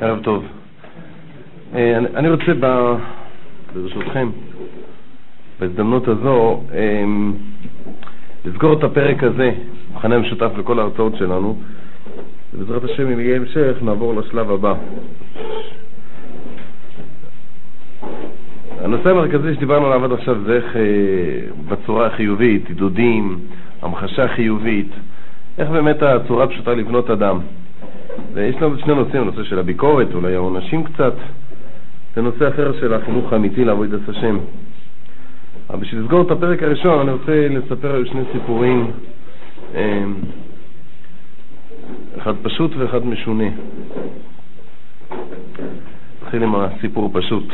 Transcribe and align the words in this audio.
ערב 0.00 0.18
טוב. 0.22 0.44
אה, 1.74 1.98
אני 1.98 2.30
רוצה. 2.30 2.52
ברשותכם, 3.74 4.28
בהזדמנות 5.60 6.08
הזו, 6.08 6.62
אה, 6.74 7.04
לסגור 8.44 8.72
את 8.78 8.84
הפרק 8.84 9.22
הזה, 9.22 9.50
מכנה 9.94 10.18
משותף 10.18 10.50
לכל 10.58 10.78
ההרצאות 10.78 11.16
שלנו, 11.16 11.58
ובעזרת 12.54 12.84
השם, 12.84 13.08
אם 13.08 13.20
יהיה 13.20 13.36
המשך, 13.36 13.76
נעבור 13.82 14.14
לשלב 14.14 14.50
הבא. 14.50 14.74
הנושא 18.80 19.10
המרכזי 19.10 19.54
שדיברנו 19.54 19.86
עליו 19.86 20.04
עד 20.04 20.12
עכשיו 20.12 20.44
זה 20.44 20.56
איך 20.56 20.76
אה, 20.76 20.82
בצורה 21.68 22.06
החיובית, 22.06 22.68
עידודים, 22.68 23.38
המחשה 23.82 24.28
חיובית, 24.28 24.90
איך 25.58 25.68
באמת 25.70 26.02
הצורה 26.02 26.44
הפשוטה 26.44 26.74
לבנות 26.74 27.10
אדם. 27.10 27.38
ויש 28.34 28.56
לנו 28.56 28.78
שני 28.78 28.94
נושאים, 28.94 29.22
הנושא 29.22 29.44
של 29.44 29.58
הביקורת, 29.58 30.14
אולי 30.14 30.34
העונשים 30.34 30.84
קצת, 30.84 31.14
ונושא 32.16 32.48
אחר 32.48 32.80
של 32.80 32.94
החינוך 32.94 33.32
האמיתי 33.32 33.64
לעבוד 33.64 33.94
את 33.94 34.08
השם. 34.08 34.38
אבל 35.70 35.78
בשביל 35.78 36.00
לסגור 36.00 36.22
את 36.22 36.30
הפרק 36.30 36.62
הראשון 36.62 37.00
אני 37.00 37.10
רוצה 37.10 37.48
לספר 37.50 37.94
על 37.94 38.06
שני 38.06 38.22
סיפורים, 38.32 38.90
אה, 39.74 40.04
אחד 42.18 42.34
פשוט 42.42 42.70
ואחד 42.76 43.06
משונה. 43.06 43.44
נתחיל 46.22 46.42
עם 46.42 46.54
הסיפור 46.54 47.10
פשוט. 47.12 47.44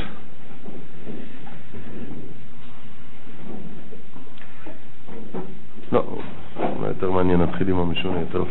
לא, 5.92 6.04
יותר 6.86 7.10
מעניין, 7.10 7.40
נתחיל 7.40 7.68
עם 7.68 7.78
המשונה, 7.78 8.20
יותר, 8.20 8.44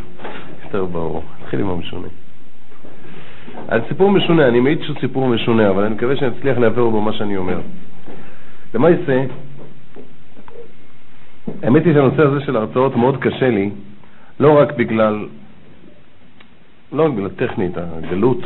יותר 0.64 0.86
ברור. 0.86 1.24
נתחיל 1.46 1.60
עם 1.60 1.70
המשונה. 1.70 2.08
אז 3.68 3.82
סיפור 3.88 4.12
משונה, 4.12 4.48
אני 4.48 4.60
מעיד 4.60 4.82
שהוא 4.82 4.96
סיפור 5.00 5.28
משונה, 5.28 5.70
אבל 5.70 5.84
אני 5.84 5.96
מקווה 5.96 6.16
שאני 6.16 6.38
אצליח 6.38 6.58
להעביר 6.58 6.90
בו 6.90 7.02
מה 7.02 7.14
שאני 7.14 7.38
אומר. 7.38 7.60
למעשה, 8.74 9.26
האמת 11.64 11.86
היא 11.86 11.94
שהנושא 11.94 12.22
הזה 12.22 12.46
של 12.46 12.56
הרצאות 12.56 12.96
מאוד 12.96 13.18
קשה 13.18 13.50
לי, 13.50 13.70
לא 14.40 14.60
רק 14.60 14.74
בגלל, 14.78 15.28
לא 16.92 17.06
רק 17.06 17.12
בגלל 17.12 17.30
טכנית, 17.30 17.78
הגלות, 17.78 18.42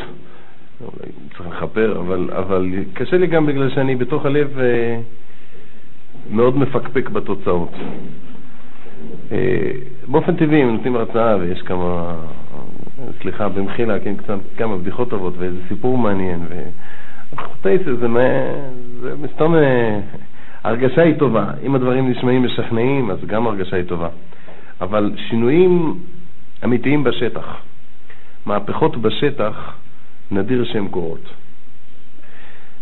אולי 0.82 1.12
צריך 1.38 1.50
לכפר, 1.50 2.00
אבל, 2.00 2.30
אבל 2.38 2.70
קשה 2.94 3.18
לי 3.18 3.28
גם 3.28 3.46
בגלל 3.46 3.70
שאני 3.70 3.96
בתוך 3.96 4.26
הלב 4.26 4.60
אה, 4.60 5.00
מאוד 6.30 6.58
מפקפק 6.58 7.10
בתוצאות. 7.10 7.72
אה, 9.32 9.72
באופן 10.08 10.36
טבעי, 10.36 10.64
אם 10.64 10.70
נותנים 10.70 10.96
הרצאה 10.96 11.38
ויש 11.40 11.62
כמה, 11.62 12.16
סליחה, 13.22 13.50
במחילה, 13.50 14.00
כן, 14.00 14.16
קצת, 14.16 14.38
כמה 14.58 14.78
בדיחות 14.78 15.10
טובות 15.10 15.34
ואיזה 15.38 15.58
סיפור 15.68 15.98
מעניין, 15.98 16.46
וחוטייסר 17.34 17.96
זה, 17.96 18.08
זה 19.02 19.16
מסתום, 19.22 19.56
הרגשה 20.64 21.02
היא 21.02 21.16
טובה. 21.16 21.52
אם 21.64 21.76
הדברים 21.76 22.10
נשמעים 22.10 22.44
משכנעים, 22.44 23.12
אז 23.12 23.18
גם 23.26 23.48
הרגשה 23.48 23.76
היא 23.76 23.86
טובה. 23.86 24.10
אבל 24.82 25.12
שינויים 25.30 25.96
אמיתיים 26.64 27.04
בשטח, 27.04 27.58
מהפכות 28.46 28.98
בשטח, 28.98 29.74
נדיר 30.32 30.66
שהן 30.66 30.88
קורות. 30.88 31.30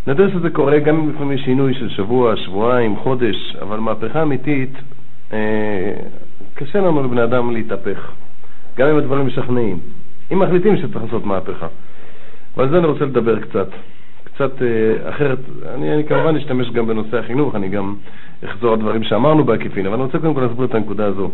נדיר 0.08 0.30
שזה 0.32 0.50
קורה 0.50 0.80
גם 0.80 0.96
אם 0.96 1.10
לפעמים 1.10 1.38
שינוי 1.38 1.74
של 1.74 1.90
שבוע, 1.90 2.36
שבועיים, 2.36 2.96
חודש, 2.96 3.56
אבל 3.62 3.80
מהפכה 3.80 4.22
אמיתית 4.22 4.74
אה, 5.34 5.94
קשה 6.54 6.80
לנו 6.80 7.04
לבני 7.04 7.24
אדם 7.24 7.54
להתהפך, 7.54 8.12
גם 8.78 8.88
אם 8.88 8.98
הדברים 8.98 9.28
משכנעים. 9.28 9.80
אם 10.34 10.40
מחליטים 10.40 10.78
שצריך 10.78 11.04
לעשות 11.04 11.26
מהפכה. 11.26 11.68
ועל 12.58 12.70
זה 12.70 12.78
אני 12.78 12.88
רוצה 12.88 13.06
לדבר 13.06 13.40
קצת. 13.40 13.68
קצת 14.24 14.62
אה, 14.62 15.10
אחרת, 15.10 15.40
אני, 15.76 15.94
אני 15.94 16.04
כמובן 16.04 16.36
אשתמש 16.36 16.70
גם 16.70 16.88
בנושא 16.88 17.18
החינוך, 17.18 17.56
אני 17.56 17.70
גם 17.70 17.96
אחזור 18.46 18.74
על 18.74 18.80
דברים 18.80 19.04
שאמרנו 19.04 19.44
בעקיפין, 19.44 19.86
אבל 19.86 19.96
אני 19.96 20.04
רוצה 20.04 20.20
קודם 20.20 20.34
כל 20.34 20.42
להסביר 20.42 20.66
את 20.66 20.76
הנקודה 20.76 21.06
הזו. 21.06 21.32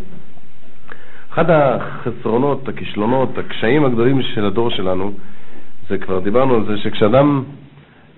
אחד 1.34 1.50
החסרונות, 1.50 2.70
הכישלונות, 2.70 3.38
הקשיים 3.38 3.86
הגדולים 3.86 4.22
של 4.22 4.46
הדור 4.46 4.70
שלנו, 4.70 5.12
זה 5.90 5.98
כבר 5.98 6.20
דיברנו 6.20 6.56
על 6.56 6.66
זה, 6.66 6.78
שכשאדם 6.78 7.44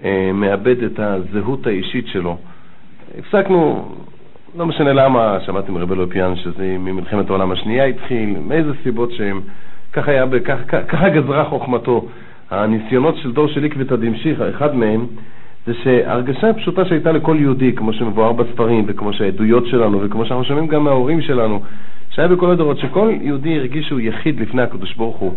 אה, 0.04 0.32
מאבד 0.34 0.84
את 0.84 1.00
הזהות 1.00 1.68
האישית 1.68 2.08
שלו, 2.08 2.38
הפסקנו, 3.18 3.92
לא 4.58 4.66
משנה 4.66 4.94
למה, 4.94 5.38
שמעתי 5.46 5.72
מרבי 5.72 5.96
לופיאן 5.96 6.36
שזה 6.36 6.76
ממלחמת 6.80 7.30
העולם 7.30 7.52
השנייה 7.52 7.86
התחיל, 7.86 8.36
מאיזה 8.48 8.72
סיבות 8.84 9.12
שהם, 9.12 9.42
ככה, 9.96 10.12
היה, 10.12 10.26
ככה, 10.46 10.82
ככה 10.82 11.10
גזרה 11.10 11.46
חוכמתו. 11.46 12.08
הניסיונות 12.52 13.18
של 13.18 13.32
דור 13.32 13.48
של 13.48 13.66
עקבתא 13.66 13.96
דמשיחא, 13.96 14.50
אחד 14.50 14.76
מהם, 14.76 15.06
זה 15.66 15.74
שההרגשה 15.84 16.50
הפשוטה 16.50 16.86
שהייתה 16.86 17.12
לכל 17.12 17.38
יהודי, 17.40 17.74
כמו 17.74 17.94
שמבואר 17.94 18.32
בספרים, 18.34 18.86
וכמו 18.88 19.14
שהעדויות 19.14 19.68
שלנו, 19.68 20.02
וכמו 20.02 20.26
שאנחנו 20.26 20.44
שומעים 20.46 20.68
גם 20.68 20.84
מההורים 20.84 21.22
שלנו, 21.22 21.62
שהיה 22.10 22.28
בכל 22.28 22.52
הדורות, 22.52 22.78
שכל 22.80 23.12
יהודי 23.22 23.60
הרגיש 23.60 23.88
שהוא 23.88 24.00
יחיד 24.00 24.40
לפני 24.40 24.62
הקדוש 24.62 24.94
ברוך 24.94 25.18
הוא. 25.18 25.36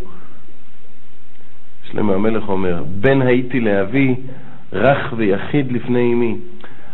שלמה 1.90 2.14
המלך 2.14 2.48
אומר, 2.48 2.82
בן 3.00 3.22
הייתי 3.22 3.60
לאבי, 3.60 4.14
רך 4.72 5.14
ויחיד 5.16 5.72
לפני 5.72 6.12
אמי. 6.12 6.36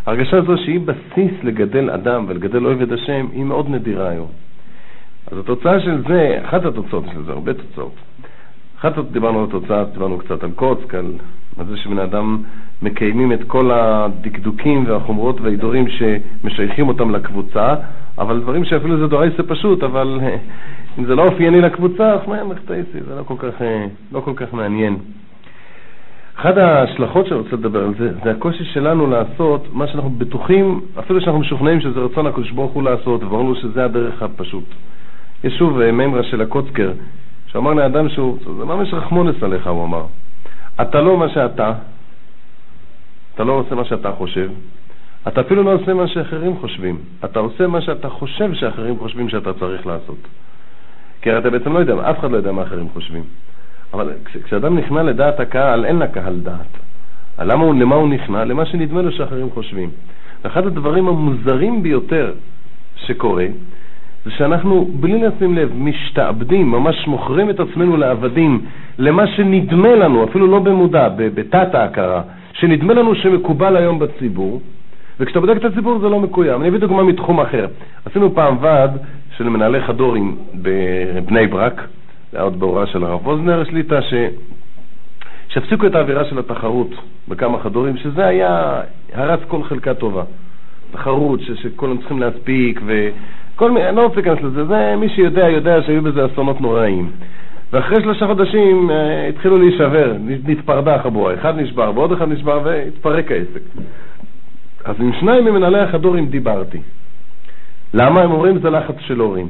ההרגשה 0.06 0.36
הזו 0.36 0.56
שהיא 0.64 0.80
בסיס 0.80 1.32
לגדל 1.42 1.90
אדם 1.90 2.24
ולגדל 2.28 2.82
את 2.82 2.92
השם, 2.92 3.26
היא 3.32 3.44
מאוד 3.44 3.70
נדירה 3.70 4.08
היום. 4.08 4.43
אז 5.32 5.38
התוצאה 5.38 5.80
של 5.80 6.02
זה, 6.08 6.38
אחת 6.44 6.64
התוצאות 6.64 7.04
של 7.12 7.24
זה, 7.24 7.32
הרבה 7.32 7.54
תוצאות. 7.54 7.94
אחת 8.78 8.98
דיברנו 8.98 9.38
על 9.38 9.44
התוצאה, 9.48 9.84
דיברנו 9.84 10.18
קצת 10.18 10.44
על 10.44 10.50
קוצק, 10.50 10.94
על 10.94 11.66
זה 11.68 11.76
שבני 11.76 12.02
אדם 12.02 12.42
מקיימים 12.82 13.32
את 13.32 13.40
כל 13.46 13.70
הדקדוקים 13.70 14.84
והחומרות 14.86 15.40
וההידורים 15.40 15.86
שמשייכים 15.88 16.88
אותם 16.88 17.10
לקבוצה, 17.10 17.74
אבל 18.18 18.40
דברים 18.40 18.64
שאפילו 18.64 18.98
זה 18.98 19.06
דורייסה 19.06 19.42
פשוט, 19.42 19.82
אבל 19.82 20.20
אם 20.98 21.04
זה 21.04 21.14
לא 21.14 21.26
אופייני 21.26 21.60
לקבוצה, 21.60 22.12
אז 22.12 22.20
מה 22.28 22.36
זה 23.08 23.14
לא 23.18 23.22
כל 23.22 23.34
כך, 23.38 23.54
לא 24.12 24.20
כל 24.20 24.32
כך 24.36 24.54
מעניין. 24.54 24.96
אחת 26.36 26.56
ההשלכות 26.56 27.26
שאני 27.26 27.40
רוצה 27.40 27.56
לדבר 27.56 27.84
על 27.84 27.94
זה, 27.98 28.12
זה 28.24 28.30
הקושי 28.30 28.64
שלנו 28.64 29.06
לעשות 29.06 29.68
מה 29.72 29.86
שאנחנו 29.86 30.10
בטוחים, 30.10 30.80
אפילו 30.98 31.20
שאנחנו 31.20 31.40
משוכנעים 31.40 31.80
שזה 31.80 32.00
רצון 32.00 32.26
הקדוש 32.26 32.50
ברוך 32.50 32.72
הוא 32.72 32.82
לעשות, 32.82 33.22
וברור 33.24 33.54
שזה 33.54 33.84
הדרך 33.84 34.22
הפשוט. 34.22 34.64
יש 35.44 35.58
שוב 35.58 35.80
אה, 35.80 35.92
מימרה 35.92 36.22
של 36.22 36.42
הקוצקר, 36.42 36.92
שאמר 37.46 37.74
לאדם 37.74 38.08
שהוא, 38.08 38.38
זה 38.44 38.64
ממש 38.64 38.94
רחמונס 38.94 39.42
עליך, 39.42 39.66
הוא 39.66 39.84
אמר. 39.84 40.04
אתה 40.80 41.00
לא 41.00 41.16
מה 41.18 41.28
שאתה, 41.28 41.72
אתה 43.34 43.44
לא 43.44 43.52
עושה 43.52 43.74
מה 43.74 43.84
שאתה 43.84 44.12
חושב, 44.12 44.50
אתה 45.28 45.40
אפילו 45.40 45.62
לא 45.62 45.72
עושה 45.72 45.94
מה 45.94 46.08
שאחרים 46.08 46.56
חושבים, 46.56 46.98
אתה 47.24 47.40
עושה 47.40 47.66
מה 47.66 47.80
שאתה 47.80 48.08
חושב 48.08 48.54
שאחרים 48.54 48.98
חושבים 48.98 49.28
שאתה 49.28 49.52
צריך 49.52 49.86
לעשות. 49.86 50.18
כי 51.22 51.30
הרי 51.30 51.38
אתה 51.38 51.50
בעצם 51.50 51.72
לא 51.72 51.78
יודע, 51.78 52.10
אף 52.10 52.18
אחד 52.18 52.30
לא 52.30 52.36
יודע 52.36 52.52
מה 52.52 52.62
אחרים 52.62 52.88
חושבים. 52.88 53.24
אבל 53.92 54.10
כש, 54.24 54.36
כשאדם 54.36 54.78
נכנע 54.78 55.02
לדעת 55.02 55.40
הקהל, 55.40 55.84
אין 55.84 55.98
לקהל 55.98 56.40
דעת. 56.40 56.72
למה 57.38 57.64
הוא, 57.64 57.74
למה 57.74 57.94
הוא 57.94 58.08
נכנע? 58.08 58.44
למה 58.44 58.66
שנדמה 58.66 59.02
לו 59.02 59.12
שאחרים 59.12 59.50
חושבים. 59.50 59.90
ואחד 60.44 60.66
הדברים 60.66 61.08
המוזרים 61.08 61.82
ביותר 61.82 62.32
שקורה, 62.96 63.46
זה 64.24 64.30
שאנחנו, 64.30 64.88
בלי 65.00 65.22
לשים 65.22 65.54
לב, 65.54 65.72
משתעבדים, 65.74 66.70
ממש 66.70 67.06
מוכרים 67.06 67.50
את 67.50 67.60
עצמנו 67.60 67.96
לעבדים, 67.96 68.60
למה 68.98 69.26
שנדמה 69.26 69.94
לנו, 69.94 70.24
אפילו 70.24 70.46
לא 70.46 70.58
במודע, 70.58 71.08
בתת 71.08 71.74
ההכרה, 71.74 72.22
שנדמה 72.52 72.94
לנו 72.94 73.14
שמקובל 73.14 73.76
היום 73.76 73.98
בציבור, 73.98 74.60
וכשאתה 75.20 75.40
בודק 75.40 75.56
את 75.56 75.64
הציבור 75.64 75.98
זה 75.98 76.08
לא 76.08 76.20
מקוים. 76.20 76.60
אני 76.60 76.68
אביא 76.68 76.78
דוגמה 76.78 77.02
מתחום 77.02 77.40
אחר. 77.40 77.66
עשינו 78.04 78.34
פעם 78.34 78.56
ועד 78.60 78.98
של 79.36 79.48
מנהלי 79.48 79.80
חדורים 79.80 80.36
בבני 80.54 81.46
ברק, 81.46 81.80
זה 82.32 82.38
היה 82.38 82.44
עוד 82.44 82.60
בהוראה 82.60 82.86
של 82.86 83.04
הרב 83.04 83.26
ווזנר, 83.26 83.64
שליטה, 83.64 84.02
ש... 84.02 84.14
שהפסיקו 85.48 85.86
את 85.86 85.94
האווירה 85.94 86.24
של 86.24 86.38
התחרות 86.38 86.90
בכמה 87.28 87.58
חדורים, 87.58 87.96
שזה 87.96 88.26
היה, 88.26 88.80
הרס 89.12 89.40
כל 89.48 89.62
חלקה 89.62 89.94
טובה. 89.94 90.22
תחרות, 90.92 91.40
ש... 91.40 91.50
שכולם 91.62 91.98
צריכים 91.98 92.20
להספיק, 92.20 92.80
וכל 93.54 93.70
מיני, 93.70 93.88
אני 93.88 93.96
לא 93.96 94.02
רוצה 94.02 94.16
להיכנס 94.16 94.42
לזה, 94.42 94.64
זה 94.64 94.94
מי 94.96 95.08
שיודע, 95.08 95.48
יודע 95.48 95.82
שהיו 95.82 96.02
בזה 96.02 96.26
אסונות 96.26 96.60
נוראים. 96.60 97.10
ואחרי 97.72 98.02
שלושה 98.02 98.26
חודשים 98.26 98.90
אה, 98.90 99.28
התחילו 99.28 99.58
להישבר, 99.58 100.12
נתפרדה 100.44 100.94
החבורה, 100.94 101.34
אחד 101.34 101.58
נשבר 101.58 101.92
ועוד 101.94 102.12
אחד 102.12 102.28
נשבר 102.28 102.60
והתפרק 102.64 103.30
העסק. 103.30 103.60
אז 104.84 104.96
עם 105.00 105.12
שניים 105.20 105.44
ממנהלי 105.44 105.80
החדורים 105.80 106.26
דיברתי. 106.26 106.78
למה? 107.94 108.22
הם 108.22 108.32
אומרים 108.32 108.58
זה 108.58 108.70
לחץ 108.70 108.94
של 109.00 109.20
הורים. 109.20 109.48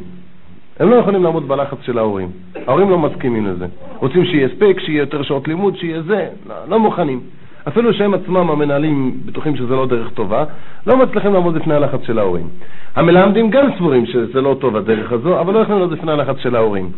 הם 0.81 0.91
לא 0.91 0.97
יכולים 0.97 1.23
לעמוד 1.23 1.49
בלחץ 1.49 1.79
של 1.83 1.99
ההורים. 1.99 2.29
ההורים 2.67 2.91
לא 2.91 2.99
מסכימים 2.99 3.47
לזה. 3.47 3.67
רוצים 3.99 4.25
שיהיה 4.25 4.49
ספק, 4.49 4.81
שיהיה 4.81 5.01
יותר 5.01 5.23
שעות 5.23 5.49
לימוד, 5.49 5.77
שיהיה 5.77 6.03
זה, 6.03 6.29
לא, 6.49 6.55
לא 6.69 6.79
מוכנים. 6.79 7.21
אפילו 7.69 7.95
שהם 7.95 8.15
עצמם, 8.15 8.51
המנהלים, 8.51 9.21
בטוחים 9.25 9.57
שזה 9.57 9.75
לא 9.75 9.87
דרך 9.87 10.11
טובה, 10.11 10.45
לא 10.87 10.97
מצליחים 10.97 11.33
לעמוד 11.33 11.57
לפני 11.57 11.75
הלחץ 11.75 12.01
של 12.07 12.19
ההורים. 12.19 12.49
המלמדים 12.97 13.51
גם 13.51 13.67
סבורים 13.77 14.07
שזה 14.07 14.41
לא 14.41 14.57
טוב 14.61 14.77
הדרך 14.77 15.13
הזו, 15.13 15.41
אבל 15.41 15.55
לא 15.55 15.59
יכולים 15.59 15.81
לעמוד 15.81 15.99
לפני 15.99 16.13
הלחץ 16.13 16.39
של 16.39 16.57
ההורים. 16.57 16.91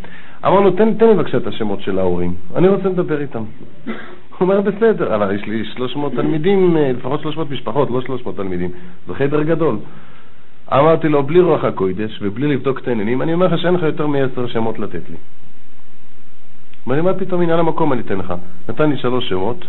אמרנו, 0.45 0.71
תן, 0.71 0.95
תן 0.95 1.07
לי 1.07 1.15
בבקשה 1.15 1.37
את 1.37 1.47
השמות 1.47 1.81
של 1.81 1.99
ההורים, 1.99 2.35
אני 2.57 2.69
רוצה 2.69 2.89
לדבר 2.89 3.21
איתם. 3.21 3.43
הוא 3.87 3.95
אומר, 4.41 4.61
בסדר, 4.61 5.15
אבל 5.15 5.35
יש 5.35 5.47
לי 5.47 5.65
300 5.65 6.13
תלמידים, 6.13 6.77
אה, 6.77 6.93
לפחות 6.93 7.21
300 7.21 7.51
משפחות, 7.51 7.91
לא 7.91 8.01
300 8.01 8.37
תלמידים. 8.37 8.71
זה 9.07 9.15
חדר 9.15 9.43
גדול. 9.43 9.77
אמרתי 10.73 11.09
לו, 11.09 11.23
בלי 11.23 11.41
רוח 11.41 11.65
הקודש 11.65 12.19
ובלי 12.23 12.47
לבדוק 12.47 12.79
את 12.79 12.89
העניינים, 12.89 13.23
אני 13.23 13.35
אומר 13.35 13.47
לך 13.47 13.59
שאין 13.59 13.75
לך 13.75 13.83
יותר 13.83 14.07
מעשר 14.07 14.47
שמות 14.47 14.79
לתת 14.79 15.11
לי. 15.11 15.17
אמר 16.87 16.97
לי, 16.97 17.03
מה 17.03 17.15
פתאום 17.15 17.43
עניין 17.43 17.59
המקום 17.59 17.93
אני 17.93 18.01
אתן 18.01 18.19
לך? 18.19 18.35
נתן 18.69 18.91
לי 18.91 18.97
שלוש 18.97 19.29
שמות, 19.29 19.65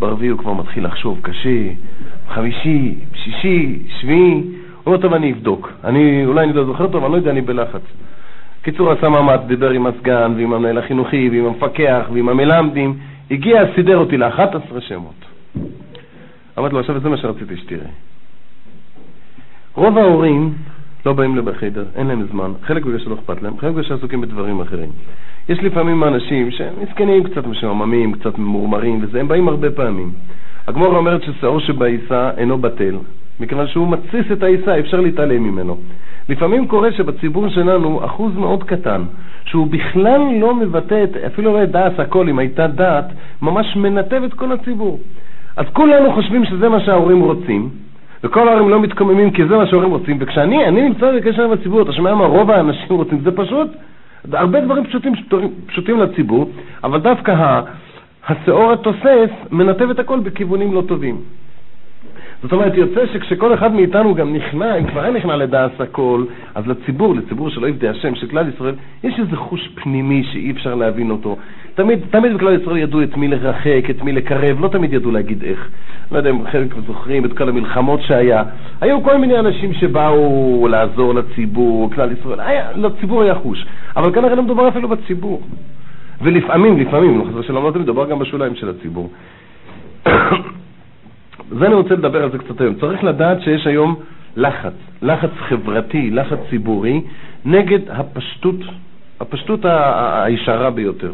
ברביעי 0.00 0.30
הוא 0.30 0.38
כבר 0.38 0.52
מתחיל 0.52 0.84
לחשוב 0.84 1.18
קשה, 1.22 1.68
חמישי, 2.28 2.94
שישי, 3.14 3.78
שביעי, 4.00 4.34
הוא 4.84 4.86
אומר, 4.86 4.96
טוב, 4.96 5.14
אני 5.14 5.32
אבדוק. 5.32 5.72
אני, 5.84 6.26
אולי 6.26 6.44
אני 6.44 6.52
לא 6.52 6.64
זוכר 6.64 6.86
טוב, 6.86 7.04
אני 7.04 7.12
לא 7.12 7.16
יודע, 7.16 7.30
אני 7.30 7.40
בלחץ. 7.40 7.82
קיצור, 8.62 8.92
עשה 8.92 9.08
מאמץ, 9.08 9.40
דיבר 9.46 9.70
עם 9.70 9.86
הסגן 9.86 10.32
ועם 10.36 10.52
המנהל 10.52 10.78
החינוכי 10.78 11.28
ועם 11.32 11.46
המפקח 11.46 12.06
ועם 12.12 12.28
המלמדים, 12.28 12.98
הגיע, 13.30 13.62
סידר 13.74 13.96
אותי 13.96 14.16
ל-11 14.16 14.80
שמות. 14.80 15.24
אמרתי 16.58 16.74
לו, 16.74 16.80
עכשיו 16.80 17.00
זה 17.00 17.08
מה 17.08 17.16
שרציתי 17.16 17.56
שתראה. 17.56 17.86
רוב 19.74 19.98
ההורים 19.98 20.54
לא 21.06 21.12
באים 21.12 21.36
לבחדר, 21.36 21.84
אין 21.96 22.06
להם 22.06 22.26
זמן, 22.32 22.52
חלק 22.62 22.84
בגלל 22.84 22.98
שלא 22.98 23.14
אכפת 23.14 23.42
להם, 23.42 23.58
חלק 23.58 23.70
בגלל 23.70 23.84
שעסוקים 23.84 24.20
בדברים 24.20 24.60
אחרים. 24.60 24.90
יש 25.48 25.58
לפעמים 25.62 26.04
אנשים 26.04 26.50
שהם 26.50 26.72
מסכנים, 26.82 27.24
קצת 27.24 27.46
משועממים, 27.46 28.12
קצת 28.12 28.38
ממורמרים 28.38 28.98
וזה, 29.02 29.20
הם 29.20 29.28
באים 29.28 29.48
הרבה 29.48 29.70
פעמים. 29.70 30.10
הגמורה 30.66 30.98
אומרת 30.98 31.22
ששעור 31.22 31.60
שבעיסה 31.60 32.30
אינו 32.36 32.58
בטל, 32.58 32.96
מכיוון 33.40 33.66
שהוא 33.66 33.88
מתסיס 33.88 34.32
את 34.32 34.42
העיסה, 34.42 34.78
אפשר 34.78 35.00
להתעלם 35.00 35.42
ממנו. 35.42 35.76
לפעמים 36.28 36.66
קורה 36.66 36.92
שבציבור 36.92 37.48
שלנו 37.48 38.04
אחוז 38.04 38.36
מאוד 38.36 38.64
קטן, 38.64 39.02
שהוא 39.44 39.66
בכלל 39.66 40.20
לא 40.40 40.54
מבטא, 40.54 41.04
את, 41.04 41.16
אפילו 41.16 41.52
לא 41.52 41.62
את 41.62 41.70
דעת 41.70 42.00
הכל, 42.00 42.28
אם 42.28 42.38
הייתה 42.38 42.66
דעת, 42.66 43.04
ממש 43.42 43.76
מנתב 43.76 44.22
את 44.24 44.34
כל 44.34 44.52
הציבור. 44.52 45.00
אז 45.56 45.66
כולנו 45.72 46.12
חושבים 46.12 46.44
שזה 46.44 46.68
מה 46.68 46.80
שההורים 46.80 47.20
רוצים, 47.20 47.68
וכל 48.24 48.48
ההורים 48.48 48.68
לא 48.68 48.80
מתקוממים 48.80 49.30
כי 49.30 49.46
זה 49.46 49.56
מה 49.56 49.66
שההורים 49.66 49.90
רוצים, 49.90 50.16
וכשאני 50.20 50.70
נמצא 50.70 51.12
בקשר 51.16 51.44
עם 51.44 51.52
הציבור, 51.52 51.82
אתה 51.82 51.92
שומע 51.92 52.14
מה 52.14 52.24
רוב 52.24 52.50
האנשים 52.50 52.96
רוצים, 52.96 53.20
זה 53.20 53.30
פשוט, 53.30 53.68
הרבה 54.32 54.60
דברים 54.60 54.84
פשוטים, 54.84 55.12
פשוטים 55.66 56.00
לציבור, 56.00 56.50
אבל 56.84 57.00
דווקא 57.00 57.60
השעור 58.28 58.72
התוסס 58.72 59.30
מנתב 59.50 59.90
את 59.90 59.98
הכל 59.98 60.20
בכיוונים 60.20 60.74
לא 60.74 60.82
טובים. 60.88 61.20
זאת 62.44 62.52
אומרת, 62.52 62.74
יוצא 62.74 63.06
שכשכל 63.12 63.54
אחד 63.54 63.74
מאיתנו 63.74 64.14
גם 64.14 64.34
נכנע, 64.34 64.78
אם 64.78 64.86
כבר 64.86 65.04
אין 65.04 65.14
נכנע 65.14 65.36
לדעת 65.36 65.80
הכל, 65.80 66.24
אז 66.54 66.66
לציבור, 66.66 67.14
לציבור 67.14 67.50
שלא 67.50 67.66
יבדי 67.66 67.88
השם, 67.88 68.14
של 68.14 68.26
כלל 68.26 68.48
ישראל, 68.54 68.74
יש 69.04 69.14
איזה 69.18 69.36
חוש 69.36 69.68
פנימי 69.74 70.24
שאי 70.32 70.50
אפשר 70.50 70.74
להבין 70.74 71.10
אותו. 71.10 71.36
תמיד, 71.74 71.98
תמיד 72.10 72.34
בכלל 72.34 72.60
ישראל 72.60 72.76
ידעו 72.76 73.02
את 73.02 73.16
מי 73.16 73.28
לרחק, 73.28 73.90
את 73.90 74.02
מי 74.02 74.12
לקרב, 74.12 74.60
לא 74.60 74.68
תמיד 74.68 74.92
ידעו 74.92 75.10
להגיד 75.10 75.42
איך. 75.44 75.68
לא 76.12 76.18
יודע 76.18 76.30
אם 76.30 76.46
חלק 76.46 76.74
זוכרים 76.86 77.24
את 77.24 77.32
כל 77.38 77.48
המלחמות 77.48 78.00
שהיה. 78.02 78.42
היו 78.80 79.02
כל 79.02 79.18
מיני 79.18 79.38
אנשים 79.38 79.72
שבאו 79.74 80.68
לעזור 80.70 81.14
לציבור, 81.14 81.90
כלל 81.94 82.12
ישראל, 82.12 82.40
היה, 82.40 82.72
לציבור 82.76 83.22
היה 83.22 83.34
חוש. 83.34 83.66
אבל 83.96 84.14
כנראה 84.14 84.34
לא 84.34 84.42
מדובר 84.42 84.68
אפילו 84.68 84.88
בציבור. 84.88 85.42
ולפעמים, 86.22 86.78
לפעמים, 86.78 87.18
לא 87.18 87.24
חסר 87.24 87.42
שלום, 87.42 87.64
לא 87.64 87.70
תמיד 87.70 87.82
מדובר 87.82 88.06
גם 88.06 88.18
בשוליים 88.18 88.54
של 88.54 88.68
הציבור. 88.68 89.10
זה 91.58 91.66
אני 91.66 91.74
רוצה 91.74 91.94
לדבר 91.94 92.22
על 92.22 92.30
זה 92.32 92.38
קצת 92.38 92.60
היום. 92.60 92.74
צריך 92.74 93.04
לדעת 93.04 93.42
שיש 93.42 93.66
היום 93.66 93.94
לחץ, 94.36 94.72
לחץ 95.02 95.30
חברתי, 95.48 96.10
לחץ 96.10 96.38
ציבורי, 96.50 97.00
נגד 97.44 97.90
הפשטות, 97.90 98.56
הפשטות 99.20 99.60
הישרה 99.64 100.70
ביותר. 100.70 101.12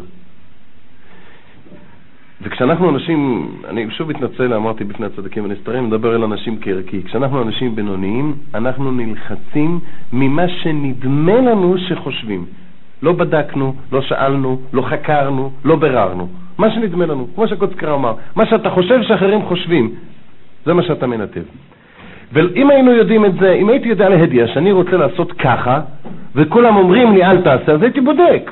וכשאנחנו 2.43 2.89
אנשים, 2.89 3.51
אני 3.69 3.87
שוב 3.91 4.09
מתנצל, 4.09 4.53
אמרתי 4.53 4.83
בפני 4.83 5.05
הצדיקים 5.05 5.45
הנסתרים, 5.45 5.87
מדבר 5.87 6.15
אל 6.15 6.23
אנשים 6.23 6.57
כערכי. 6.61 7.03
כשאנחנו 7.03 7.41
אנשים 7.41 7.75
בינוניים, 7.75 8.35
אנחנו 8.53 8.91
נלחצים 8.91 9.79
ממה 10.13 10.47
שנדמה 10.47 11.35
לנו 11.35 11.75
שחושבים. 11.77 12.45
לא 13.03 13.11
בדקנו, 13.11 13.73
לא 13.91 14.01
שאלנו, 14.01 14.61
לא 14.73 14.81
חקרנו, 14.81 15.51
לא 15.65 15.75
ביררנו. 15.75 16.27
מה 16.57 16.71
שנדמה 16.71 17.05
לנו, 17.05 17.27
כמו 17.35 17.47
שקוצקר 17.47 17.93
אמר, 17.93 18.13
מה 18.35 18.45
שאתה 18.45 18.69
חושב 18.69 19.01
שאחרים 19.03 19.41
חושבים, 19.41 19.91
זה 20.65 20.73
מה 20.73 20.83
שאתה 20.83 21.07
מנתב. 21.07 21.41
ואם 22.33 22.69
היינו 22.69 22.91
יודעים 22.91 23.25
את 23.25 23.33
זה, 23.39 23.53
אם 23.53 23.69
הייתי 23.69 23.89
יודע 23.89 24.09
להדיע 24.09 24.47
שאני 24.47 24.71
רוצה 24.71 24.97
לעשות 24.97 25.31
ככה, 25.31 25.81
וכולם 26.35 26.75
אומרים 26.75 27.13
לי 27.13 27.25
אל 27.25 27.41
תעשה, 27.41 27.71
אז 27.71 27.81
הייתי 27.81 28.01
בודק. 28.01 28.51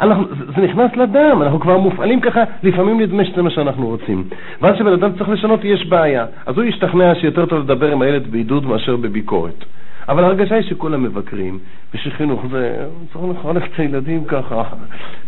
אנחנו, 0.00 0.24
זה 0.56 0.62
נכנס 0.62 0.96
לדם, 0.96 1.42
אנחנו 1.42 1.60
כבר 1.60 1.78
מופעלים 1.78 2.20
ככה, 2.20 2.40
לפעמים 2.62 3.00
נדמה 3.00 3.24
שזה 3.24 3.42
מה 3.42 3.50
שאנחנו 3.50 3.86
רוצים. 3.86 4.24
ואז 4.60 4.74
כשבן 4.74 4.92
אדם 4.92 5.12
צריך 5.18 5.28
לשנות, 5.28 5.60
יש 5.64 5.86
בעיה. 5.86 6.26
אז 6.46 6.56
הוא 6.56 6.64
ישתכנע 6.64 7.14
שיותר 7.14 7.46
טוב 7.46 7.58
לדבר 7.58 7.92
עם 7.92 8.02
הילד 8.02 8.26
בעידוד 8.32 8.66
מאשר 8.66 8.96
בביקורת. 8.96 9.64
אבל 10.08 10.24
ההרגשה 10.24 10.54
היא 10.54 10.64
שכולם 10.64 11.02
מבקרים, 11.02 11.58
ושחינוך 11.94 12.46
זה, 12.50 12.86
צריך 13.12 13.24
לחנך 13.30 13.64
את 13.64 13.80
הילדים 13.80 14.24
ככה, 14.24 14.62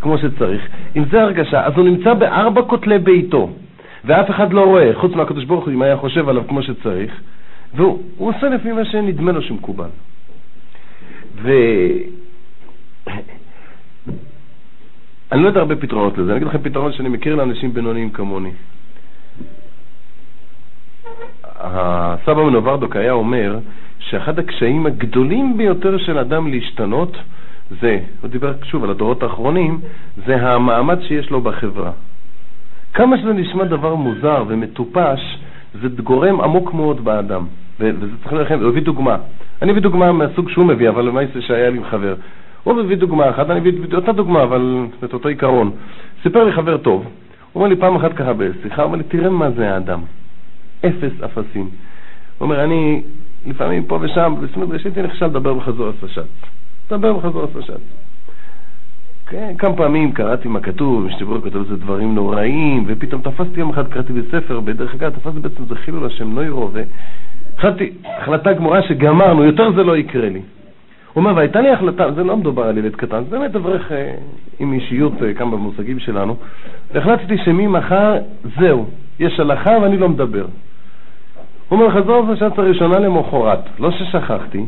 כמו 0.01 0.17
שצריך. 0.17 0.67
אם 0.95 1.03
זה 1.11 1.21
הרגשה, 1.21 1.65
אז 1.65 1.73
הוא 1.75 1.85
נמצא 1.85 2.13
בארבע 2.13 2.61
כותלי 2.61 2.99
ביתו. 2.99 3.49
ואף 4.05 4.29
אחד 4.29 4.53
לא 4.53 4.65
רואה, 4.65 4.91
חוץ 4.95 5.13
מהקדוש 5.13 5.45
ברוך 5.45 5.65
הוא, 5.65 5.73
אם 5.73 5.81
היה 5.81 5.97
חושב 5.97 6.29
עליו 6.29 6.43
כמו 6.47 6.63
שצריך, 6.63 7.21
והוא 7.73 7.99
עושה 8.17 8.49
לפי 8.49 8.71
מה 8.71 8.85
שנדמה 8.85 9.31
לו 9.31 9.41
שמקובל. 9.41 9.89
ו... 11.35 11.51
אני 15.31 15.43
לא 15.43 15.47
יודע 15.47 15.59
הרבה 15.59 15.75
פתרונות 15.75 16.17
לזה, 16.17 16.31
אני 16.31 16.37
אגיד 16.37 16.47
לכם 16.47 16.57
פתרון 16.63 16.93
שאני 16.93 17.09
מכיר 17.09 17.35
לאנשים 17.35 17.73
בינוניים 17.73 18.09
כמוני. 18.09 18.51
הסבא 21.59 22.43
מנוברדוק 22.43 22.95
היה 22.95 23.11
אומר 23.11 23.59
שאחד 23.99 24.39
הקשיים 24.39 24.85
הגדולים 24.85 25.57
ביותר 25.57 25.97
של 25.97 26.17
אדם 26.17 26.47
להשתנות 26.47 27.17
זה, 27.81 27.99
הוא 28.21 28.29
דיבר 28.29 28.53
שוב 28.63 28.83
על 28.83 28.89
הדורות 28.89 29.23
האחרונים, 29.23 29.79
זה 30.25 30.35
המעמד 30.47 31.01
שיש 31.01 31.29
לו 31.29 31.41
בחברה. 31.41 31.91
כמה 32.95 33.17
שזה 33.17 33.33
נשמע 33.33 33.63
דבר 33.63 33.95
מוזר 33.95 34.43
ומטופש, 34.47 35.37
זה 35.81 35.87
גורם 36.03 36.41
עמוק 36.41 36.73
מאוד 36.73 37.03
באדם. 37.05 37.45
וזה 37.79 38.05
צריך 38.23 38.33
ללכם, 38.33 38.59
הוא 38.59 38.69
הביא 38.69 38.81
דוגמה. 38.81 39.17
אני 39.61 39.71
מביא 39.71 39.81
דוגמה 39.81 40.11
מהסוג 40.11 40.49
שהוא 40.49 40.65
מביא, 40.65 40.89
אבל 40.89 41.09
מה 41.09 41.21
זה 41.33 41.41
שהיה 41.41 41.69
לי 41.69 41.77
עם 41.77 41.83
חבר. 41.83 42.15
הוא 42.63 42.73
מביא 42.73 42.97
דוגמה 42.97 43.29
אחת, 43.29 43.49
אני 43.49 43.59
מביא 43.59 43.95
אותה 43.95 44.11
דוגמה, 44.11 44.43
אבל 44.43 44.85
את 45.03 45.13
אותו 45.13 45.29
עיקרון. 45.29 45.71
סיפר 46.23 46.43
לי 46.43 46.51
חבר 46.51 46.77
טוב, 46.77 47.03
הוא 47.03 47.11
אומר 47.55 47.67
לי 47.67 47.75
פעם 47.75 47.95
אחת 47.95 48.13
ככה 48.13 48.33
בשיחה, 48.33 48.81
הוא 48.81 48.85
אומר 48.85 48.97
לי, 48.97 49.03
תראה 49.03 49.29
מה 49.29 49.51
זה 49.51 49.73
האדם. 49.73 50.01
אפס 50.85 51.21
אפסים. 51.25 51.69
הוא 52.37 52.45
אומר, 52.45 52.63
אני 52.63 53.01
לפעמים 53.45 53.85
פה 53.85 53.99
ושם, 54.01 54.35
זאת 54.41 54.55
אומרת, 54.55 54.69
ראשית 54.71 54.97
נכשל 54.97 55.25
לדבר 55.25 55.53
בחזור 55.53 55.89
הסש"ץ. 55.89 56.23
לדבר 56.91 57.13
בחזור 57.13 57.43
הסש"ץ. 57.43 58.04
כן, 59.27 59.53
כמה 59.57 59.75
פעמים 59.75 60.11
קראתי 60.11 60.47
מה 60.47 60.59
כתוב, 60.59 61.05
משתברור 61.05 61.41
כתוב 61.41 61.63
איזה 61.63 61.77
דברים 61.77 62.15
נוראים, 62.15 62.83
ופתאום 62.87 63.21
תפסתי 63.21 63.59
יום 63.59 63.69
אחד, 63.69 63.87
קראתי 63.87 64.13
בספר, 64.13 64.59
בדרך 64.59 64.95
אגב 64.95 65.09
תפסתי 65.09 65.39
בעצם 65.39 65.65
זה 65.65 65.75
חילול 65.75 66.05
השם 66.05 66.31
נוירו, 66.33 66.69
והחלטתי, 66.71 67.91
החלטה 68.05 68.53
גמורה 68.53 68.81
שגמרנו, 68.81 69.43
יותר 69.43 69.71
זה 69.75 69.83
לא 69.83 69.97
יקרה 69.97 70.29
לי. 70.29 70.41
הוא 71.13 71.21
אומר, 71.23 71.35
והייתה 71.35 71.61
לי 71.61 71.69
החלטה, 71.69 72.11
זה 72.11 72.23
לא 72.23 72.37
מדובר 72.37 72.63
על 72.63 72.77
ילד 72.77 72.95
קטן, 72.95 73.23
זה 73.29 73.39
באמת 73.39 73.55
אברך 73.55 73.91
אה, 73.91 74.15
עם 74.59 74.73
אישיות 74.73 75.13
אה, 75.23 75.33
כמה 75.33 75.51
במושגים 75.51 75.99
שלנו, 75.99 76.35
והחלטתי 76.93 77.37
שממחר 77.37 78.17
זהו, 78.59 78.85
יש 79.19 79.39
הלכה 79.39 79.71
ואני 79.81 79.97
לא 79.97 80.09
מדבר. 80.09 80.45
הוא 81.69 81.79
אומר, 81.79 82.01
חזור 82.01 82.21
בשעת 82.21 82.59
הראשונה 82.59 82.99
למחרת, 82.99 83.59
לא 83.79 83.91
ששכחתי, 83.91 84.65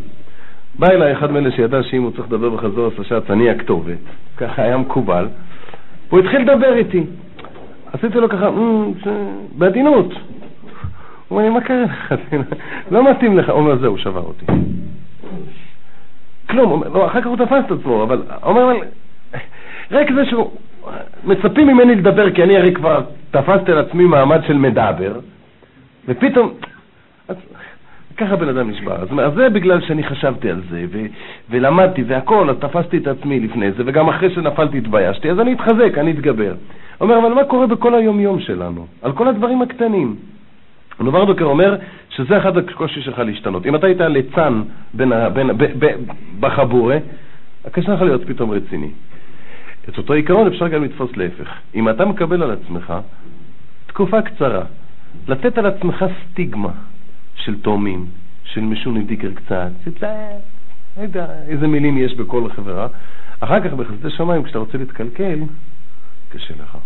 בא 0.80 0.88
אליי 0.88 1.14
אחד 1.14 1.32
מאלה 1.32 1.52
שידע 1.52 1.84
שאם 1.84 2.04
הוא 2.04 2.12
צריך 2.12 2.28
לדבר 2.28 2.50
בחזור 2.50 2.88
השש"ץ, 2.88 3.30
אני 3.30 3.50
הכתובת, 3.50 3.98
ככה 4.38 4.62
היה 4.62 4.78
מקובל, 4.78 5.28
והוא 6.10 6.20
התחיל 6.20 6.42
לדבר 6.42 6.74
איתי. 6.74 7.04
עשיתי 7.94 8.18
לו 8.18 8.30
ככה, 8.30 8.50
בעדינות. 9.58 10.14
הוא 10.14 10.20
אומר 11.32 11.44
לי, 11.44 11.50
מה 11.50 11.62
קרה 11.62 11.84
לך? 11.84 12.14
לא 12.92 13.12
מתאים 13.12 13.38
לך. 13.38 13.50
הוא 13.50 13.60
אומר, 13.60 13.78
זהו, 13.78 13.98
שבר 13.98 14.22
אותי. 14.22 14.46
כלום, 16.50 16.84
לא, 16.94 17.08
אחר 17.08 17.22
כך 17.22 17.28
הוא 17.28 17.38
תפס 17.38 17.64
את 17.66 17.72
עצמו, 17.72 18.04
אבל 18.04 18.22
אומר, 18.44 18.74
רק 19.92 20.08
זה 20.16 20.26
שהוא, 20.26 20.52
מצפים 21.24 21.68
ממני 21.68 21.96
לדבר, 21.96 22.32
כי 22.32 22.44
אני 22.44 22.58
הרי 22.58 22.74
כבר 22.74 23.04
תפסתי 23.32 23.72
על 23.72 23.78
עצמי 23.78 24.04
מעמד 24.04 24.42
של 24.48 24.58
מדבר, 24.58 25.20
ופתאום, 26.08 26.54
ככה 28.18 28.36
בן 28.36 28.50
אדם 28.50 28.70
נשבר. 28.70 28.96
אז, 29.02 29.34
זה 29.36 29.50
בגלל 29.50 29.82
שאני 29.82 30.04
חשבתי 30.04 30.50
על 30.50 30.62
זה, 30.70 30.86
ו, 30.92 31.06
ולמדתי 31.50 32.04
והכל, 32.08 32.50
אז 32.50 32.56
תפסתי 32.60 32.98
את 32.98 33.08
עצמי 33.08 33.40
לפני 33.40 33.72
זה, 33.72 33.84
וגם 33.86 34.10
אחרי 34.10 34.34
שנפלתי 34.34 34.78
התביישתי, 34.78 35.32
אז 35.32 35.40
אני 35.40 35.54
אתחזק, 35.54 35.98
אני 35.98 36.12
אתגבר. 36.12 36.54
אומר, 37.02 37.18
אבל 37.20 37.34
מה 37.34 37.44
קורה 37.44 37.68
בכל 37.68 37.96
היום-יום 37.96 38.40
שלנו? 38.40 38.88
על 39.02 39.12
כל 39.12 39.28
הדברים 39.28 39.62
הקטנים. 39.62 40.16
נוברדוקר 41.00 41.46
אומר 41.46 41.76
שזה 42.10 42.38
אחד 42.38 42.58
הקושי 42.58 43.02
שלך 43.02 43.20
להשתנות. 43.20 43.66
אם 43.66 43.76
אתה 43.76 43.88
היית 43.88 44.02
ליצן 44.02 44.62
בחבורה, 46.40 46.98
הקשה 47.66 47.94
לך 47.94 48.02
להיות 48.02 48.28
פתאום 48.28 48.52
רציני. 48.52 48.90
את 49.90 49.98
אותו 49.98 50.14
עיקרון 50.14 50.48
אפשר 50.48 50.68
גם 50.68 50.84
לתפוס 50.84 51.18
להפך. 51.18 51.50
אם 51.76 51.90
אתה 51.90 52.06
מקבל 52.06 52.44
על 52.44 52.52
עצמך 52.52 52.94
תקופה 53.88 54.22
קצרה, 54.22 54.62
לתת 55.28 55.58
על 55.58 55.66
עצמך 55.66 56.06
סטיגמה 56.24 56.72
של 57.48 57.62
תאומים, 57.62 58.06
של 58.44 58.62
משונה 58.62 59.02
דיקר 59.02 59.32
קצת, 59.34 59.70
לא 60.02 60.08
איזה 61.48 61.68
מילים 61.68 61.98
יש 61.98 62.16
בכל 62.16 62.50
חברה. 62.50 62.88
אחר 63.40 63.60
כך 63.60 63.74
בחסדי 63.74 64.10
שמיים, 64.10 64.44
כשאתה 64.44 64.60
רוצה 64.60 64.78
להתקלקל, 64.78 65.40
קשה 66.30 66.54
לך. 66.64 66.78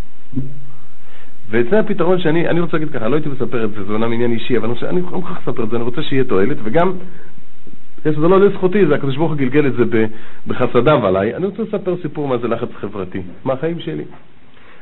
וזה 1.49 1.79
הפתרון 1.79 2.19
שאני, 2.19 2.47
אני 2.47 2.59
רוצה 2.59 2.77
להגיד 2.77 2.93
ככה, 2.93 3.07
לא 3.07 3.15
הייתי 3.15 3.29
מספר 3.29 3.65
את 3.65 3.71
זה, 3.71 3.83
זה 3.83 3.93
אומנם 3.93 4.13
עניין 4.13 4.31
אישי, 4.31 4.57
אבל 4.57 4.69
אני 4.89 5.01
לא 5.01 5.11
מוכרח 5.11 5.37
לספר 5.47 5.63
את 5.63 5.69
זה, 5.69 5.75
אני 5.75 5.83
רוצה 5.83 6.03
שיהיה 6.03 6.23
תועלת, 6.23 6.57
וגם, 6.63 6.91
זה 8.03 8.11
לא 8.11 8.39
לזכותי, 8.39 8.85
זה 8.85 8.95
הקדוש 8.95 9.17
ברוך 9.17 9.31
הוא 9.31 9.37
גלגל 9.37 9.67
את 9.67 9.73
זה 9.73 10.05
בחסדיו 10.47 11.07
עליי, 11.07 11.35
אני 11.35 11.45
רוצה 11.45 11.63
לספר 11.63 11.95
סיפור 12.01 12.27
מה 12.27 12.37
זה 12.37 12.47
לחץ 12.47 12.69
חברתי, 12.81 13.21
מהחיים 13.45 13.79
שלי. 13.79 14.03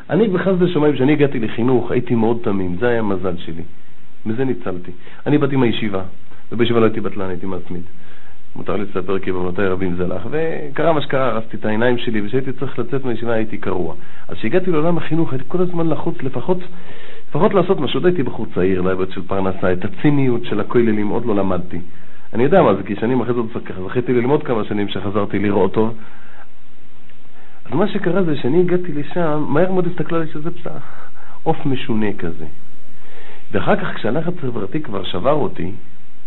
אני 0.09 0.27
בחסדי 0.27 0.74
שמיים, 0.74 0.93
כשאני 0.93 1.12
הגעתי 1.12 1.39
לחינוך, 1.39 1.91
הייתי 1.91 2.15
מאוד 2.15 2.38
תמים, 2.43 2.75
זה 2.79 2.88
היה 2.88 3.00
המזל 3.00 3.38
שלי. 3.38 3.63
מזה 4.26 4.46
ניצלתי. 4.46 4.92
אני 5.28 5.38
באתי 5.38 5.56
מהישיבה, 5.56 6.04
ובישיבה 6.52 6.80
לא 6.80 6.86
הייתי 6.86 7.02
בטלן, 7.02 7.30
הייתי 7.30 7.46
מתמיד. 7.46 7.84
מותר 8.56 8.76
לי 8.76 8.84
לספר 8.84 9.20
כי 9.20 9.32
במותי 9.32 9.62
רבים 9.62 9.96
זה 9.96 10.08
לך, 10.08 10.28
וקרה 10.32 10.94
מה 10.94 11.02
שקרה, 11.02 11.28
הרסתי 11.28 11.58
את 11.58 11.66
העיניים 11.66 11.98
שלי, 11.98 12.22
וכשהייתי 12.22 12.52
צריך 12.54 12.80
לצאת 12.80 13.06
מהישיבה 13.06 13.34
הייתי 13.34 13.58
קרוע. 13.58 13.96
אז 14.28 14.38
כשהגעתי 14.38 14.72
לעולם 14.72 14.98
החינוך 14.98 15.34
הייתי 15.34 15.46
כל 15.48 15.62
הזמן 15.62 15.90
לחוץ 15.90 16.16
לפחות, 16.24 16.58
לפחות 17.30 17.54
לעשות 17.54 17.80
משהו, 17.80 17.98
עוד 17.98 18.06
הייתי 18.06 18.24
בחור 18.24 18.46
צעיר, 18.56 18.82
לא 18.82 19.06
של 19.14 19.22
פרנסה, 19.28 19.74
את 19.74 19.86
הציניות 19.86 20.46
של 20.46 20.60
הכוללים 20.60 21.08
עוד 21.08 21.26
לא 21.26 21.36
למדתי. 21.36 21.80
אני 22.34 22.44
יודע 22.44 22.62
מה 22.62 22.76
זה, 22.76 22.84
כי 22.84 22.96
שנים 22.96 23.22
אחרי 23.22 23.34
זה 23.34 23.60
ככה 23.66 23.82
זכיתי 23.88 24.14
ללמוד 24.14 24.44
כמה 24.44 24.64
שנים 24.64 24.88
שחזרתי 24.88 25.40
לראות 25.40 25.74
טוב. 25.74 25.96
אז 27.66 27.74
מה 27.74 27.88
שקרה 27.88 28.24
זה 28.24 28.36
שאני 28.36 28.60
הגעתי 28.60 28.92
לשם, 28.94 29.46
מהר 29.48 29.72
מאוד 29.72 29.88
הסתכלו 29.88 30.18
עלי 30.18 30.32
שזה 30.32 30.52
פסח, 30.52 31.10
עוף 31.44 31.66
משונה 31.66 32.14
כזה. 32.14 32.46
ואחר 33.51 33.75
כך 33.75 33.96
כשהלחץ 33.96 34.34
חברתי 34.41 34.79
כבר 34.82 35.03
שבר 35.03 35.32
אותי, 35.34 35.72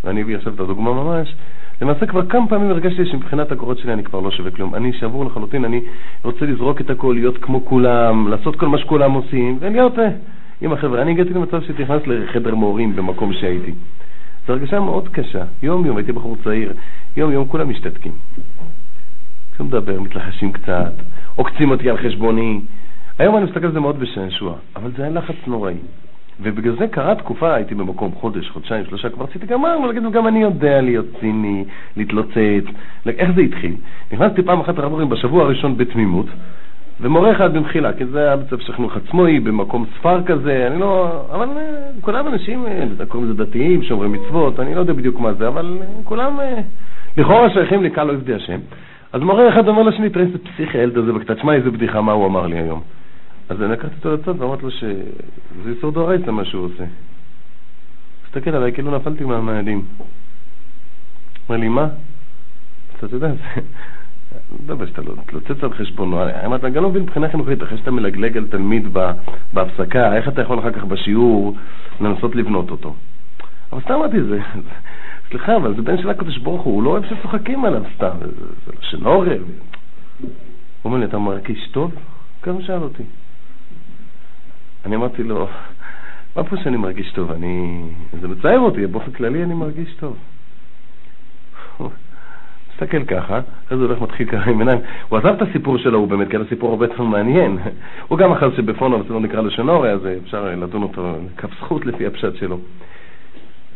ואני 0.04 0.22
אביא 0.22 0.36
עכשיו 0.36 0.54
את 0.54 0.60
הדוגמה 0.60 0.92
ממש, 0.92 1.34
למעשה 1.82 2.06
כבר 2.06 2.26
כמה 2.26 2.48
פעמים 2.48 2.70
הרגשתי 2.70 3.06
שמבחינת 3.06 3.52
הקורות 3.52 3.78
שלי 3.78 3.92
אני 3.92 4.04
כבר 4.04 4.20
לא 4.20 4.30
שווה 4.30 4.50
כלום. 4.50 4.74
אני 4.74 4.92
שבור 4.92 5.24
לחלוטין, 5.24 5.64
אני 5.64 5.80
רוצה 6.24 6.46
לזרוק 6.46 6.80
את 6.80 6.90
הכל, 6.90 7.12
להיות 7.18 7.38
כמו 7.38 7.64
כולם, 7.64 8.28
לעשות 8.28 8.56
כל 8.56 8.68
מה 8.68 8.78
שכולם 8.78 9.12
עושים, 9.12 9.58
ולהיות 9.60 9.94
עם 10.60 10.72
החבר'ה. 10.72 11.02
אני 11.02 11.10
הגעתי 11.10 11.30
למצב 11.30 11.62
שהייתי 11.62 11.82
נכנס 11.82 12.02
לחדר 12.06 12.54
מורים 12.54 12.96
במקום 12.96 13.32
שהייתי. 13.32 13.72
זו 14.46 14.52
הרגשה 14.52 14.80
מאוד 14.80 15.08
קשה. 15.08 15.44
יום-יום, 15.62 15.96
הייתי 15.96 16.12
בחור 16.12 16.36
צעיר, 16.44 16.72
יום-יום 17.16 17.48
כולם 17.48 17.70
משתתקים. 17.70 18.12
כשהוא 19.54 19.66
מדבר, 19.66 20.00
מתלחשים 20.00 20.52
קצת, 20.52 20.92
עוקצים 21.34 21.70
אותי 21.70 21.90
על 21.90 21.96
חשבוני. 21.96 22.60
היום 23.18 23.36
אני 23.36 23.44
מסתכל 23.44 23.66
על 23.66 23.72
זה 23.72 23.80
מאוד 23.80 24.00
בשעשוע, 24.00 24.54
אבל 24.76 24.90
זה 24.96 25.02
היה 25.02 25.12
לחץ 25.12 25.36
נוראי. 25.46 25.74
ובגלל 26.40 26.76
זה 26.78 26.86
קרה 26.86 27.14
תקופה, 27.14 27.54
הייתי 27.54 27.74
במקום 27.74 28.12
חודש, 28.12 28.50
חודשיים, 28.50 28.84
שלושה, 28.84 29.08
כבר 29.10 29.24
רציתי 29.24 29.54
מה, 29.54 29.86
להגיד, 29.86 30.02
גם 30.12 30.28
אני 30.28 30.42
יודע 30.42 30.80
להיות 30.80 31.06
ציני, 31.20 31.64
להתלוצץ. 31.96 32.64
איך 33.06 33.30
זה 33.34 33.40
התחיל? 33.40 33.76
נכנסתי 34.12 34.42
פעם 34.42 34.60
אחת 34.60 34.78
לרב 34.78 35.08
בשבוע 35.08 35.44
הראשון 35.44 35.76
בתמימות, 35.76 36.26
ומורה 37.00 37.32
אחד 37.32 37.54
במחילה, 37.54 37.92
כי 37.92 38.06
זה 38.06 38.18
היה 38.18 38.36
בית 38.36 38.46
ספר 38.46 38.72
חינוך 38.72 38.96
עצמוי, 38.96 39.40
במקום 39.40 39.84
ספר 39.98 40.22
כזה, 40.22 40.66
אני 40.66 40.80
לא... 40.80 41.22
אבל 41.32 41.48
אה, 41.56 41.90
כולם 42.00 42.26
אנשים, 42.26 42.66
אה, 42.66 43.06
קוראים 43.08 43.30
לזה 43.30 43.44
דתיים, 43.44 43.82
שומרי 43.82 44.08
מצוות, 44.08 44.60
אני 44.60 44.74
לא 44.74 44.80
יודע 44.80 44.92
בדיוק 44.92 45.20
מה 45.20 45.32
זה, 45.32 45.48
אבל 45.48 45.78
אה, 45.80 45.86
כולם 46.04 46.38
לכאורה 47.16 47.50
שייכים 47.50 47.82
לקהל 47.82 48.10
עבדי 48.10 48.34
השם. 48.34 48.58
אז 49.12 49.22
מורה 49.22 49.48
אחד 49.48 49.68
אומר 49.68 49.82
לשני, 49.82 50.10
תראה 50.10 50.24
איזה 50.24 50.38
פסיכי 50.38 50.78
הילד 50.78 50.98
הזה 50.98 51.12
בקצת, 51.12 51.38
שמע 51.38 51.54
איזה 51.54 51.70
בדיחה, 51.70 52.00
מה 52.00 52.12
הוא 52.12 52.26
אמר 52.26 52.46
לי 52.46 52.58
היום. 52.58 52.80
אז 53.48 53.60
לקחתי 53.60 53.94
אותו 53.94 54.14
לצד 54.14 54.40
ואמרתי 54.40 54.62
לו 54.62 54.70
שזה 54.70 55.70
איסור 55.70 55.90
דאורייתא 55.90 56.30
מה 56.30 56.44
שהוא 56.44 56.64
עושה. 56.64 56.84
הסתכל 58.26 58.50
עליי 58.50 58.72
כאילו 58.72 58.98
נפלתי 58.98 59.24
מהמאדים. 59.24 59.84
אומר 61.48 61.60
לי, 61.60 61.68
מה? 61.68 61.88
אתה 62.98 63.06
יודע. 63.16 63.32
לא 64.66 64.72
יודע 64.72 64.86
שאתה 64.86 65.02
לא 65.02 65.14
תלוצץ 65.26 65.64
על 65.64 65.72
חשבונו. 65.72 66.22
אני 66.22 66.70
גם 66.70 66.82
לא 66.82 66.90
מבין 66.90 67.02
מבחינה 67.02 67.28
חינוכית, 67.28 67.62
אחרי 67.62 67.78
שאתה 67.78 67.90
מלגלג 67.90 68.36
על 68.36 68.46
תלמיד 68.46 68.88
בהפסקה, 69.52 70.16
איך 70.16 70.28
אתה 70.28 70.42
יכול 70.42 70.58
אחר 70.58 70.72
כך 70.72 70.84
בשיעור 70.84 71.56
לנסות 72.00 72.34
לבנות 72.34 72.70
אותו? 72.70 72.94
אבל 73.72 73.80
סתם 73.80 73.94
אמרתי, 73.94 74.22
זה... 74.22 74.40
סליחה, 75.30 75.56
אבל 75.56 75.74
זה 75.76 75.82
בן 75.82 75.98
של 75.98 76.10
הקדוש 76.10 76.38
ברוך 76.38 76.62
הוא, 76.62 76.74
הוא 76.74 76.82
לא 76.82 76.90
אוהב 76.90 77.04
שצוחקים 77.04 77.64
עליו 77.64 77.82
סתם, 77.96 78.16
זה 78.66 78.72
לא 78.72 78.80
שנורר. 78.80 79.42
הוא 80.22 80.30
אומר 80.84 80.98
לי, 80.98 81.04
אתה 81.04 81.18
מרגיש 81.18 81.68
טוב? 81.72 81.94
כמה 82.42 82.62
שאל 82.62 82.82
אותי. 82.82 83.02
אני 84.86 84.96
אמרתי 84.96 85.22
לו, 85.22 85.48
מה 86.36 86.44
פה 86.44 86.56
שאני 86.56 86.76
מרגיש 86.76 87.12
טוב? 87.12 87.32
אני... 87.32 87.82
זה 88.20 88.28
מצער 88.28 88.58
אותי, 88.58 88.86
באופן 88.86 89.12
כללי 89.12 89.42
אני 89.42 89.54
מרגיש 89.54 89.94
טוב. 89.94 90.16
מסתכל 92.74 93.04
ככה, 93.04 93.40
אחרי 93.66 93.78
זה 93.78 93.84
הולך 93.84 94.00
מתחיל 94.00 94.28
ככה 94.28 94.50
עם 94.50 94.58
עיניים. 94.58 94.78
הוא 95.08 95.18
עזב 95.18 95.26
את 95.26 95.42
הסיפור 95.42 95.78
שלו, 95.78 95.98
הוא 95.98 96.08
באמת, 96.08 96.30
כי 96.30 96.36
הסיפור 96.36 96.70
הרבה 96.70 96.86
יותר 96.86 97.02
מעניין. 97.02 97.58
הוא 98.08 98.18
גם 98.18 98.32
אחר 98.32 98.56
שבפונו, 98.56 99.02
זה 99.08 99.14
לא 99.14 99.20
נקרא 99.20 99.40
לשונורי, 99.40 99.90
אז 99.90 100.00
אפשר 100.24 100.44
לדון 100.44 100.82
אותו 100.82 101.16
כף 101.36 101.50
זכות 101.60 101.86
לפי 101.86 102.06
הפשט 102.06 102.36
שלו. 102.36 102.58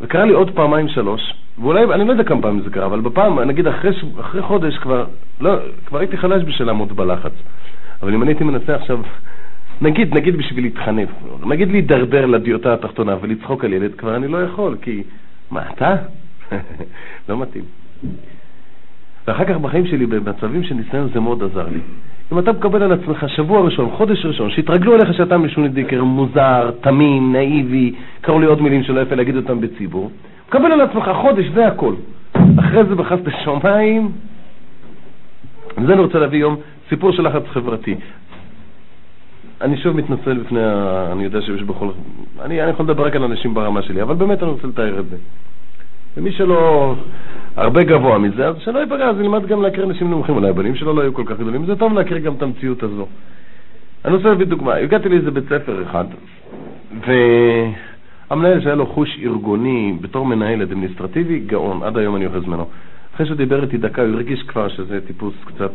וקרה 0.01 0.25
לי 0.25 0.33
עוד 0.33 0.51
פעמיים 0.51 0.89
שלוש, 0.89 1.35
ואולי, 1.59 1.85
אני 1.85 2.05
לא 2.05 2.13
יודע 2.13 2.25
כמה 2.25 2.43
פעמים 2.43 2.63
זה 2.65 2.71
קרה, 2.71 2.87
אבל 2.87 3.01
בפעם, 3.01 3.41
נגיד 3.41 3.67
אחרי, 3.67 3.91
אחרי 4.21 4.43
חודש 4.43 4.79
כבר, 4.79 5.07
לא, 5.41 5.57
כבר 5.87 5.99
הייתי 5.99 6.17
חלש 6.17 6.43
בשביל 6.45 6.67
לעמוד 6.67 6.97
בלחץ. 6.97 7.33
אבל 8.03 8.15
אם 8.15 8.23
אני 8.23 8.31
הייתי 8.31 8.45
מנסה 8.45 8.75
עכשיו 8.75 8.99
נגיד, 9.81 10.15
נגיד 10.15 10.37
בשביל 10.37 10.65
להתחנף, 10.65 11.09
נגיד 11.47 11.71
להידרדר 11.71 12.27
לדיוטה 12.27 12.75
התחתונה 12.75 13.17
ולצחוק 13.21 13.65
על 13.65 13.73
ילד, 13.73 13.95
כבר 13.95 14.17
אני 14.17 14.29
לא 14.29 14.43
יכול, 14.43 14.77
כי... 14.83 15.03
מה, 15.51 15.61
אתה? 15.71 15.97
לא 17.29 17.39
מתאים. 17.39 17.65
ואחר 19.27 19.45
כך 19.45 19.57
בחיים 19.57 19.87
שלי, 19.87 20.07
במצבים 20.07 20.63
של 20.63 20.75
ניסיון, 20.75 21.09
זה 21.15 21.21
מאוד 21.21 21.43
עזר 21.43 21.69
לי. 21.69 21.81
אם 22.33 22.39
אתה 22.39 22.53
מקבל 22.53 22.83
על 22.83 22.93
עצמך 22.93 23.27
שבוע 23.29 23.61
ראשון, 23.61 23.91
חודש 23.91 24.27
ראשון, 24.27 24.51
שהתרגלו 24.51 24.95
אליך 24.95 25.15
שאתה 25.15 25.39
משוני 25.39 25.69
דיקר, 25.69 26.05
מוזר, 26.05 26.71
תמים, 26.81 27.33
נאיבי, 27.33 27.95
קראו 28.21 28.41
לי 28.41 28.47
עוד 28.47 28.63
מילים 28.63 28.83
שלא 28.83 29.01
יפה 29.01 29.15
להגיד 29.15 29.37
אותם 29.37 29.61
בציבור, 29.61 30.11
מקבל 30.49 30.73
על 30.73 30.81
עצמך 30.81 31.11
חודש, 31.23 31.47
זה 31.55 31.67
הכל. 31.67 31.95
אחרי 32.59 32.85
זה 32.85 32.95
בחסד 32.95 33.29
השמיים, 33.29 34.13
וזה 35.79 35.93
אני 35.93 36.01
רוצה 36.01 36.19
להביא 36.19 36.39
יום 36.39 36.57
סיפור 36.89 37.13
של 37.13 37.23
לחץ 37.27 37.43
חברתי. 37.47 37.95
אני 39.61 39.77
שוב 39.77 39.97
מתנצל 39.97 40.39
בפני 40.39 40.65
ה... 40.65 41.09
אני 41.13 41.25
יודע 41.25 41.43
שיש 41.43 41.63
בכל... 41.63 41.89
אני, 42.43 42.63
אני 42.63 42.71
יכול 42.71 42.85
לדבר 42.87 43.07
רק 43.07 43.17
על 43.17 43.25
אנשים 43.25 43.55
ברמה 43.55 43.83
שלי, 43.83 44.03
אבל 44.03 44.15
באמת 44.15 44.43
אני 44.43 44.51
רוצה 44.51 44.67
לתאר 44.67 45.01
את 45.01 45.09
זה. 45.09 45.17
ומי 46.17 46.33
שלא 46.33 46.95
הרבה 47.57 47.83
גבוה 47.83 48.19
מזה, 48.19 48.49
אז 48.49 48.57
שלא 48.59 48.79
ייפגע, 48.79 49.09
אז 49.09 49.21
ילמד 49.21 49.47
גם 49.47 49.63
להכיר 49.63 49.85
אנשים 49.85 50.11
נמוכים. 50.11 50.35
אולי 50.35 50.49
הבנים 50.49 50.75
שלו 50.75 50.95
לא 50.95 51.03
היו 51.03 51.15
כל 51.15 51.23
כך 51.27 51.39
גדולים, 51.39 51.67
זה 51.67 51.77
טוב 51.77 51.93
להכיר 51.93 52.19
גם 52.19 52.35
את 52.35 52.43
המציאות 52.43 52.83
הזו. 52.83 53.07
אני 54.05 54.15
רוצה 54.15 54.29
להביא 54.29 54.47
דוגמה. 54.47 54.75
הגעתי 54.75 55.09
לאיזה 55.09 55.31
בית 55.31 55.45
ספר 55.45 55.83
אחד, 55.83 56.05
והמנהל 58.31 58.61
שהיה 58.61 58.75
לו 58.75 58.87
חוש 58.87 59.19
ארגוני 59.23 59.97
בתור 60.01 60.27
מנהל 60.27 60.63
אדמיניסטרטיבי, 60.63 61.39
גאון, 61.39 61.83
עד 61.83 61.97
היום 61.97 62.17
אני 62.17 62.27
אוחז 62.27 62.47
ממנו. 62.47 62.67
אחרי 63.15 63.27
שהוא 63.27 63.37
דיבר 63.37 63.63
איתי 63.63 63.77
דקה, 63.77 64.03
הוא 64.03 64.15
הרגיש 64.15 64.43
כבר 64.43 64.69
שזה 64.69 65.01
טיפוס 65.07 65.35
קצת 65.45 65.73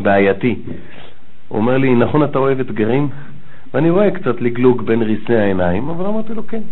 בעייתי. 0.00 0.56
הוא 1.54 1.60
אומר 1.60 1.78
לי, 1.78 1.94
נכון 1.94 2.24
אתה 2.24 2.38
אוהב 2.38 2.60
אתגרים? 2.60 3.08
ואני 3.74 3.90
רואה 3.90 4.10
קצת 4.10 4.40
לגלוג 4.40 4.82
בין 4.82 5.02
ריסי 5.02 5.34
העיניים, 5.34 5.88
אבל 5.88 6.06
אמרתי 6.06 6.34
לו, 6.34 6.46
כן. 6.46 6.62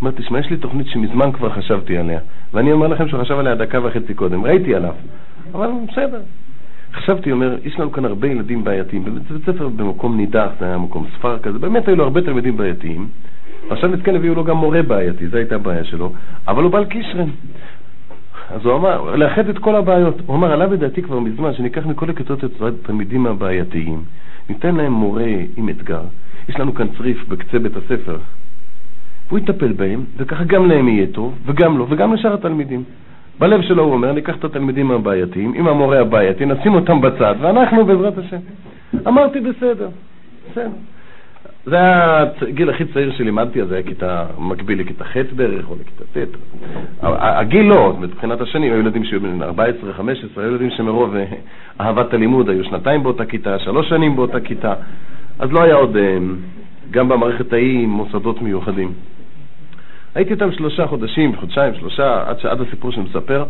אומר, 0.00 0.10
תשמע, 0.10 0.38
יש 0.38 0.50
לי 0.50 0.56
תוכנית 0.56 0.86
שמזמן 0.86 1.32
כבר 1.32 1.50
חשבתי 1.50 1.98
עליה, 1.98 2.20
ואני 2.52 2.72
אומר 2.72 2.86
לכם 2.86 3.08
שהוא 3.08 3.20
חשב 3.20 3.38
עליה 3.38 3.54
דקה 3.54 3.84
וחצי 3.84 4.14
קודם, 4.14 4.44
ראיתי 4.44 4.74
עליו, 4.74 4.94
אבל 5.54 5.68
בסדר. 5.92 6.20
חשבתי, 6.94 7.32
אומר, 7.32 7.56
יש 7.64 7.78
לנו 7.80 7.92
כאן 7.92 8.04
הרבה 8.04 8.28
ילדים 8.28 8.64
בעייתיים, 8.64 9.04
בבית 9.04 9.22
ספר 9.46 9.68
במקום 9.68 10.16
נידח, 10.16 10.50
זה 10.60 10.64
היה 10.64 10.78
מקום 10.78 11.06
ספר 11.18 11.38
כזה, 11.38 11.58
באמת 11.58 11.88
היו 11.88 11.96
לו 11.96 12.04
הרבה 12.04 12.20
תלמידים 12.20 12.56
בעייתיים, 12.56 13.08
ועכשיו 13.68 13.90
נתקן 13.90 14.16
הביאו 14.16 14.34
לו 14.34 14.44
גם 14.44 14.56
מורה 14.56 14.82
בעייתי, 14.82 15.28
זו 15.28 15.36
הייתה 15.36 15.54
הבעיה 15.54 15.84
שלו, 15.84 16.12
אבל 16.48 16.62
הוא 16.62 16.72
בעל 16.72 16.84
קישרן. 16.84 17.28
אז 18.50 18.66
הוא 18.66 18.74
אמר, 18.74 19.16
לאחד 19.16 19.48
את 19.48 19.58
כל 19.58 19.76
הבעיות. 19.76 20.14
הוא 20.26 20.36
אמר, 20.36 20.52
עלה 20.52 20.66
בדעתי 20.66 21.02
כבר 21.02 21.20
מזמן 21.20 21.54
שניקח 21.54 21.86
מכל 21.86 22.10
הכיתות 22.10 22.44
את 22.44 22.50
התלמידים 22.62 23.26
הבעייתיים, 23.26 24.02
ניתן 24.48 24.74
להם 24.74 24.92
מורה 24.92 25.24
עם 25.56 25.68
אתגר. 25.68 26.02
יש 26.48 26.60
לנו 26.60 26.74
כאן 26.74 26.86
צריף 26.98 27.28
בקצה 27.28 27.58
בית 27.58 27.76
הספר. 27.76 28.18
והוא 29.28 29.38
יטפל 29.38 29.72
בהם, 29.72 30.04
וככה 30.16 30.44
גם 30.44 30.68
להם 30.68 30.88
יהיה 30.88 31.06
טוב, 31.06 31.38
וגם 31.46 31.78
לו, 31.78 31.86
וגם 31.90 32.14
לשאר 32.14 32.34
התלמידים. 32.34 32.84
בלב 33.38 33.62
שלו 33.62 33.82
הוא 33.82 33.92
אומר, 33.92 34.12
ניקח 34.12 34.36
את 34.36 34.44
התלמידים 34.44 34.90
הבעייתיים, 34.90 35.52
עם 35.54 35.68
המורה 35.68 36.00
הבעייתי, 36.00 36.46
נשים 36.46 36.74
אותם 36.74 37.00
בצד, 37.00 37.34
ואנחנו 37.40 37.84
בעזרת 37.84 38.18
השם. 38.18 38.36
אמרתי, 39.06 39.40
בסדר, 39.40 39.88
בסדר. 40.50 40.68
זה 41.66 41.76
היה 41.76 42.24
הגיל 42.48 42.70
הכי 42.70 42.84
צעיר 42.84 43.12
שלימדתי, 43.16 43.62
אז 43.62 43.68
זה 43.68 43.74
היה 43.74 43.82
כיתה 43.84 44.26
מקביל 44.38 44.80
לכיתה 44.80 45.04
ח' 45.04 45.16
בערך, 45.36 45.70
או 45.70 45.74
לכיתה 45.80 46.04
ט'. 46.20 46.36
הגיל 47.02 47.66
לא, 47.66 47.96
מבחינת 48.00 48.40
השנים, 48.40 48.72
היו 48.72 48.80
ילדים 48.80 49.04
שהיו 49.04 49.20
בין 49.20 49.42
14, 49.42 49.92
15, 49.92 50.44
היו 50.44 50.52
ילדים 50.52 50.70
שמרוב 50.70 51.16
אה, 51.16 51.24
אהבת 51.80 52.14
הלימוד 52.14 52.48
היו 52.48 52.64
שנתיים 52.64 53.02
באותה 53.02 53.24
כיתה, 53.24 53.58
שלוש 53.58 53.88
שנים 53.88 54.16
באותה 54.16 54.40
כיתה, 54.40 54.74
אז 55.38 55.52
לא 55.52 55.62
היה 55.62 55.74
עוד, 55.74 55.96
אה, 55.96 56.18
גם 56.90 57.08
במערכת 57.08 57.52
ההיא 57.52 57.86
מוסדות 57.86 58.42
מיוחדים. 58.42 58.92
הייתי 60.14 60.32
איתם 60.32 60.52
שלושה 60.52 60.86
חודשים, 60.86 61.36
חודשיים, 61.36 61.74
שלושה, 61.74 62.22
עד, 62.26 62.36
עד 62.50 62.60
הסיפור 62.60 62.92
שאני 62.92 63.04
מספר. 63.04 63.44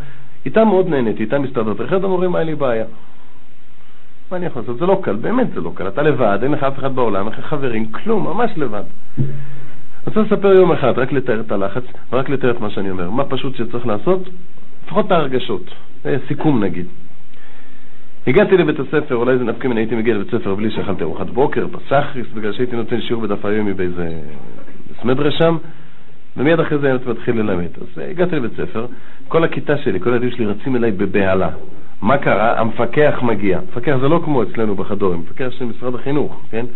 איתם 0.45 0.69
מאוד 0.69 0.89
נהניתי, 0.89 1.23
איתם 1.23 1.45
הסתדרתי. 1.45 1.85
אחד 1.85 2.05
המורים 2.05 2.35
היה 2.35 2.45
לי 2.45 2.55
בעיה. 2.55 2.85
מה 4.31 4.37
אני 4.37 4.47
יכול 4.47 4.63
לעשות? 4.63 4.79
זה 4.79 4.87
לא 4.87 5.01
קל, 5.03 5.17
באמת 5.17 5.47
זה 5.55 5.61
לא 5.61 5.73
קל. 5.75 5.89
אתה 5.89 6.03
לבד, 6.03 6.39
אין 6.43 6.53
לך 6.53 6.63
אף 6.63 6.79
אחד 6.79 6.95
בעולם, 6.95 7.29
אין 7.29 7.33
לך 7.33 7.47
חברים, 7.47 7.93
כלום, 7.93 8.25
ממש 8.25 8.51
לבד. 8.57 8.83
אני 9.19 9.27
רוצה 10.07 10.21
לספר 10.21 10.53
יום 10.53 10.73
אחד, 10.73 10.99
רק 10.99 11.13
לתאר 11.13 11.41
את 11.41 11.53
הלחץ, 11.53 11.83
ורק 12.13 12.29
לתאר 12.29 12.51
את 12.51 12.61
מה 12.61 12.71
שאני 12.71 12.91
אומר. 12.91 13.11
מה 13.11 13.25
פשוט 13.25 13.57
שצריך 13.57 13.87
לעשות? 13.87 14.29
לפחות 14.85 15.07
את 15.07 15.13
ההרגשות. 15.13 15.75
סיכום 16.29 16.65
נגיד. 16.65 16.87
הגעתי 18.27 18.57
לבית 18.57 18.81
הספר, 18.81 19.15
אולי 19.15 19.39
זה 19.39 19.45
נפקא 19.45 19.69
מן 19.69 19.77
הייתי 19.77 19.95
מגיע 19.95 20.15
לבית 20.15 20.35
הספר 20.35 20.55
בלי 20.55 20.71
שאכלתי 20.71 21.03
ארוחת 21.03 21.27
בוקר, 21.27 21.67
בסחריס, 21.67 22.27
בגלל 22.35 22.53
שהייתי 22.53 22.77
נותן 22.77 23.01
שיעור 23.01 23.23
בדף 23.23 23.45
היומי 23.45 23.73
באיזה 23.73 24.09
סמדרה 25.03 25.31
שם, 25.31 25.57
ומיד 26.37 26.61
אחרי 26.61 26.79
זה 26.79 26.91
הייתי 26.91 27.11
מתחיל 27.11 27.37
ללמד. 27.41 27.69
אז 27.81 27.99
הגעתי 28.11 28.37
לבית 28.37 28.53
הספר, 28.53 28.87
כל 29.29 29.45
הכיתה 29.45 29.79
שלי, 29.79 30.01
כל 30.01 30.13
הילדים 30.13 30.31
שלי 30.31 30.47
רצים 30.47 30.77
אליי 30.77 30.91
בבהלה. 30.91 31.51
מה 32.03 32.19
קרה? 32.19 32.61
המפקח 32.61 33.19
מגיע. 33.23 33.59
המפקח 33.59 33.97
זה 34.01 34.09
לא 34.09 34.21
כמו 34.25 34.43
אצלנו 34.43 34.75
בחדורים, 34.75 35.19
המפקח 35.19 35.51
של 35.51 35.65
משרד 35.65 35.95
החינוך, 35.95 36.41
כן? 36.51 36.67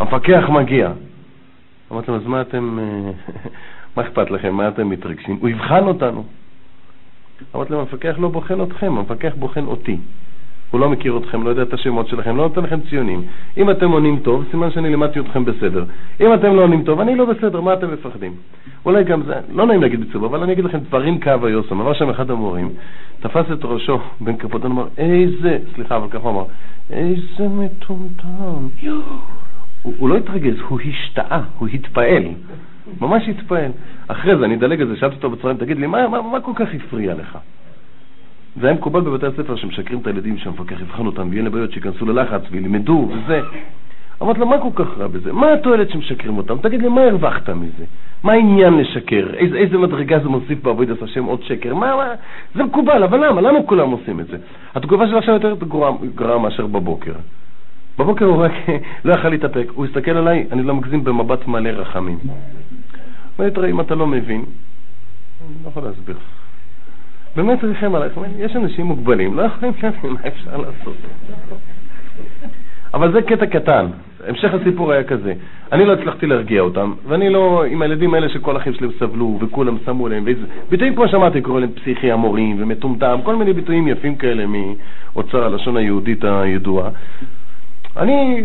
המפקח 0.00 0.48
מגיע. 0.48 0.92
אמרתי 1.92 2.10
להם, 2.10 2.20
אז 2.20 2.26
מה 2.26 2.40
אתם, 2.40 2.78
אה, 2.78 3.10
מה 3.96 4.02
אכפת 4.02 4.30
לכם? 4.30 4.54
מה 4.54 4.68
אתם 4.68 4.88
מתרגשים? 4.88 5.38
הוא 5.40 5.48
יבחן 5.48 5.84
אותנו. 5.84 6.24
אמרתי 7.54 7.72
להם, 7.72 7.80
המפקח 7.80 8.14
לא 8.18 8.28
בוחן 8.28 8.62
אתכם, 8.62 8.98
המפקח 8.98 9.32
בוחן 9.38 9.64
אותי. 9.64 9.96
הוא 10.70 10.80
לא 10.80 10.88
מכיר 10.90 11.16
אתכם, 11.16 11.42
לא 11.42 11.50
יודע 11.50 11.62
את 11.62 11.72
השמות 11.72 12.08
שלכם, 12.08 12.36
לא 12.36 12.42
נותן 12.42 12.62
לכם 12.62 12.80
ציונים. 12.90 13.22
אם 13.56 13.70
אתם 13.70 13.90
עונים 13.90 14.18
טוב, 14.18 14.44
סימן 14.50 14.70
שאני 14.70 14.90
לימדתי 14.90 15.20
אתכם 15.20 15.44
בסדר. 15.44 15.84
אם 16.20 16.34
אתם 16.34 16.56
לא 16.56 16.62
עונים 16.62 16.84
טוב, 16.84 17.00
אני 17.00 17.16
לא 17.16 17.24
בסדר, 17.24 17.60
מה 17.60 17.74
אתם 17.74 17.92
מפחדים? 17.92 18.32
אולי 18.84 19.04
גם 19.04 19.22
זה, 19.22 19.34
לא 19.52 19.66
נעים 19.66 19.82
להגיד 19.82 20.00
בציבור, 20.00 20.26
אבל 20.26 20.42
אני 20.42 20.52
אגיד 20.52 20.64
לכם 20.64 20.78
דברים 20.78 21.20
קו 21.20 21.30
היוסם. 21.42 21.80
אמר 21.80 21.92
שם 21.92 22.10
אחד 22.10 22.30
המורים, 22.30 22.68
תפס 23.20 23.44
את 23.52 23.64
ראשו 23.64 23.98
בין 24.20 24.36
כפותינו, 24.36 24.74
אמר, 24.74 24.86
איזה, 24.98 25.58
סליחה, 25.74 25.96
אבל 25.96 26.08
ככה 26.10 26.28
אמר, 26.28 26.44
איזה 26.90 27.48
מטומטם. 27.48 28.68
הוא, 29.82 29.94
הוא 29.98 30.08
לא 30.08 30.16
התרגז, 30.16 30.54
הוא 30.68 30.80
השתאה, 30.80 31.40
הוא 31.58 31.68
התפעל. 31.68 32.24
ממש 33.00 33.28
התפעל. 33.28 33.70
אחרי 34.08 34.36
זה, 34.36 34.44
אני 34.44 34.54
אדלג 34.54 34.80
על 34.80 34.88
זה, 34.88 34.96
שאלתי 34.96 35.16
אותו 35.16 35.30
בצהריים, 35.30 35.58
תגיד 35.58 35.78
לי, 35.78 35.86
מה, 35.86 36.08
מה, 36.08 36.22
מה 36.22 36.40
כל 36.40 36.52
כך 36.54 36.68
הפריע 36.74 37.14
לך? 37.14 37.38
זה 38.60 38.66
היה 38.66 38.76
מקובל 38.76 39.00
בבתי 39.00 39.26
הספר 39.26 39.56
שמשקרים 39.56 39.98
את 40.00 40.06
הילדים 40.06 40.38
שהמפקח 40.38 40.80
יבחן 40.80 41.06
אותם 41.06 41.28
ויהיה 41.30 41.42
להם 41.42 41.52
בעיות 41.52 41.72
שייכנסו 41.72 42.06
ללחץ 42.06 42.42
וילמדו 42.50 43.08
וזה. 43.10 43.40
אמרתי 44.22 44.40
לו, 44.40 44.46
מה 44.46 44.56
כל 44.58 44.84
כך 44.84 44.98
רע 44.98 45.06
בזה? 45.06 45.32
מה 45.32 45.52
התועלת 45.52 45.90
שמשקרים 45.90 46.38
אותם? 46.38 46.58
תגיד 46.62 46.82
לי, 46.82 46.88
מה 46.88 47.00
הרווחת 47.00 47.50
מזה? 47.50 47.84
מה 48.22 48.32
העניין 48.32 48.78
לשקר? 48.78 49.26
איזה, 49.34 49.56
איזה 49.56 49.78
מדרגה 49.78 50.18
זה 50.18 50.28
מוסיף 50.28 50.62
בעבודת 50.62 51.02
השם 51.02 51.24
עוד 51.24 51.42
שקר? 51.42 51.74
מה, 51.74 51.96
מה? 51.96 52.14
זה 52.54 52.64
מקובל, 52.64 53.02
אבל 53.02 53.26
למה? 53.26 53.40
למה 53.40 53.62
כולם 53.62 53.90
עושים 53.90 54.20
את 54.20 54.26
זה? 54.26 54.36
התגובה 54.74 55.08
שלו 55.08 55.18
עכשיו 55.18 55.34
יותר 55.34 55.54
גרועה 56.14 56.38
מאשר 56.38 56.66
בבוקר. 56.66 57.12
בבוקר 57.98 58.24
הוא 58.24 58.44
רק 58.44 58.52
לא 59.04 59.14
יכל 59.14 59.28
להתאפק, 59.28 59.66
הוא 59.74 59.86
הסתכל 59.86 60.16
עליי, 60.16 60.46
אני 60.52 60.62
לא 60.62 60.74
מגזים, 60.74 61.04
במבט 61.04 61.46
מלא 61.46 61.68
רחמים. 61.68 62.18
אומר 63.38 63.50
לי, 63.60 63.70
אם 63.70 63.80
אתה 63.80 63.94
לא 63.94 64.06
מבין, 64.06 64.44
אני 65.40 65.64
לא 65.64 65.68
יכול 65.68 65.82
להסביר. 65.82 66.16
באמת 67.36 67.64
ריחם 67.64 67.94
עלייך, 67.94 68.12
יש 68.38 68.56
אנשים 68.56 68.86
מוגבלים, 68.86 69.36
לא 69.36 69.42
יכולים 69.42 69.74
להבין 69.82 70.12
מה 70.12 70.20
אפשר 70.26 70.56
לעשות. 70.56 70.96
אבל 72.94 73.12
זה 73.12 73.22
קטע 73.22 73.46
קטן, 73.46 73.86
המשך 74.26 74.54
הסיפור 74.54 74.92
היה 74.92 75.04
כזה. 75.04 75.34
אני 75.72 75.84
לא 75.84 75.92
הצלחתי 75.92 76.26
להרגיע 76.26 76.60
אותם, 76.60 76.92
ואני 77.08 77.30
לא, 77.30 77.64
עם 77.64 77.82
הילדים 77.82 78.14
האלה 78.14 78.28
שכל 78.28 78.56
אחים 78.56 78.74
שלהם 78.74 78.90
סבלו, 78.98 79.38
וכולם 79.40 79.76
שמו 79.84 80.08
להם, 80.08 80.24
ביטויים 80.70 80.94
כמו 80.94 81.08
שאמרתי, 81.08 81.40
קוראים 81.40 81.64
להם 81.64 81.72
פסיכי 81.72 82.12
המורים, 82.12 82.56
ומטומטם, 82.58 83.18
כל 83.24 83.36
מיני 83.36 83.52
ביטויים 83.52 83.88
יפים 83.88 84.16
כאלה 84.16 84.44
מאוצר 84.46 85.44
הלשון 85.44 85.76
היהודית 85.76 86.24
הידועה. 86.24 86.90
אני, 87.96 88.42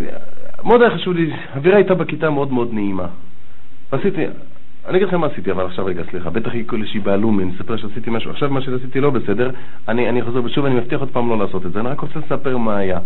מאוד 0.63 0.81
היה 0.81 0.91
חשוב 0.91 1.13
לי, 1.13 1.31
האווירה 1.53 1.77
הייתה 1.77 1.93
בכיתה 1.95 2.29
מאוד 2.29 2.53
מאוד 2.53 2.73
נעימה. 2.73 3.07
עשיתי, 3.91 4.25
אני 4.87 4.97
אגיד 4.97 5.07
לכם 5.07 5.21
מה 5.21 5.27
עשיתי, 5.27 5.51
אבל 5.51 5.65
עכשיו 5.65 5.85
רגע, 5.85 6.03
סליחה, 6.09 6.29
בטח 6.29 6.53
יקראו 6.53 6.81
לי 6.81 6.87
שיבהלו 6.87 7.39
אני 7.39 7.51
אספר 7.55 7.77
שעשיתי 7.77 8.09
משהו, 8.09 8.31
עכשיו 8.31 8.49
מה 8.49 8.61
שעשיתי 8.61 8.99
לא 8.99 9.09
בסדר, 9.09 9.51
אני, 9.87 10.09
אני 10.09 10.21
חוזר 10.21 10.43
ושוב, 10.43 10.65
אני 10.65 10.75
מבטיח 10.75 10.99
עוד 10.99 11.09
פעם 11.09 11.29
לא 11.29 11.37
לעשות 11.37 11.65
את 11.65 11.71
זה, 11.71 11.79
אני 11.79 11.89
רק 11.89 11.99
רוצה 11.99 12.19
לספר 12.19 12.57
מה 12.57 12.77
היה. 12.77 12.99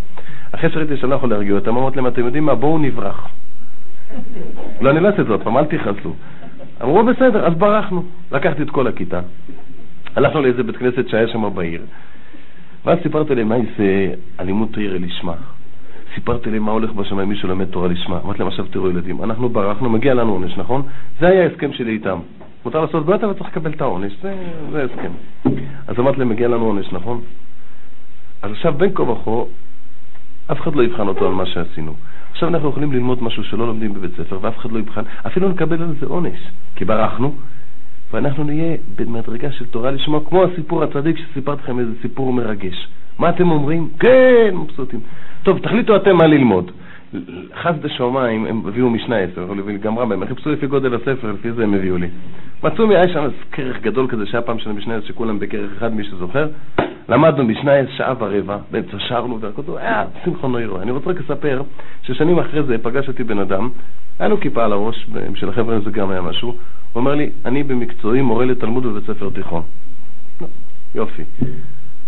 אחרי 0.52 0.70
שראיתי 0.70 0.98
שאני 0.98 1.10
לא 1.10 1.16
יכול 1.16 1.30
להרגיע 1.30 1.56
אותם, 1.56 1.78
אמרתי 1.78 1.96
להם, 1.96 2.08
אתם 2.08 2.26
יודעים 2.26 2.46
מה, 2.46 2.56
בואו 2.56 2.78
נברח. 2.78 3.28
לא, 4.82 4.90
אני 4.90 5.00
לא 5.00 5.08
אעשה 5.08 5.22
את 5.22 5.26
זה 5.26 5.32
עוד 5.32 5.44
פעם, 5.44 5.58
אל 5.58 5.66
תכעסו. 5.66 6.16
אמרו, 6.84 7.04
בסדר, 7.04 7.46
אז 7.48 7.54
ברחנו. 7.54 8.04
לקחתי 8.32 8.64
את 8.64 8.70
כל 8.70 8.88
הכיתה, 8.88 9.20
הלכנו 10.16 10.42
לאיזה 10.42 10.64
בית 10.64 10.78
כנסת 10.78 11.08
שהיה 11.10 11.28
שם 11.28 11.56
בעיר, 11.56 11.82
ואז 12.86 12.98
סיפרתי 13.04 13.36
להם 13.36 13.50
מה 13.50 13.56
זה 13.78 14.14
אלימות 14.40 14.78
העיר 14.78 14.98
לשמה. 15.02 15.34
סיפרתי 16.16 16.52
לי 16.52 16.60
מה 16.60 16.72
הולך 16.72 16.92
בשמיים, 16.92 17.30
מישהו 17.30 17.50
לומד 17.50 17.66
תורה 17.66 17.88
לשמה. 17.88 18.20
אמרתי 18.26 18.40
להם, 18.40 18.48
עכשיו 18.48 18.66
תראו 18.66 18.90
ילדים, 18.90 19.24
אנחנו 19.24 19.50
ברחנו, 19.50 19.90
מגיע 19.90 20.14
לנו 20.14 20.32
עונש, 20.32 20.58
נכון? 20.58 20.82
זה 21.20 21.28
היה 21.28 21.44
ההסכם 21.44 21.74
שלי 21.74 21.92
איתם. 21.92 22.20
מותר 22.66 22.82
לעשות 22.82 23.06
בעיות, 23.06 23.24
אבל 23.24 23.34
צריך 23.34 23.50
לקבל 23.50 23.72
את 23.72 23.82
העונש, 23.82 24.14
זה, 24.22 24.34
זה 24.72 24.84
הסכם. 24.84 25.12
אז 25.88 26.00
אמרתי 26.00 26.20
להם, 26.20 26.30
מגיע 26.30 26.48
לנו 26.48 26.66
עונש, 26.66 26.92
נכון? 26.92 27.22
אז 28.42 28.52
עכשיו, 28.52 28.74
בין 28.74 28.92
כה 28.94 29.04
וכה, 29.04 29.32
אף 30.52 30.62
אחד 30.62 30.76
לא 30.76 30.84
יבחן 30.84 31.08
אותו 31.08 31.28
על 31.28 31.34
מה 31.34 31.46
שעשינו. 31.46 31.94
עכשיו 32.32 32.50
אנחנו 32.50 32.70
יכולים 32.70 32.94
ללמוד 32.94 33.24
משהו 33.24 33.44
שלא 33.44 33.68
לומדים 33.68 33.94
בבית 33.94 34.12
ספר, 34.18 34.38
ואף 34.42 34.58
אחד 34.58 34.72
לא 34.72 34.80
יבחן, 34.80 35.02
אפילו 35.28 35.50
נקבל 35.50 35.82
על 35.82 35.96
זה 36.00 36.06
עונש, 36.06 36.40
כי 36.76 36.86
ברחנו, 36.86 37.34
ואנחנו 38.14 38.44
נהיה 38.44 38.78
במדרגה 38.96 39.52
של 39.52 39.66
תורה 39.66 39.92
לשמוע, 39.92 40.20
כמו 40.30 40.44
הסיפור 40.44 40.84
הצדיק 40.84 41.18
שסיפרתי 41.18 41.62
לכם 41.64 41.80
איזה 41.80 41.92
סיפור 42.02 42.34
מרגש. 42.34 42.88
מה 43.20 43.30
אתם 43.30 43.52
אומרים? 43.52 43.90
כן, 44.00 44.56
מבסוטים. 44.56 45.00
טוב, 45.44 45.60
תחליטו 45.60 45.96
אתם 45.96 46.16
מה 46.16 46.28
ללמוד. 46.28 46.72
חס 47.62 47.76
דשמיים, 47.82 48.46
הם 48.46 48.62
הביאו 48.68 48.90
משנה 48.90 49.18
עשר, 49.18 49.48
וגם 49.66 50.00
רמב"ם, 50.00 50.22
הם 50.22 50.28
חיפשו 50.28 50.52
לפי 50.52 50.68
גודל 50.68 50.96
הספר, 50.96 51.32
לפי 51.32 51.52
זה 51.52 51.64
הם 51.64 51.74
הביאו 51.74 51.98
לי. 51.98 52.08
מצאו 52.64 52.88
לי, 52.88 52.96
היה 52.96 53.14
שם 53.14 53.28
כרך 53.52 53.82
גדול 53.82 54.08
כזה 54.08 54.26
שהיה 54.26 54.42
פעם 54.42 54.60
של 54.60 54.72
משנה 54.72 54.96
עשר, 54.96 55.06
שכולם 55.08 55.40
בכרך 55.40 55.72
אחד, 55.78 55.94
מי 55.94 56.04
שזוכר. 56.04 56.48
למדנו 57.10 57.44
משנה 57.44 57.74
עשר 57.74 57.92
שעה 57.92 58.14
ורבע, 58.20 58.58
באמצע 58.72 59.00
שרנו 59.00 59.40
והכל, 59.42 59.62
היה 59.78 60.06
שמחון 60.26 60.52
נוירו. 60.52 60.82
אני 60.82 60.92
רוצה 60.92 61.10
רק 61.10 61.20
לספר 61.20 61.62
ששנים 62.04 62.40
אחרי 62.40 62.64
זה 62.64 62.78
פגש 62.78 63.08
אותי 63.08 63.24
בן 63.24 63.40
אדם, 63.40 63.70
היה 64.20 64.30
לו 64.30 64.40
כיפה 64.40 64.66
על 64.66 64.72
הראש, 64.72 65.08
בשביל 65.34 65.50
החבר'ה 65.50 65.80
זה 65.80 65.92
גם 65.92 66.10
היה 66.10 66.22
משהו, 66.22 66.48
הוא 66.48 66.58
אומר 66.96 67.16
לי, 67.16 67.30
אני 67.46 67.64
במקצועי 67.64 68.22
מורה 68.22 68.46
לתלמוד 68.46 68.84
בבית 68.84 69.04
ספר 69.04 69.30
תיכון. 69.30 69.64
יופי. 70.96 71.24
הוא 71.40 71.48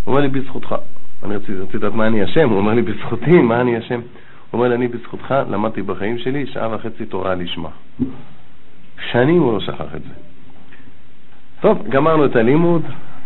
אומר 0.06 0.20
לי, 0.20 0.28
בזכותך. 0.28 0.74
אני 1.24 1.36
רציתי 1.36 1.76
לדעת 1.76 1.94
מה 1.94 2.06
אני 2.06 2.24
אשם, 2.24 2.48
הוא 2.48 2.58
אומר 2.58 2.74
לי, 2.74 2.82
בזכותי, 2.82 3.30
מה 3.30 3.60
אני 3.60 3.78
אשם? 3.78 3.94
הוא 3.94 4.58
אומר 4.58 4.68
לי, 4.68 4.74
אני 4.74 4.88
בזכותך 4.88 5.34
למדתי 5.50 5.82
בחיים 5.82 6.18
שלי 6.18 6.46
שעה 6.46 6.74
וחצי 6.74 7.06
תורה 7.06 7.34
לשמה. 7.34 7.68
שנים 9.10 9.42
הוא 9.42 9.52
לא 9.52 9.60
שכח 9.60 9.94
את 9.96 10.02
זה. 10.02 10.14
טוב, 11.60 11.88
גמרנו 11.88 12.24
את 12.24 12.36
הלימוד, 12.36 12.82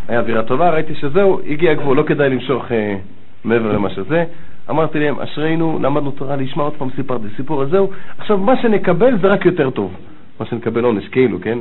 היה 0.07 0.19
אווירה 0.19 0.43
טובה, 0.43 0.69
ראיתי 0.69 0.95
שזהו, 0.95 1.39
הגיע 1.49 1.71
הגבול, 1.71 1.97
לא 1.97 2.03
כדאי 2.03 2.29
למשוך 2.29 2.71
אה, 2.71 2.95
מעבר 3.43 3.71
למה 3.71 3.89
שזה. 3.89 4.23
אמרתי 4.69 4.99
להם, 4.99 5.19
אשרינו, 5.19 5.79
למדנו 5.81 6.11
תורה 6.11 6.35
לשמה, 6.35 6.63
עוד 6.63 6.73
פעם 6.73 6.89
סיפרתי 6.95 7.27
סיפור, 7.35 7.63
אז 7.63 7.69
זהו, 7.69 7.91
עכשיו 8.17 8.37
מה 8.37 8.61
שנקבל 8.61 9.17
זה 9.21 9.27
רק 9.27 9.45
יותר 9.45 9.69
טוב. 9.69 9.93
מה 10.39 10.45
שנקבל 10.45 10.83
עונש, 10.83 11.07
כאילו, 11.07 11.41
כן? 11.41 11.59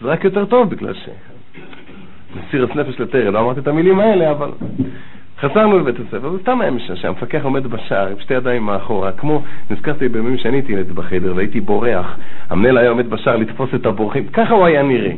זה 0.00 0.08
רק 0.08 0.24
יותר 0.24 0.44
טוב, 0.44 0.70
בגלל 0.70 0.94
ש... 0.94 1.08
נסיר 2.36 2.64
את 2.64 2.76
נפש 2.76 3.00
לתרא, 3.00 3.30
לא 3.30 3.40
אמרתי 3.40 3.60
את 3.60 3.68
המילים 3.68 4.00
האלה, 4.00 4.30
אבל 4.30 4.50
חזרנו 5.40 5.78
לבית 5.78 5.96
הספר, 6.00 6.32
וסתם 6.32 6.60
היה 6.60 6.70
משעשע, 6.70 7.08
המפקח 7.08 7.44
עומד 7.44 7.66
בשער 7.66 8.08
עם 8.08 8.20
שתי 8.20 8.34
ידיים 8.34 8.62
מאחורה, 8.62 9.12
כמו, 9.12 9.42
נזכרתי 9.70 10.08
בימים 10.08 10.38
שאני 10.38 10.56
הייתי 10.56 10.72
ילד 10.72 10.92
בחדר 10.92 11.32
והייתי 11.36 11.60
בורח, 11.60 12.18
המנהל 12.50 12.78
היה 12.78 12.90
עומד 12.90 13.10
בשער 13.10 13.36
לתפוס 13.36 13.70
את 13.74 13.86
הבורחים, 13.86 14.26
ככה 14.26 14.54
הוא 14.54 14.66
היה 14.66 14.82
נראה. 14.82 15.12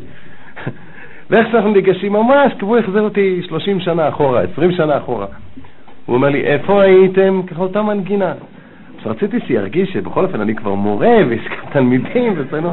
ואיך 1.31 1.49
שאנחנו 1.53 1.73
ניגשים, 1.73 2.13
ממש, 2.13 2.53
כמו 2.59 2.77
החזר 2.77 3.01
אותי 3.01 3.43
30 3.49 3.81
שנה 3.81 4.09
אחורה, 4.09 4.43
20 4.53 4.73
שנה 4.73 4.97
אחורה. 4.97 5.27
הוא 6.07 6.17
אומר 6.17 6.29
לי, 6.29 6.41
איפה 6.41 6.83
הייתם? 6.83 7.41
ככה 7.47 7.63
אותה 7.63 7.83
מנגינה. 7.83 8.33
אז 9.01 9.07
רציתי 9.07 9.41
שירגיש 9.47 9.93
שבכל 9.93 10.25
אופן 10.25 10.41
אני 10.41 10.55
כבר 10.55 10.75
מורה 10.75 11.17
ויש 11.29 11.49
כאן 11.49 11.71
תלמידים 11.73 12.35
בסדר, 12.35 12.71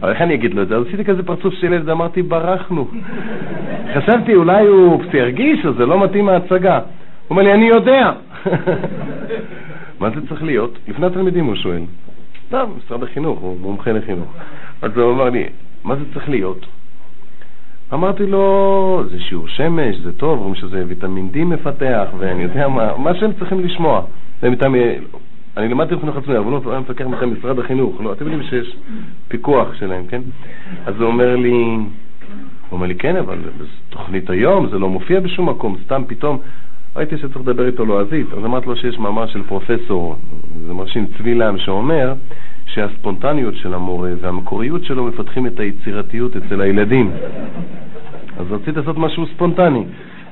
אבל 0.00 0.10
איך 0.10 0.20
אני 0.22 0.34
אגיד 0.34 0.54
לו 0.54 0.62
את 0.62 0.68
זה? 0.68 0.76
אז 0.76 0.86
עשיתי 0.86 1.04
כזה 1.04 1.22
פרצוף 1.22 1.54
של 1.54 1.66
ילד, 1.66 1.88
אמרתי 1.88 2.22
ברחנו. 2.22 2.88
חשבתי 3.94 4.34
אולי 4.34 4.66
הוא 4.66 5.02
ירגיש 5.14 5.66
או 5.66 5.72
זה 5.72 5.86
לא 5.86 6.04
מתאים 6.04 6.28
ההצגה. 6.28 6.76
הוא 6.78 6.82
אומר 7.30 7.42
לי, 7.42 7.52
אני 7.52 7.68
יודע. 7.68 8.12
מה 10.00 10.10
זה 10.10 10.28
צריך 10.28 10.42
להיות? 10.42 10.78
לפני 10.88 11.06
התלמידים 11.06 11.44
הוא 11.44 11.54
שואל. 11.54 11.82
טוב, 12.48 12.78
משרד 12.78 13.02
החינוך, 13.02 13.38
הוא 13.38 13.60
מומחה 13.60 13.92
לחינוך. 13.92 14.34
אז 14.82 14.96
הוא 14.96 15.12
אמר 15.12 15.30
לי, 15.30 15.44
מה 15.84 15.96
זה 15.96 16.04
צריך 16.14 16.28
להיות? 16.28 16.66
אמרתי 17.92 18.26
לו, 18.26 19.02
זה 19.10 19.20
שיעור 19.20 19.48
שמש, 19.48 19.96
זה 19.96 20.12
טוב, 20.12 20.38
אומרים 20.38 20.54
שזה 20.54 20.84
ויטמין 20.88 21.30
D 21.34 21.38
מפתח, 21.38 22.08
ואני 22.18 22.42
יודע 22.42 22.68
מה, 22.68 22.96
מה 22.98 23.14
שהם 23.14 23.32
צריכים 23.38 23.64
לשמוע. 23.64 24.02
אני 25.58 25.68
למדתי 25.68 25.94
חינוך 26.00 26.16
עצמי, 26.16 26.38
אבל 26.38 26.50
לא 26.50 26.60
היה 26.70 26.80
מפקח 26.80 27.06
מטעם 27.06 27.32
משרד 27.38 27.58
החינוך, 27.58 28.00
לא, 28.00 28.12
אתם 28.12 28.24
יודעים 28.24 28.42
שיש 28.42 28.76
פיקוח 29.28 29.74
שלהם, 29.74 30.06
כן? 30.08 30.20
אז 30.86 31.00
הוא 31.00 31.06
אומר 31.06 31.36
לי, 31.36 31.52
הוא 31.52 31.86
אומר 32.72 32.86
לי, 32.86 32.94
כן, 32.94 33.16
אבל 33.16 33.38
תוכנית 33.90 34.30
היום, 34.30 34.68
זה 34.68 34.78
לא 34.78 34.88
מופיע 34.88 35.20
בשום 35.20 35.48
מקום, 35.48 35.76
סתם 35.84 36.02
פתאום, 36.06 36.38
ראיתי 36.96 37.18
שצריך 37.18 37.36
לדבר 37.36 37.66
איתו 37.66 37.84
לועזית, 37.84 38.26
אז 38.32 38.44
אמרתי 38.44 38.66
לו 38.66 38.76
שיש 38.76 38.98
מאמר 38.98 39.26
של 39.26 39.42
פרופסור, 39.42 40.16
זה 40.66 40.74
מרשים 40.74 41.06
צבי 41.18 41.34
לם, 41.34 41.58
שאומר 41.58 42.14
שהספונטניות 42.66 43.54
של 43.56 43.74
המורה 43.74 44.10
והמקוריות 44.20 44.84
שלו 44.84 45.04
מפתחים 45.04 45.46
את 45.46 45.60
היצירתיות 45.60 46.36
אצל 46.36 46.60
הילדים. 46.60 47.10
אז 48.38 48.52
רציתי 48.52 48.78
לעשות 48.78 48.98
משהו 48.98 49.26
ספונטני. 49.26 49.84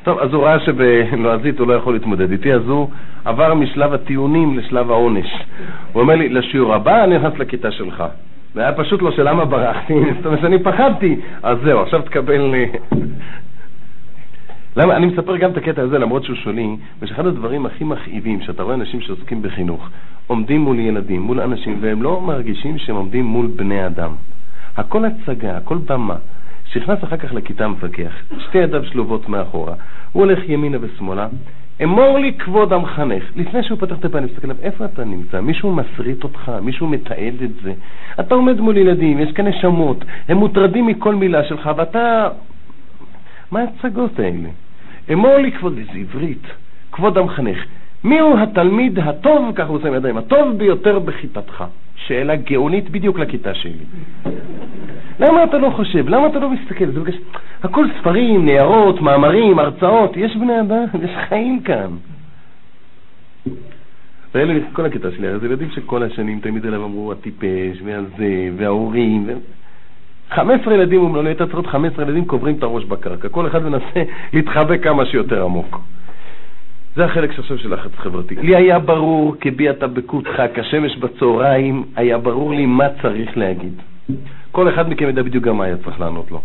טוב, 0.03 0.19
אז 0.19 0.33
הוא 0.33 0.45
ראה 0.45 0.61
שבלועזית 0.61 1.59
הוא 1.59 1.69
לא 1.69 1.73
יכול 1.73 1.95
להתמודד 1.95 2.31
איתי, 2.31 2.53
אז 2.53 2.69
הוא 2.69 2.89
עבר 3.27 3.55
משלב 3.55 3.93
הטיעונים 3.93 4.59
לשלב 4.59 4.91
העונש. 4.91 5.27
הוא 5.93 6.03
אומר 6.03 6.17
לי, 6.17 6.29
לשיעור 6.29 6.75
הבא 6.75 7.05
אני 7.05 7.19
נכנס 7.19 7.39
לכיתה 7.39 7.71
שלך. 7.71 8.05
זה 8.55 8.61
היה 8.61 8.73
פשוט 8.73 9.03
לא 9.03 9.11
שלמה 9.11 9.45
ברחתי, 9.45 9.95
זאת 10.17 10.27
אומרת 10.27 10.41
שאני 10.41 10.63
פחדתי, 10.63 11.17
אז 11.43 11.59
זהו, 11.65 11.81
עכשיו 11.81 12.03
תקבל... 12.03 12.55
למה? 14.77 14.97
אני 14.97 15.07
מספר 15.07 15.37
גם 15.37 15.51
את 15.51 15.57
הקטע 15.57 15.83
הזה, 15.83 15.99
למרות 15.99 16.25
שהוא 16.25 16.37
שולי, 16.37 16.77
ושאחד 17.01 17.27
הדברים 17.27 17.67
הכי 17.67 17.85
מכאיבים, 17.85 18.43
שאתה 18.43 18.63
רואה 18.63 18.75
אנשים 18.75 19.01
שעוסקים 19.01 19.43
בחינוך, 19.43 19.89
עומדים 20.27 20.61
מול 20.61 20.79
ילדים, 20.79 21.23
מול 21.23 21.41
אנשים, 21.41 21.79
והם 21.81 22.03
לא 22.03 22.21
מרגישים 22.21 22.79
שהם 22.79 22.97
עומדים 22.97 23.25
מול 23.25 23.47
בני 23.57 23.87
אדם. 23.87 24.11
הכל 24.77 25.05
הצגה, 25.05 25.57
הכל 25.57 25.79
במה. 25.89 26.17
כשנכנס 26.65 27.05
אחר 27.05 27.17
כך 27.17 27.35
לכיתה 27.35 27.65
המפקח, 27.65 28.13
שתי 28.39 28.59
ידיו 28.59 28.85
שלובות 28.85 29.29
מאחורה, 29.29 29.75
הוא 30.13 30.25
הולך 30.25 30.39
ימינה 30.49 30.79
ושמאלה, 30.81 31.27
אמור 31.83 32.19
לי 32.19 32.33
כבוד 32.39 32.73
המחנך. 32.73 33.25
לפני 33.37 33.63
שהוא 33.63 33.79
פותח 33.79 33.95
את 33.99 34.05
הפה, 34.05 34.19
אני 34.19 34.27
מסתכל 34.27 34.51
עליו, 34.51 34.57
איפה 34.63 34.85
אתה 34.85 35.05
נמצא? 35.05 35.41
מישהו 35.41 35.75
מסריט 35.75 36.25
אותך, 36.25 36.53
מישהו 36.63 36.87
מתעד 36.87 37.43
את 37.45 37.51
זה. 37.63 37.73
אתה 38.21 38.35
עומד 38.35 38.61
מול 38.61 38.77
ילדים, 38.77 39.19
יש 39.19 39.33
כאן 39.33 39.47
נשמות, 39.47 40.05
הם 40.29 40.37
מוטרדים 40.37 40.87
מכל 40.87 41.15
מילה 41.15 41.45
שלך, 41.45 41.71
ואתה... 41.77 42.29
מה 43.51 43.61
ההצגות 43.61 44.19
האלה? 44.19 44.49
אמור 45.13 45.37
לי 45.37 45.53
כבוד, 45.53 45.79
איזה 45.79 45.99
עברית, 45.99 46.47
כבוד 46.93 47.19
המחנך. 47.19 47.59
מיהו 48.05 48.39
התלמיד 48.39 48.99
הטוב, 48.99 49.53
ככה 49.55 49.69
הוא 49.69 49.81
עם 49.87 49.95
ידיים, 49.95 50.17
הטוב 50.17 50.59
ביותר 50.59 50.99
בכיתתך? 50.99 51.65
שאלה 51.97 52.37
גאונית 52.37 52.91
בדיוק 52.91 53.19
לכיתה 53.19 53.55
שלי. 53.55 53.85
למה 55.21 55.45
אתה 55.45 55.59
לא 55.59 55.71
חושב? 55.71 56.09
למה 56.09 56.27
אתה 56.27 56.39
לא 56.39 56.51
מסתכל? 56.51 56.87
זה 56.87 57.01
בגלל 57.01 57.19
הכל 57.63 57.87
ספרים, 58.01 58.45
ניירות, 58.45 59.01
מאמרים, 59.01 59.59
הרצאות, 59.59 60.17
יש 60.17 60.37
בני 60.37 60.61
אדם, 60.61 60.85
יש 61.05 61.11
חיים 61.29 61.61
כאן. 61.61 61.91
ואלה, 64.35 64.55
כל 64.73 64.85
הכיתה 64.85 65.09
שלי, 65.17 65.29
אז 65.29 65.45
ילדים 65.45 65.71
שכל 65.71 66.03
השנים 66.03 66.41
תמיד 66.41 66.67
אליו 66.67 66.85
אמרו, 66.85 67.13
הטיפש, 67.13 67.83
והזה, 67.85 68.49
וההורים, 68.57 69.25
ו... 69.29 69.33
15 70.31 70.75
ילדים, 70.75 71.01
הוא 71.01 71.17
לא 71.17 71.29
הייתה 71.29 71.47
צריכה 71.47 71.71
15 71.71 72.05
ילדים 72.05 72.25
קוברים 72.25 72.57
את 72.59 72.63
הראש 72.63 72.85
בקרקע, 72.85 73.29
כל 73.29 73.47
אחד 73.47 73.63
מנסה 73.63 74.03
להתחבא 74.35 74.77
כמה 74.77 75.07
שיותר 75.07 75.45
עמוק. 75.45 75.81
זה 76.97 77.05
החלק 77.05 77.33
שעכשיו 77.33 77.59
של 77.59 77.75
לחץ 77.75 77.91
חברתי. 77.97 78.35
לי 78.35 78.57
היה 78.57 78.79
ברור, 78.79 79.37
כביעת 79.41 79.79
בקותך, 79.79 80.43
כשמש 80.55 80.97
בצהריים, 80.97 81.85
היה 81.97 82.19
ברור 82.19 82.55
לי 82.55 82.67
מה 82.67 82.87
צריך 83.03 83.39
להגיד. 83.39 83.73
כל 84.57 84.69
אחד 84.69 84.89
מכם 84.89 85.09
ידע 85.09 85.23
בדיוק 85.23 85.45
גם 85.45 85.57
מה 85.57 85.65
היה 85.65 85.77
צריך 85.85 86.01
לענות 86.01 86.31
לו. 86.31 86.43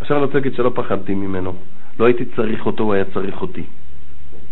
עכשיו 0.00 0.16
אני 0.16 0.24
רוצה 0.24 0.38
להגיד 0.38 0.54
שלא 0.54 0.72
פחדתי 0.74 1.14
ממנו. 1.14 1.52
לא 2.00 2.04
הייתי 2.04 2.24
צריך 2.24 2.66
אותו, 2.66 2.84
הוא 2.84 2.94
היה 2.94 3.04
צריך 3.04 3.42
אותי. 3.42 3.62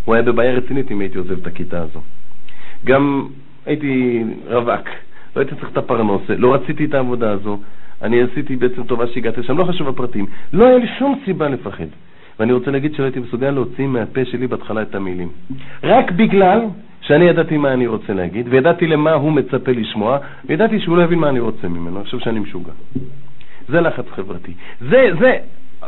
הוא 0.05 0.15
היה 0.15 0.23
בבעיה 0.23 0.53
רצינית 0.55 0.91
אם 0.91 1.01
הייתי 1.01 1.19
עוזב 1.19 1.41
את 1.41 1.47
הכיתה 1.47 1.81
הזו. 1.81 2.01
גם 2.85 3.27
הייתי 3.67 4.25
רווק, 4.47 4.89
לא 5.37 5.41
הייתי 5.41 5.55
צריך 5.55 5.69
את 5.73 5.77
הפרנוסה, 5.77 6.35
לא 6.37 6.55
רציתי 6.55 6.85
את 6.85 6.95
העבודה 6.95 7.31
הזו. 7.31 7.59
אני 8.03 8.23
עשיתי 8.23 8.57
בעצם 8.57 8.83
טובה 8.83 9.07
שהגעתי 9.07 9.41
לשם, 9.41 9.59
לא 9.59 9.65
חשוב 9.65 9.89
הפרטים. 9.89 10.27
לא 10.53 10.67
היה 10.67 10.79
לי 10.79 10.87
שום 10.99 11.21
סיבה 11.25 11.49
לפחד. 11.49 11.87
ואני 12.41 12.53
רוצה 12.53 12.71
להגיד 12.71 12.95
שלא 12.95 13.05
הייתי 13.05 13.21
מסוגל 13.21 13.51
להוציא 13.51 13.87
מהפה 13.87 14.25
שלי 14.25 14.47
בהתחלה 14.47 14.83
את 14.83 14.95
המילים. 14.95 15.29
רק 15.83 16.11
בגלל 16.11 16.61
שאני 17.03 17.25
ידעתי 17.25 17.57
מה 17.57 17.73
אני 17.73 17.87
רוצה 17.87 18.13
להגיד, 18.13 18.47
וידעתי 18.51 18.87
למה 18.87 19.13
הוא 19.13 19.33
מצפה 19.33 19.73
לשמוע, 19.73 20.19
וידעתי 20.45 20.81
שהוא 20.81 20.97
לא 20.97 21.03
יבין 21.03 21.19
מה 21.19 21.29
אני 21.29 21.41
רוצה 21.41 21.69
ממנו, 21.69 21.97
אני 21.97 22.05
חושב 22.05 22.19
שאני 22.19 22.41
משוגע. 22.41 22.73
זה 23.69 23.81
לחץ 23.81 24.05
חברתי. 24.11 24.53
זה, 24.81 25.11
זה, 25.21 25.37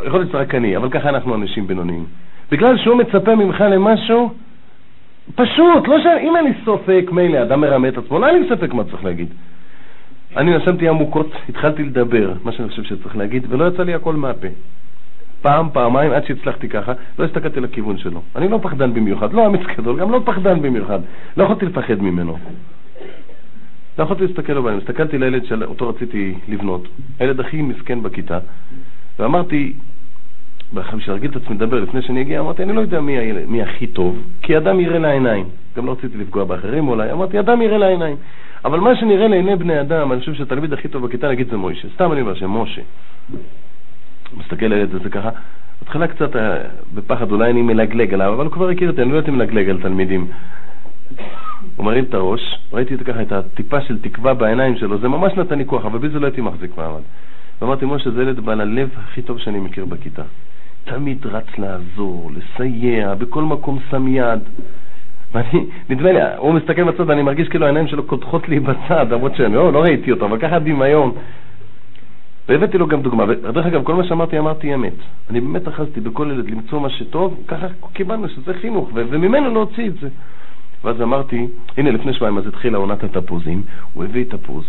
יכול 0.07 0.21
להיות 0.21 0.35
רק 0.35 0.55
אני, 0.55 0.77
אבל 0.77 0.91
ככה 0.91 1.09
אנחנו 1.09 1.35
אנשים 1.35 1.67
בינוניים. 1.67 2.05
בגלל 2.51 2.79
שהוא 2.79 2.97
מצפה 2.97 3.35
ממך 3.35 3.61
למשהו, 3.61 4.35
פשוט, 5.35 5.89
לא 5.89 6.01
ש... 6.01 6.07
אם 6.21 6.37
אין 6.37 6.45
לי 6.45 6.53
ספק, 6.63 7.11
מילא, 7.13 7.43
אדם 7.43 7.61
מרמה 7.61 7.89
את 7.89 7.99
עצמו, 7.99 8.19
לא 8.19 8.27
אין 8.27 8.43
לי 8.43 8.49
ספק 8.49 8.75
מה 8.75 8.85
צריך 8.85 9.05
להגיד. 9.05 9.29
אני 10.37 10.57
נשמתי 10.57 10.89
עמוקות, 10.89 11.31
התחלתי 11.49 11.83
לדבר, 11.83 12.33
מה 12.45 12.53
שאני 12.53 12.69
חושב 12.69 12.83
שצריך 12.85 13.17
להגיד, 13.17 13.47
ולא 13.49 13.69
יצא 13.69 13.83
לי 13.83 13.95
הכל 13.95 14.15
מהפה. 14.17 14.49
פעם, 15.45 15.69
פעמיים, 15.73 16.13
עד 16.13 16.27
שהצלחתי 16.27 16.69
ככה, 16.69 16.93
לא 17.19 17.25
הסתכלתי 17.25 17.61
לכיוון 17.61 17.99
שלו. 17.99 18.23
אני 18.37 18.49
לא 18.49 18.59
פחדן 18.63 18.95
במיוחד, 18.95 19.33
לא 19.33 19.47
אמיץ 19.47 19.61
גדול, 19.79 20.01
גם 20.01 20.11
לא 20.11 20.21
פחדן 20.25 20.63
במיוחד. 20.63 21.01
לא 21.37 21.45
יכולתי 21.45 21.67
לפחד 21.67 22.03
ממנו. 22.03 22.39
לא 23.99 24.05
יכולתי 24.05 24.27
להסתכל 24.27 24.55
בעיניים. 24.55 24.79
הסתכלתי 24.79 25.19
לילד 25.19 25.45
שאותו 25.45 25.89
רציתי 25.89 26.35
לבנות, 26.49 26.89
הילד 27.19 27.41
הכי 27.41 27.63
מסכן 27.63 28.03
בכיתה, 28.03 28.39
ואמרתי, 29.19 29.73
בשביל 30.73 31.01
להרגיל 31.09 31.31
את 31.31 31.37
עצמי 31.37 31.55
לדבר 31.55 31.81
לפני 31.81 32.03
שאני 32.03 32.21
אגיע, 32.23 32.41
אמרתי, 32.41 32.63
אני 32.63 32.73
לא 32.73 32.81
יודע 32.81 33.01
מי, 33.01 33.33
מי 33.47 33.63
הכי 33.63 33.87
טוב, 33.87 34.19
כי 34.43 34.57
אדם 34.57 34.81
יראה 34.81 34.99
לעיניים. 34.99 35.47
גם 35.77 35.87
לא 35.87 35.93
רציתי 35.93 36.19
לפגוע 36.19 36.45
באחרים 36.45 36.89
אולי, 36.89 37.13
אמרתי, 37.13 37.41
אדם 37.41 37.63
יראה 37.63 37.79
לעיניים. 37.79 38.17
אבל 38.65 38.81
מה 38.81 38.97
שנראה 38.97 39.29
לעיני 39.29 39.57
בני 39.57 39.81
אדם, 39.81 40.13
אני 40.13 40.21
חושב 40.21 40.35
שהתלמיד 40.35 40.73
הכי 40.73 40.89
טוב 40.89 41.07
בכיתה, 41.07 41.29
נגיד 41.29 41.49
זה 41.51 41.57
מוישה. 41.57 41.89
סתם 41.95 42.13
אני 42.13 42.21
אומר 42.21 42.35
שמשה. 42.35 42.83
מסתכל 44.37 44.73
על 44.73 44.87
הזה 44.93 45.11
ככה, 45.11 45.31
בהתחלה 45.81 46.09
קצת 46.09 46.37
אה, 46.37 46.59
בפחד, 46.95 47.31
אולי 47.31 47.51
אני 47.51 47.63
מלגלג 47.63 48.15
עליו, 48.15 48.35
אבל 48.35 48.45
הוא 48.45 48.53
כבר 48.53 48.69
הכיר 48.69 48.91
אותי, 48.91 49.03
אני 49.03 49.11
לא 49.11 49.17
יודעת 49.17 49.29
אם 49.29 49.35
מלגלג 49.39 49.69
על 49.71 49.83
תלמידים. 49.83 50.27
הוא 51.77 51.87
מרים 51.87 52.05
את 52.05 52.15
הראש, 52.15 52.59
ראיתי 52.73 52.97
ככה 52.99 53.23
את 53.23 53.33
הטיפה 53.33 53.81
של 53.81 53.99
תקווה 53.99 54.35
בעיניים 54.35 54.77
שלו, 54.77 54.99
זה 54.99 55.09
ממש 55.09 55.33
נתן 55.33 55.59
לי 55.59 55.67
כוח, 55.67 55.85
אבל 55.85 55.99
בלי 55.99 56.09
זה 56.09 56.19
לא 56.21 56.27
הייתי 56.27 56.41
מחזיק 56.41 56.77
מעמד. 56.77 57.03
ואמרתי, 57.61 57.87
משה, 57.87 58.11
זה 58.11 58.23
ילד 58.23 58.41
בעל 58.41 58.61
הלב 58.61 58.89
הכי 58.97 59.23
טוב 59.23 59.39
שאני 59.39 59.61
מכיר 59.61 59.85
בכיתה. 59.85 60.23
תמיד 60.85 61.27
רץ 61.27 61.59
לעזור, 61.59 62.31
לסייע, 62.35 63.15
בכל 63.15 63.43
מקום 63.43 63.79
שם 63.91 64.09
יד. 64.09 64.41
ואני, 65.33 65.67
נדמה 65.91 66.13
לי, 66.13 66.21
הוא 66.37 66.53
מסתכל 66.53 66.85
בצד 66.85 67.09
ואני 67.09 67.23
מרגיש 67.23 67.49
כאילו 67.49 67.67
העיניים 67.67 67.87
שלו 67.87 68.03
קודחות 68.03 68.49
לי 68.49 68.61
בצד, 68.61 69.07
למרות 69.11 69.37
שאני 69.37 69.55
לא, 69.55 69.73
לא 69.73 69.83
ראיתי 69.83 70.11
אותו, 70.11 70.27
אבל 70.27 70.39
ככה 70.39 70.59
דמיון. 70.59 71.13
והבאתי 72.49 72.79
לו 72.79 72.87
גם 72.87 73.03
דוגמה, 73.03 73.25
ודרך 73.29 73.67
אגב, 73.67 73.85
כל 73.85 73.95
מה 73.95 74.05
שאמרתי, 74.05 74.39
אמרתי 74.39 74.75
אמת. 74.75 74.93
אני 75.31 75.41
באמת 75.41 75.69
אחזתי 75.69 76.01
בכל 76.01 76.31
ילד 76.33 76.51
למצוא 76.51 76.81
מה 76.81 76.91
שטוב, 76.91 77.45
ככה 77.49 77.67
קיבלנו 77.93 78.29
שזה 78.29 78.55
חינוך, 78.55 78.91
וממנו 78.95 79.51
להוציא 79.51 79.87
את 79.89 79.95
זה. 80.01 80.09
ואז 80.85 81.03
אמרתי, 81.03 81.47
הנה 81.77 81.91
לפני 81.91 82.15
שבועיים 82.15 82.39
אז 82.39 82.47
התחילה 82.47 82.79
עונת 82.79 83.05
התפוזים, 83.05 83.63
הוא 83.93 84.05
הביא 84.05 84.25
תפוז, 84.25 84.65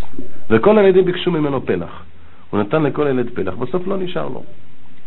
וכל 0.50 0.78
הילדים 0.78 1.06
ביקשו 1.06 1.32
ממנו 1.32 1.66
פלח. 1.66 2.04
הוא 2.50 2.60
נתן 2.60 2.84
לכל 2.84 3.08
ילד 3.10 3.30
פלח, 3.34 3.54
בסוף 3.54 3.88
לא 3.88 3.98
נשאר 3.98 4.28
לו. 4.28 4.44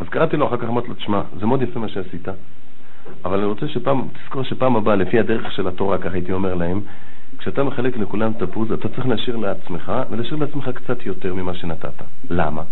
אז 0.01 0.09
קראתי 0.09 0.37
לו 0.37 0.47
אחר 0.47 0.57
כך, 0.57 0.69
אמרתי 0.69 0.89
לו, 0.89 0.95
תשמע, 0.95 1.21
זה 1.41 1.47
מאוד 1.47 1.63
יפה 1.63 1.81
מה 1.81 1.89
שעשית, 1.89 2.29
אבל 3.25 3.39
אני 3.39 3.47
רוצה 3.47 3.69
שפעם, 3.69 4.03
תזכור 4.23 4.43
שפעם 4.43 4.77
הבאה, 4.77 4.97
לפי 4.97 5.19
הדרך 5.19 5.53
של 5.53 5.69
התורה, 5.69 5.99
ככה 5.99 6.15
הייתי 6.15 6.33
אומר 6.33 6.55
להם, 6.55 6.81
כשאתה 7.39 7.65
מחלק 7.65 7.97
לכולם 7.97 8.33
תפוז, 8.33 8.73
אתה 8.73 8.89
צריך 8.89 9.07
להשאיר 9.07 9.37
לעצמך, 9.37 9.93
ולהשאיר 10.11 10.37
לעצמך 10.37 10.71
קצת 10.75 11.07
יותר 11.07 11.35
ממה 11.35 11.55
שנתת. 11.55 12.03
למה? 12.31 12.63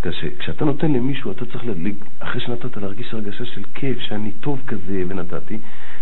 בגלל 0.00 0.12
שכשאתה 0.12 0.64
נותן 0.64 0.92
למישהו, 0.92 1.32
אתה 1.32 1.46
צריך, 1.46 1.64
אחרי 2.18 2.40
שנתת, 2.40 2.76
להרגיש 2.76 3.14
הרגשה 3.14 3.44
של 3.44 3.62
כיף, 3.74 4.00
שאני 4.00 4.30
טוב 4.30 4.60
כזה 4.66 5.02
ונתתי, 5.08 5.58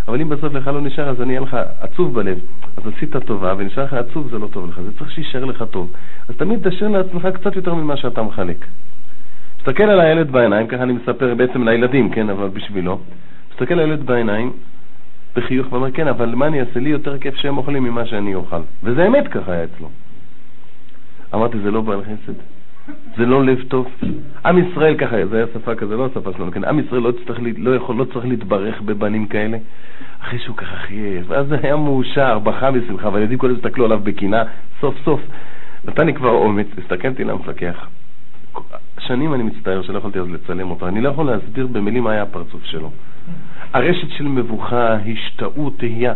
אבל 0.09 0.21
אם 0.21 0.29
בסוף 0.29 0.55
לך 0.55 0.67
לא 0.67 0.81
נשאר, 0.81 1.09
אז 1.09 1.23
אני 1.23 1.29
אהיה 1.29 1.41
לך 1.41 1.57
עצוב 1.81 2.15
בלב. 2.15 2.39
אז 2.77 2.93
עשית 2.97 3.17
טובה, 3.17 3.55
ונשאר 3.59 3.85
לך 3.85 3.93
עצוב, 3.93 4.29
זה 4.31 4.39
לא 4.39 4.49
טוב 4.53 4.71
לך. 4.71 4.81
זה 4.81 4.99
צריך 4.99 5.11
שיישאר 5.11 5.45
לך 5.45 5.65
טוב. 5.71 5.93
אז 6.29 6.35
תמיד 6.37 6.69
תשאיר 6.69 6.89
לעצמך 6.89 7.29
קצת 7.35 7.57
יותר 7.57 7.75
ממה 7.75 7.97
שאתה 7.97 8.23
מחלק. 8.23 8.67
תסתכל 9.59 9.83
על 9.83 10.01
הילד 10.01 10.31
בעיניים, 10.31 10.67
ככה 10.67 10.83
אני 10.83 10.93
מספר 10.93 11.35
בעצם 11.35 11.69
לילדים, 11.69 12.11
כן, 12.11 12.31
אבל 12.31 12.49
בשבילו. 12.49 13.01
תסתכל 13.51 13.75
על 13.75 13.81
הילד 13.81 14.07
בעיניים, 14.07 14.53
בחיוך 15.37 15.73
ואומר, 15.73 15.91
כן, 15.91 16.09
אבל 16.09 16.35
מה 16.35 16.47
אני 16.47 16.61
אעשה? 16.61 16.81
לי 16.81 16.91
יותר 16.91 17.19
כיף 17.19 17.35
שהם 17.37 17.59
אוכלים 17.59 17.85
ממה 17.85 18.07
שאני 18.07 18.35
אוכל. 18.35 18.61
וזה 18.83 19.07
אמת 19.07 19.29
ככה 19.29 19.53
היה 19.53 19.65
אצלו. 19.65 19.89
אמרתי, 21.35 21.59
זה 21.59 21.71
לא 21.71 21.81
בעל 21.81 22.01
חסד? 22.03 22.33
זה 23.17 23.27
לא 23.27 23.45
לב 23.45 23.63
טוב? 23.69 23.87
עם 24.45 24.59
ישראל 24.59 24.97
ככה, 24.97 25.27
זה 25.27 25.37
היה 25.37 25.47
שפה 25.55 25.75
כזה, 25.75 25.97
לא 25.97 26.07
השפה 26.07 26.33
שלנו, 26.37 26.53
כן? 26.53 26.65
עם 26.65 26.79
ישראל 26.79 27.01
לא, 27.01 27.13
צריך, 27.27 27.41
לא, 27.57 27.77
יכול, 27.77 27.97
לא 27.97 28.05
צריך 28.05 28.27
להתברך 28.27 28.81
בבנים 28.83 29.27
כאלה. 29.27 29.59
אחרי 30.21 30.39
שהוא 30.39 30.57
ככה 30.57 30.77
חייב, 30.77 31.25
ואז 31.29 31.47
זה 31.47 31.57
היה 31.63 31.77
מאושר, 31.77 32.39
בכה 32.39 32.71
בשמחה, 32.71 33.09
והילדים 33.09 33.39
כל 33.39 33.51
הסתכלו 33.51 33.85
עליו 33.85 34.01
בקינה, 34.03 34.43
סוף 34.81 34.95
סוף. 35.05 35.21
נתן 35.85 36.07
לי 36.07 36.15
כבר 36.15 36.31
אומץ, 36.31 36.67
הסתכלתי 36.79 37.25
למפקח. 37.25 37.89
שנים 38.99 39.35
אני 39.35 39.43
מצטער 39.43 39.83
שלא 39.83 39.99
יכולתי 39.99 40.19
אז 40.19 40.31
לצלם 40.31 40.71
אותו, 40.71 40.89
אני 40.89 41.01
לא 41.01 41.09
יכול 41.09 41.27
להסביר 41.27 41.67
במילים 41.67 42.05
מה 42.05 42.13
היה 42.13 42.23
הפרצוף 42.23 42.65
שלו. 42.65 42.91
הרשת 43.73 44.11
של 44.11 44.25
מבוכה, 44.25 44.95
השתאות, 44.95 45.79
תהייה. 45.79 46.13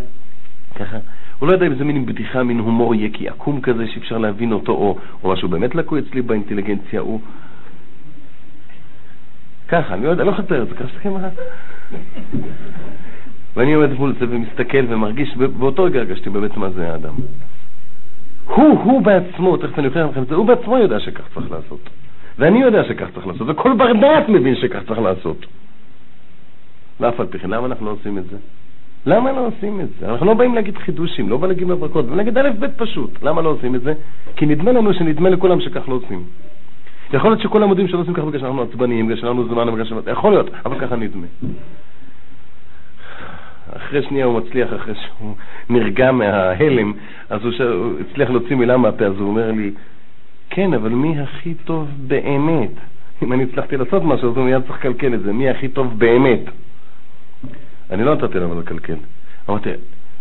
ככה, 0.75 0.97
הוא 1.39 1.49
לא 1.49 1.55
ידע 1.55 1.67
אם 1.67 1.75
זה 1.75 1.85
מין 1.85 2.07
בדיחה, 2.07 2.43
מין 2.43 2.59
הומור 2.59 2.95
יקי 2.95 3.29
עקום 3.29 3.61
כזה 3.61 3.87
שאי 3.87 3.99
אפשר 3.99 4.19
להבין 4.19 4.53
אותו, 4.53 4.73
או, 4.73 4.99
או 5.25 5.33
משהו 5.33 5.49
באמת 5.49 5.75
לקוי 5.75 6.01
אצלי 6.01 6.23
באינטליגנציה, 6.23 7.01
הוא... 7.01 7.21
ככה, 9.69 9.95
אני 9.95 10.05
לא 10.05 10.11
יודע, 10.11 10.25
לא 10.25 10.33
לתאר 10.39 10.63
את 10.63 10.69
זה, 10.69 10.75
ככה 10.75 10.85
מסתכל 10.85 11.09
מה... 11.09 11.29
ואני 13.57 13.75
עומד 13.75 13.93
מול 13.93 14.15
זה 14.19 14.27
ומסתכל 14.29 14.85
ומרגיש, 14.89 15.37
באותו 15.37 15.85
רגע 15.85 15.99
הרגשתי 15.99 16.31
באמת 16.31 16.57
מה 16.57 16.71
זה 16.71 16.93
האדם. 16.93 17.15
הוא, 18.47 18.81
הוא 18.81 19.03
בעצמו, 19.03 19.57
תכף 19.57 19.79
אני 19.79 19.87
אוכיח 19.87 20.07
לכם 20.11 20.23
את 20.23 20.29
זה, 20.29 20.35
הוא 20.35 20.47
בעצמו 20.47 20.79
יודע 20.79 21.01
שכך 21.01 21.25
צריך 21.35 21.51
לעשות. 21.51 21.91
ואני 22.39 22.63
יודע 22.63 22.85
שכך 22.85 23.07
צריך 23.15 23.27
לעשות, 23.27 23.49
וכל 23.49 23.77
בר 23.77 23.93
דעת 23.93 24.29
מבין 24.29 24.57
שכך 24.57 24.81
צריך 24.87 25.01
לעשות. 25.01 25.47
ואף 27.01 27.21
על 27.21 27.27
פי 27.27 27.39
כן, 27.39 27.51
למה 27.51 27.67
אנחנו 27.67 27.87
לא 27.87 27.91
עושים 27.91 28.19
את 28.19 28.25
זה? 28.31 28.37
למה 29.07 29.33
לא 29.33 29.47
עושים 29.47 29.81
את 29.81 29.89
זה? 30.01 30.09
אנחנו 30.09 30.27
לא 30.27 30.35
באים 30.35 30.55
להגיד 30.55 30.79
חידושים, 30.79 31.29
לא 31.29 31.37
באים 31.37 31.51
להגיד 31.51 31.69
מברכות, 31.69 32.05
באים 32.05 32.17
להגיד 32.17 32.39
א' 32.39 32.51
ב' 32.59 32.67
פשוט. 32.77 33.23
למה 33.23 33.43
לא 33.43 33.49
עושים 33.49 33.75
את 33.75 33.83
זה? 33.83 33.95
כי 34.37 34.47
נדמה 34.47 34.73
לנו 34.73 34.95
שנדמה 34.95 35.29
לכולם 35.29 35.61
שכך 35.61 35.89
לא 35.89 35.95
עושים. 35.95 36.25
יכול 37.13 37.31
להיות 37.31 37.41
שכולם 37.41 37.69
יודעים 37.69 37.89
שלא 37.89 38.01
עושים 38.01 38.15
ככה 38.15 38.27
בגלל 38.27 38.41
שאנחנו 38.41 38.63
עצבניים, 38.63 39.07
בגלל 39.07 39.21
שאנחנו 39.21 39.49
זמן, 39.49 39.73
בגלל 39.73 39.85
שאנחנו... 39.85 40.11
יכול 40.11 40.33
להיות, 40.33 40.51
אבל 40.65 40.79
ככה 40.81 40.97
נדמה. 40.97 41.27
אחרי 43.77 44.03
שנייה 44.03 44.27
הוא 44.27 44.41
מצליח, 44.41 44.69
אחרי 44.77 44.95
שהוא 44.95 45.35
נרגע 45.71 46.13
מההלם, 46.13 46.93
אז 47.31 47.45
הוא, 47.45 47.53
ש... 47.53 47.61
הוא 47.61 47.93
הצליח 48.01 48.31
להוציא 48.31 48.57
מילה 48.57 48.77
מהפה, 48.77 49.05
אז 49.05 49.19
הוא 49.19 49.29
אומר 49.29 49.51
לי, 49.51 49.71
כן, 50.51 50.75
אבל 50.75 50.89
מי 50.89 51.21
הכי 51.21 51.55
טוב 51.55 51.89
באמת? 52.07 52.71
אם 53.23 53.33
אני 53.33 53.43
הצלחתי 53.43 53.77
לעשות 53.77 54.03
משהו, 54.03 54.31
אז 54.31 54.37
הוא 54.37 54.45
מיד 54.45 54.63
צריך 54.63 54.79
לקלקל 54.79 55.15
את 55.15 55.21
זה, 55.21 55.33
מי 55.33 55.49
הכי 55.49 55.69
טוב 55.69 55.99
באמת? 55.99 56.41
אני 57.91 58.05
לא 58.05 58.15
נתתי 58.15 58.39
לו 58.39 58.61
לקלקל. 58.61 58.97
אמרתי, 59.51 59.71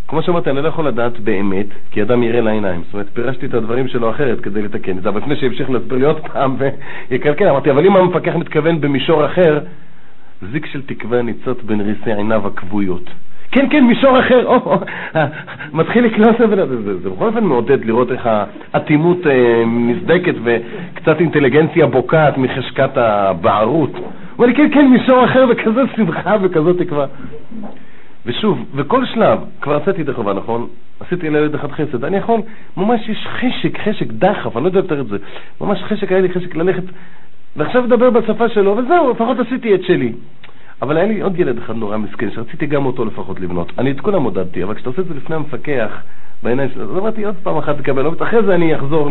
כמו 0.08 0.22
שאמרתי, 0.22 0.50
אני 0.50 0.62
לא 0.62 0.68
יכול 0.68 0.88
לדעת 0.88 1.20
באמת, 1.20 1.66
כי 1.92 2.02
אדם 2.02 2.24
יראה 2.24 2.42
לעיניים. 2.42 2.82
זאת 2.84 2.94
אומרת, 2.94 3.10
פירשתי 3.14 3.46
את 3.46 3.54
הדברים 3.54 3.88
שלו 3.88 4.10
אחרת 4.10 4.40
כדי 4.40 4.62
לתקן 4.62 4.98
את 4.98 5.04
זה, 5.04 5.10
אבל 5.10 5.22
לפני 5.22 5.36
שימשיך 5.36 5.70
להסביר 5.70 5.98
לי 5.98 6.06
עוד 6.06 6.20
פעם 6.20 6.56
ויקלקל, 7.10 7.50
אמרתי, 7.50 7.72
אבל 7.72 7.86
אם 7.86 7.96
המפקח 7.96 8.36
מתכוון 8.36 8.82
במישור 8.82 9.26
אחר, 9.26 9.60
זיק 10.52 10.66
של 10.66 10.82
תקווה 10.82 11.22
ניצות 11.22 11.64
בין 11.64 11.82
ריסי 11.82 12.14
עיניו 12.14 12.48
הכבויות. 12.48 13.10
כן, 13.52 13.70
כן, 13.70 13.84
מישור 13.84 14.20
אחר, 14.20 14.46
או, 14.46 14.78
מתחיל 15.74 16.06
לקלוט 16.06 16.42
את 16.42 16.50
זה, 16.50 17.10
בכל 17.10 17.28
אופן 17.28 17.44
מעודד 17.44 17.86
לראות 17.86 18.12
איך 18.12 18.30
האטימות 18.74 19.28
אה, 19.28 19.64
נסדקת 19.66 20.36
וקצת 20.44 21.20
אינטליגנציה 21.20 21.86
בוקעת 21.86 22.38
מחשקת 22.38 22.98
הבערות. 22.98 23.92
לי, 24.40 24.56
כן, 24.56 24.70
כן, 24.74 24.88
מישור 24.88 25.26
אחר, 25.26 25.46
וכזה 25.50 25.82
שמחה 25.96 26.36
וכזאת 26.42 26.78
תקווה. 26.78 27.06
ושוב, 28.26 28.66
וכל 28.76 29.06
שלב, 29.06 29.40
כבר 29.62 29.76
עשיתי 29.76 30.02
ידי 30.02 30.14
חובה, 30.14 30.34
נכון? 30.34 30.68
עשיתי 31.00 31.30
לילד 31.30 31.56
אחד 31.56 31.72
חסד. 31.72 32.06
אני 32.06 32.18
יכול, 32.18 32.42
ממש 32.78 33.10
יש 33.10 33.28
חשק, 33.28 33.80
חשק, 33.80 34.08
דחף, 34.08 34.58
אני 34.58 34.64
לא 34.64 34.70
יודע 34.70 34.80
יותר 34.80 35.02
את 35.02 35.08
זה. 35.08 35.18
ממש 35.62 35.84
חשק, 35.84 36.12
היה 36.12 36.22
לי 36.22 36.30
חשק 36.30 36.56
ללכת, 36.56 36.84
ועכשיו 37.56 37.84
לדבר 37.84 38.10
בשפה 38.10 38.50
שלו, 38.50 38.78
וזהו, 38.78 39.12
לפחות 39.12 39.40
עשיתי 39.40 39.76
את 39.76 39.84
שלי. 39.84 40.14
אבל 40.82 40.98
היה 40.98 41.06
לי 41.06 41.22
עוד 41.22 41.40
ילד 41.40 41.58
אחד 41.58 41.76
נורא 41.76 41.98
מסכן, 41.98 42.32
שרציתי 42.32 42.66
גם 42.66 42.86
אותו 42.86 43.06
לפחות 43.06 43.40
לבנות. 43.40 43.72
אני 43.78 43.92
את 43.92 44.00
כולם 44.00 44.24
עודדתי, 44.24 44.64
אבל 44.64 44.74
כשאתה 44.74 44.90
עושה 44.90 45.02
את 45.02 45.08
זה 45.08 45.14
לפני 45.14 45.36
המפקח, 45.36 46.02
בעיניים 46.44 46.70
שלו, 46.74 46.84
אז 46.84 46.98
אמרתי 46.98 47.26
עוד 47.26 47.36
פעם 47.44 47.58
אחת 47.58 47.78
תקבל, 47.78 48.08
אחרי 48.24 48.44
זה 48.44 48.56
אני 48.56 48.76
אחזור 48.76 49.10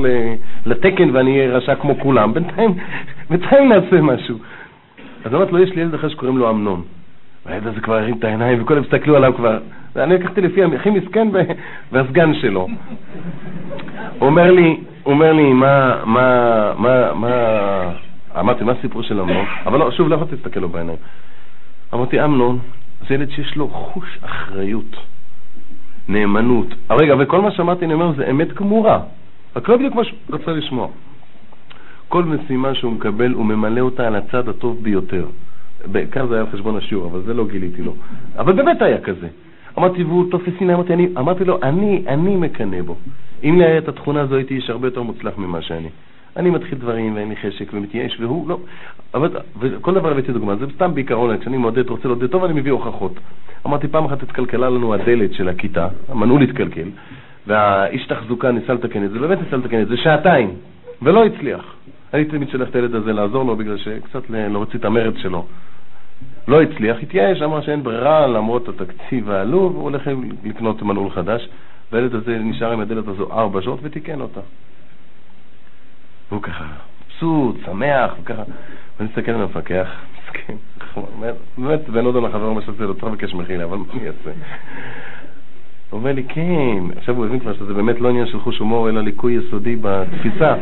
לתקן 0.66 1.11
ואני 1.12 1.40
אהיה 1.40 1.56
רשע 1.56 1.74
כמו 1.74 1.98
כולם. 1.98 2.35
בינתיים, 2.35 2.74
בינתיים 3.30 3.68
נעשה 3.68 4.00
משהו. 4.00 4.38
אז 5.24 5.35
אמרתי 5.35 5.52
לו, 5.52 5.58
יש 5.58 5.70
לי 5.70 5.82
ילד 5.82 5.94
אחר 5.94 6.08
שקוראים 6.08 6.38
לו 6.38 6.50
אמנון. 6.50 6.82
והילד 7.46 7.66
הזה 7.66 7.80
כבר 7.80 7.94
הרים 7.94 8.18
את 8.18 8.24
העיניים 8.24 8.62
וכולם 8.62 8.82
הסתכלו 8.82 9.16
עליו 9.16 9.35
כבר. 9.37 9.58
ואני 9.94 10.14
לקחתי 10.14 10.40
לפי 10.40 10.64
הכי 10.64 10.90
מסכן 10.90 11.28
והסגן 11.92 12.35
שלו. 12.35 12.68
הוא 14.18 14.28
אומר 14.28 14.50
לי, 14.50 14.80
הוא 15.02 15.14
אומר 15.14 15.32
לי, 15.32 15.52
מה, 15.52 16.04
מה, 16.04 16.72
מה, 16.78 17.14
מה, 17.14 17.30
אמרתי, 18.40 18.64
מה 18.64 18.72
הסיפור 18.72 19.02
של 19.02 19.20
אמנון? 19.20 19.46
אבל 19.66 19.78
לא, 19.78 19.90
שוב, 19.90 20.08
לא 20.08 20.14
יכולתי 20.14 20.35
להסתכל 20.37 20.61
לו 20.61 20.68
בעיניים. 20.68 20.98
אמרתי, 21.94 22.24
אמנון, 22.24 22.58
זה 23.08 23.14
ילד 23.14 23.30
שיש 23.30 23.56
לו 23.56 23.68
חוש 23.68 24.18
אחריות, 24.20 24.96
נאמנות. 26.08 26.66
רגע, 26.90 27.14
וכל 27.18 27.40
מה 27.40 27.50
שאמרתי, 27.50 27.85
אני 27.85 27.94
אומר, 27.94 28.12
זה 28.12 28.30
אמת 28.30 28.52
גמורה. 28.52 29.00
רק 29.56 29.68
לא 29.68 29.76
בדיוק 29.76 29.94
מה 29.94 30.04
שהוא 30.04 30.18
רצה 30.30 30.52
לשמוע. 30.52 30.88
כל 32.12 32.25
משימה 32.25 32.75
שהוא 32.75 32.92
מקבל, 32.92 33.33
הוא 33.33 33.46
ממלא 33.46 33.81
אותה 33.81 34.07
על 34.07 34.16
הצד 34.16 34.48
הטוב 34.48 34.83
ביותר. 34.83 35.27
בעיקר 35.87 36.27
זה 36.27 36.35
היה 36.35 36.44
על 36.44 36.51
חשבון 36.53 36.77
השיעור, 36.77 37.07
אבל 37.07 37.22
זה 37.22 37.35
לא 37.35 37.46
גיליתי 37.48 37.83
לו. 37.83 37.94
אבל 38.38 38.53
באמת 38.53 38.83
היה 38.83 39.01
כזה. 39.01 39.29
אמרתי, 39.79 40.05
והוא 40.05 40.31
תופס 40.31 40.53
שנאה, 40.59 40.75
אמרתי, 40.75 40.92
אני, 40.92 41.09
אמרתי 41.18 41.44
לו, 41.44 41.59
אני, 41.62 42.03
אני 42.09 42.37
מקנא 42.37 42.83
בו. 42.83 42.96
אם 43.44 43.59
לי 43.59 43.64
היה 43.64 43.79
את 43.79 43.88
התכונה 43.88 44.20
הזו, 44.20 44.35
הייתי 44.35 44.55
איש 44.55 44.70
הרבה 44.70 44.87
יותר 44.87 45.03
מוצלח 45.03 45.38
ממה 45.38 45.62
שאני. 45.62 45.88
אני 46.37 46.51
מתחיל 46.51 46.79
דברים 46.79 47.16
ואין 47.16 47.29
לי 47.29 47.37
חשק 47.37 47.70
ומתייאש, 47.72 48.16
והוא 48.20 48.48
לא. 48.48 48.59
אבל, 49.14 49.29
וכל 49.59 49.94
דבר 49.94 50.11
הבאתי 50.11 50.33
דוגמה, 50.33 50.57
זה 50.57 50.66
סתם 50.75 50.94
בעיקרון, 50.94 51.38
כשאני 51.38 51.57
מעודד, 51.57 51.90
רוצה 51.90 52.09
לעודד 52.09 52.27
טוב, 52.27 52.44
אני 52.44 52.61
מביא 52.61 52.72
הוכחות. 52.72 53.14
אמרתי, 53.66 53.88
פעם 53.88 54.05
אחת 54.05 54.22
התקלקלה 54.22 54.70
לנו 54.70 54.94
הדלת 54.94 55.35
של 55.35 55.48
הכיתה, 55.48 55.88
המנעול 56.09 56.42
התקלקל, 56.42 56.88
והאיש 57.46 58.07
תחזוקה 58.07 58.51
ניסה 58.51 58.75
לתקן 58.75 59.05
את 59.05 59.11
זה, 59.11 59.18
באמת 59.18 59.38
ניסה 59.44 59.57
לתקן 59.57 59.83
את 59.83 59.88
זה, 59.88 59.96
שעתיים, 59.96 60.51
ולא 61.03 61.25
הצליח. 61.25 61.75
אני 62.14 62.25
תמיד 62.25 62.48
שולח 62.48 62.68
את 62.68 62.75
הילד 62.75 62.94
הזה 62.94 63.12
לעזור 63.12 63.44
לו, 63.44 63.57
בגלל 63.57 63.79
שקצת 63.79 64.31
להוציא 64.31 64.79
את 64.79 64.85
המרץ 64.85 65.14
שלו. 65.16 65.46
לא 66.48 66.62
הצליח, 66.62 66.96
התייאש, 67.03 67.42
אמר 67.42 67.61
שאין 67.61 67.83
ברירה 67.83 68.27
למרות 68.27 68.68
התקציב 68.68 69.31
העלוב, 69.31 69.75
הוא 69.75 69.83
הולך 69.83 70.03
לקנות 70.44 70.83
מנעול 70.83 71.11
חדש, 71.11 71.48
והילד 71.92 72.14
הזה 72.14 72.38
נשאר 72.38 72.72
עם 72.72 72.81
הדלת 72.81 73.09
הזו 73.09 73.33
ארבע 73.33 73.62
שעות 73.62 73.81
ותיקן 73.83 74.20
אותה. 74.20 74.40
והוא 76.31 76.42
ככה 76.42 76.64
מבסוט, 77.07 77.57
שמח, 77.64 78.12
וככה, 78.22 78.42
ואני 78.98 79.11
מסתכל 79.11 79.31
על 79.31 79.42
המפקח, 79.42 79.88
מסכן, 80.22 80.55
באמת 81.59 81.88
בן 81.88 82.07
אודון 82.07 82.25
החבר 82.25 82.44
אומר 82.44 82.61
שזה 82.61 82.87
לא 82.87 82.92
צריך 82.92 83.05
לבקש 83.05 83.35
מחילה, 83.35 83.64
אבל 83.64 83.77
מה 83.77 83.85
אני 83.92 84.07
אעשה? 84.07 84.31
הוא 85.92 85.98
אומר 85.98 86.12
לי, 86.12 86.22
כן, 86.22 86.78
עכשיו 86.96 87.16
הוא 87.16 87.26
הבין 87.26 87.40
כבר 87.40 87.55
שזה 87.55 87.74
באמת 87.74 88.00
לא 88.00 88.09
עניין 88.09 88.26
של 88.26 88.40
חוש 88.40 88.59
הומור, 88.59 88.88
אלא 88.88 89.00
ליקוי 89.00 89.33
יסודי 89.33 89.76
בתפיסה. 89.81 90.55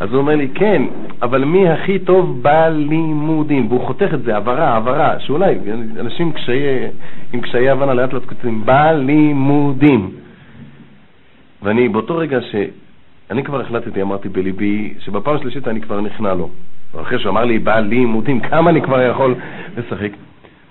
אז 0.00 0.12
הוא 0.12 0.18
אומר 0.20 0.36
לי, 0.36 0.48
כן, 0.54 0.82
אבל 1.22 1.44
מי 1.44 1.68
הכי 1.68 1.98
טוב 1.98 2.42
בלימודים? 2.42 3.66
והוא 3.68 3.80
חותך 3.86 4.14
את 4.14 4.22
זה, 4.22 4.36
הבהרה, 4.36 4.76
הבהרה, 4.76 5.20
שאולי 5.20 5.58
אנשים 6.00 6.32
קשיי, 6.32 6.90
עם 7.32 7.40
קשיי 7.40 7.70
הבנה 7.70 7.94
לאט 7.94 8.12
לאט 8.12 8.24
כותבים, 8.24 8.66
בלימודים. 8.66 10.10
ואני 11.62 11.88
באותו 11.88 12.16
רגע 12.16 12.40
ש... 12.40 12.54
אני 13.30 13.44
כבר 13.44 13.60
החלטתי, 13.60 14.02
אמרתי 14.02 14.28
בליבי, 14.28 14.94
שבפעם 14.98 15.36
השלישית 15.36 15.68
אני 15.68 15.80
כבר 15.80 16.00
נכנע 16.00 16.34
לו. 16.34 16.48
אחרי 17.00 17.18
שהוא 17.18 17.30
אמר 17.30 17.44
לי, 17.44 17.58
בעל 17.58 17.84
לימודים, 17.84 18.40
כמה 18.40 18.70
אני 18.70 18.82
כבר 18.82 19.02
יכול 19.02 19.34
לשחק. 19.76 20.10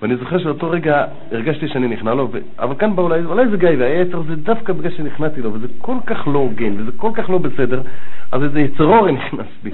ואני 0.02 0.16
זוכר 0.16 0.38
שאותו 0.38 0.70
רגע 0.70 1.04
הרגשתי 1.32 1.68
שאני 1.68 1.88
נכנע 1.88 2.14
לו, 2.14 2.28
ו... 2.32 2.38
אבל 2.58 2.74
כאן 2.74 2.96
בא 2.96 3.02
אולי, 3.02 3.24
אולי 3.24 3.48
זה 3.48 3.56
גיא 3.56 3.68
והיצר, 3.78 4.22
זה 4.22 4.36
דווקא 4.36 4.72
בגלל 4.72 4.90
שנכנעתי 4.90 5.42
לו, 5.42 5.52
וזה 5.52 5.66
כל 5.78 5.96
כך 6.06 6.28
לא 6.28 6.38
הוגן, 6.38 6.74
וזה 6.78 6.92
כל 6.96 7.10
כך 7.14 7.30
לא 7.30 7.38
בסדר, 7.38 7.82
אז 8.32 8.42
איזה 8.42 8.60
יצרור 8.60 9.10
נכנס 9.10 9.46
בי. 9.62 9.70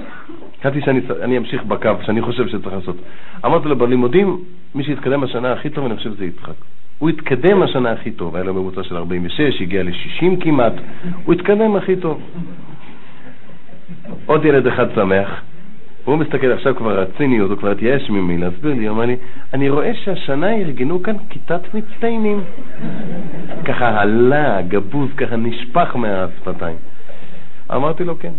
החלטתי 0.59 0.81
שאני 0.81 1.37
אמשיך 1.37 1.63
בקו, 1.63 1.89
שאני 2.05 2.21
חושב 2.21 2.47
שצריך 2.47 2.75
לעשות. 2.75 2.95
אמרתי 3.45 3.67
לו, 3.67 3.75
בלימודים, 3.75 4.39
מי 4.75 4.83
שהתקדם 4.83 5.23
השנה 5.23 5.53
הכי 5.53 5.69
טוב, 5.69 5.85
אני 5.85 5.95
חושב 5.95 6.13
שזה 6.13 6.25
יצחק. 6.25 6.53
הוא 6.99 7.09
התקדם 7.09 7.61
השנה 7.61 7.91
הכי 7.91 8.11
טוב, 8.11 8.35
היה 8.35 8.45
לו 8.45 8.53
ממוצע 8.53 8.83
של 8.83 8.97
46, 8.97 9.61
הגיע 9.61 9.83
ל-60 9.83 10.43
כמעט, 10.43 10.73
הוא 11.25 11.33
התקדם 11.33 11.75
הכי 11.75 11.95
טוב. 11.95 12.21
עוד 14.25 14.45
ילד 14.45 14.67
אחד 14.67 14.87
שמח, 14.95 15.41
והוא 16.05 16.17
מסתכל 16.17 16.51
עכשיו 16.51 16.75
כבר 16.75 16.99
הציניות, 16.99 17.49
הוא 17.49 17.57
כבר 17.57 17.71
התייאש 17.71 18.09
ממי 18.09 18.37
להסביר 18.37 18.73
לי, 18.73 18.87
הוא 18.87 18.95
אמר 18.95 19.05
לי, 19.05 19.15
אני 19.53 19.69
רואה 19.69 19.91
שהשנה 19.95 20.55
ארגנו 20.55 21.03
כאן 21.03 21.15
כיתת 21.29 21.73
מצטיינים. 21.73 22.41
ככה 23.67 24.01
עלה, 24.01 24.61
גבוז, 24.61 25.09
ככה 25.17 25.35
נשפך 25.35 25.95
מהשפתיים. 25.95 26.77
אמרתי 27.71 28.03
לו, 28.03 28.19
כן. 28.19 28.31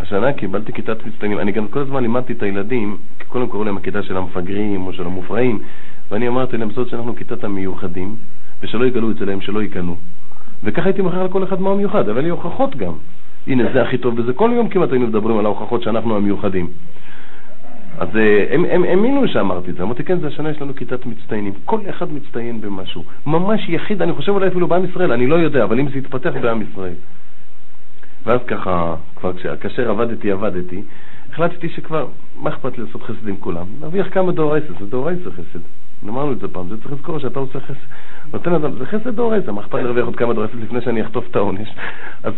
השנה 0.00 0.32
קיבלתי 0.32 0.72
כיתת 0.72 1.06
מצטיינים. 1.06 1.38
אני 1.38 1.52
גם 1.52 1.68
כל 1.68 1.80
הזמן 1.80 2.02
לימדתי 2.02 2.32
את 2.32 2.42
הילדים, 2.42 2.96
קודם 3.28 3.46
קוראים 3.46 3.66
להם 3.66 3.76
הכיתה 3.76 4.02
של 4.02 4.16
המפגרים 4.16 4.86
או 4.86 4.92
של 4.92 5.06
המופרעים, 5.06 5.58
ואני 6.10 6.28
אמרתי 6.28 6.56
להם, 6.56 6.70
זאת 6.70 6.88
שאנחנו 6.88 7.16
כיתת 7.16 7.44
המיוחדים, 7.44 8.16
ושלא 8.62 8.84
יגלו 8.84 9.10
את 9.10 9.16
זה 9.16 9.24
להם, 9.24 9.40
שלא 9.40 9.62
יקנו. 9.62 9.96
וככה 10.64 10.84
הייתי 10.84 11.02
מכר 11.02 11.24
לכל 11.24 11.44
אחד 11.44 11.60
מה 11.60 11.74
מיוחד, 11.74 12.08
אבל 12.08 12.20
לי 12.20 12.28
הוכחות 12.28 12.76
גם. 12.76 12.92
הנה, 13.48 13.64
זה 13.72 13.82
הכי 13.82 13.98
טוב 13.98 14.16
בזה. 14.16 14.32
כל 14.32 14.50
יום 14.54 14.68
כמעט 14.68 14.90
היינו 14.92 15.06
מדברים 15.06 15.38
על 15.38 15.44
ההוכחות 15.44 15.82
שאנחנו 15.82 16.16
המיוחדים. 16.16 16.68
אז 17.98 18.16
אה, 18.16 18.46
הם 18.50 18.84
האמינו 18.84 19.28
שאמרתי 19.28 19.70
את 19.70 19.76
זה. 19.76 19.82
אמרתי, 19.82 20.04
כן, 20.04 20.20
זה 20.20 20.26
השנה 20.26 20.50
יש 20.50 20.62
לנו 20.62 20.74
כיתת 20.74 21.06
מצטיינים. 21.06 21.52
כל 21.64 21.80
אחד 21.90 22.12
מצטיין 22.12 22.60
במשהו. 22.60 23.04
ממש 23.26 23.68
יחיד, 23.68 24.02
אני 24.02 24.12
חושב 24.12 24.32
אולי 24.32 24.48
אפילו 24.48 24.66
בעם 24.66 24.84
ישראל, 24.84 25.12
אני 25.12 25.26
לא 25.26 25.34
יודע, 25.34 25.64
אבל 25.64 25.80
אם 25.80 25.88
זה 25.88 25.98
יתפתח 25.98 26.32
בעם 26.42 26.62
ישראל. 26.62 26.94
ואז 28.26 28.40
ככה, 28.46 28.94
כבר 29.16 29.32
כאשר 29.60 29.90
עבדתי, 29.90 30.32
עבדתי, 30.32 30.82
החלטתי 31.32 31.68
שכבר, 31.68 32.06
מה 32.40 32.50
אכפת 32.50 32.78
לי 32.78 32.84
לעשות 32.84 33.02
חסד 33.02 33.28
עם 33.28 33.36
כולם? 33.36 33.66
נרוויח 33.80 34.06
כמה 34.10 34.32
דאורייסס, 34.32 34.78
זה 34.80 34.86
דאורייסס 34.86 35.26
חסד. 35.26 35.60
אמרנו 36.08 36.32
את 36.32 36.38
זה 36.38 36.48
פעם, 36.48 36.68
זה 36.68 36.76
צריך 36.82 36.92
לזכור 36.92 37.18
שאתה 37.18 37.38
עושה 37.38 37.60
חסד, 37.60 37.86
נותן 38.32 38.52
אדם, 38.52 38.78
זה 38.78 38.86
חסד 38.86 39.08
דאורייסס, 39.08 39.48
מה 39.48 39.60
אכפת 39.60 39.74
להרוויח 39.74 40.04
עוד 40.04 40.16
כמה 40.16 40.34
דורסת 40.34 40.54
לפני 40.54 40.80
שאני 40.80 41.02
אחטוף 41.02 41.24
את 41.30 41.36
העונש? 41.36 41.68
אז 42.22 42.32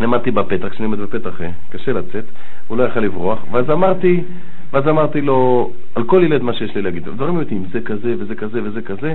למדתי 0.00 0.30
בפתח, 0.30 0.68
כשאני 0.68 0.84
עומד 0.84 0.98
בפתח 0.98 1.40
אה, 1.40 1.50
קשה 1.70 1.92
לצאת, 1.92 2.24
הוא 2.68 2.78
לא 2.78 2.82
יכל 2.82 3.00
לברוח, 3.00 3.38
ואז 3.50 3.70
אמרתי, 3.70 4.22
ואז 4.72 4.88
אמרתי 4.88 5.20
לו, 5.20 5.70
על 5.94 6.04
כל 6.04 6.22
ילד 6.24 6.42
מה 6.42 6.52
שיש 6.52 6.74
לי 6.74 6.82
להגיד, 6.82 7.04
דברים 7.04 7.36
אמיתיים, 7.36 7.64
זה 7.72 7.80
כזה 7.80 8.14
וזה 8.18 8.34
כזה 8.34 8.60
וזה 8.64 8.82
כזה, 8.82 9.14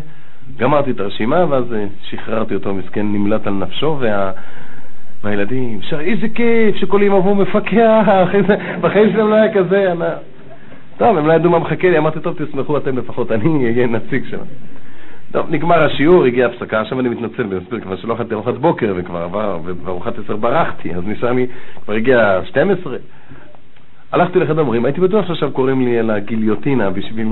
גמרתי 0.58 0.92
את 0.92 1.00
הרשימה, 1.00 1.46
ואז 1.50 1.74
אה, 1.74 1.86
שחררתי 2.04 2.56
אותו, 2.56 2.74
מסכן, 2.74 3.06
נמלט 3.06 3.48
על 3.48 3.54
נפשו, 3.54 3.98
וה... 4.00 4.32
והילדים, 5.24 5.80
איזה 6.00 6.28
כיף 6.36 6.76
שכל 6.76 7.04
אמא 7.04 7.14
והוא 7.14 7.38
מפקח, 7.38 8.08
בחיים 8.82 9.12
שלהם 9.12 9.30
לא 9.30 9.36
היה 9.36 9.54
כזה, 9.54 9.92
אני... 9.92 10.06
טוב, 10.98 11.18
הם 11.18 11.28
לא 11.28 11.34
ידעו 11.34 11.52
מה 11.52 11.60
מחכה 11.60 11.90
לי, 11.90 11.98
אמרתי, 11.98 12.20
טוב, 12.20 12.36
תשמחו 12.46 12.78
אתם 12.78 12.98
לפחות, 12.98 13.32
אני 13.32 13.66
אהיה 13.66 13.88
נציג 13.88 14.26
שם. 14.30 14.38
טוב, 15.32 15.46
נגמר 15.50 15.84
השיעור, 15.84 16.24
הגיעה 16.24 16.50
הפסקה, 16.50 16.82
עכשיו 16.82 17.00
אני 17.00 17.10
מתנצל 17.10 17.46
ומסביר 17.50 17.80
כבר 17.80 17.96
שלא 17.96 18.14
אכלתי 18.14 18.34
ארוחת 18.34 18.54
בוקר 18.54 18.94
וכבר 18.98 19.24
עבר, 19.24 19.60
ובארוחת 19.66 20.14
עשר 20.20 20.36
ברחתי, 20.36 20.96
אז 20.96 21.04
נשאר 21.06 21.32
לי, 21.32 21.48
כבר 21.84 21.94
הגיע 21.94 22.40
12. 22.46 22.98
הלכתי 24.12 24.40
לחדר 24.40 24.64
מורים, 24.64 24.86
הייתי 24.86 25.02
בטוח 25.02 25.28
שעכשיו 25.28 25.52
קוראים 25.52 25.82
לי 25.82 26.00
אל 26.00 26.10
הגיליוטינה 26.10 26.90
בשביל... 26.90 27.28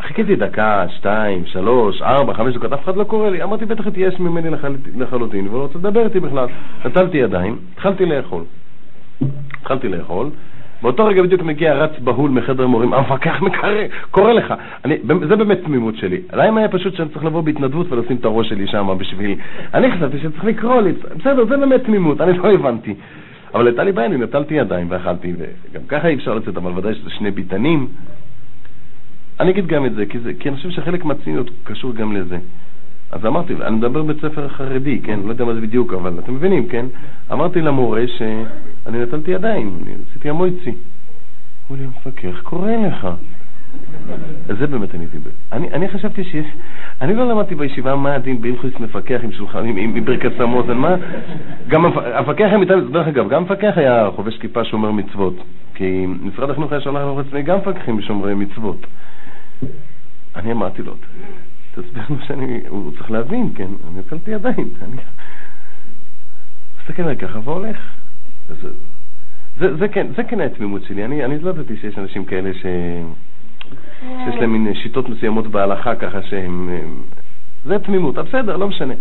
חיכיתי 0.00 0.36
דקה, 0.36 0.84
שתיים, 0.96 1.46
שלוש, 1.46 2.02
ארבע, 2.02 2.34
חמש 2.34 2.54
דקות, 2.54 2.72
אף 2.72 2.84
אחד 2.84 2.96
לא 2.96 3.04
קורא 3.04 3.30
לי. 3.30 3.42
אמרתי, 3.42 3.64
בטח 3.64 3.86
התייאש 3.86 4.18
ממני 4.18 4.50
לחלוטין, 4.96 5.48
והוא 5.48 5.62
רוצה 5.62 5.78
לדבר 5.78 6.04
איתי 6.04 6.20
בכלל. 6.20 6.46
נטלתי 6.84 7.18
ידיים, 7.18 7.58
התחלתי 7.72 8.06
לאכול. 8.06 8.44
התחלתי 9.60 9.88
לאכול, 9.88 10.30
באותו 10.82 11.06
רגע 11.06 11.22
בדיוק 11.22 11.42
מגיע 11.42 11.74
רץ 11.74 11.98
בהול 11.98 12.30
מחדר 12.30 12.66
מורים, 12.66 12.94
המפקח 12.94 13.42
מקרא, 13.42 13.72
קורא 14.10 14.32
לך. 14.32 14.54
אני, 14.84 14.96
זה 15.28 15.36
באמת 15.36 15.58
תמימות 15.64 15.96
שלי. 15.96 16.20
למה 16.32 16.60
היה 16.60 16.68
פשוט 16.68 16.94
שאני 16.94 17.08
צריך 17.08 17.24
לבוא 17.24 17.40
בהתנדבות 17.40 17.92
ולשים 17.92 18.16
את 18.16 18.24
הראש 18.24 18.48
שלי 18.48 18.66
שם 18.66 18.88
בשביל... 18.98 19.38
אני 19.74 19.92
חשבתי 19.92 20.18
שצריך 20.18 20.44
לקרוא 20.44 20.80
לי, 20.80 20.92
בסדר, 20.92 21.44
זה 21.44 21.56
באמת 21.56 21.84
תמימות, 21.84 22.20
אני 22.20 22.38
לא 22.38 22.52
הבנתי. 22.52 22.94
אבל 23.54 23.66
הייתה 23.66 23.84
לי 23.84 23.92
בעיה, 23.92 24.08
אני 24.08 24.16
נטלתי 24.16 24.54
ידיים 24.54 24.86
ואכלתי, 24.90 25.32
וגם 25.38 25.82
ככה 25.88 26.08
אי 26.08 26.14
אפשר 26.14 26.34
לצאת, 26.34 26.56
אבל 26.56 26.72
ודאי 26.78 26.94
שזה 26.94 27.10
שני 27.10 27.30
ביטנים. 27.30 27.88
אני 29.40 29.50
אגיד 29.50 29.66
גם 29.66 29.86
את 29.86 29.94
זה, 29.94 30.06
כי, 30.06 30.18
זה, 30.18 30.32
כי 30.40 30.48
אני 30.48 30.56
חושב 30.56 30.70
שחלק 30.70 31.04
מהציניות 31.04 31.50
קשור 31.64 31.94
גם 31.94 32.16
לזה. 32.16 32.38
אז 33.12 33.26
אמרתי, 33.26 33.54
אני 33.54 33.76
מדבר 33.76 34.02
בית 34.02 34.16
ספר 34.16 34.48
חרדי, 34.48 35.00
כן? 35.04 35.20
לא 35.24 35.30
יודע 35.30 35.44
מה 35.44 35.54
זה 35.54 35.60
בדיוק, 35.60 35.92
אבל 35.92 36.18
אתם 36.18 36.34
מבינים, 36.34 36.68
כן? 36.68 36.86
אמרתי 37.32 37.60
למורה 37.60 38.02
שאני 38.18 39.02
נטלתי 39.02 39.30
ידיים, 39.30 39.78
אני 39.82 39.94
עשיתי 40.10 40.30
המויצי. 40.30 40.72
הוא 41.68 41.76
לי, 41.76 41.84
המפקח 41.84 42.40
קורא 42.42 42.70
לך. 42.70 43.08
זה 44.46 44.66
באמת 44.66 44.94
אני 44.94 45.06
דיבר. 45.06 45.30
אני, 45.52 45.70
אני 45.70 45.88
חשבתי 45.88 46.24
שיש... 46.24 46.46
אני 47.00 47.14
לא 47.14 47.28
למדתי 47.28 47.54
בישיבה 47.54 47.96
מה 47.96 48.14
הדין 48.14 48.40
בהלכוס 48.40 48.72
מפקח 48.80 49.20
עם 49.22 49.32
שולחן, 49.32 49.64
עם, 49.64 49.76
עם 49.76 50.04
ברכת 50.04 50.32
סמוזן, 50.38 50.76
מה? 50.76 50.96
גם 51.68 51.84
המפקח 51.86 52.44
היה 52.44 52.58
מתאם, 52.58 52.92
דרך 52.92 53.06
אגב, 53.06 53.28
גם 53.28 53.42
המפקח 53.42 53.72
היה 53.76 54.08
חובש 54.16 54.38
כיפה 54.38 54.64
שומר 54.64 54.90
מצוות. 54.90 55.34
כי 55.74 56.06
משרד 56.22 56.50
החינוך 56.50 56.72
היה 56.72 56.80
שולח 56.80 57.02
לעצמי 57.16 57.42
גם 57.42 57.58
מפקחים 57.58 58.00
שומרי 58.00 58.34
מצוות. 58.34 58.86
אני 60.36 60.52
אמרתי 60.52 60.82
לו, 60.82 60.94
תסביר 61.74 62.02
לו 62.10 62.16
שאני, 62.26 62.60
הוא 62.68 62.92
צריך 62.96 63.10
להבין, 63.10 63.52
כן, 63.54 63.68
אני 63.88 64.00
הצלתי 64.00 64.30
ידיים, 64.30 64.68
אני 64.82 64.96
מסתכל 66.80 67.02
עליי 67.02 67.16
ככה 67.16 67.38
והולך. 67.44 67.76
זה, 68.48 68.68
זה, 69.58 69.76
זה 69.76 69.88
כן, 69.88 70.06
זה 70.16 70.24
כן 70.24 70.40
התמימות 70.40 70.82
שלי, 70.84 71.04
אני, 71.04 71.24
אני 71.24 71.38
לא 71.38 71.50
ידעתי 71.50 71.76
שיש 71.76 71.98
אנשים 71.98 72.24
כאלה 72.24 72.54
ש... 72.54 72.66
שיש 74.00 74.34
להם 74.40 74.52
מין 74.52 74.74
שיטות 74.74 75.08
מסוימות 75.08 75.46
בהלכה 75.46 75.94
ככה 75.94 76.22
שהם... 76.22 76.70
זה 77.64 77.78
תמימות, 77.78 78.14
בסדר, 78.14 78.56
לא 78.56 78.68
משנה. 78.68 78.94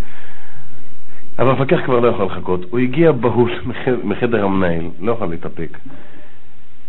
אבל 1.40 1.50
המפקח 1.50 1.80
כבר 1.86 2.00
לא 2.00 2.08
יכול 2.08 2.26
לחכות, 2.26 2.66
הוא 2.70 2.80
הגיע 2.80 3.12
בהול 3.12 3.52
מחדר 4.04 4.46
המנהל, 4.46 4.86
לא 5.00 5.12
יכול 5.12 5.28
להתאפק. 5.28 5.78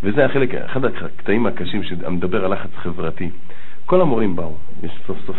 וזה 0.03 0.25
החלק, 0.25 0.55
אחד 0.55 0.85
הקטעים 0.85 1.45
הקשים 1.45 1.83
שמדבר 1.83 2.45
על 2.45 2.53
לחץ 2.53 2.69
חברתי. 2.75 3.29
כל 3.85 4.01
המורים 4.01 4.35
באו, 4.35 4.55
יש 4.83 4.91
סוף 5.07 5.17
סוף, 5.25 5.35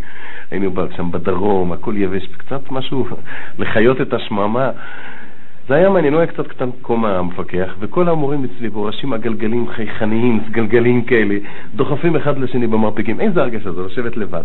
היינו 0.50 0.70
שם 0.96 1.10
בדרום, 1.10 1.72
הכל 1.72 1.96
יבש, 1.96 2.26
קצת 2.26 2.70
משהו 2.70 3.06
לחיות 3.58 4.00
את 4.00 4.12
השממה. 4.12 4.70
זה 5.68 5.74
היה 5.74 5.90
מעניין, 5.90 6.12
הוא 6.12 6.20
היה 6.20 6.32
קצת 6.32 6.46
קטן 6.46 6.70
קומה 6.82 7.18
המפקח, 7.18 7.74
וכל 7.78 8.08
המורים 8.08 8.44
אצלי 8.44 8.68
בראשים 8.68 9.12
הגלגלים 9.12 9.68
חייכניים, 9.68 10.40
גלגלים 10.50 11.04
כאלה, 11.04 11.34
דוחפים 11.74 12.16
אחד 12.16 12.38
לשני 12.38 12.66
במרפקים. 12.66 13.20
איזה 13.20 13.40
הרגשה 13.40 13.72
זו, 13.72 13.86
לשבת 13.86 14.16
לבד. 14.16 14.44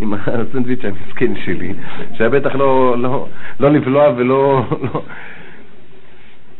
עם 0.00 0.14
הסנדוויץ' 0.14 0.84
המסכן 0.84 1.32
שלי, 1.44 1.74
שהיה 2.14 2.30
בטח 2.30 2.54
לא, 2.54 2.98
לא, 2.98 3.26
לא 3.60 3.70
לבלוע 3.70 4.12
ולא... 4.16 4.62
לא... 4.94 5.02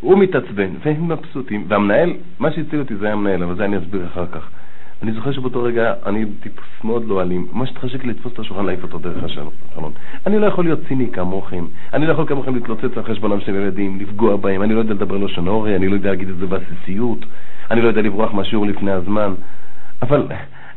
הוא 0.01 0.19
מתעצבן, 0.19 0.71
והם 0.85 1.09
מבסוטים. 1.09 1.65
והמנהל, 1.69 2.13
מה 2.39 2.53
שהציל 2.53 2.81
אותי 2.81 2.97
זה 2.97 3.07
היה 3.07 3.15
המנהל, 3.15 3.43
אבל 3.43 3.57
זה 3.57 3.65
אני 3.65 3.79
אסביר 3.79 4.07
אחר 4.07 4.27
כך. 4.27 4.51
אני 5.03 5.13
זוכר 5.13 5.33
שבאותו 5.33 5.63
רגע 5.63 5.95
אני 6.07 6.25
טיפוס 6.41 6.85
מאוד 6.85 7.05
לא 7.09 7.23
אלים. 7.23 7.49
מה 7.53 7.67
שתחשק 7.67 8.05
לתפוס 8.05 8.33
את 8.33 8.39
השולחן, 8.39 8.67
להעיף 8.67 8.83
אותו 8.83 8.99
דרך 8.99 9.25
החלון. 9.25 9.93
אני 10.27 10.39
לא 10.39 10.47
יכול 10.47 10.65
להיות 10.65 10.81
ציני 10.89 11.11
כמוכם. 11.13 11.65
אני 11.95 12.07
לא 12.07 12.13
יכול 12.13 12.27
כמוכם 12.27 12.55
להתלוצץ 12.55 12.97
על 12.97 13.03
חשבונם 13.03 13.41
של 13.41 13.55
ילדים, 13.55 14.01
לפגוע 14.01 14.37
בהם. 14.37 14.63
אני 14.63 14.75
לא 14.75 14.79
יודע 14.79 14.95
לדבר 14.95 15.17
לשון 15.17 15.49
אורי, 15.49 15.77
אני 15.77 15.89
לא 15.89 15.95
יודע 15.95 16.11
להגיד 16.11 16.29
את 16.29 16.37
זה 16.37 16.47
בעסיסיות. 16.47 17.19
אני 17.71 17.83
לא 17.83 17.89
יודע 17.89 18.03
לברוח 18.03 18.33
מהשיעור 18.33 18.67
לפני 18.67 18.91
הזמן. 18.91 19.35
אבל, 20.03 20.27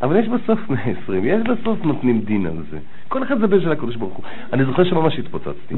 אבל 0.04 0.16
יש 0.16 0.28
בסוף 0.28 0.60
120, 0.70 1.26
יש 1.26 1.42
בסוף 1.44 1.86
נותנים 1.86 2.22
דין 2.22 2.46
על 2.46 2.64
זה. 2.72 2.78
כל 3.08 3.24
אחד 3.24 3.40
זה 3.40 3.48
בן 3.48 3.62
של 3.62 3.72
הקדוש 3.72 3.96
ברוך 3.96 4.14
הוא. 4.14 4.26
אני 4.54 4.66
זוכר 4.66 4.84
שממש 4.84 5.20
התפוצצתי. 5.20 5.76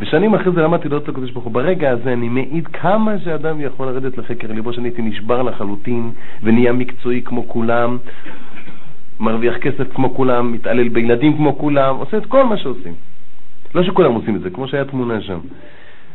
ושנים 0.00 0.34
אחרי 0.34 0.52
זה 0.52 0.62
למדתי 0.62 0.88
לראות 0.88 1.02
את 1.02 1.08
הקדוש 1.08 1.30
ברוך 1.30 1.44
הוא. 1.44 1.52
ברגע 1.52 1.90
הזה 1.90 2.12
אני 2.12 2.28
מעיד 2.28 2.66
כמה 2.66 3.18
שאדם 3.18 3.60
יכול 3.60 3.86
לרדת 3.86 4.18
לחקר 4.18 4.52
ליבו, 4.52 4.72
שאני 4.72 4.88
הייתי 4.88 5.02
נשבר 5.02 5.42
לחלוטין, 5.42 6.10
ונהיה 6.42 6.72
מקצועי 6.72 7.22
כמו 7.22 7.48
כולם, 7.48 7.98
מרוויח 9.20 9.56
כסף 9.56 9.94
כמו 9.94 10.14
כולם, 10.14 10.52
מתעלל 10.52 10.88
בילדים 10.88 11.36
כמו 11.36 11.58
כולם, 11.58 11.96
עושה 11.96 12.16
את 12.16 12.26
כל 12.26 12.44
מה 12.44 12.56
שעושים. 12.56 12.94
לא 13.74 13.82
שכולם 13.82 14.12
עושים 14.12 14.36
את 14.36 14.40
זה, 14.40 14.50
כמו 14.50 14.68
שהיה 14.68 14.84
תמונה 14.84 15.20
שם. 15.20 15.38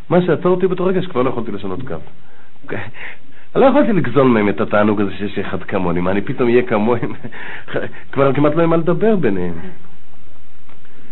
מה 0.10 0.22
שעצר 0.22 0.50
אותי 0.50 0.67
באותו 0.67 0.86
רגע 0.86 1.02
שכבר 1.02 1.22
לא 1.22 1.30
יכולתי 1.30 1.52
לשנות 1.52 1.80
קו. 1.88 1.96
לא 3.58 3.65
יכולתי 3.65 3.93
לגזול 3.93 4.28
מהם 4.28 4.50
את 4.50 4.62
התענוג 4.62 5.02
הזה 5.02 5.12
שיש 5.17 5.39
אחד 5.39 5.63
כמוני, 5.63 6.02
מה 6.02 6.12
אני 6.12 6.22
פתאום 6.22 6.50
אהיה 6.50 6.63
כמוהם? 6.63 7.13
כבר 8.12 8.34
כמעט 8.34 8.54
לא 8.54 8.60
היה 8.60 8.67
מה 8.67 8.78
לדבר 8.78 9.15
ביניהם. 9.15 9.54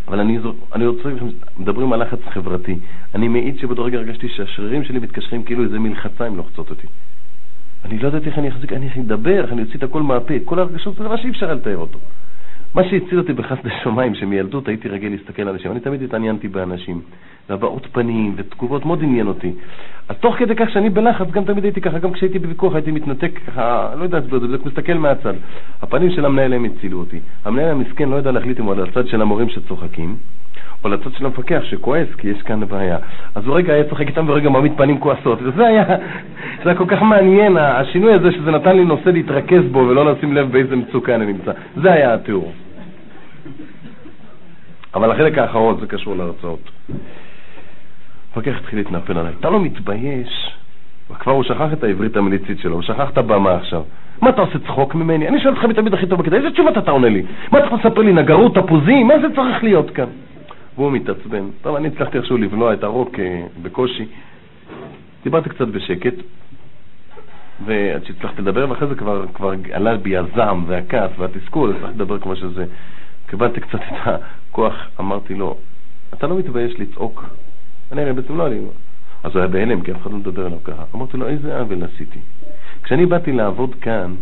אבל 0.08 0.20
אני, 0.20 0.40
אני 0.76 0.86
רוצה 0.86 1.10
מדברים 1.58 1.94
על 1.94 2.02
לחץ 2.02 2.20
חברתי. 2.30 2.80
אני 3.16 3.28
מעיד 3.28 3.60
שבאותו 3.60 3.84
רגע 3.84 3.98
הרגשתי 3.98 4.30
שהשרירים 4.30 4.84
שלי 4.84 5.00
מתקשרים 5.00 5.44
כאילו 5.44 5.64
איזה 5.64 5.80
מלחציים 5.80 6.38
לוחצות 6.38 6.70
אותי. 6.70 6.88
אני 7.86 8.00
לא 8.00 8.08
ידעתי 8.08 8.30
איך 8.30 8.40
אני 8.40 8.50
אחזיק, 8.50 8.74
אני 8.74 8.90
אדבר, 9.02 9.46
אני 9.52 9.62
אוציא 9.62 9.76
את 9.76 9.84
הכל 9.84 10.02
מהפה, 10.02 10.34
כל 10.46 10.60
הרגשות 10.60 10.96
זה 10.96 11.04
דבר 11.04 11.16
שאי 11.16 11.30
אפשר 11.30 11.54
לתאר 11.54 11.78
אותו. 11.78 12.00
מה 12.76 12.84
שהציל 12.84 13.20
אותי 13.20 13.34
בחסדי 13.34 13.70
שמיים, 13.84 14.16
שמילדות 14.16 14.68
הייתי 14.68 14.90
רגיל 14.90 15.12
להסתכל 15.12 15.42
על 15.42 15.50
אנשים, 15.50 15.72
אני 15.72 15.80
תמיד 15.80 16.02
התעניינתי 16.04 16.48
באנשים, 16.48 17.02
והבעות 17.50 17.88
פנים 17.92 18.34
ותגובות 18.38 18.86
מאוד 18.86 19.04
עניין 19.04 19.28
אותי. 19.28 19.52
אז 20.10 20.16
תוך 20.18 20.36
כדי 20.36 20.56
כך 20.56 20.70
שאני 20.70 20.90
בלחץ, 20.90 21.28
גם 21.32 21.44
תמיד 21.44 21.64
הייתי 21.64 21.82
ככה, 21.82 22.00
גם 22.00 22.12
כשהייתי 22.12 22.40
בוויכוח 22.40 22.76
הייתי 22.76 22.92
מתנתק 22.92 23.40
ככה, 23.48 23.90
לא 23.98 24.04
יודע 24.04 24.20
להסביר 24.20 24.36
את 24.36 24.42
זה, 24.42 24.48
בדיוק 24.48 24.66
מסתכל 24.66 24.94
מהצד. 24.94 25.34
הפנים 25.82 26.12
של 26.12 26.26
המנהל 26.26 26.54
הם 26.54 26.66
הצילו 26.66 27.00
אותי. 27.00 27.20
המנהל 27.46 27.70
המסכן 27.70 28.10
לא 28.10 28.16
יודע 28.16 28.32
להחליט 28.32 28.60
אם 28.60 28.66
הוא 28.66 28.74
על 28.74 28.84
הצד 28.84 29.08
של 29.08 29.22
המורים 29.22 29.50
שצוחקים, 29.50 30.16
או 30.84 30.90
לצד 30.90 31.14
של 31.18 31.26
המפקח 31.26 31.62
שכועס, 31.64 32.08
כי 32.18 32.28
יש 32.28 32.42
כאן 32.42 32.68
בעיה. 32.68 32.98
אז 33.36 33.46
הוא 33.46 33.56
רגע 33.56 33.74
היה 33.74 33.84
צוחק 33.84 34.08
איתם 34.08 34.30
ורגע 34.30 34.50
מעמיד 34.50 34.72
פנים 34.78 35.00
כועסות. 35.00 35.40
וזה 35.44 35.68
היה, 35.68 35.86
זה 36.64 36.70
היה 36.70 36.76
כל 36.76 36.86
כך 36.88 37.02
מעניין, 37.02 37.58
השינוי 37.58 38.14
הזה 38.14 38.32
שזה 38.32 38.52
נתן 38.52 38.76
לי 38.76 38.86
נושא 38.86 39.10
להתרכז 39.10 39.64
בו 39.72 39.80
ולא 39.80 40.12
לשים 40.12 40.34
לב 40.34 40.52
באיזה 40.52 40.76
מצוקה 40.76 41.16
אני 41.16 41.26
נמצא. 41.26 41.52
זה 41.76 41.94
היה 41.94 42.14
התיאור. 42.14 42.54
אבל 44.94 45.12
החלק 45.12 45.38
האחרון 45.38 45.80
זה 45.80 45.88
קשור 45.88 46.16
להרצאות. 46.16 46.72
המפקח 48.36 48.58
התחיל 48.60 48.80
להתנפל 48.80 49.18
עליי, 49.18 49.34
אתה 49.40 49.50
לא 49.50 49.60
מתבייש? 49.60 50.52
וכבר 51.12 51.32
הוא 51.32 51.44
שכח 51.44 51.74
את 51.74 51.84
העברית 51.84 52.18
המליצית 52.18 52.60
שלו, 52.60 52.76
הוא 52.76 52.82
שכח 52.82 53.10
את 53.10 53.18
הבמה 53.18 53.56
עכשיו. 53.56 53.84
מה 54.22 54.30
אתה 54.30 54.42
עושה 54.42 54.60
צחוק 54.60 54.96
ממני? 54.96 55.28
אני 55.28 55.40
שואל 55.40 55.54
אותך 55.54 55.66
מתמיד 55.66 55.94
הכי 55.94 56.08
טוב 56.08 56.20
בכיתה, 56.20 56.36
איזה 56.36 56.52
תשובות 56.52 56.78
אתה 56.78 56.92
עונה 56.92 57.10
לי? 57.10 57.24
מה 57.52 57.60
אתה 57.60 57.76
מספר 57.76 58.02
לי, 58.02 58.14
נגרות, 58.14 58.56
תפוזים? 58.56 59.08
מה 59.08 59.14
זה 59.20 59.36
צריך 59.36 59.64
להיות 59.64 59.90
כאן? 59.90 60.06
והוא 60.76 60.92
מתעצבן. 60.92 61.44
טוב, 61.62 61.76
אני 61.76 61.88
הצלחתי 61.88 62.18
איכשהו 62.18 62.38
לבלוע 62.38 62.74
את 62.74 62.84
הרוק 62.84 63.20
אה, 63.20 63.44
בקושי. 63.62 64.06
דיברתי 65.24 65.50
קצת 65.50 65.68
בשקט, 65.68 66.14
ועד 67.66 68.06
שהצלחתי 68.06 68.42
לדבר, 68.42 68.66
ואחרי 68.70 68.88
זה 68.88 68.96
כבר, 68.96 69.26
כבר 69.34 69.54
עלה 69.74 69.98
בי 69.98 70.18
הזעם 70.18 70.64
והכעס 70.68 71.12
והתסכול, 71.18 71.70
הצלחתי 71.70 71.96
לדבר 71.96 72.20
כמו 72.20 72.36
שזה. 72.36 72.66
קיבלתי 73.28 73.62
קצת 73.62 73.76
את 73.76 74.20
הכוח, 74.52 74.74
אמרתי 75.00 75.36
לו, 75.36 75.58
אתה 76.14 76.28
לא 76.28 76.38
מתבייש 76.38 76.80
לצעוק? 76.80 77.24
אני 77.92 78.02
הרי 78.02 78.14
בעצם 78.14 78.38
לא 78.38 78.48
אני... 78.48 78.60
אז 79.24 79.32
הוא 79.32 79.40
היה 79.40 79.48
בהלם, 79.48 79.82
כי 79.82 79.92
אף 79.92 80.02
אחד 80.02 80.12
לא 80.12 80.18
מדבר 80.18 80.46
עליו 80.46 80.64
ככה. 80.64 80.84
אמרתי 80.96 81.18
לו, 81.18 81.28
איזה 81.28 81.60
עוול 81.60 81.84
עשיתי. 81.84 82.20
כשאני 82.84 83.06
באתי 83.06 83.32
לעבוד 83.32 83.76
כאן, 83.82 84.16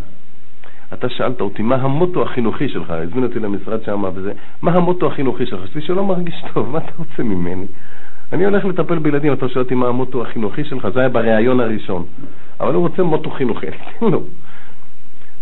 אתה 0.94 1.10
שאלת 1.10 1.42
אותי 1.42 1.64
מה 1.64 1.76
המוטו 1.76 2.24
החינוכי 2.24 2.70
שלך, 2.70 2.90
הזמין 2.90 3.24
אותי 3.24 3.40
למשרד 3.40 3.84
שם 3.84 4.04
וזה, 4.16 4.32
מה 4.62 4.72
המוטו 4.72 5.08
החינוכי 5.08 5.46
שלך? 5.46 5.64
חשבתי 5.64 5.82
שלא 5.82 6.04
מרגיש 6.04 6.44
טוב, 6.54 6.70
מה 6.70 6.78
אתה 6.78 6.92
רוצה 6.98 7.24
ממני? 7.24 7.66
אני 8.34 8.46
הולך 8.46 8.66
לטפל 8.66 9.00
בילדים, 9.00 9.34
אתה 9.34 9.50
שואל 9.50 9.64
אותי 9.64 9.76
מה 9.76 9.88
המוטו 9.88 10.22
החינוכי 10.22 10.64
שלך, 10.64 10.88
זה 10.94 11.00
היה 11.00 11.10
בריאיון 11.10 11.60
הראשון. 11.60 12.06
אבל 12.60 12.74
הוא 12.74 12.88
רוצה 12.88 13.04
מוטו 13.04 13.30
חינוכי, 13.30 13.68
תן 14.00 14.06
לו. 14.12 14.24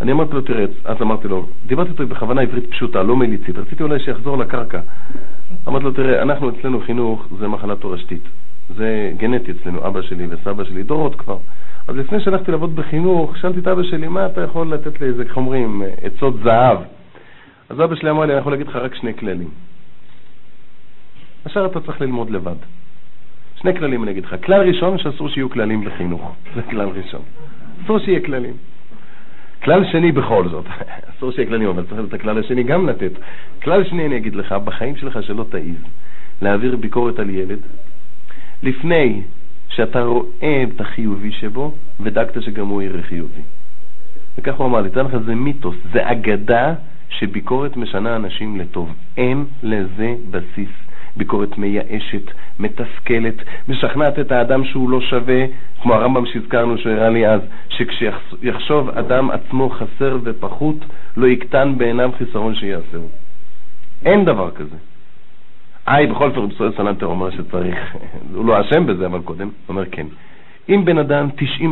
אני 0.01 0.11
אמרתי 0.11 0.33
לו, 0.33 0.41
תראה, 0.41 0.65
אז 0.85 1.01
אמרתי 1.01 1.27
לו, 1.27 1.45
דיברתי 1.65 1.91
איתו 1.91 2.07
בכוונה 2.07 2.41
עברית 2.41 2.71
פשוטה, 2.71 3.03
לא 3.03 3.15
מליצית, 3.15 3.57
רציתי 3.57 3.83
אולי 3.83 3.99
שיחזור 3.99 4.37
לקרקע. 4.37 4.79
אמרתי 5.67 5.85
לו, 5.85 5.91
תראה, 5.91 6.21
אנחנו 6.21 6.49
אצלנו 6.49 6.81
חינוך 6.81 7.27
זה 7.39 7.47
מחלה 7.47 7.75
תורשתית. 7.75 8.21
זה 8.75 9.11
גנטי 9.17 9.51
אצלנו, 9.51 9.87
אבא 9.87 10.01
שלי 10.01 10.27
וסבא 10.29 10.63
שלי, 10.63 10.83
דורות 10.83 11.15
כבר. 11.15 11.37
אז 11.87 11.95
לפני 11.95 12.19
שהלכתי 12.19 12.51
לעבוד 12.51 12.75
בחינוך, 12.75 13.37
שאלתי 13.37 13.59
את 13.59 13.67
אבא 13.67 13.83
שלי, 13.83 14.07
מה 14.07 14.25
אתה 14.25 14.41
יכול 14.41 14.73
לתת 14.73 15.01
לי 15.01 15.07
איזה, 15.07 15.23
איך 15.23 15.37
אומרים, 15.37 15.83
עצות 16.01 16.35
זהב? 16.43 16.77
אז 17.69 17.81
אבא 17.81 17.95
שלי 17.95 18.09
אמר 18.09 18.25
לי, 18.25 18.33
אני 18.33 18.39
יכול 18.39 18.51
להגיד 18.51 18.67
לך 18.67 18.75
רק 18.75 18.95
שני 18.95 19.13
כללים. 19.13 19.49
השאר 21.45 21.65
אתה 21.65 21.81
צריך 21.81 22.01
ללמוד 22.01 22.29
לבד. 22.29 22.55
שני 23.55 23.75
כללים 23.75 24.03
אני 24.03 24.11
אגיד 24.11 24.25
לך. 24.25 24.35
כלל 24.43 24.67
ראשון, 24.67 24.97
שאסור 24.97 25.29
שיהיו 25.29 25.49
כללים 25.49 25.85
בחינוך. 25.85 26.35
זה 26.55 26.61
כלל 26.61 26.89
ראשון. 26.89 27.21
אסור 27.85 27.99
שיהיה 27.99 28.19
כללים. 28.19 28.53
כלל 29.63 29.85
שני 29.91 30.11
בכל 30.11 30.47
זאת, 30.47 30.65
אסור 31.09 31.31
שיהיה 31.31 31.47
כללים, 31.47 31.69
אבל 31.69 31.83
צריך 31.89 32.01
את 32.07 32.13
הכלל 32.13 32.39
השני 32.39 32.63
גם 32.63 32.89
לתת. 32.89 33.11
כלל 33.63 33.83
שני 33.83 34.05
אני 34.05 34.17
אגיד 34.17 34.35
לך, 34.35 34.51
בחיים 34.51 34.95
שלך 34.95 35.23
שלא 35.23 35.45
תעיז 35.49 35.77
להעביר 36.41 36.75
ביקורת 36.75 37.19
על 37.19 37.29
ילד, 37.29 37.59
לפני 38.63 39.21
שאתה 39.69 40.03
רואה 40.03 40.63
את 40.63 40.81
החיובי 40.81 41.31
שבו, 41.31 41.73
ודאגת 41.99 42.41
שגם 42.41 42.67
הוא 42.67 42.81
יראה 42.81 43.01
חיובי. 43.01 43.41
וכך 44.37 44.55
הוא 44.55 44.67
אמר 44.67 44.81
לי, 44.81 44.89
תן 44.89 45.05
לך, 45.05 45.17
זה 45.25 45.35
מיתוס, 45.35 45.75
זה 45.93 46.11
אגדה 46.11 46.73
שביקורת 47.09 47.77
משנה 47.77 48.15
אנשים 48.15 48.59
לטוב. 48.59 48.93
אין 49.17 49.45
לזה 49.63 50.15
בסיס. 50.29 50.69
ביקורת 51.17 51.57
מייאשת, 51.57 52.31
מתסכלת, 52.59 53.35
משכנעת 53.67 54.19
את 54.19 54.31
האדם 54.31 54.65
שהוא 54.65 54.89
לא 54.89 55.01
שווה, 55.01 55.45
כמו 55.81 55.93
הרמב"ם 55.93 56.25
שהזכרנו 56.25 56.77
שהראה 56.77 57.09
לי 57.09 57.27
אז, 57.27 57.41
שכשיחשוב 57.69 58.89
אדם 58.89 59.31
עצמו 59.31 59.69
חסר 59.69 60.17
ופחות, 60.23 60.75
לא 61.17 61.27
יקטן 61.27 61.77
בעיניו 61.77 62.11
חיסרון 62.17 62.55
שיעשהו. 62.55 63.07
אין 64.05 64.25
דבר 64.25 64.51
כזה. 64.51 64.75
איי, 65.87 66.07
בכל 66.07 66.29
אופן 66.29 66.39
רבי 66.39 66.55
סואל 66.55 66.71
סלנטר 66.77 67.05
אומר 67.05 67.29
שצריך, 67.31 67.95
הוא 68.35 68.45
לא 68.45 68.61
אשם 68.61 68.85
בזה, 68.85 69.05
אבל 69.05 69.21
קודם, 69.21 69.47
הוא 69.47 69.53
אומר 69.69 69.85
כן. 69.85 70.07
אם 70.69 70.85
בן 70.85 70.97
אדם 70.97 71.29
90% 71.39 71.71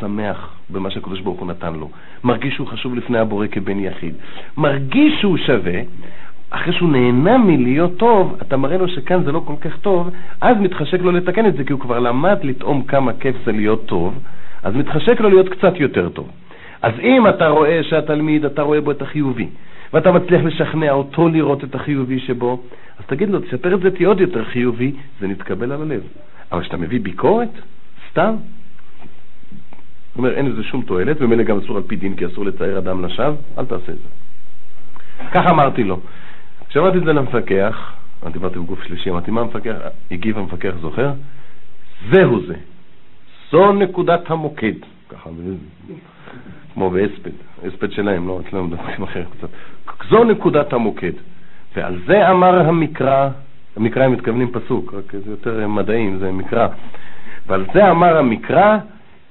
שמח 0.00 0.54
במה 0.70 0.90
שהקדוש 0.90 1.20
ברוך 1.20 1.40
הוא 1.40 1.48
נתן 1.48 1.74
לו, 1.74 1.90
מרגיש 2.24 2.54
שהוא 2.54 2.66
חשוב 2.66 2.94
לפני 2.94 3.18
הבורא 3.18 3.46
כבן 3.46 3.78
יחיד, 3.78 4.14
מרגיש 4.56 5.20
שהוא 5.20 5.36
שווה, 5.36 5.80
אחרי 6.50 6.72
שהוא 6.72 6.88
נהנה 6.88 7.38
מלהיות 7.38 7.96
טוב, 7.96 8.36
אתה 8.42 8.56
מראה 8.56 8.76
לו 8.76 8.88
שכאן 8.88 9.24
זה 9.24 9.32
לא 9.32 9.42
כל 9.44 9.54
כך 9.60 9.76
טוב, 9.76 10.10
אז 10.40 10.56
מתחשק 10.60 11.00
לו 11.00 11.12
לתקן 11.12 11.46
את 11.46 11.56
זה, 11.56 11.64
כי 11.64 11.72
הוא 11.72 11.80
כבר 11.80 11.98
למד 11.98 12.38
לטעום 12.42 12.82
כמה 12.82 13.12
כיף 13.12 13.36
זה 13.44 13.52
להיות 13.52 13.86
טוב, 13.86 14.18
אז 14.62 14.74
מתחשק 14.74 15.20
לו 15.20 15.28
להיות 15.28 15.48
קצת 15.48 15.72
יותר 15.76 16.08
טוב. 16.08 16.30
אז 16.82 16.92
אם 17.02 17.28
אתה 17.28 17.48
רואה 17.48 17.82
שהתלמיד, 17.82 18.44
אתה 18.44 18.62
רואה 18.62 18.80
בו 18.80 18.90
את 18.90 19.02
החיובי, 19.02 19.48
ואתה 19.92 20.12
מצליח 20.12 20.42
לשכנע 20.44 20.92
אותו 20.92 21.28
לראות 21.28 21.64
את 21.64 21.74
החיובי 21.74 22.18
שבו, 22.18 22.62
אז 22.98 23.04
תגיד 23.06 23.30
לו, 23.30 23.40
תספר 23.40 23.74
את 23.74 23.80
זה, 23.80 23.90
תהיה 23.90 24.08
עוד 24.08 24.20
יותר 24.20 24.44
חיובי, 24.44 24.92
זה 25.20 25.26
נתקבל 25.26 25.72
על 25.72 25.82
הלב. 25.82 26.02
אבל 26.52 26.60
כשאתה 26.60 26.76
מביא 26.76 27.00
ביקורת, 27.00 27.48
סתם, 28.10 28.34
זאת 30.08 30.18
אומרת, 30.18 30.34
אין 30.36 30.46
לזה 30.46 30.62
שום 30.62 30.82
תועלת, 30.82 31.16
ומילא 31.20 31.42
גם 31.42 31.58
אסור 31.58 31.76
על 31.76 31.82
פי 31.82 31.96
דין, 31.96 32.16
כי 32.16 32.26
אסור 32.26 32.44
לצייר 32.44 32.78
אדם 32.78 33.04
לשווא, 33.04 33.34
אל 33.58 33.64
תעשה 33.64 33.92
את 33.92 33.98
זה. 33.98 34.08
כך 35.32 35.46
אמרתי 35.46 35.84
לו. 35.84 36.00
כשאמרתי 36.68 36.98
את 36.98 37.04
זה 37.04 37.12
למפקח, 37.12 37.92
אני 38.22 38.32
דיברתי 38.32 38.58
בגוף 38.58 38.82
שלישי, 38.82 39.10
אמרתי, 39.10 39.30
מה 39.30 39.40
המפקח, 39.40 39.74
הגיב 40.10 40.38
המפקח, 40.38 40.74
זוכר? 40.80 41.12
זהו 42.10 42.46
זה. 42.46 42.54
זו 43.50 43.72
נקודת 43.72 44.30
המוקד. 44.30 44.72
ככה, 45.08 45.30
כמו 46.74 46.90
בהספד, 46.90 47.30
הספד 47.66 47.92
שלהם, 47.92 48.28
לא, 48.28 48.40
אצלנו 48.48 48.64
מדברים 48.64 49.02
אחרת 49.02 49.26
קצת. 49.38 49.48
זו 50.10 50.24
נקודת 50.24 50.72
המוקד. 50.72 51.12
ועל 51.76 51.98
זה 52.06 52.30
אמר 52.30 52.68
המקרא, 52.68 53.28
המקרא 53.76 54.04
הם 54.04 54.12
מתכוונים 54.12 54.50
פסוק, 54.52 54.94
רק 54.94 55.12
זה 55.24 55.30
יותר 55.30 55.68
מדעים, 55.68 56.18
זה 56.18 56.32
מקרא. 56.32 56.68
ועל 57.46 57.64
זה 57.74 57.90
אמר 57.90 58.16
המקרא, 58.16 58.78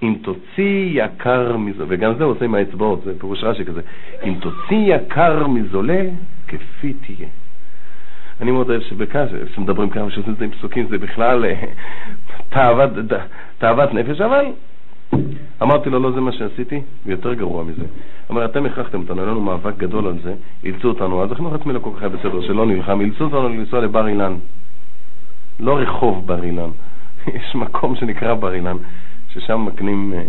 אם 0.04 0.16
תוציא 0.22 1.04
יקר 1.04 1.58
מזולה, 1.58 1.86
וגם 1.90 2.14
זה 2.18 2.24
עושה 2.24 2.46
עם 2.46 2.56
האצבעות, 2.56 3.02
זה 3.04 3.20
פירוש 3.20 3.44
רש"י 3.44 3.66
כזה, 3.66 3.82
אם 4.24 4.36
תוציא 4.40 4.96
יקר 4.96 5.48
מזולה, 5.48 6.02
כפי 6.48 6.94
תהיה. 6.94 7.28
אני 8.42 8.52
מאוד 8.52 8.70
אוהב 8.70 8.82
שבקש, 8.82 9.30
שמדברים 9.56 9.90
כמה 9.90 10.12
שעושים 10.12 10.34
את 10.34 10.38
זה 10.38 10.46
עם 10.46 10.52
פסוקים, 10.52 10.88
זה 10.90 10.98
בכלל 10.98 11.46
אה, 11.46 11.64
תאוות, 12.50 12.90
תאוות 13.58 13.94
נפש, 13.94 14.22
אבל 14.22 14.46
אמרתי 15.62 15.90
לו, 15.90 16.00
לא 16.00 16.12
זה 16.12 16.22
מה 16.22 16.32
שעשיתי, 16.32 16.82
ויותר 17.06 17.34
גרוע 17.34 17.64
מזה. 17.64 17.86
אמר, 18.32 18.46
אתם 18.46 18.66
הכרחתם 18.66 19.00
אותנו, 19.02 19.22
היה 19.22 19.32
לנו 19.32 19.42
מאבק 19.42 19.78
גדול 19.78 20.08
על 20.08 20.18
זה, 20.24 20.34
אילצו 20.64 20.88
אותנו, 20.88 21.24
אז 21.24 21.32
החינוך 21.32 21.54
עצמי 21.54 21.74
לא 21.74 21.80
כל 21.80 21.90
כך 21.96 22.02
היה 22.02 22.10
בסדר, 22.10 22.42
שלא 22.42 22.66
נלחם, 22.66 23.02
אילצו 23.02 23.24
אותנו 23.24 23.50
לנסוע 23.50 23.82
לבר 23.82 24.08
אילן. 24.08 24.36
לא 25.60 25.78
רחוב 25.78 26.28
בר 26.28 26.44
אילן, 26.44 26.70
יש 27.36 27.56
מקום 27.56 27.96
שנקרא 27.96 28.34
בר 28.34 28.54
אילן, 28.54 28.78
ששם 29.36 29.66
מקנים... 29.66 30.14
אה, 30.14 30.24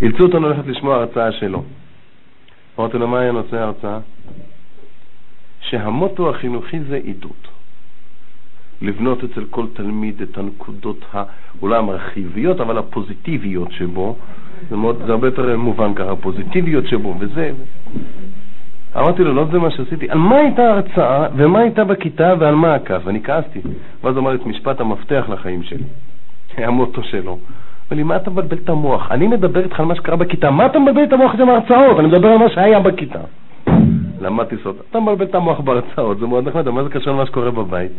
אילצו 0.00 0.22
אותנו 0.22 0.48
ללכת 0.48 0.66
לשמוע 0.66 0.94
הרצאה 0.94 1.32
שלו. 1.32 1.62
אמרתי 2.78 2.98
לו, 2.98 3.08
מה 3.08 3.20
היה 3.20 3.32
נושא 3.32 3.56
ההרצאה? 3.56 3.98
שהמוטו 5.60 6.30
החינוכי 6.30 6.80
זה 6.80 7.00
עידוד. 7.04 7.32
לבנות 8.82 9.24
אצל 9.24 9.44
כל 9.50 9.66
תלמיד 9.72 10.22
את 10.22 10.38
הנקודות 10.38 11.04
אולי 11.62 11.78
המרחיביות, 11.78 12.60
אבל 12.60 12.78
הפוזיטיביות 12.78 13.72
שבו, 13.72 14.16
זה, 14.70 14.76
מאוד, 14.76 15.02
זה 15.06 15.12
הרבה 15.12 15.26
יותר 15.26 15.56
מובן 15.56 15.94
ככה, 15.94 16.12
הפוזיטיביות 16.12 16.86
שבו, 16.86 17.14
וזה... 17.18 17.50
אמרתי 18.96 19.24
לו, 19.24 19.34
לא 19.34 19.44
זה 19.52 19.58
מה 19.58 19.70
שעשיתי. 19.70 20.10
על 20.10 20.18
מה 20.18 20.36
הייתה 20.36 20.62
ההרצאה, 20.62 21.26
ומה 21.36 21.58
הייתה 21.58 21.84
בכיתה, 21.84 22.34
ועל 22.38 22.54
מה 22.54 22.74
הכף? 22.74 23.00
ואני 23.04 23.22
כעסתי. 23.22 23.60
ואז 24.04 24.16
הוא 24.16 24.22
אמר 24.22 24.34
את 24.34 24.46
משפט 24.46 24.80
המפתח 24.80 25.24
לחיים 25.28 25.62
שלי. 25.62 25.84
המוטו 26.66 27.02
שלו. 27.02 27.38
אמר 27.88 27.96
לי, 27.96 28.02
מה 28.02 28.16
אתה 28.16 28.30
מבלבל 28.30 28.56
את 28.56 28.68
המוח? 28.68 29.10
אני 29.10 29.26
מדבר 29.26 29.64
איתך 29.64 29.80
על 29.80 29.86
מה 29.86 29.94
שקרה 29.94 30.16
בכיתה. 30.16 30.50
מה 30.50 30.66
אתה 30.66 30.78
מבלבל 30.78 31.04
את 31.04 31.12
המוח 31.12 31.34
הזה 31.34 31.44
מההרצאות? 31.44 31.98
אני 31.98 32.08
מדבר 32.08 32.28
על 32.28 32.38
מה 32.38 32.50
שהיה 32.50 32.80
בכיתה. 32.80 33.20
למדתי 34.20 34.56
סוד. 34.62 34.76
אתה 34.90 35.00
מבלבל 35.00 35.24
את 35.24 35.34
המוח 35.34 35.60
בהרצאות, 35.60 36.18
זה 36.18 36.26
מאוד 36.26 36.48
נחמד, 36.48 36.68
מה 36.68 36.84
זה 36.84 36.90
קשור 36.90 37.12
למה 37.12 37.26
שקורה 37.26 37.50
בבית? 37.50 37.92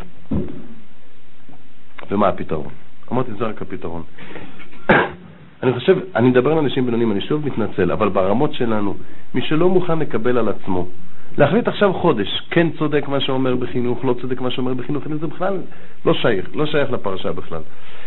ומה 2.10 2.28
הפתרון? 2.28 2.72
אמרתי, 3.12 3.30
זה 3.38 3.44
רק 3.44 3.62
הפתרון. 3.62 4.02
אני 5.62 5.72
חושב, 5.72 5.98
אני 6.16 6.28
מדבר 6.28 6.52
על 6.52 6.58
אנשים 6.58 6.86
בינוניים, 6.86 7.12
אני 7.12 7.20
שוב 7.20 7.46
מתנצל, 7.46 7.92
אבל 7.92 8.08
ברמות 8.08 8.54
שלנו, 8.54 8.94
מי 9.34 9.42
שלא 9.42 9.68
מוכן 9.68 9.98
לקבל 9.98 10.38
על 10.38 10.48
עצמו, 10.48 10.86
להחליט 11.38 11.68
עכשיו 11.68 11.92
חודש, 11.92 12.42
כן 12.50 12.70
צודק 12.78 13.08
מה 13.08 13.20
שאומר 13.20 13.56
בחינוך, 13.56 14.04
לא 14.04 14.14
צודק 14.20 14.40
מה 14.40 14.50
שאומר 14.50 14.74
בחינוך, 14.74 15.04
זה 15.20 15.26
בכלל 15.26 15.58
לא 16.04 16.14
שייך, 16.14 16.50
לא 16.54 16.66
שייך 16.66 16.90
לפרשה 16.90 17.32
בכלל. 17.32 17.60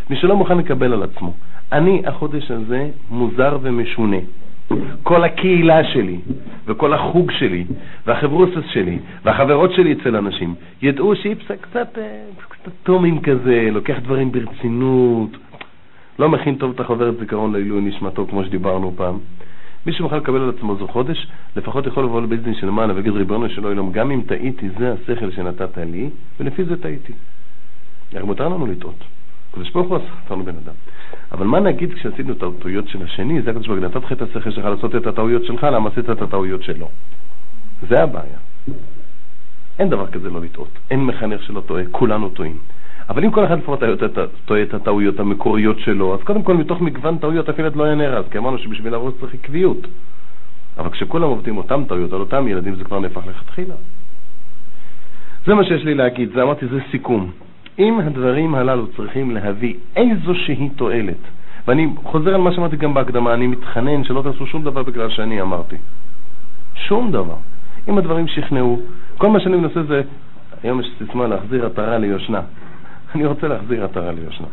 מי 0.09 0.15
שלא 0.15 0.35
מוכן 0.35 0.57
לקבל 0.57 0.93
על 0.93 1.03
עצמו, 1.03 1.33
אני 1.73 2.01
החודש 2.05 2.51
הזה 2.51 2.89
מוזר 3.09 3.57
ומשונה. 3.61 4.17
כל 5.03 5.23
הקהילה 5.23 5.83
שלי, 5.83 6.19
וכל 6.65 6.93
החוג 6.93 7.31
שלי, 7.31 7.65
והחברוסס 8.05 8.65
שלי, 8.73 8.99
והחברות 9.25 9.73
שלי 9.73 9.93
אצל 9.93 10.15
אנשים, 10.15 10.55
ידעו 10.81 11.15
שאיפסה 11.15 11.55
קצת, 11.61 11.97
אה, 11.97 12.23
קצת 12.49 12.71
תומים 12.83 13.21
כזה, 13.21 13.69
לוקח 13.71 13.95
דברים 14.03 14.31
ברצינות, 14.31 15.29
לא 16.19 16.29
מכין 16.29 16.55
טוב 16.55 16.71
את 16.75 16.79
החוברת 16.79 17.19
זיכרון 17.19 17.53
לעילוי 17.53 17.81
נשמתו, 17.81 18.27
כמו 18.29 18.43
שדיברנו 18.43 18.93
פעם. 18.95 19.17
מי 19.85 19.93
שמוכן 19.93 20.17
לקבל 20.17 20.41
על 20.41 20.49
עצמו 20.57 20.75
זו 20.75 20.87
חודש, 20.87 21.27
לפחות 21.55 21.87
יכול 21.87 22.03
לבוא 22.03 22.21
לבית 22.21 22.43
דין 22.43 22.53
של 22.53 22.69
מעלה 22.69 22.93
ויגיד 22.93 23.13
ריבונו 23.13 23.49
של 23.49 23.63
עולם, 23.63 23.91
גם 23.91 24.11
אם 24.11 24.21
טעיתי, 24.27 24.69
זה 24.77 24.93
השכל 24.93 25.31
שנתת 25.31 25.77
לי, 25.77 26.09
ולפי 26.39 26.63
זה 26.63 26.81
טעיתי. 26.81 27.13
איך 28.13 28.23
מותר 28.23 28.49
לנו 28.49 28.65
לטעות? 28.65 29.03
הקדוש 29.53 29.71
ברוך 29.71 29.87
הוא 29.87 29.97
עשה 29.97 30.05
אותנו 30.23 30.43
בן 30.45 30.55
אדם. 30.55 30.73
אבל 31.31 31.45
מה 31.45 31.59
נגיד 31.59 31.93
כשעשינו 31.93 32.33
את 32.33 32.43
הטעויות 32.43 32.87
של 32.87 33.03
השני? 33.03 33.41
זה 33.41 33.49
הקדוש 33.49 33.67
ברוך 33.67 33.79
הוא, 33.79 33.87
נתת 33.87 34.03
לך 34.03 34.11
את 34.11 34.21
השכל 34.21 34.51
שלך 34.51 34.65
לעשות 34.65 34.95
את 34.95 35.07
הטעויות 35.07 35.45
שלך, 35.45 35.63
למה 35.63 35.89
עשית 35.89 36.09
את 36.09 36.21
הטעויות 36.21 36.63
שלו? 36.63 36.89
זה 37.89 38.03
הבעיה. 38.03 38.37
אין 39.79 39.89
דבר 39.89 40.07
כזה 40.07 40.29
לא 40.29 40.41
לטעות. 40.41 40.69
אין 40.91 41.03
מחנך 41.05 41.43
שלא 41.43 41.61
טועה, 41.65 41.83
כולנו 41.91 42.29
טועים. 42.29 42.57
אבל 43.09 43.23
אם 43.23 43.31
כל 43.31 43.45
אחד 43.45 43.57
לפחות 43.57 43.79
טועה 44.45 44.63
את 44.63 44.73
הטעויות 44.73 45.19
המקוריות 45.19 45.79
שלו, 45.79 46.13
אז 46.13 46.19
קודם 46.23 46.43
כל 46.43 46.53
מתוך 46.53 46.81
מגוון 46.81 47.17
טעויות 47.17 47.49
אפילו 47.49 47.69
לא 47.75 47.83
היה 47.83 47.95
נהרס, 47.95 48.25
כי 48.31 48.37
אמרנו 48.37 48.57
שבשביל 48.57 48.91
להרוס 48.91 49.13
צריך 49.19 49.33
עקביות. 49.33 49.87
אבל 50.77 50.89
כשכולם 50.89 51.29
עובדים 51.29 51.57
אותם 51.57 51.83
טעויות 51.87 52.13
על 52.13 52.19
אותם 52.19 52.47
ילדים 52.47 52.75
זה 52.75 52.83
כבר 52.83 52.99
נהפך 52.99 53.21
לכתחילה. 53.27 53.75
זה 55.45 55.53
מה 55.53 55.63
שיש 55.63 55.83
לי 55.83 55.93
להגיד, 55.93 56.29
זה 56.33 56.43
אמרתי, 56.43 56.67
זה 56.67 56.79
סיכום. 56.91 57.31
אם 57.79 57.99
הדברים 57.99 58.55
הללו 58.55 58.87
צריכים 58.87 59.31
להביא 59.31 59.73
איזושהי 59.95 60.69
תועלת, 60.69 61.17
ואני 61.67 61.87
חוזר 62.03 62.35
על 62.35 62.41
מה 62.41 62.51
שאמרתי 62.53 62.75
גם 62.75 62.93
בהקדמה, 62.93 63.33
אני 63.33 63.47
מתחנן 63.47 64.03
שלא 64.03 64.21
תעשו 64.21 64.45
שום 64.45 64.63
דבר 64.63 64.83
בגלל 64.83 65.09
שאני 65.09 65.41
אמרתי. 65.41 65.75
שום 66.75 67.11
דבר. 67.11 67.35
אם 67.87 67.97
הדברים 67.97 68.27
שכנעו, 68.27 68.81
כל 69.17 69.29
מה 69.29 69.39
שאני 69.39 69.57
מנסה 69.57 69.83
זה, 69.83 70.01
היום 70.63 70.79
יש 70.79 70.87
סיסמה 70.97 71.27
להחזיר 71.27 71.65
עטרה 71.65 71.97
ליושנה. 71.97 72.41
אני 73.15 73.25
רוצה 73.25 73.47
להחזיר 73.47 73.83
עטרה 73.83 74.11
ליושנה. 74.11 74.47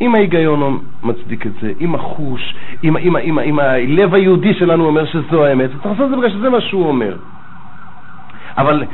אם 0.00 0.14
ההיגיון 0.14 0.80
מצדיק 1.02 1.46
את 1.46 1.52
זה, 1.60 1.72
אם 1.80 1.94
החוש, 1.94 2.54
אם, 2.84 2.96
אם, 2.96 3.16
אם, 3.16 3.38
אם 3.38 3.58
הלב 3.58 4.14
היהודי 4.14 4.54
שלנו 4.54 4.86
אומר 4.86 5.06
שזו 5.06 5.44
האמת, 5.44 5.70
צריך 5.70 5.86
לעשות 5.86 6.04
את 6.04 6.10
זה 6.10 6.16
בגלל 6.16 6.30
שזה 6.30 6.50
מה 6.50 6.60
שהוא 6.60 6.88
אומר. 6.88 7.16
אבל 8.58 8.84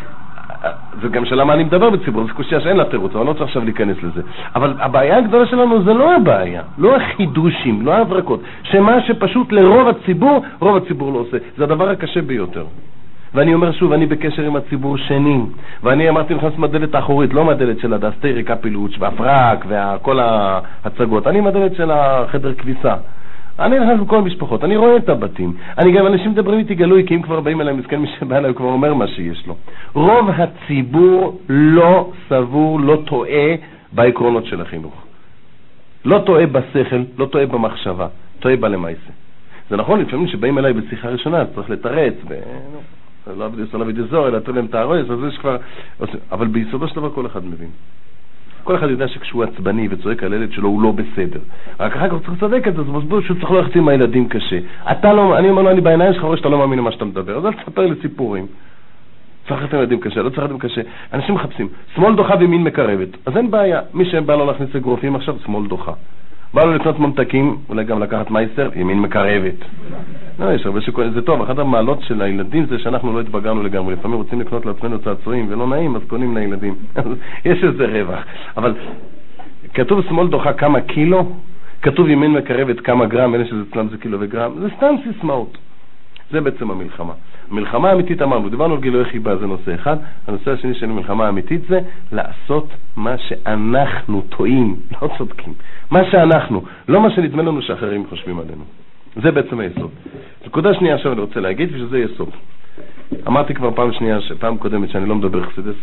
זה 1.02 1.08
גם 1.08 1.24
שאלה 1.24 1.44
מה 1.44 1.54
אני 1.54 1.64
מדבר 1.64 1.90
בציבור, 1.90 2.26
זו 2.26 2.34
קושייה 2.34 2.60
שאין 2.60 2.76
לה 2.76 2.84
תירוץ, 2.84 3.14
אבל 3.16 3.26
לא 3.26 3.32
צריך 3.32 3.42
עכשיו 3.42 3.64
להיכנס 3.64 3.96
לזה. 4.02 4.22
אבל 4.54 4.74
הבעיה 4.78 5.18
הגדולה 5.18 5.46
שלנו 5.46 5.82
זה 5.82 5.92
לא 5.92 6.16
הבעיה, 6.16 6.62
לא 6.78 6.96
החידושים, 6.96 7.86
לא 7.86 7.92
ההברקות, 7.92 8.40
שמה 8.62 9.00
שפשוט 9.00 9.52
לרוב 9.52 9.88
הציבור, 9.88 10.44
רוב 10.60 10.76
הציבור 10.76 11.12
לא 11.12 11.18
עושה. 11.18 11.36
זה 11.56 11.64
הדבר 11.64 11.88
הקשה 11.90 12.22
ביותר. 12.22 12.64
ואני 13.34 13.54
אומר 13.54 13.72
שוב, 13.72 13.92
אני 13.92 14.06
בקשר 14.06 14.42
עם 14.42 14.56
הציבור 14.56 14.96
שנים, 14.96 15.46
ואני 15.82 16.08
אמרתי 16.08 16.34
נכנס 16.34 16.52
מהדלת 16.58 16.94
האחורית, 16.94 17.34
לא 17.34 17.44
מהדלת 17.44 17.78
של 17.78 17.92
הדסטרי 17.94 18.42
קפילוץ' 18.42 18.92
והפרק 18.98 19.66
וכל 19.68 20.20
ההצגות, 20.20 21.26
אני 21.26 21.40
מהדלת 21.40 21.74
של 21.76 21.90
החדר 21.90 22.54
כביסה. 22.54 22.94
אני 23.58 23.78
נכנס 23.78 24.00
בכל 24.00 24.16
המשפחות, 24.16 24.64
אני 24.64 24.76
רואה 24.76 24.96
את 24.96 25.08
הבתים. 25.08 25.56
אני 25.78 25.92
גם, 25.92 26.06
אנשים 26.06 26.30
מדברים 26.30 26.58
איתי 26.58 26.74
גלוי, 26.74 27.06
כי 27.06 27.14
אם 27.14 27.22
כבר 27.22 27.40
באים 27.40 27.60
אליי, 27.60 27.74
מסכן 27.74 28.00
מי 28.00 28.08
שבא 28.20 28.36
אליי, 28.38 28.48
הוא 28.50 28.56
כבר 28.56 28.66
אומר 28.66 28.94
מה 28.94 29.06
שיש 29.06 29.46
לו. 29.46 29.56
רוב 29.94 30.30
הציבור 30.30 31.40
לא 31.48 32.10
סבור, 32.28 32.80
לא 32.80 33.02
טועה 33.06 33.54
בעקרונות 33.92 34.46
של 34.46 34.60
החינוך. 34.60 34.94
לא 36.04 36.18
טועה 36.18 36.46
בשכל, 36.46 37.02
לא 37.18 37.26
טועה 37.26 37.46
במחשבה, 37.46 38.06
טועה 38.40 38.56
בלמייסה. 38.56 39.10
זה 39.70 39.76
נכון, 39.76 40.00
לפעמים 40.00 40.26
כשבאים 40.26 40.58
אליי 40.58 40.72
בשיחה 40.72 41.08
ראשונה, 41.08 41.44
צריך 41.54 41.70
לתרץ, 41.70 42.14
ו... 42.28 42.34
לא 43.36 43.44
עבדי 43.44 44.02
זור, 44.10 44.28
אלא 44.28 44.38
תן 44.38 44.54
להם 44.54 44.64
את 44.64 44.74
הארץ, 44.74 45.10
אז 45.10 45.18
יש 45.28 45.38
כבר... 45.38 45.56
אבל 46.32 46.46
ביסודו 46.46 46.88
של 46.88 46.96
דבר 46.96 47.10
כל 47.10 47.26
אחד 47.26 47.44
מבין. 47.46 47.70
כל 48.64 48.76
אחד 48.76 48.90
יודע 48.90 49.08
שכשהוא 49.08 49.44
עצבני 49.44 49.88
וצועק 49.90 50.22
על 50.22 50.32
ילד 50.32 50.52
שלו 50.52 50.68
הוא 50.68 50.82
לא 50.82 50.92
בסדר. 50.92 51.40
רק 51.80 51.96
אחר 51.96 52.08
כך 52.08 52.26
צריך 52.26 52.42
לצדק 52.42 52.68
את 52.68 52.74
זה, 52.74 52.80
אז 52.80 52.88
מסביר 52.88 53.20
שהוא 53.20 53.36
צריך 53.40 53.50
ללכת 53.50 53.76
עם 53.76 53.88
הילדים 53.88 54.28
קשה. 54.28 54.58
אתה 54.92 55.12
לא, 55.12 55.38
אני 55.38 55.50
אומר 55.50 55.62
לו, 55.62 55.70
אני 55.70 55.80
בעיניים 55.80 56.12
שלך 56.12 56.22
רואה 56.22 56.36
שאתה 56.36 56.48
לא 56.48 56.58
מאמין 56.58 56.78
למה 56.78 56.92
שאתה 56.92 57.04
מדבר, 57.04 57.36
אז 57.36 57.46
אל 57.46 57.52
תספר 57.52 57.86
לי 57.86 57.94
סיפורים. 58.02 58.46
צריך 59.48 59.60
ללכת 59.60 59.74
עם 59.74 59.80
ילדים 59.80 60.00
קשה, 60.00 60.22
לא 60.22 60.28
צריך 60.28 60.42
ללכת 60.42 60.60
קשה. 60.60 60.80
אנשים 61.12 61.34
מחפשים, 61.34 61.68
שמאל 61.94 62.14
דוחה 62.14 62.34
וימין 62.38 62.64
מקרבת. 62.64 63.08
אז 63.26 63.36
אין 63.36 63.50
בעיה, 63.50 63.80
מי 63.94 64.04
שבא 64.04 64.34
לו 64.34 64.46
להכניס 64.46 64.76
אגרופים 64.76 65.16
עכשיו, 65.16 65.36
שמאל 65.44 65.66
דוחה. 65.68 65.92
בא 66.54 66.64
לו 66.64 66.74
לקנות 66.74 66.98
ממתקים, 66.98 67.56
אולי 67.68 67.84
גם 67.84 68.02
לקחת 68.02 68.30
מייסר, 68.30 68.68
ימין 68.74 69.00
מקרבת. 69.00 69.54
לא, 70.38 70.52
יש 70.52 70.66
הרבה 70.66 70.80
שקוראים, 70.80 71.12
זה 71.12 71.22
טוב, 71.22 71.42
אחת 71.42 71.58
המעלות 71.58 72.02
של 72.02 72.22
הילדים 72.22 72.66
זה 72.66 72.78
שאנחנו 72.78 73.12
לא 73.12 73.20
התבגרנו 73.20 73.62
לגמרי. 73.62 73.94
לפעמים 73.94 74.16
רוצים 74.16 74.40
לקנות 74.40 74.66
לעצמנו 74.66 74.98
צעצועים 74.98 75.46
ולא 75.48 75.66
נעים, 75.66 75.96
אז 75.96 76.02
קונים 76.08 76.36
לילדים. 76.36 76.74
יש 77.44 77.64
איזה 77.64 77.86
רווח. 77.86 78.24
אבל 78.56 78.74
כתוב 79.74 80.02
שמאל 80.02 80.28
דוחה 80.28 80.52
כמה 80.52 80.80
קילו, 80.80 81.32
כתוב 81.82 82.08
ימין 82.08 82.32
מקרבת 82.32 82.80
כמה 82.80 83.06
גרם, 83.06 83.34
אלה 83.34 83.44
שזה 83.44 83.62
אצלם 83.70 83.88
זה 83.88 83.98
קילו 83.98 84.18
וגרם, 84.20 84.52
זה 84.60 84.68
סתם 84.76 84.94
סיסמאות. 85.04 85.58
זה 86.32 86.40
בעצם 86.40 86.70
המלחמה. 86.70 87.12
המלחמה 87.50 87.90
האמיתית 87.90 88.22
אמרנו, 88.22 88.48
דיברנו 88.48 88.74
על 88.74 88.80
גילוי 88.80 89.04
חיבה, 89.04 89.36
זה 89.36 89.46
נושא 89.46 89.74
אחד. 89.74 89.96
הנושא 90.26 90.50
השני 90.50 90.74
של 90.74 90.90
המלחמה 90.90 91.26
האמיתית 91.26 91.62
זה 91.68 91.80
לעשות 92.12 92.68
מה 92.96 93.18
שאנחנו 93.18 94.22
טועים, 94.28 94.76
לא 95.02 95.08
צודקים. 95.18 95.52
מה 95.90 96.04
שאנחנו, 96.10 96.62
לא 96.88 97.00
מה 97.00 97.10
שנדמה 97.10 97.42
לנו 97.42 97.62
שאחרים 97.62 98.06
חושבים 98.08 98.38
עלינו. 98.38 98.64
זה 99.22 99.30
בעצם 99.30 99.60
היסוד. 99.60 99.90
נקודה 100.46 100.74
שנייה 100.74 100.94
עכשיו 100.94 101.12
אני 101.12 101.20
רוצה 101.20 101.40
להגיד, 101.40 101.68
ושזה 101.74 101.98
יסוד. 101.98 102.30
אמרתי 103.26 103.54
כבר 103.54 103.70
פעם 103.70 103.92
שנייה, 103.92 104.18
פעם 104.38 104.56
קודמת, 104.58 104.90
שאני 104.90 105.08
לא 105.08 105.14
מדבר 105.14 105.50
חסידס, 105.50 105.74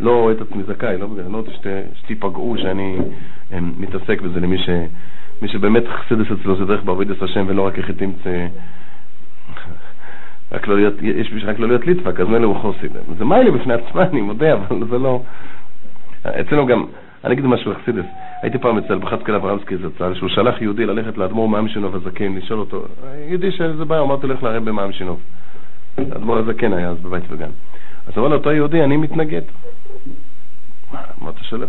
לא 0.00 0.20
רואה 0.20 0.32
את 0.32 0.40
עצמי 0.40 0.62
זכאי, 0.62 0.98
לא, 0.98 1.08
אני 1.24 1.32
לא 1.32 1.38
רוצה 1.38 1.50
שתיפגעו 1.94 2.56
שאני 2.58 2.98
אמ, 3.52 3.72
מתעסק 3.78 4.20
בזה 4.20 4.40
למי 4.40 4.58
ש, 4.58 4.68
שבאמת 5.46 5.84
חסידס 5.88 6.26
אצלו 6.40 6.56
זה 6.56 6.64
דרך 6.64 6.82
בעבודת 6.82 7.22
השם 7.22 7.44
ולא 7.48 7.66
רק 7.66 7.78
איך 7.78 7.90
לא 10.52 10.76
להיות, 10.76 10.94
יש 11.02 11.32
בשביל 11.32 11.50
רק 11.50 11.58
לא 11.58 11.68
להיות 11.68 11.86
ליטבק, 11.86 12.20
אז 12.20 12.28
מילא 12.28 12.46
הוא 12.46 12.56
חוסיד. 12.56 12.92
זה 13.18 13.24
מיילה 13.24 13.50
בפני 13.50 13.74
עצמה, 13.74 14.02
אני 14.02 14.20
מודה, 14.20 14.54
אבל 14.54 14.86
זה 14.90 14.98
לא... 14.98 15.22
אצלנו 16.26 16.66
גם, 16.66 16.84
אני 17.24 17.34
אגיד 17.34 17.46
משהו 17.46 17.72
אכסידס. 17.72 18.04
הייתי 18.42 18.58
פעם 18.58 18.78
אצל 18.78 18.98
בחצקל 18.98 19.34
אברמסקי 19.34 19.76
זצ"ל, 19.76 20.14
שהוא 20.14 20.28
שלח 20.28 20.62
יהודי 20.62 20.86
ללכת 20.86 21.18
לאדמו"ר 21.18 21.48
מאמשינוב 21.48 21.94
הזקן, 21.94 22.34
לשאול 22.34 22.60
אותו, 22.60 22.84
יהודי 23.28 23.52
שזה 23.52 23.84
בעיה, 23.84 24.02
אמרתי 24.02 24.26
לך 24.26 24.42
לרב 24.42 24.64
במאמשינוב. 24.64 25.20
האדמו"ר 25.98 26.38
הזקן 26.38 26.72
היה 26.72 26.88
אז 26.88 26.96
בבית 27.02 27.24
וגן. 27.30 27.50
אז 28.06 28.18
אמר 28.18 28.28
לאותו 28.28 28.52
יהודי, 28.52 28.84
אני 28.84 28.96
מתנגד. 28.96 29.42
מה 30.92 31.30
אתה 31.30 31.44
שולח? 31.44 31.68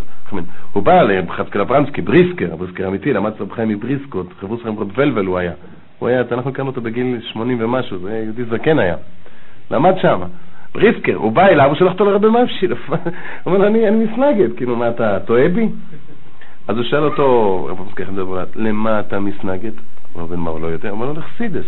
הוא 0.72 0.82
בא 0.82 1.02
לבחצקל 1.02 1.60
אברמסקי, 1.60 2.02
בריסקר, 2.02 2.56
בריסקר 2.56 2.88
אמיתי, 2.88 3.12
למד 3.12 3.32
אצל 3.32 3.44
חיים 3.54 3.68
מבריסקות, 3.68 4.26
חברוס 4.40 4.62
חיים 4.62 4.76
ולבל 4.78 5.26
הוא 5.26 5.38
היה. 5.38 5.52
הוא 6.00 6.08
היה, 6.08 6.22
אנחנו 6.32 6.50
הכרנו 6.50 6.70
אותו 6.70 6.80
בגיל 6.80 7.20
80 7.32 7.58
ומשהו, 7.60 7.98
זה 7.98 8.22
יהודי 8.24 8.44
זקן 8.44 8.78
היה. 8.78 8.96
למד 9.70 9.94
שם. 10.02 10.20
בריסקר, 10.74 11.14
הוא 11.14 11.32
בא 11.32 11.46
אליו, 11.46 11.66
הוא 11.66 11.74
שלח 11.74 11.92
אותו 11.92 12.04
לרבי 12.04 12.26
מפשיל. 12.28 12.72
הוא 12.88 12.98
אומר 13.46 13.58
לו, 13.58 13.66
אני, 13.66 13.90
מסנגד, 13.90 14.56
כאילו, 14.56 14.76
מה, 14.76 14.88
אתה 14.88 15.18
טועה 15.20 15.48
בי? 15.48 15.68
אז 16.68 16.76
הוא 16.76 16.84
שואל 16.84 17.04
אותו, 17.04 17.64
רב 17.70 17.86
מזכיר 17.86 18.10
מדבר, 18.10 18.44
למה 18.54 19.00
אתה 19.00 19.20
מסנגד? 19.20 19.72
הוא 20.12 20.22
אומר, 20.22 20.36
מה 20.36 20.50
הוא 20.50 20.60
לא 20.60 20.66
יודע? 20.66 20.88
הוא 20.88 20.94
אומר 20.96 21.06
לו, 21.06 21.20
לחסידס. 21.20 21.66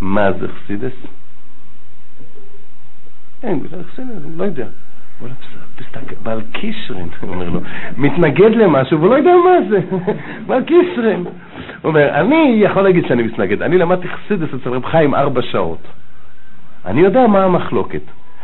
מה 0.00 0.32
זה 0.32 0.48
חסידס? 0.48 0.92
אין, 3.42 3.60
חסידס, 3.92 4.22
לא 4.36 4.44
יודע. 4.44 4.66
בעל 6.22 6.40
קישרין, 6.52 7.08
הוא 7.20 7.30
אומר 7.34 7.48
לו, 7.48 7.60
מתנגד 7.96 8.50
למשהו 8.50 8.98
והוא 8.98 9.10
לא 9.10 9.14
יודע 9.14 9.32
מה 9.44 9.68
זה, 9.70 9.80
בעל 10.46 10.62
קישרין. 10.64 11.24
הוא 11.24 11.88
אומר, 11.88 12.20
אני 12.20 12.60
יכול 12.64 12.82
להגיד 12.82 13.06
שאני 13.08 13.22
מתנגד, 13.22 13.62
אני 13.62 13.78
למדתי 13.78 14.08
חסידס 14.08 14.48
אצל 14.54 14.70
רב 14.70 14.84
חיים 14.84 15.14
ארבע 15.14 15.42
שעות. 15.42 15.88
אני 16.86 17.00
יודע 17.00 17.26
מה 17.26 17.44
המחלוקת. 17.44 18.02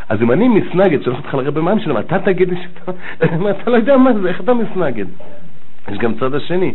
אז 0.09 0.23
אם 0.23 0.33
אני 0.33 0.49
מסנגד, 0.49 1.03
שולח 1.03 1.19
אותך 1.19 1.35
לרבי 1.35 1.61
מים 1.61 1.79
שלהם, 1.79 1.99
אתה 1.99 2.19
תגיד 2.19 2.49
לי 2.49 2.57
שאתה, 2.63 2.93
אתה 3.51 3.71
לא 3.71 3.77
יודע 3.77 3.97
מה 3.97 4.13
זה, 4.13 4.29
איך 4.29 4.41
אתה 4.41 4.55
מסנגד? 4.55 5.07
יש 5.89 5.99
גם 5.99 6.15
צד 6.15 6.35
השני. 6.35 6.75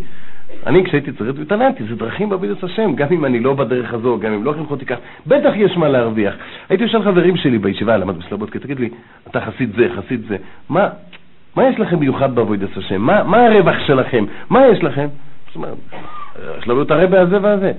אני 0.66 0.84
כשהייתי 0.86 1.12
צריך 1.12 1.40
התעניינתי, 1.42 1.84
זה 1.84 1.96
דרכים 1.96 2.30
בעבודת 2.30 2.64
השם, 2.64 2.96
גם 2.96 3.08
אם 3.12 3.26
אני 3.26 3.40
לא 3.40 3.54
בדרך 3.54 3.94
הזו, 3.94 4.20
גם 4.20 4.34
אם 4.34 4.44
לא 4.44 4.54
חינכו 4.54 4.74
אותי 4.74 4.86
כך, 4.86 4.98
בטח 5.28 5.52
יש 5.56 5.78
מה 5.78 5.88
להרוויח. 5.88 6.36
הייתי 6.70 6.84
יושב 6.84 7.02
חברים 7.04 7.38
שלי 7.38 7.58
בישיבה, 7.58 7.98
למד 7.98 8.18
בסלבודקה, 8.18 8.60
תגיד 8.60 8.80
לי, 8.80 8.90
אתה 9.28 9.42
חסיד 9.42 9.72
זה, 9.78 9.88
חסיד 9.96 10.22
זה, 10.28 10.38
מה, 10.70 10.90
מה 11.56 11.68
יש 11.68 11.80
לכם 11.80 12.00
מיוחד 12.00 12.36
בעבודת 12.36 12.78
השם? 12.78 13.02
מה, 13.02 13.24
מה 13.24 13.46
הרווח 13.46 13.76
שלכם? 13.88 14.26
מה 14.50 14.68
יש 14.68 14.84
לכם? 14.84 15.08
זאת 15.48 15.56
אומרת, 15.56 15.78
יש 16.58 16.68
לנו 16.68 16.82
את 16.82 16.92
הרבה 16.92 17.22
הזה 17.22 17.38
והזה. 17.42 17.72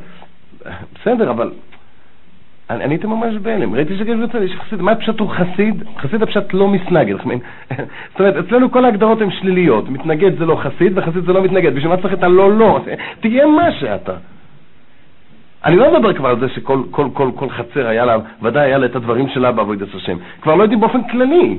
בסדר, 0.94 1.30
אבל 1.30 1.50
אני 2.80 2.94
הייתי 2.94 3.06
ממש 3.06 3.34
בהלם, 3.42 3.74
ראיתי 3.74 3.98
שגש 3.98 4.16
בצד, 4.16 4.42
יש 4.42 4.52
חסיד, 4.56 4.82
מה 4.82 4.94
פשוט 4.94 5.20
הוא 5.20 5.30
חסיד? 5.30 5.82
חסיד 5.98 6.22
הפשט 6.22 6.52
לא 6.52 6.68
מסנגד. 6.68 7.16
זאת 8.10 8.20
אומרת, 8.20 8.36
אצלנו 8.36 8.70
כל 8.70 8.84
ההגדרות 8.84 9.20
הן 9.20 9.30
שליליות, 9.30 9.88
מתנגד 9.88 10.38
זה 10.38 10.46
לא 10.46 10.56
חסיד 10.56 10.98
וחסיד 10.98 11.24
זה 11.24 11.32
לא 11.32 11.42
מתנגד, 11.42 11.74
בשביל 11.74 11.88
מה 11.88 11.96
צריך 11.96 12.14
את 12.14 12.22
הלא 12.22 12.52
לא? 12.52 12.80
תהיה 13.20 13.46
מה 13.46 13.72
שאתה. 13.72 14.14
אני 15.64 15.76
לא 15.76 15.94
מדבר 15.94 16.12
כבר 16.12 16.28
על 16.28 16.40
זה 16.40 16.48
שכל 16.48 16.82
כל, 16.90 17.08
כל, 17.12 17.30
כל 17.34 17.50
חצר 17.50 17.86
היה 17.86 18.04
לה, 18.04 18.16
ודאי 18.42 18.64
היה 18.64 18.78
לה 18.78 18.86
את 18.86 18.96
הדברים 18.96 19.28
שלה 19.28 19.52
בעבודת 19.52 19.94
השם. 19.94 20.16
כבר 20.42 20.54
לא 20.54 20.62
יודעים 20.62 20.80
באופן 20.80 21.08
כללי. 21.08 21.58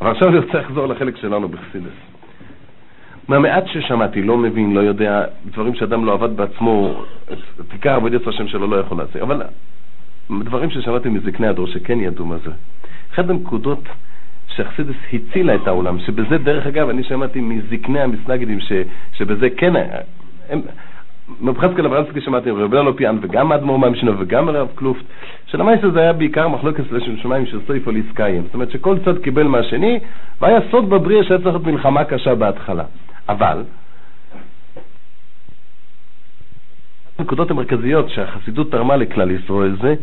אבל 0.00 0.10
עכשיו 0.10 0.28
אני 0.28 0.38
רוצה 0.38 0.58
לחזור 0.58 0.86
לחלק 0.86 1.16
שלנו 1.16 1.48
בחסידס. 1.48 2.15
מהמעט 3.28 3.66
ששמעתי, 3.66 4.22
לא 4.22 4.36
מבין, 4.36 4.74
לא 4.74 4.80
יודע, 4.80 5.24
דברים 5.46 5.74
שאדם 5.74 6.04
לא 6.04 6.12
עבד 6.12 6.36
בעצמו, 6.36 7.02
את 7.60 7.72
עיקר 7.72 7.94
עבודת 7.94 8.26
השם 8.26 8.48
שלו 8.48 8.66
לא 8.66 8.76
יכול 8.76 8.98
לעשות. 8.98 9.16
אבל 9.16 9.42
דברים 10.30 10.70
ששמעתי 10.70 11.08
מזקני 11.08 11.46
הדור 11.46 11.66
שכן 11.66 12.00
ידעו 12.00 12.26
מה 12.26 12.36
זה. 12.44 12.50
אחת 13.12 13.30
הנקודות 13.30 13.88
שאכסידס 14.48 14.96
הצילה 15.12 15.54
את 15.54 15.66
העולם, 15.66 15.98
שבזה, 15.98 16.38
דרך 16.38 16.66
אגב, 16.66 16.88
אני 16.88 17.04
שמעתי 17.04 17.40
מזקני 17.40 18.00
המסנגדים, 18.00 18.60
ש, 18.60 18.72
שבזה 19.12 19.50
כן, 19.50 19.72
הם, 20.50 20.60
מבחזקאל 21.40 21.86
אברנסקי 21.86 22.20
שמעתי 22.20 22.50
רבי 22.50 22.76
אלו 22.76 22.96
פיאן 22.96 23.18
וגם 23.22 23.52
אדמו"ר 23.52 23.78
מהמשנו 23.78 24.12
וגם 24.18 24.48
הרב 24.48 24.68
קלופט, 24.74 25.04
שלמעשה 25.46 25.90
זה 25.90 26.00
היה 26.00 26.12
בעיקר 26.12 26.48
מחלוקת 26.48 26.92
לשם 26.92 27.16
שמיים 27.16 27.46
של 27.46 27.60
סויפו 27.66 27.90
ליסקיים. 27.90 28.42
זאת 28.42 28.54
אומרת 28.54 28.70
שכל 28.70 28.98
צד 29.04 29.18
קיבל 29.18 29.42
מהשני, 29.42 29.98
והיה 30.40 30.60
סוד 30.70 30.90
בבריאה 30.90 31.24
שהיה 31.24 31.38
צריך 31.38 31.54
להיות 31.54 31.66
מלחמה 31.66 32.04
קשה 32.04 32.34
בהתחלה. 32.34 32.84
אבל, 33.28 33.64
הנקודות 37.18 37.50
המרכזיות 37.50 38.10
שהחסידות 38.10 38.70
תרמה 38.70 38.96
לכלל 38.96 39.30
ישראל 39.30 39.76
זה 39.82 39.94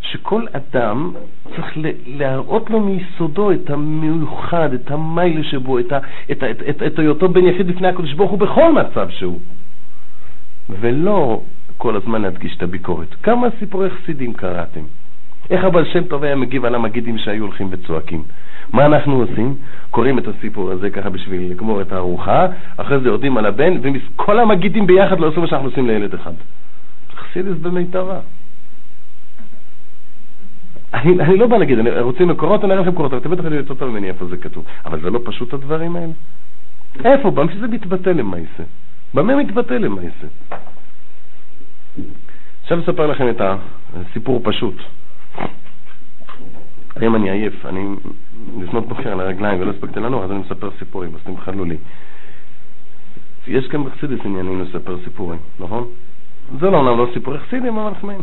שכל 0.00 0.44
אדם 0.52 1.12
צריך 1.56 1.78
להראות 2.06 2.70
לו 2.70 2.80
מיסודו 2.80 3.52
את 3.52 3.70
המיוחד, 3.70 4.72
את 4.72 4.90
המיילה 4.90 5.44
שבו, 5.44 5.78
את, 5.78 5.92
ה, 5.92 5.98
את, 6.30 6.44
את, 6.50 6.62
את, 6.70 6.82
את 6.82 6.98
היותו 6.98 7.28
בן 7.28 7.46
יחיד 7.46 7.66
בפני 7.66 7.88
הקדוש 7.88 8.12
ברוך 8.12 8.30
הוא 8.30 8.38
בכל 8.38 8.72
מצב 8.72 9.08
שהוא. 9.10 9.38
ולא 10.68 11.40
כל 11.76 11.96
הזמן 11.96 12.22
להדגיש 12.22 12.56
את 12.56 12.62
הביקורת. 12.62 13.14
כמה 13.22 13.46
סיפורי 13.58 13.90
חסידים 13.90 14.32
קראתם? 14.32 14.80
איך 15.50 15.64
הבעל 15.64 15.84
שם 15.84 16.04
טוב 16.04 16.22
היה 16.24 16.36
מגיב 16.36 16.64
על 16.64 16.74
המגידים 16.74 17.18
שהיו 17.18 17.44
הולכים 17.44 17.68
וצועקים? 17.70 18.22
מה 18.72 18.86
אנחנו 18.86 19.20
עושים? 19.20 19.56
קוראים 19.90 20.18
את 20.18 20.28
הסיפור 20.28 20.70
הזה 20.70 20.90
ככה 20.90 21.10
בשביל 21.10 21.50
לגמור 21.50 21.80
את 21.80 21.92
הארוחה, 21.92 22.46
אחרי 22.76 23.00
זה 23.00 23.08
יורדים 23.08 23.36
על 23.36 23.46
הבן, 23.46 23.72
וכל 23.82 24.38
המגידים 24.38 24.86
ביחד 24.86 25.20
לא 25.20 25.28
עשו 25.28 25.40
מה 25.40 25.46
שאנחנו 25.46 25.68
עושים 25.68 25.86
לילד 25.86 26.14
אחד. 26.14 26.32
חסידס 27.16 27.58
במיטבה. 27.62 28.20
אני, 30.94 31.20
אני 31.20 31.36
לא 31.36 31.46
בא 31.46 31.56
להגיד, 31.56 31.78
אני 31.78 32.00
רוצים 32.00 32.28
מקורות, 32.28 32.64
אני 32.64 32.72
אראה 32.72 32.82
לכם 32.82 32.92
מקורות, 32.92 33.12
אבל 33.12 33.20
אתם 33.20 33.30
בטח 33.30 33.44
יודעים 33.44 33.60
יותר 33.62 33.74
טוב 33.74 33.90
ממני 33.90 34.08
איפה 34.08 34.26
זה 34.26 34.36
כתוב. 34.36 34.64
אבל 34.84 35.00
זה 35.00 35.10
לא 35.10 35.20
פשוט 35.24 35.54
הדברים 35.54 35.96
האלה? 35.96 36.12
איפה? 37.04 37.30
במה 37.30 37.52
שזה 37.52 37.66
מתבטא 37.66 38.10
למעשה? 38.10 38.62
במה 39.14 39.36
מתבטא 39.36 39.74
למעשה? 39.74 40.26
עכשיו 42.62 42.80
אספר 42.80 43.06
לכם 43.06 43.28
את 43.30 43.40
הסיפור 43.96 44.40
פשוט. 44.44 44.74
היום 46.96 47.14
אני 47.14 47.30
עייף, 47.30 47.66
אני 47.66 47.86
לפנות 48.60 48.88
בוקר 48.88 49.12
על 49.12 49.20
הרגליים 49.20 49.60
ולא 49.60 49.70
הספקתי 49.70 50.00
לנוח, 50.00 50.24
אז 50.24 50.30
אני 50.30 50.38
מספר 50.38 50.70
סיפורים, 50.78 51.14
אז 51.14 51.20
תמחלו 51.24 51.64
לי. 51.64 51.76
יש 53.46 53.68
גם 53.68 53.84
בחסידס 53.84 54.18
עניינים 54.24 54.62
לספר 54.62 54.96
סיפורים, 55.04 55.38
נכון? 55.60 55.86
זה 56.60 56.70
לא 56.70 56.78
אומנם 56.78 56.98
לא 56.98 57.06
סיפורי 57.14 57.38
חסידים, 57.38 57.78
אבל 57.78 57.94
חמיינה. 58.00 58.22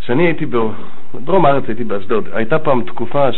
כשאני 0.00 0.22
הייתי 0.22 0.46
בדרום 1.14 1.46
הארץ, 1.46 1.64
הייתי 1.68 1.84
באשדוד, 1.84 2.28
הייתה 2.32 2.58
פעם 2.58 2.82
תקופה 2.84 3.28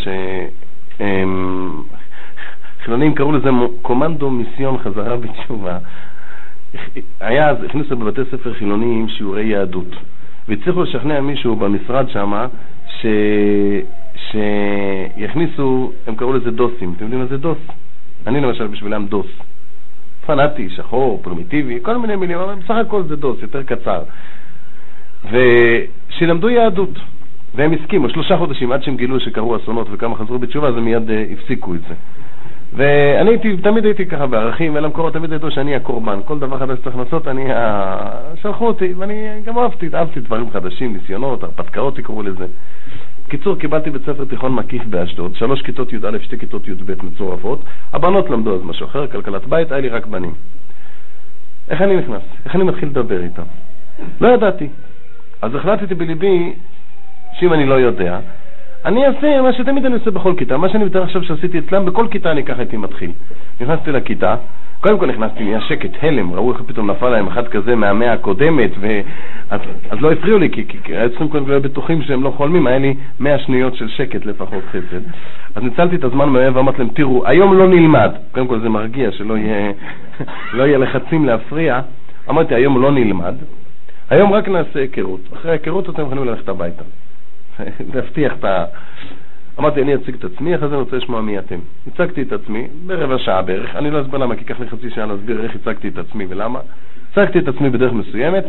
שחילונים 2.80 3.14
קראו 3.14 3.32
לזה 3.32 3.50
קומנדו 3.82 4.30
מיסיון 4.30 4.78
חזרה 4.78 5.16
בתשובה. 5.16 5.78
היה 7.20 7.50
אז, 7.50 7.64
הכניסו 7.64 7.96
בבתי 7.96 8.20
ספר 8.30 8.54
חילוניים 8.54 9.08
שיעורי 9.08 9.44
יהדות, 9.44 9.96
והצליחו 10.48 10.82
לשכנע 10.82 11.20
מישהו 11.20 11.56
במשרד 11.56 12.08
שם 12.08 12.46
ש... 12.88 13.06
שיכניסו, 14.30 15.92
הם 16.06 16.14
קראו 16.16 16.32
לזה 16.32 16.50
דוסים. 16.50 16.92
אתם 16.96 17.04
יודעים 17.04 17.20
מה 17.20 17.26
זה 17.26 17.38
דוס? 17.38 17.58
אני 18.26 18.40
למשל 18.40 18.66
בשבילם 18.66 19.06
דוס. 19.06 19.26
פנאטי, 20.26 20.70
שחור, 20.70 21.20
פרימיטיבי, 21.22 21.78
כל 21.82 21.96
מיני 21.96 22.16
מילים, 22.16 22.38
אבל 22.38 22.54
בסך 22.54 22.70
הכל 22.70 23.02
זה 23.02 23.16
דוס, 23.16 23.42
יותר 23.42 23.62
קצר. 23.62 24.02
ושילמדו 25.30 26.50
יהדות. 26.50 26.98
והם 27.54 27.72
הסכימו, 27.72 28.08
שלושה 28.08 28.36
חודשים 28.38 28.72
עד 28.72 28.82
שהם 28.82 28.96
גילו 28.96 29.20
שקרו 29.20 29.56
אסונות 29.56 29.86
וכמה 29.90 30.16
חזרו 30.16 30.38
בתשובה, 30.38 30.68
אז 30.68 30.76
הם 30.76 30.84
מיד 30.84 31.08
uh, 31.08 31.12
הפסיקו 31.32 31.74
את 31.74 31.80
זה. 31.88 31.94
ואני 32.76 33.30
הייתי, 33.30 33.56
תמיד 33.56 33.84
הייתי 33.84 34.06
ככה 34.06 34.26
בערכים, 34.26 34.76
אל 34.76 34.84
המקורות 34.84 35.12
תמיד 35.12 35.32
ידעו 35.32 35.50
שאני 35.50 35.74
הקורבן. 35.74 36.18
כל 36.24 36.38
דבר 36.38 36.58
חדש 36.58 36.78
שצריך 36.78 36.96
לעשות, 36.96 37.28
אני, 37.28 37.52
ה... 37.52 37.96
שלחו 38.42 38.66
אותי, 38.66 38.94
ואני 38.98 39.28
גם 39.44 39.58
אהבתי, 39.58 39.88
אהבתי 39.94 40.20
דברים 40.20 40.50
חדשים, 40.50 40.92
ניסיונות, 40.92 41.42
הרפתקאות 41.42 41.98
יקראו 41.98 42.22
לזה. 42.22 42.46
בקיצור, 43.26 43.56
קיבלתי 43.56 43.90
בית 43.90 44.02
ספר 44.02 44.24
תיכון 44.24 44.54
מקיף 44.54 44.82
באשדוד, 44.84 45.36
שלוש 45.36 45.62
כיתות 45.62 45.92
י"א, 45.92 46.18
שתי 46.22 46.38
כיתות 46.38 46.68
י"ב 46.68 47.04
מצורפות. 47.06 47.62
הבנות 47.92 48.30
למדו 48.30 48.54
אז 48.54 48.62
משהו 48.64 48.86
אחר, 48.86 49.06
כלכלת 49.06 49.46
בית, 49.46 49.72
היה 49.72 49.80
לי 49.80 49.88
רק 49.88 50.06
בנים. 50.06 50.34
איך 51.68 51.82
אני 51.82 51.96
נכנס? 51.96 52.22
איך 52.44 52.54
אני 52.54 52.64
מתחיל 52.64 52.88
לדבר 52.88 53.22
איתם? 53.22 53.42
לא 54.20 54.28
ידעתי. 54.28 54.68
אז 55.42 55.54
החלטתי 55.54 55.94
בליבי 55.94 56.52
שאם 57.38 57.52
אני 57.52 57.66
לא 57.66 57.74
יודע, 57.74 58.18
אני 58.84 59.06
אעשה 59.06 59.42
מה 59.42 59.52
שתמיד 59.52 59.84
אני 59.84 59.94
עושה 59.94 60.10
בכל 60.10 60.34
כיתה, 60.36 60.56
מה 60.56 60.68
שאני 60.68 60.84
מתאר 60.84 61.02
עכשיו 61.02 61.24
שעשיתי 61.24 61.58
אצלם, 61.58 61.84
בכל 61.84 62.06
כיתה 62.10 62.30
אני 62.30 62.44
ככה 62.44 62.58
הייתי 62.58 62.76
מתחיל. 62.76 63.10
נכנסתי 63.60 63.92
לכיתה, 63.92 64.36
קודם 64.80 64.98
כל 64.98 65.06
נכנסתי, 65.06 65.44
נהיה 65.44 65.60
שקט, 65.60 65.90
הלם, 66.02 66.34
ראו 66.34 66.52
איך 66.52 66.62
פתאום 66.66 66.90
נפל 66.90 67.08
להם 67.08 67.26
אחד 67.26 67.48
כזה 67.48 67.74
מהמאה 67.74 68.12
הקודמת, 68.12 68.70
ו... 68.80 69.00
אז, 69.50 69.60
אז 69.90 69.98
לא 70.00 70.12
הפריעו 70.12 70.38
לי, 70.38 70.50
כי, 70.50 70.64
כי 70.84 70.96
היו 70.96 71.08
צריכים 71.08 71.28
קודם 71.28 71.44
כל 71.44 71.58
בטוחים 71.58 72.02
שהם 72.02 72.22
לא 72.22 72.30
חולמים, 72.36 72.66
היה 72.66 72.78
לי 72.78 72.94
מאה 73.20 73.38
שניות 73.38 73.74
של 73.74 73.88
שקט 73.88 74.26
לפחות 74.26 74.62
חסד. 74.70 75.02
אז 75.54 75.62
ניצלתי 75.62 75.96
את 75.96 76.04
הזמן 76.04 76.28
מהאוהב 76.28 76.56
ואמרתי 76.56 76.78
להם, 76.78 76.88
תראו, 76.88 77.26
היום 77.26 77.58
לא 77.58 77.68
נלמד, 77.68 78.10
קודם 78.32 78.46
כל 78.46 78.60
זה 78.60 78.68
מרגיע, 78.68 79.12
שלא 79.12 79.38
יהיה, 79.38 79.72
לא 80.56 80.62
יהיה 80.62 80.78
לחצים 80.78 81.24
להפריע, 81.24 81.80
אמרתי, 82.30 82.54
היום 82.54 82.82
לא 82.82 82.92
נלמד, 82.92 83.34
היום 84.10 84.32
רק 84.32 84.48
נעשה 84.48 84.80
היכרות, 84.80 85.20
אחרי 85.32 85.50
ההיכרות 85.50 85.90
אתם 85.90 86.02
יכולים 86.02 86.24
ללכת 86.24 86.48
הביתה. 86.48 86.82
להבטיח 87.94 88.32
את 88.38 88.44
ה... 88.44 88.64
אמרתי, 89.58 89.82
אני 89.82 89.94
אציג 89.94 90.14
את 90.14 90.24
עצמי, 90.24 90.54
אחרי 90.54 90.68
זה 90.68 90.74
אני 90.74 90.82
רוצה 90.82 90.96
לשמוע 90.96 91.20
מי 91.20 91.38
אתם. 91.38 91.58
הצגתי 91.86 92.22
את 92.22 92.32
עצמי, 92.32 92.68
ברבע 92.86 93.18
שעה 93.18 93.42
בערך, 93.42 93.76
אני 93.76 93.90
לא 93.90 94.00
אסביר 94.00 94.18
למה, 94.18 94.34
כי 94.34 94.40
ייקח 94.40 94.60
לי 94.60 94.68
חצי 94.68 94.90
שעה 94.90 95.06
להסביר 95.06 95.42
איך 95.42 95.54
הצגתי 95.54 95.88
את 95.88 95.98
עצמי 95.98 96.26
ולמה. 96.28 96.60
הצגתי 97.10 97.38
את 97.38 97.48
עצמי 97.48 97.70
בדרך 97.70 97.92
מסוימת, 97.92 98.44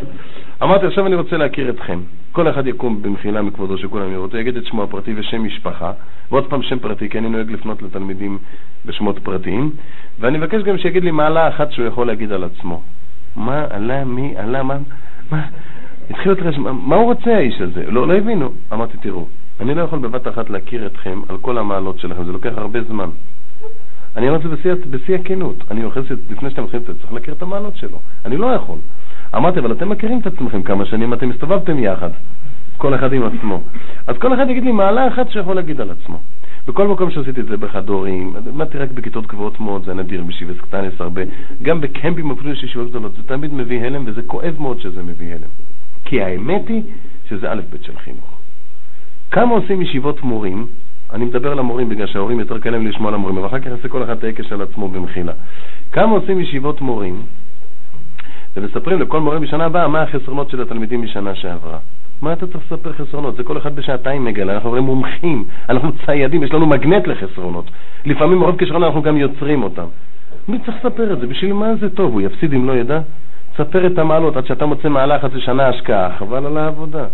אמרתי, 0.63 0.85
עכשיו 0.85 1.07
אני 1.07 1.15
רוצה 1.15 1.37
להכיר 1.37 1.69
אתכם. 1.69 1.99
כל 2.31 2.49
אחד 2.49 2.67
יקום 2.67 3.01
במחילה 3.01 3.41
מכבודו 3.41 3.77
שכולם 3.77 4.11
יראו 4.11 4.37
יגיד 4.37 4.57
את 4.57 4.65
שמו 4.65 4.83
הפרטי 4.83 5.13
ושם 5.17 5.43
משפחה, 5.43 5.91
ועוד 6.31 6.49
פעם 6.49 6.61
שם 6.61 6.79
פרטי, 6.79 7.09
כי 7.09 7.17
אני 7.17 7.29
נוהג 7.29 7.51
לפנות 7.51 7.81
לתלמידים 7.81 8.37
בשמות 8.85 9.19
פרטיים, 9.19 9.71
ואני 10.19 10.37
מבקש 10.37 10.61
גם 10.61 10.77
שיגיד 10.77 11.03
לי 11.03 11.11
מעלה 11.11 11.47
אחת 11.47 11.71
שהוא 11.71 11.87
יכול 11.87 12.07
להגיד 12.07 12.31
על 12.31 12.43
עצמו. 12.43 12.81
מה, 13.35 13.65
עלה, 13.69 14.05
מי, 14.05 14.33
עלה, 14.37 14.63
מה, 14.63 14.77
מה, 15.31 15.41
התחילו 16.09 16.35
להתרשם, 16.35 16.61
מה 16.61 16.95
הוא 16.95 17.05
רוצה 17.05 17.35
האיש 17.35 17.61
הזה? 17.61 17.91
לא, 17.91 18.07
לא 18.07 18.13
הבינו. 18.13 18.49
אמרתי, 18.73 18.97
תראו, 18.97 19.25
אני 19.59 19.75
לא 19.75 19.81
יכול 19.81 19.99
בבת 19.99 20.27
אחת 20.27 20.49
להכיר 20.49 20.85
אתכם 20.85 21.21
על 21.29 21.37
כל 21.37 21.57
המעלות 21.57 21.99
שלכם, 21.99 22.23
זה 22.23 22.31
לוקח 22.31 22.51
הרבה 22.57 22.79
זמן. 22.83 23.09
אני 24.15 24.29
אומר 24.29 24.37
את 24.37 24.41
זה 24.43 24.75
בשיא 24.89 25.15
הכנות. 25.15 25.55
אני 25.71 25.83
אוכל 25.83 25.99
לפני 26.29 26.49
שאתם 26.49 26.63
מתחילים 26.63 26.81
את 26.81 26.87
זה, 26.87 27.01
צריך 27.01 27.13
להכיר 27.13 27.33
את 27.33 27.41
המעלות 27.41 27.75
שלו. 27.75 27.99
אני 28.25 28.37
לא 28.37 28.47
יכול. 28.47 28.77
אמרתי, 29.35 29.59
אבל 29.59 29.71
אתם 29.71 29.89
מכירים 29.89 30.19
את 30.19 30.27
עצמכם 30.27 30.63
כמה 30.63 30.85
שנים, 30.85 31.13
אתם 31.13 31.31
הסתובבתם 31.31 31.79
יחד, 31.79 32.09
כל 32.77 32.95
אחד 32.95 33.13
עם 33.13 33.23
עצמו. 33.23 33.61
אז 34.07 34.15
כל 34.17 34.33
אחד 34.33 34.49
יגיד 34.49 34.63
לי 34.63 34.71
מעלה 34.71 35.07
אחת 35.07 35.31
שיכול 35.31 35.55
להגיד 35.55 35.81
על 35.81 35.91
עצמו. 35.91 36.19
בכל 36.67 36.87
מקום 36.87 37.11
שעשיתי 37.11 37.41
את 37.41 37.45
זה 37.45 37.57
בחד-הורים, 37.57 38.33
למדתי 38.47 38.77
רק 38.77 38.91
בכיתות 38.91 39.27
גבוהות 39.27 39.59
מאוד, 39.59 39.85
זה 39.85 39.93
נדיר, 39.93 40.23
בישיבת 40.23 40.57
קטנס 40.61 40.93
הרבה, 40.99 41.21
גם 41.61 41.81
בקמפים 41.81 42.31
אפילו 42.31 42.55
של 42.55 42.65
ישיבות 42.65 42.89
גדולות, 42.89 43.11
זה 43.15 43.23
תמיד 43.25 43.53
מביא 43.53 43.81
הלם, 43.81 44.03
וזה 44.07 44.21
כואב 44.21 44.55
מאוד 44.59 44.79
שזה 44.79 45.03
מביא 45.03 45.33
הלם. 45.33 45.49
כי 46.05 46.21
האמת 46.21 46.67
היא 46.67 46.83
שזה 47.29 47.51
א' 47.51 47.61
ב' 47.69 47.83
של 47.83 47.97
חינוך. 47.97 48.37
כמה 49.31 49.51
עושים 49.51 49.81
ישיבות 49.81 50.23
מורים, 50.23 50.67
אני 51.13 51.25
מדבר 51.25 51.51
על 51.51 51.59
המורים 51.59 51.89
בגלל 51.89 52.07
שההורים 52.07 52.39
יותר 52.39 52.59
קל 52.59 52.69
להם 52.69 52.87
לשמוע 52.87 53.07
על 53.07 53.13
המורים, 53.13 53.37
אבל 53.37 53.47
אחר 53.47 53.59
כך 53.59 53.67
יעשה 53.67 53.87
כל 53.87 54.03
אחד 54.03 54.17
את 54.17 54.23
ההיקש 54.23 54.51
על 54.51 54.61
עצמו 54.61 54.87
במחילה. 54.87 55.33
כמה 55.91 56.11
עושים 56.11 56.39
ישיבות 56.39 56.81
מורים, 56.81 57.21
ומספרים 58.55 59.01
לכל 59.01 59.21
מורה 59.21 59.39
בשנה 59.39 59.65
הבאה 59.65 59.87
מה 59.87 60.01
החסרונות 60.01 60.49
של 60.49 60.61
התלמידים 60.61 61.01
משנה 61.01 61.35
שעברה. 61.35 61.77
מה 62.21 62.33
אתה 62.33 62.47
צריך 62.47 62.71
לספר 62.71 62.93
חסרונות? 62.93 63.35
זה 63.35 63.43
כל 63.43 63.57
אחד 63.57 63.75
בשעתיים 63.75 64.25
מגלה, 64.25 64.53
אנחנו 64.53 64.69
הרי 64.69 64.81
מומחים, 64.81 65.45
אנחנו 65.69 65.91
ציידים, 66.05 66.43
יש 66.43 66.51
לנו 66.51 66.65
מגנט 66.65 67.07
לחסרונות. 67.07 67.65
לפעמים 68.05 68.39
מרוב 68.39 68.57
כישרון 68.57 68.83
אנחנו 68.83 69.01
גם 69.01 69.17
יוצרים 69.17 69.63
אותם. 69.63 69.85
מי 70.47 70.59
צריך 70.59 70.77
לספר 70.77 71.13
את 71.13 71.19
זה? 71.19 71.27
בשביל 71.27 71.53
מה 71.53 71.75
זה 71.75 71.89
טוב? 71.89 72.13
הוא 72.13 72.21
יפסיד 72.21 72.53
אם 72.53 72.67
לא 72.67 72.73
ידע? 72.73 72.99
תספר 73.55 73.87
את 73.87 73.97
המעלות, 73.97 74.37
עד 74.37 74.45
שאתה 74.45 74.65
מוצא 74.65 74.89
מעלה 74.89 75.19
חצי 75.19 75.39
שנה 75.39 75.67
השקעה, 75.67 76.17
חבל 76.17 76.45
על 76.45 76.57
העבודה. 76.57 77.05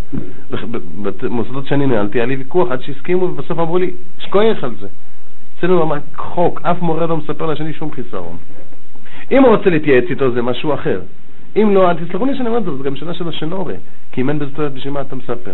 במוסדות 1.22 1.68
שאני 1.68 1.88
ניהלתי, 1.88 2.18
היה 2.18 2.26
לי 2.26 2.36
ויכוח 2.36 2.72
עד 2.72 2.82
שהסכימו, 2.82 3.26
ובסוף 3.26 3.60
אמרו 3.60 3.78
לי, 3.78 3.92
שכוח 4.20 4.64
על 4.64 4.76
זה. 4.80 4.88
אצלנו 5.58 5.84
אמר 5.84 5.98
חוק, 6.16 6.62
אף 6.64 6.82
מורה 6.82 7.06
לא 7.06 7.18
מספר 7.18 7.46
לשני 7.46 7.74
שום 7.74 7.92
חיסרון. 7.92 8.38
אם 9.32 9.44
הוא 9.44 9.56
רוצה 9.56 9.70
להתייעץ 9.70 10.04
איתו 10.10 10.32
זה 10.32 10.42
משהו 10.42 10.74
אחר. 10.74 11.02
אם 11.56 11.72
לא, 11.74 11.89
תסלחו 11.94 12.26
לי 12.26 12.36
שאני 12.36 12.48
אומר 12.48 12.60
את 12.60 12.64
זה, 12.64 12.72
זו 12.72 12.84
גם 12.84 12.96
שאלה 12.96 13.14
של 13.14 13.30
השנורה, 13.30 13.74
כי 14.12 14.22
אם 14.22 14.30
אין 14.30 14.39
בזה 14.39 14.52
תועלת, 14.56 14.74
בשביל 14.74 14.94
מה 14.94 15.02
אתה 15.02 15.16
מספר? 15.16 15.54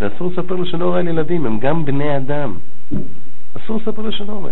זה 0.00 0.08
אסור 0.16 0.30
לספר 0.32 0.54
לשנורה 0.54 0.98
על 0.98 1.08
ילדים, 1.08 1.46
הם 1.46 1.58
גם 1.58 1.84
בני 1.84 2.16
אדם. 2.16 2.54
אסור 3.56 3.76
לספר 3.76 4.02
לשנורה. 4.02 4.50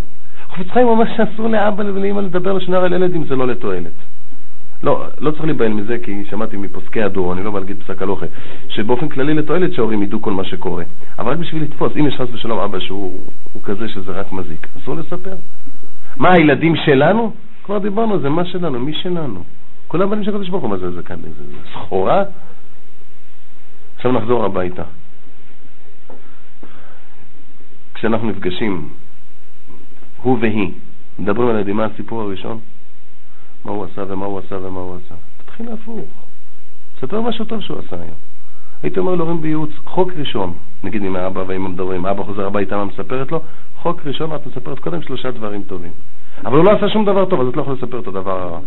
חפץ 0.53 0.71
חיים 0.71 0.89
אומר 0.89 1.05
שאסור 1.17 1.49
לאבא 1.49 1.85
ולאמא 1.85 2.21
לדבר 2.21 2.53
לשנורה 2.53 2.85
על 2.85 2.93
ילד 2.93 3.15
אם 3.15 3.25
זה 3.25 3.37
לא 3.37 3.47
לתועלת. 3.47 3.93
לא, 4.83 5.07
לא 5.19 5.31
צריך 5.31 5.45
להיבהל 5.45 5.73
מזה, 5.73 5.97
כי 6.03 6.25
שמעתי 6.31 6.57
מפוסקי 6.57 7.03
הדור, 7.03 7.33
אני 7.33 7.43
לא 7.43 7.51
בא 7.51 7.59
להגיד 7.59 7.83
פסק 7.83 8.03
הלוכה, 8.03 8.27
שבאופן 8.69 9.09
כללי 9.09 9.35
לתועלת 9.35 9.73
שההורים 9.73 10.03
ידעו 10.03 10.23
כל 10.23 10.33
מה 10.33 10.45
שקורה. 10.45 10.85
אבל 11.19 11.33
רק 11.33 11.39
בשביל 11.39 11.63
לתפוס, 11.63 11.93
אם 12.01 12.07
יש 12.07 12.15
חס 12.15 12.29
ושלום 12.33 12.59
אבא 12.59 12.81
שהוא 12.81 13.21
כזה 13.65 13.89
שזה 13.89 14.13
רק 14.13 14.33
מזיק, 14.33 14.67
אסור 14.83 14.95
לספר. 14.95 15.37
מה, 16.17 16.33
הילדים 16.33 16.77
שלנו? 16.77 17.33
כבר 17.65 17.79
דיברנו, 17.79 18.19
זה 18.19 18.29
מה 18.29 18.45
שלנו, 18.45 18.81
מי 18.81 18.95
שלנו? 18.95 19.45
כולם 19.89 20.11
בנים 20.11 20.25
של 20.25 20.31
הקדוש 20.31 20.49
ברוך 20.49 20.63
הוא, 20.63 20.71
מה 20.71 20.77
זה, 20.77 20.91
זה 20.91 21.03
כאן, 21.03 21.17
זה 21.23 21.45
סחורה? 21.73 22.23
עכשיו 23.97 24.13
נחזור 24.13 24.45
הביתה. 24.45 24.83
כשאנחנו 27.95 28.29
נפגשים, 28.29 28.89
הוא 30.23 30.39
והיא, 30.41 30.71
מדברים 31.19 31.49
על 31.49 31.73
מה 31.73 31.85
הסיפור 31.85 32.23
הראשון? 32.23 32.59
מה 33.65 33.73
הוא 33.73 33.85
עשה 33.85 34.03
ומה 34.09 34.27
הוא 34.27 34.39
עשה 34.39 34.57
ומה 34.63 34.81
הוא 34.81 34.97
עשה. 34.97 35.15
תתחיל 35.45 35.71
להפוך. 35.71 36.01
תספר 36.97 37.21
משהו 37.21 37.45
טוב 37.45 37.61
שהוא 37.61 37.79
עשה 37.79 37.97
היום. 37.97 38.17
הייתי 38.83 39.01
אומר 39.01 39.15
להורים 39.15 39.41
בייעוץ, 39.41 39.71
חוק 39.85 40.11
ראשון, 40.17 40.53
נגיד 40.85 41.03
אם 41.03 41.17
האבא 41.17 41.45
והאמא 41.47 41.69
מדברים, 41.69 42.07
אבא 42.07 42.23
חוזר 42.23 42.47
הביתה, 42.47 42.77
מה 42.77 42.85
מספרת 42.85 43.33
לו? 43.33 43.41
חוק 43.77 44.01
ראשון, 44.07 44.35
את 44.35 44.47
מספרת 44.47 44.79
קודם 44.79 45.03
שלושה 45.03 45.31
דברים 45.31 45.63
טובים. 45.63 45.91
אבל 46.45 46.57
הוא 46.57 46.65
לא 46.65 46.71
עשה 46.71 46.89
שום 46.89 47.05
דבר 47.05 47.25
טוב, 47.25 47.41
אז 47.41 47.49
את 47.49 47.57
לא 47.57 47.63
יכולה 47.63 47.77
לספר 47.77 47.99
את 47.99 48.07
הדבר 48.07 48.41
הרע. 48.41 48.59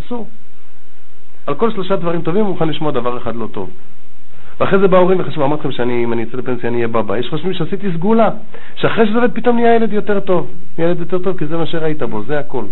אסור. 0.00 0.28
על 1.46 1.54
כל 1.54 1.70
שלושה 1.70 1.96
דברים 1.96 2.22
טובים 2.22 2.44
הוא 2.44 2.52
מוכן 2.52 2.68
לשמוע 2.68 2.90
דבר 2.90 3.18
אחד 3.18 3.36
לא 3.36 3.46
טוב. 3.52 3.70
ואחרי 4.60 4.78
זה 4.78 4.88
באו 4.88 5.00
הורים 5.00 5.20
וחשבו, 5.20 5.44
אמרתי 5.44 5.60
לכם 5.60 5.72
שאם 5.72 6.12
אני 6.12 6.22
אצא 6.22 6.36
לפנסיה 6.36 6.68
אני 6.68 6.76
אהיה 6.76 6.88
בבא. 6.88 7.18
יש 7.18 7.28
חושבים 7.30 7.52
שעשיתי 7.52 7.92
סגולה, 7.94 8.30
שאחרי 8.74 9.06
שזה 9.06 9.16
עובד 9.16 9.34
פתאום 9.34 9.56
נהיה 9.56 9.74
ילד 9.74 9.92
יותר 9.92 10.20
טוב. 10.20 10.50
ילד 10.78 10.98
יותר 10.98 11.18
טוב 11.18 11.38
כי 11.38 11.46
זה 11.46 11.56
מה 11.56 11.66
שראית 11.66 12.02
בו, 12.02 12.22
זה 12.22 12.38
הכל. 12.38 12.64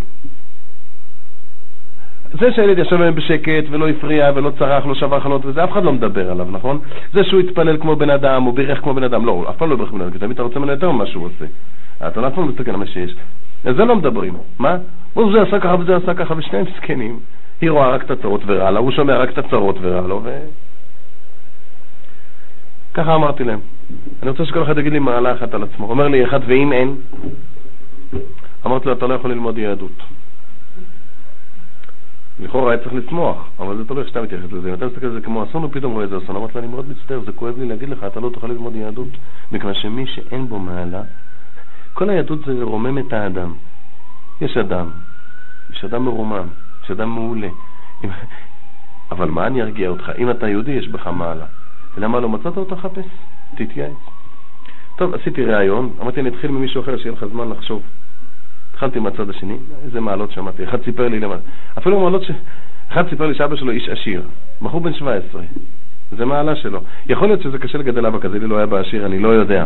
זה 2.41 2.53
שהילד 2.53 2.78
ישב 2.78 2.97
להם 2.97 3.14
בשקט 3.14 3.64
ולא 3.70 3.89
הפריע 3.89 4.30
ולא 4.35 4.51
צרח, 4.59 4.87
לא 4.87 4.95
שבר 4.95 5.20
חלות 5.20 5.47
וזה, 5.47 5.64
אף 5.64 5.72
אחד 5.72 5.85
לא 5.85 5.93
מדבר 5.93 6.30
עליו, 6.30 6.47
נכון? 6.51 6.78
זה 7.12 7.24
שהוא 7.24 7.41
התפלל 7.41 7.76
כמו 7.76 7.97
בן 7.97 8.11
אדם, 8.11 8.47
או 8.47 8.53
בירך 8.53 8.80
כמו 8.80 8.95
בן 8.95 9.03
אדם, 9.03 9.26
לא, 9.26 9.47
אף 9.51 9.57
פעם 9.57 9.70
לא 9.70 9.76
בירך 9.76 9.89
כמו 9.89 9.99
בן 9.99 10.05
אדם, 10.05 10.12
כי 10.12 10.18
תמיד 10.18 10.33
אתה 10.33 10.43
רוצה 10.43 10.59
ממנו 10.59 10.72
יותר 10.72 10.91
ממה 10.91 11.07
שהוא 11.07 11.26
עושה. 11.26 11.45
אתה 12.07 12.28
אף 12.28 12.35
פעם 12.35 12.45
לא 12.45 12.53
מסתכל 12.53 12.70
על 12.70 12.76
מה 12.76 12.87
שיש. 12.87 13.14
על 13.64 13.74
זה 13.74 13.85
לא 13.85 13.97
מדברים. 13.97 14.35
מה? 14.59 14.76
הוא 15.14 15.33
זה 15.33 15.43
עשה 15.43 15.61
ככה 15.61 15.74
וזה 15.80 15.97
עשה 15.97 16.14
ככה, 16.14 16.35
ושניהם 16.37 16.64
זקנים. 16.76 17.18
היא 17.61 17.70
רואה 17.70 17.89
רק 17.89 18.03
את 18.05 18.11
הצרות 18.11 18.41
ורע 18.47 18.70
לה, 18.70 18.78
הוא 18.78 18.91
שומע 18.91 19.16
רק 19.16 19.30
את 19.30 19.39
הצרות 19.39 19.76
ורע 19.80 20.07
לו, 20.07 20.20
ו... 20.24 20.39
ככה 22.95 23.14
אמרתי 23.14 23.45
להם. 23.45 23.59
אני 24.22 24.30
רוצה 24.30 24.45
שכל 24.45 24.62
אחד 24.62 24.78
יגיד 24.78 24.93
לי 24.93 24.99
מעלה 24.99 25.33
אחת 25.33 25.55
על 25.55 25.62
עצמו. 25.62 25.87
אומר 25.87 26.09
לי 26.09 26.24
אחד, 26.24 26.41
ואם 26.47 26.72
אין? 26.72 26.97
אמרתי 28.66 28.89
לו, 28.89 28.93
אתה 28.93 29.07
לא 29.07 29.14
יכול 29.14 29.30
ללמוד 29.30 29.59
יהדות. 29.59 30.03
לכאורה 32.43 32.72
היה 32.72 32.82
צריך 32.82 32.95
לצמוח, 32.95 33.49
אבל 33.59 33.76
זה 33.76 33.84
תלוי 33.84 34.01
איך 34.01 34.09
שאתה 34.09 34.22
מתייחס 34.22 34.53
לזה. 34.53 34.68
אם 34.68 34.74
אתה 34.74 34.86
מסתכל 34.86 35.07
על 35.07 35.12
זה 35.12 35.20
כמו 35.20 35.45
אסון, 35.45 35.64
ופתאום 35.64 35.93
רואה 35.93 36.05
איזה 36.05 36.18
אסון, 36.18 36.36
אמרתי 36.36 36.55
לו, 36.55 36.61
אני 36.61 36.68
מאוד 36.68 36.88
מצטער, 36.88 37.20
זה 37.26 37.32
כואב 37.32 37.59
לי 37.59 37.68
להגיד 37.68 37.88
לך, 37.88 38.05
אתה 38.07 38.20
לא 38.20 38.30
תוכל 38.34 38.47
ללמוד 38.47 38.74
יהדות. 38.74 39.09
מכיוון 39.53 39.74
שמי 39.74 40.07
שאין 40.07 40.49
בו 40.49 40.59
מעלה, 40.59 41.03
כל 41.93 42.11
היהדות 42.11 42.38
זה 42.47 42.53
לרומם 42.53 42.99
את 42.99 43.12
האדם. 43.12 43.53
יש 44.40 44.57
אדם, 44.57 44.90
יש 45.70 45.84
אדם 45.84 46.05
מרומם, 46.05 46.49
יש 46.84 46.90
אדם 46.90 47.11
מעולה. 47.11 47.49
אבל 49.11 49.30
מה 49.30 49.47
אני 49.47 49.62
ארגיע 49.62 49.88
אותך? 49.88 50.12
אם 50.18 50.30
אתה 50.30 50.49
יהודי, 50.49 50.70
יש 50.70 50.88
בך 50.88 51.07
מעלה. 51.07 51.47
ולמה 51.97 52.20
לא 52.20 52.28
מצאת 52.28 52.57
אותו? 52.57 52.76
חפש, 52.76 53.05
תתייעץ. 53.55 53.93
טוב, 54.97 55.14
עשיתי 55.14 55.45
ראיון, 55.45 55.93
אמרתי, 56.01 56.20
אני 56.20 56.28
אתחיל 56.28 56.51
ממישהו 56.51 56.82
אחר, 56.82 56.97
שיהיה 56.97 57.12
לך 57.12 57.24
זמן 57.24 57.49
לחשוב. 57.49 57.82
התחלתי 58.83 59.01
מהצד 59.01 59.30
השני, 59.30 59.57
איזה 59.85 60.01
מעלות 60.01 60.30
שמעתי. 60.30 60.64
אחד 60.64 60.83
סיפר 60.85 61.09
לי 61.09 61.20
למה, 61.20 61.37
אפילו 61.78 62.01
מעלות 62.01 62.22
ש... 62.22 62.30
אחד 62.93 63.09
סיפר 63.09 63.26
לי 63.26 63.35
שאבא 63.35 63.57
שלו 63.57 63.70
איש 63.70 63.89
עשיר, 63.89 64.22
בחור 64.62 64.80
בן 64.80 64.95
17, 64.95 65.43
זה 66.11 66.24
מעלה 66.24 66.57
שלו. 66.57 66.80
יכול 67.07 67.28
להיות 67.28 67.43
שזה 67.43 67.59
קשה 67.59 67.78
לגדל 67.78 68.07
אבא 68.07 68.18
כזה, 68.18 68.39
לי 68.39 68.47
לא 68.47 68.57
היה 68.57 68.64
אבא 68.64 68.76
עשיר, 68.76 69.07
אני 69.07 69.18
לא 69.18 69.28
יודע. 69.28 69.64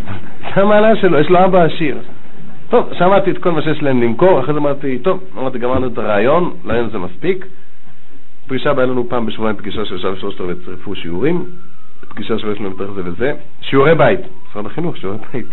זה 0.54 0.62
המעלה 0.62 0.96
שלו, 0.96 1.18
יש 1.18 1.30
לו 1.30 1.44
אבא 1.44 1.62
עשיר. 1.62 1.98
טוב, 2.70 2.92
שמעתי 2.98 3.30
את 3.30 3.38
כל 3.38 3.50
מה 3.50 3.62
שיש 3.62 3.82
להם 3.82 4.02
למכור, 4.02 4.40
אחרי 4.40 4.54
זה 4.54 4.60
אמרתי, 4.60 4.98
טוב, 4.98 5.20
אמרתי, 5.38 5.58
גמרנו 5.58 5.86
את 5.86 5.98
הרעיון, 5.98 6.56
להיום 6.64 6.90
זה 6.90 6.98
מספיק. 6.98 7.46
פגישה, 8.46 8.72
היה 8.76 8.86
לנו 8.86 9.08
פעם 9.08 9.26
בשבועיים 9.26 9.56
פגישה 9.56 9.84
של 9.84 9.98
שעה 9.98 10.12
ושלושת 10.12 10.40
רבעי 10.40 10.54
צירפו 10.64 10.94
שיעורים, 10.94 11.44
פגישה 12.08 12.38
שלוש 12.38 12.58
לנו 12.58 12.68
יותר 12.68 12.92
זה 12.92 13.02
וזה, 13.04 13.32
שיעורי 13.60 13.94
בית, 13.94 14.20
משרד 14.50 14.66
החינוך, 14.66 14.96
שיעורי 14.96 15.18
בית. 15.32 15.46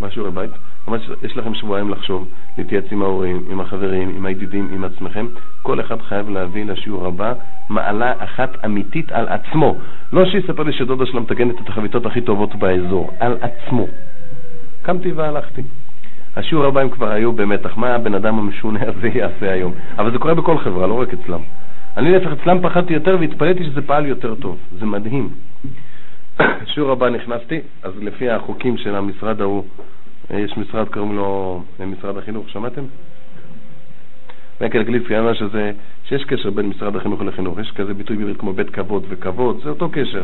מה 0.00 0.10
שיעורי 0.10 0.30
בית? 0.30 0.50
ממש 0.88 1.10
יש 1.22 1.36
לכם 1.36 1.54
שבועיים 1.54 1.90
לחשוב, 1.90 2.28
להתייעץ 2.58 2.84
עם 2.90 3.02
ההורים, 3.02 3.42
עם 3.50 3.60
החברים, 3.60 4.08
עם 4.16 4.26
הידידים, 4.26 4.68
עם 4.72 4.84
עצמכם. 4.84 5.26
כל 5.62 5.80
אחד 5.80 6.00
חייב 6.02 6.28
להביא 6.28 6.64
לשיעור 6.64 7.06
הבא 7.06 7.32
מעלה 7.68 8.12
אחת 8.18 8.64
אמיתית 8.64 9.12
על 9.12 9.28
עצמו. 9.28 9.76
לא 10.12 10.24
שיספר 10.24 10.62
לי 10.62 10.72
שדודה 10.72 11.06
שלו 11.06 11.20
מתקנת 11.20 11.60
את 11.60 11.68
החביתות 11.68 12.06
הכי 12.06 12.20
טובות 12.20 12.54
באזור, 12.54 13.10
על 13.20 13.36
עצמו. 13.40 13.86
קמתי 14.82 15.12
והלכתי. 15.12 15.62
השיעור 16.36 16.64
הבא 16.64 16.80
הם 16.80 16.90
כבר 16.90 17.08
היו 17.10 17.32
במתח, 17.32 17.76
מה 17.76 17.94
הבן 17.94 18.14
אדם 18.14 18.38
המשונה 18.38 18.80
הזה 18.82 19.08
יעשה 19.08 19.52
היום? 19.52 19.72
אבל 19.98 20.12
זה 20.12 20.18
קורה 20.18 20.34
בכל 20.34 20.58
חברה, 20.58 20.86
לא 20.86 21.00
רק 21.00 21.08
אצלם. 21.12 21.40
אני 21.96 22.12
להפך 22.12 22.32
אצלם 22.32 22.58
פחדתי 22.62 22.92
יותר 22.92 23.16
והתפלאתי 23.20 23.64
שזה 23.64 23.82
פעל 23.82 24.06
יותר 24.06 24.34
טוב. 24.34 24.58
זה 24.78 24.86
מדהים. 24.86 25.28
שיעור 26.74 26.92
הבא 26.92 27.08
נכנסתי, 27.08 27.60
אז 27.82 27.92
לפי 28.02 28.30
החוקים 28.30 28.76
של 28.76 28.94
המשרד 28.94 29.40
ההוא, 29.40 29.64
יש 30.30 30.56
משרד, 30.56 30.88
קוראים 30.88 31.16
לו 31.16 31.62
משרד 31.86 32.16
החינוך, 32.16 32.48
שמעתם? 32.48 32.82
מייקל 34.60 34.82
גליפי 34.82 35.18
אמר 35.18 35.34
שזה, 35.34 35.72
שיש 36.08 36.24
קשר 36.24 36.50
בין 36.50 36.66
משרד 36.66 36.96
החינוך 36.96 37.22
לחינוך, 37.22 37.58
יש 37.58 37.70
כזה 37.70 37.94
ביטוי 37.94 38.16
בעברית 38.16 38.36
כמו 38.36 38.52
בית 38.52 38.70
כבוד 38.70 39.06
וכבוד, 39.08 39.60
זה 39.64 39.70
אותו 39.70 39.88
קשר. 39.92 40.22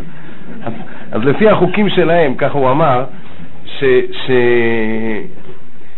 אז, 0.62 0.72
אז 1.12 1.22
לפי 1.24 1.48
החוקים 1.48 1.88
שלהם, 1.88 2.34
ככה 2.34 2.59
הוא 2.59 2.70
אמר, 2.70 3.05
ש, 3.66 3.84
ש, 4.12 4.30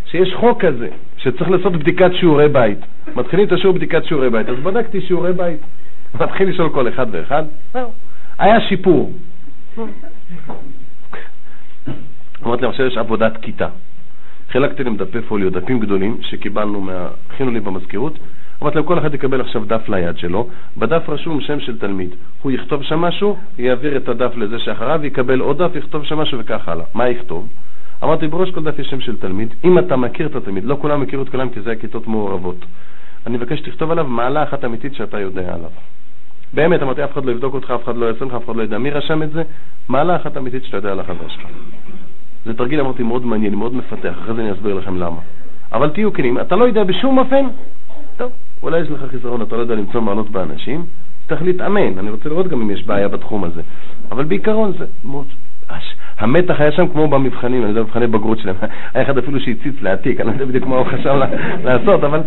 שיש 0.07 0.34
חוק 0.34 0.64
כזה, 0.64 0.88
שצריך 1.16 1.50
לעשות 1.50 1.72
בדיקת 1.72 2.11
שיעורי 2.14 2.48
בית. 2.48 2.78
מתחילים 3.16 3.46
את 3.46 3.52
השיעור 3.52 3.74
בדיקת 3.76 4.05
שיעורי 4.05 4.30
בית, 4.30 4.48
אז 4.48 4.57
בדקתי 4.57 5.00
שיעורי 5.00 5.32
בית. 5.32 5.61
מתחיל 6.20 6.48
לשאול 6.48 6.70
כל 6.70 6.88
אחד 6.88 7.07
ואחד, 7.11 7.42
היה 8.38 8.61
שיפור. 8.61 9.12
אמרתי 12.44 12.62
להם, 12.62 12.70
עכשיו 12.70 12.86
יש 12.86 12.96
עבודת 12.96 13.36
כיתה. 13.42 13.68
חילקתי 14.55 14.84
להם 14.84 14.96
דפי 14.96 15.20
פוליו, 15.20 15.50
דפים 15.50 15.80
גדולים 15.80 16.18
שקיבלנו, 16.22 16.90
הכינו 17.30 17.50
לי 17.50 17.61
במזכירות. 17.61 18.18
אמרתי 18.62 18.76
להם, 18.76 18.86
כל 18.86 18.98
אחד 18.98 19.14
יקבל 19.14 19.40
עכשיו 19.40 19.64
דף 19.64 19.88
ליד 19.88 20.18
שלו, 20.18 20.48
בדף 20.76 21.09
רשום 21.09 21.40
שם 21.40 21.61
של 21.61 21.78
תלמיד. 21.78 22.14
הוא 22.42 22.52
יכתוב 22.52 22.82
שם 22.82 22.98
משהו, 22.98 23.36
יעביר 23.59 23.96
את 23.96 24.09
הדף 24.09 24.36
לזה 24.36 24.59
שאחריו, 24.59 25.07
יקבל 25.07 25.40
עוד 25.40 25.62
דף, 25.62 25.70
יכתוב 25.74 26.05
שם 26.05 26.18
משהו 26.18 26.38
וכך 26.38 26.68
הלאה. 26.68 26.84
מה 26.94 27.09
יכתוב? 27.09 27.48
אמרתי, 28.02 28.28
בראש 28.28 28.50
כל 28.50 28.62
דף 28.62 28.78
יש 28.78 28.86
שם 28.86 29.00
של 29.00 29.16
תלמיד. 29.16 29.55
אם 29.64 29.78
אתה 29.78 29.96
מכיר 29.96 30.26
את 30.26 30.34
התלמיד, 30.36 30.64
לא 30.64 30.76
כולם 30.80 31.00
מכירו 31.00 31.22
את 31.22 31.28
כולם 31.28 31.48
כי 31.48 31.61
זה 31.61 31.70
היה 31.70 31.78
כיתות 31.78 32.09
מעורבות. 32.09 32.64
אני 33.26 33.36
מבקש 33.36 33.59
שתכתוב 33.59 33.90
עליו 33.90 34.05
מעלה 34.05 34.42
אחת 34.42 34.64
אמיתית 34.64 34.94
שאתה 34.94 35.20
יודע 35.20 35.55
עליו. 35.55 35.70
באמת, 36.52 36.82
אמרתי, 36.82 37.05
אף 37.05 37.12
אחד 37.12 37.24
לא 37.24 37.30
יבדוק 37.30 37.55
אותך, 37.55 37.70
אף 37.70 37.84
אחד 37.84 37.96
לא 37.96 38.07
יעשה 38.07 38.24
לך, 38.24 38.34
אף 38.34 38.44
אחד 38.44 38.57
לא 38.57 38.62
ידע 38.62 38.78
מי 38.78 38.90
רשם 38.90 39.22
את 39.22 39.32
זה, 39.32 39.42
מעלה 39.88 40.16
אחת 40.16 40.36
אמיתית 40.36 40.64
שאתה 40.64 40.76
יודע 40.76 40.92
על 40.92 41.00
החבר 41.00 41.28
שלך. 41.28 41.46
זה 42.45 42.55
תרגיל, 42.55 42.80
אמרתי, 42.80 43.03
מאוד 43.03 43.26
מעניין, 43.26 43.55
מאוד 43.55 43.74
מפתח, 43.74 44.14
אחרי 44.22 44.34
זה 44.34 44.42
אני 44.42 44.53
אסביר 44.53 44.74
לכם 44.74 44.97
למה. 44.97 45.18
אבל 45.72 45.90
תהיו 45.90 46.12
כנים, 46.12 46.40
אתה 46.40 46.57
לא 46.57 46.64
יודע 46.64 46.84
בשום 46.84 47.18
אופן, 47.18 47.45
טוב, 48.16 48.32
אולי 48.62 48.80
יש 48.80 48.90
לך 48.90 49.01
חיסרון, 49.11 49.42
אתה 49.42 49.57
לא 49.57 49.61
יודע 49.61 49.74
למצוא 49.74 50.01
מעלות 50.01 50.30
באנשים, 50.30 50.84
צריך 51.28 51.42
להתאמן, 51.42 51.99
אני 51.99 52.11
רוצה 52.11 52.28
לראות 52.28 52.49
גם 52.49 52.61
אם 52.62 52.70
יש 52.70 52.86
בעיה 52.86 53.09
בתחום 53.09 53.45
הזה. 53.45 53.62
אבל 54.11 54.24
בעיקרון 54.24 54.72
זה 54.78 54.84
מאוד... 55.05 55.26
המתח 56.18 56.61
היה 56.61 56.72
שם 56.72 56.88
כמו 56.88 57.09
במבחנים, 57.09 57.62
אני 57.62 57.68
יודע, 57.68 57.82
במבחני 57.82 58.07
בגרות 58.07 58.38
שלהם. 58.38 58.57
היה 58.95 59.05
אחד 59.05 59.18
אפילו 59.18 59.40
שהציץ 59.40 59.74
להעתיק, 59.80 60.20
אני 60.20 60.28
לא 60.28 60.32
יודע 60.32 60.45
בדיוק 60.45 60.66
מה 60.66 60.76
הוא 60.76 60.86
חשב 60.86 61.14
לעשות, 61.64 62.05
אבל 62.05 62.20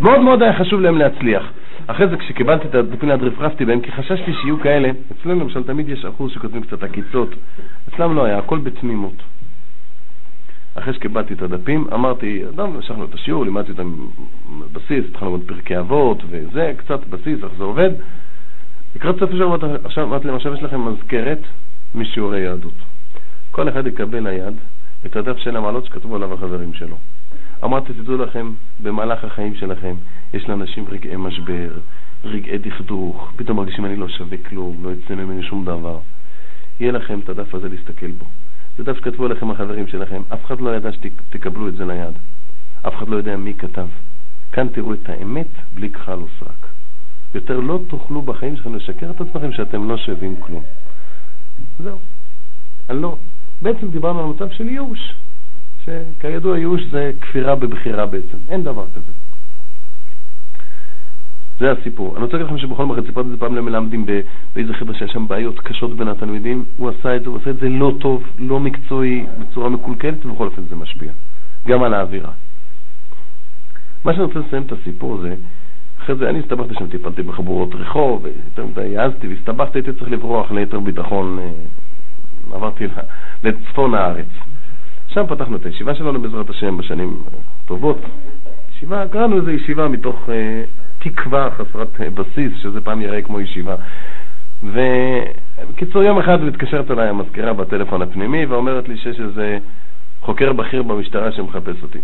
מאוד 0.00 0.20
מאוד 0.20 0.42
היה 0.42 0.58
חשוב 0.58 0.80
להם 0.80 0.98
להצליח. 0.98 1.42
אחרי 1.86 2.08
זה 2.08 2.16
כשקיבלתי 2.16 2.68
את 2.68 2.74
הדפים 2.74 3.08
ליד 3.08 3.22
רפרפתי 3.22 3.64
בהם, 3.64 3.80
כי 3.80 3.92
חששתי 3.92 4.32
שיהיו 4.40 4.60
כאלה, 4.60 4.90
אצלנו 5.12 5.40
למשל 5.40 5.62
תמיד 5.62 5.88
יש 5.88 6.04
אחוז 6.04 6.32
שכותבים 6.32 6.62
קצת 6.62 6.82
עקיצות, 6.82 7.34
אצלם 7.88 8.16
לא 8.16 8.24
היה, 8.24 8.38
הכל 8.38 8.58
בתמימות. 8.58 9.22
אחרי 10.78 10.94
שקיבלתי 10.94 11.34
את 11.34 11.42
הדפים, 11.42 11.86
אמרתי, 11.94 12.42
אדם, 12.48 12.74
המשכנו 12.74 13.04
את 13.04 13.14
השיעור, 13.14 13.44
לימדתי 13.44 13.72
אותם 13.72 14.06
בסיס, 14.72 15.04
התחלנו 15.10 15.30
ללמוד 15.30 15.48
פרקי 15.48 15.78
אבות 15.78 16.22
וזה, 16.30 16.72
קצת 16.76 17.06
בסיס, 17.06 17.44
איך 17.44 17.52
זה 17.58 17.64
עובד. 17.64 17.90
לקראת 18.96 19.18
סוף 19.18 19.30
השבוע, 19.30 19.56
עכשיו 19.84 20.04
אמרתי 20.04 20.26
להם, 20.26 20.36
עכשיו 20.36 20.54
יש 20.54 20.62
לכם 20.62 20.88
מזכרת 20.88 21.38
משיעורי 21.94 22.40
יהדות. 22.40 22.74
כל 23.50 23.68
אחד 23.68 23.86
יקבל 23.86 24.28
ליד 24.28 24.54
את 25.06 25.16
הדף 25.16 25.38
של 25.38 25.56
המעלות 25.56 25.84
שכתבו 25.84 26.16
עליו 26.16 26.34
החברים 26.34 26.74
שלו. 26.74 26.96
אמרתי, 27.64 27.92
תדעו 27.92 28.16
לכם, 28.16 28.52
במהלך 28.82 29.24
החיים 29.24 29.54
שלכם 29.54 29.94
יש 30.34 30.48
לאנשים 30.48 30.84
רגעי 30.88 31.16
משבר, 31.16 31.68
רגעי 32.24 32.58
דכדוך, 32.58 33.32
פתאום 33.36 33.56
מרגישים 33.56 33.84
אני 33.84 33.96
לא 33.96 34.08
שווה 34.08 34.38
כלום, 34.48 34.76
לא 34.82 34.90
יצא 34.90 35.14
ממני 35.14 35.42
שום 35.42 35.64
דבר. 35.64 35.98
יהיה 36.80 36.92
לכם 36.92 37.20
את 37.20 37.28
הדף 37.28 37.54
הזה 37.54 37.68
להסתכל 37.68 38.10
בו. 38.10 38.24
זה 38.78 38.84
דף 38.84 38.96
שכתבו 38.96 39.24
עליכם 39.24 39.50
החברים 39.50 39.86
שלכם, 39.86 40.22
אף 40.32 40.44
אחד 40.44 40.60
לא 40.60 40.76
ידע 40.76 40.90
שתקבלו 40.92 41.68
את 41.68 41.76
זה 41.76 41.84
ליד. 41.84 42.14
אף 42.86 42.94
אחד 42.94 43.08
לא 43.08 43.16
יודע 43.16 43.36
מי 43.36 43.54
כתב. 43.54 43.86
כאן 44.52 44.68
תראו 44.68 44.94
את 44.94 45.08
האמת 45.08 45.46
בלי 45.74 45.90
כחל 45.90 46.18
וסרק. 46.18 46.66
יותר 47.34 47.60
לא 47.60 47.80
תוכלו 47.88 48.22
בחיים 48.22 48.56
שלכם 48.56 48.74
לשקר 48.74 49.10
את 49.10 49.20
עצמכם 49.20 49.52
שאתם 49.52 49.88
לא 49.88 49.96
שווים 49.96 50.36
כלום. 50.40 50.62
זהו. 51.82 51.98
אני 52.90 53.02
לא. 53.02 53.16
בעצם 53.62 53.90
דיברנו 53.90 54.20
על 54.20 54.26
מצב 54.26 54.50
של 54.50 54.68
ייאוש, 54.68 55.14
שכידוע 55.84 56.58
ייאוש 56.58 56.82
זה 56.90 57.12
כפירה 57.20 57.54
בבחירה 57.54 58.06
בעצם, 58.06 58.38
אין 58.48 58.64
דבר 58.64 58.86
כזה. 58.94 59.12
זה 61.60 61.72
הסיפור. 61.72 62.16
אני 62.16 62.24
רוצה 62.24 62.36
להגיד 62.36 62.46
לכם 62.46 62.58
שבכל 62.58 62.86
מקרה, 62.86 63.02
סיפרתי 63.06 63.26
את 63.26 63.32
זה 63.32 63.40
פעם 63.40 63.56
למלמדים 63.56 64.06
באיזה 64.54 64.74
חבר'ה 64.74 64.94
שהיה 64.94 65.10
שם 65.10 65.28
בעיות 65.28 65.60
קשות 65.60 65.96
בין 65.96 66.08
התלמידים, 66.08 66.64
הוא 66.76 66.88
עשה 66.88 67.16
את 67.16 67.22
זה, 67.22 67.28
הוא 67.28 67.38
עשה 67.40 67.50
את 67.50 67.56
זה 67.56 67.68
לא 67.68 67.94
טוב, 68.00 68.22
לא 68.38 68.60
מקצועי, 68.60 69.26
בצורה 69.38 69.68
מקולקלת, 69.68 70.26
ובכל 70.26 70.44
אופן 70.44 70.62
זה 70.68 70.76
משפיע. 70.76 71.12
גם 71.66 71.82
על 71.82 71.94
האווירה. 71.94 72.30
מה 74.04 74.12
שאני 74.12 74.24
רוצה 74.24 74.38
לסיים 74.38 74.62
את 74.62 74.72
הסיפור 74.72 75.16
זה, 75.16 75.34
אחרי 76.02 76.14
זה 76.14 76.28
אני 76.30 76.38
הסתבכתי 76.38 76.74
שם, 76.74 76.88
טיפלתי 76.88 77.22
בחבורות 77.22 77.74
רחוב, 77.74 78.26
יותר 78.26 78.66
מדי 78.66 78.98
העזתי 78.98 79.28
והסתבכתי, 79.28 79.78
הייתי 79.78 79.92
צריך 79.92 80.10
לברוח 80.10 80.50
ליתר 80.50 80.80
ביטחון, 80.80 81.38
אה, 81.38 82.56
עברתי 82.56 82.86
לצפון 83.44 83.94
הארץ. 83.94 84.26
שם 85.08 85.24
פתחנו 85.28 85.56
את 85.56 85.66
הישיבה 85.66 85.94
שלנו 85.94 86.20
בעזרת 86.20 86.50
השם 86.50 86.78
בשנים 86.78 87.22
טובות. 87.66 87.98
ישיבה, 88.76 89.08
קראנו 89.08 89.36
איזו 89.36 89.50
ישיבה 89.50 89.88
מתוך 89.88 90.28
אה, 90.28 90.62
תקווה 90.98 91.50
חסרת 91.50 92.00
בסיס, 92.14 92.52
שזה 92.62 92.80
פעם 92.80 93.00
יראה 93.00 93.22
כמו 93.22 93.40
ישיבה. 93.40 93.74
ובקיצור, 94.62 96.02
יום 96.02 96.18
אחד 96.18 96.42
מתקשרת 96.42 96.90
אליי 96.90 97.08
המזכירה 97.08 97.52
בטלפון 97.52 98.02
הפנימי 98.02 98.46
ואומרת 98.46 98.88
לי 98.88 98.96
שיש 98.96 99.20
איזה 99.20 99.58
חוקר 100.20 100.52
בכיר 100.52 100.82
במשטרה 100.82 101.32
שמחפש 101.32 101.82
אותי. 101.82 101.98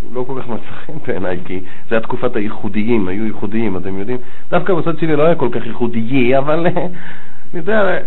הוא 0.00 0.14
לא 0.14 0.24
כל 0.26 0.40
כך 0.42 0.48
מצא 0.48 0.70
חן 0.86 0.92
בעיניי, 1.06 1.38
כי 1.44 1.60
זה 1.88 1.94
היה 1.94 2.00
תקופת 2.00 2.36
הייחודיים, 2.36 3.08
היו 3.08 3.26
ייחודיים, 3.26 3.76
אתם 3.76 3.98
יודעים? 3.98 4.18
דווקא 4.50 4.74
בצד 4.74 4.98
שלי 4.98 5.16
לא 5.16 5.22
היה 5.22 5.34
כל 5.34 5.48
כך 5.52 5.66
ייחודי, 5.66 6.38
אבל 6.38 6.66
אני 6.66 6.88
יודע, 7.54 7.98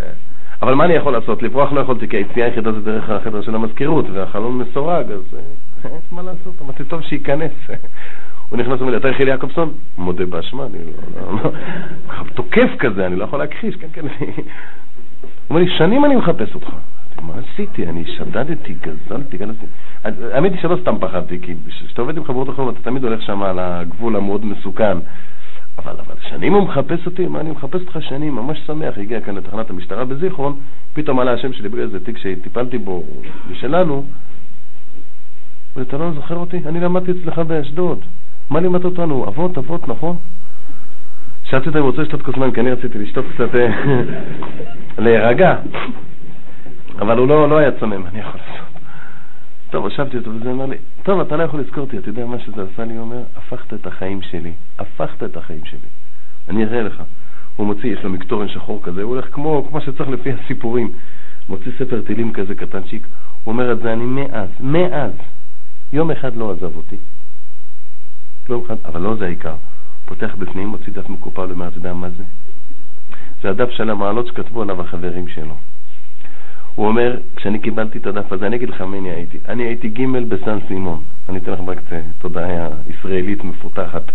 אבל 0.61 0.73
מה 0.73 0.85
אני 0.85 0.93
יכול 0.93 1.13
לעשות? 1.13 1.43
לברוח 1.43 1.73
לא 1.73 1.79
יכולתי, 1.79 2.07
כי 2.07 2.17
היציאה 2.17 2.45
היחידה 2.45 2.71
זה 2.71 2.81
דרך 2.81 3.09
החדר 3.09 3.41
של 3.41 3.55
המזכירות, 3.55 4.05
והחלון 4.13 4.57
מסורג, 4.57 5.11
אז 5.11 5.37
אין 5.83 5.91
אה, 5.91 5.97
מה 6.11 6.21
לעשות, 6.21 6.53
אמרתי, 6.61 6.83
טוב 6.83 7.01
שייכנס. 7.01 7.51
הוא 8.53 8.59
נכנס 8.59 8.79
ואומר 8.79 8.91
לי, 8.91 8.97
אתה 8.97 9.09
יחיל 9.09 9.27
יעקובסון? 9.27 9.73
מודה 9.97 10.25
באשמה, 10.25 10.65
אני 10.65 10.77
לא, 10.77 11.33
לא, 11.33 11.43
לא, 11.43 12.29
תוקף 12.33 12.69
כזה, 12.79 13.05
אני 13.05 13.15
לא 13.15 13.23
יכול 13.23 13.39
להכחיש, 13.39 13.75
כן, 13.75 13.87
כן. 13.93 14.01
הוא 14.01 14.45
אומר 15.49 15.61
לי, 15.61 15.77
שנים 15.77 16.05
אני 16.05 16.15
מחפש 16.15 16.55
אותך. 16.55 16.67
מה 17.21 17.33
עשיתי? 17.33 17.85
אני 17.85 18.05
שדדתי, 18.05 18.73
גזלתי, 18.73 19.37
גזלתי. 19.37 19.65
האמת 20.03 20.51
היא 20.51 20.61
שלא 20.61 20.77
סתם 20.81 20.95
פחדתי, 20.99 21.39
כי 21.41 21.55
כשאתה 21.67 22.01
עובד 22.01 22.17
עם 22.17 22.23
חברות 22.23 22.49
אחרות, 22.49 22.75
אתה 22.75 22.83
תמיד 22.83 23.03
הולך 23.03 23.21
שם 23.21 23.43
על 23.43 23.59
הגבול 23.59 24.15
המאוד 24.15 24.45
מסוכן. 24.45 24.97
אבל, 25.77 25.95
אבל 25.99 26.15
שנים 26.29 26.53
הוא 26.53 26.63
מחפש 26.63 27.05
אותי, 27.05 27.27
מה 27.27 27.39
אני 27.39 27.51
מחפש 27.51 27.81
אותך 27.81 27.97
שנים, 28.01 28.35
ממש 28.35 28.59
שמח, 28.67 28.97
הגיע 28.97 29.21
כאן 29.21 29.35
לתחנת 29.35 29.69
המשטרה 29.69 30.05
בזיכרון, 30.05 30.55
פתאום 30.93 31.19
עלה 31.19 31.33
השם 31.33 31.53
שלי 31.53 31.69
בגלל 31.69 31.83
איזה 31.83 32.05
תיק 32.05 32.17
שטיפלתי 32.17 32.77
בו, 32.77 33.03
משלנו, 33.51 34.05
ואתה 35.75 35.97
לא 35.97 36.11
זוכר 36.11 36.35
אותי? 36.35 36.59
אני 36.65 36.79
למדתי 36.79 37.11
אצלך 37.11 37.39
באשדוד. 37.39 37.99
מה 38.53 38.59
לימדת 38.59 38.85
אותנו? 38.85 39.27
אבות, 39.27 39.57
אבות, 39.57 39.87
נכון? 39.87 40.17
שאלתי 41.43 41.67
אותה 41.67 41.79
אם 41.79 41.83
רוצה 41.83 42.01
לשתות 42.01 42.21
כוס 42.21 42.37
מים, 42.37 42.51
כי 42.51 42.59
אני 42.59 42.71
רציתי 42.71 42.97
לשתות 42.99 43.25
קצת, 43.33 43.55
אה, 43.55 43.67
להירגע. 45.03 45.55
אבל 46.99 47.17
הוא 47.17 47.27
לא, 47.27 47.49
לא 47.49 47.57
היה 47.57 47.71
צונן, 47.79 48.05
אני 48.05 48.19
יכול 48.19 48.39
לעשות. 48.39 48.67
טוב, 49.69 49.83
הושבתי 49.83 50.17
אותו 50.17 50.31
וזה 50.31 50.51
אומר 50.51 50.65
לי, 50.65 50.77
טוב, 51.03 51.19
אתה 51.19 51.37
לא 51.37 51.43
יכול 51.43 51.59
לזכור 51.59 51.83
אותי, 51.83 51.97
אתה 51.97 52.09
יודע 52.09 52.25
מה 52.25 52.39
שזה 52.39 52.63
עשה 52.73 52.85
לי? 52.85 52.93
הוא 52.93 53.01
אומר, 53.01 53.21
הפכת 53.37 53.73
את 53.73 53.87
החיים 53.87 54.21
שלי, 54.21 54.51
הפכת 54.79 55.23
את 55.23 55.37
החיים 55.37 55.65
שלי. 55.65 55.89
אני 56.49 56.63
אראה 56.65 56.81
לך. 56.81 57.03
הוא 57.55 57.67
מוציא, 57.67 57.93
יש 57.93 58.03
לו 58.03 58.09
מקטורן 58.09 58.47
שחור 58.47 58.79
כזה, 58.83 59.01
הוא 59.03 59.09
הולך 59.15 59.25
כמו, 59.31 59.65
כמו 59.69 59.81
שצריך 59.81 60.09
לפי 60.09 60.31
הסיפורים. 60.31 60.91
מוציא 61.49 61.71
ספר 61.79 62.01
טילים 62.01 62.33
כזה 62.33 62.55
קטנצ'יק, 62.55 63.07
הוא 63.43 63.51
אומר 63.53 63.71
את 63.71 63.79
זה 63.79 63.93
אני 63.93 64.05
מאז, 64.05 64.49
מאז, 64.59 65.11
יום 65.93 66.11
אחד 66.11 66.35
לא 66.35 66.51
עזב 66.51 66.75
אותי. 66.75 66.97
יום 68.49 68.63
אחד, 68.65 68.75
אבל 68.85 69.01
לא 69.01 69.15
זה 69.15 69.25
העיקר. 69.25 69.55
פותח 70.05 70.35
בפנים, 70.39 70.67
מוציא 70.67 70.93
דף 70.93 71.09
מקופל 71.09 71.41
ואומר, 71.41 71.67
אתה 71.67 71.77
יודע 71.77 71.93
מה 71.93 72.09
זה? 72.09 72.23
זה 73.41 73.49
הדף 73.49 73.69
של 73.69 73.89
המעלות 73.89 74.27
שכתבו 74.27 74.61
עליו 74.61 74.81
החברים 74.81 75.27
שלו. 75.27 75.55
הוא 76.75 76.87
אומר, 76.87 77.17
כשאני 77.35 77.59
קיבלתי 77.59 77.97
את 77.97 78.05
הדף 78.05 78.31
הזה, 78.31 78.47
אני 78.47 78.55
אגיד 78.55 78.69
לך 78.69 78.81
מי 78.81 78.99
אני 78.99 79.09
הייתי. 79.09 79.37
אני 79.47 79.63
הייתי 79.63 79.89
ג' 79.89 80.05
בסן 80.27 80.57
סימון. 80.67 81.01
אני 81.29 81.37
אתן 81.37 81.51
לכם 81.51 81.69
רק 81.69 81.77
קצת 81.77 81.95
תודעה 82.19 82.67
ישראלית 82.89 83.43
מפותחת. 83.43 84.11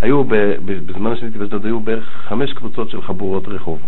היו, 0.00 0.24
בזמן 0.86 1.16
שהייתי 1.16 1.38
באשדוד, 1.38 1.64
היו 1.64 1.80
בערך 1.80 2.04
חמש 2.28 2.52
קבוצות 2.52 2.90
של 2.90 3.02
חבורות 3.02 3.48
רחוב. 3.48 3.78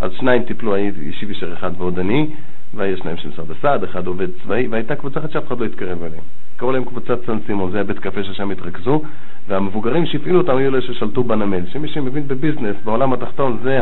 אז 0.00 0.12
שניים 0.12 0.42
טיפלו, 0.42 0.76
ישיב 0.76 1.30
ישר 1.30 1.52
אחד 1.52 1.70
ועוד 1.78 1.98
אני, 1.98 2.30
שניים 2.74 3.16
של 3.16 3.28
משרד 3.28 3.50
הסעד, 3.50 3.84
אחד 3.84 4.06
עובד 4.06 4.28
צבאי, 4.42 4.68
והייתה 4.68 4.96
קבוצה 4.96 5.20
אחת 5.20 5.30
שאף 5.30 5.46
אחד 5.46 5.60
לא 5.60 5.64
התקרב 5.64 6.02
אליהם. 6.02 6.22
קראו 6.56 6.72
להם 6.72 6.84
קבוצת 6.84 7.26
סן 7.26 7.38
סימון, 7.46 7.70
זה 7.70 7.76
היה 7.76 7.84
בית 7.84 7.98
קפה 7.98 8.24
ששם 8.24 8.50
התרכזו, 8.50 9.02
והמבוגרים 9.48 10.06
שהפעילו 10.06 10.40
אותם 10.40 10.56
היו 10.56 10.68
אלה 10.68 10.80
ששלטו 10.80 11.24
בנמל, 11.24 11.66
שמי 11.66 11.88
שמבין 11.88 12.28
בביזנס, 12.28 12.76
בעולם 12.84 13.12
התחתון, 13.12 13.58
זה 13.62 13.80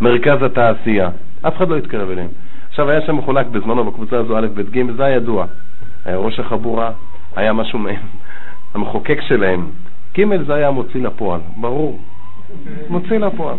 מרכז 0.00 0.42
התעשייה. 0.42 1.10
אף 1.42 1.56
אחד 1.56 1.68
לא 1.68 1.76
התקרב 1.76 2.10
אליהם. 2.10 2.28
עכשיו, 2.68 2.90
היה 2.90 3.00
שם 3.00 3.16
מחולק 3.16 3.46
בזמנו 3.46 3.84
בקבוצה 3.84 4.18
הזו 4.18 4.38
א', 4.38 4.46
ב', 4.54 4.60
ג', 4.70 4.96
זה 4.96 5.04
היה 5.04 5.16
ידוע. 5.16 5.46
היה 6.04 6.16
ראש 6.16 6.40
החבורה, 6.40 6.90
היה 7.36 7.52
משהו 7.52 7.78
מהם, 7.78 8.02
המחוקק 8.74 9.18
שלהם. 9.20 9.66
ג' 10.18 10.42
זה 10.46 10.54
היה 10.54 10.70
מוציא 10.70 11.02
לפועל, 11.02 11.40
ברור. 11.56 12.00
מוציא 12.88 13.18
לפועל. 13.18 13.56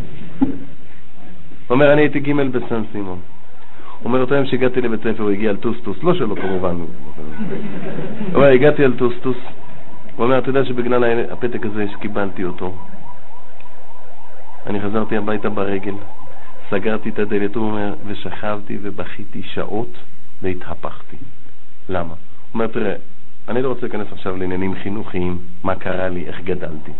אומר, 1.69 1.93
אני 1.93 2.01
הייתי 2.01 2.19
ג' 2.19 2.33
בסן 2.33 2.81
סימון. 2.91 3.19
אומר, 4.05 4.21
אותו 4.21 4.35
יום 4.35 4.45
שהגעתי 4.45 4.81
לבית 4.81 4.99
ספר, 4.99 5.23
הוא 5.23 5.31
הגיע 5.31 5.49
על 5.49 5.57
טוסטוס, 5.57 5.97
לא 6.03 6.13
שלו 6.13 6.35
כמובן. 6.35 6.75
הוא 6.75 6.87
אומר, 8.33 8.47
הגעתי 8.47 8.83
על 8.83 8.93
טוסטוס. 8.97 9.37
הוא 10.15 10.25
אומר, 10.25 10.39
אתה 10.39 10.49
יודע 10.49 10.65
שבגלל 10.65 11.03
הפתק 11.31 11.65
הזה 11.65 11.85
שקיבלתי 11.91 12.43
אותו, 12.43 12.75
אני 14.67 14.81
חזרתי 14.81 15.17
הביתה 15.17 15.49
ברגל. 15.49 15.93
סגרתי 16.69 17.09
את 17.09 17.19
הדלת, 17.19 17.55
הוא 17.55 17.65
אומר, 17.65 17.93
ושכבתי 18.07 18.77
ובכיתי 18.81 19.43
שעות 19.43 19.97
והתהפכתי. 20.41 21.17
למה? 21.89 22.09
הוא 22.09 22.15
אומר, 22.53 22.67
תראה, 22.67 22.95
אני 23.47 23.61
לא 23.61 23.67
רוצה 23.67 23.81
להיכנס 23.81 24.07
עכשיו 24.11 24.37
לעניינים 24.37 24.75
חינוכיים, 24.83 25.37
מה 25.63 25.75
קרה 25.75 26.09
לי, 26.09 26.25
איך 26.25 26.41
גדלתי. 26.41 26.91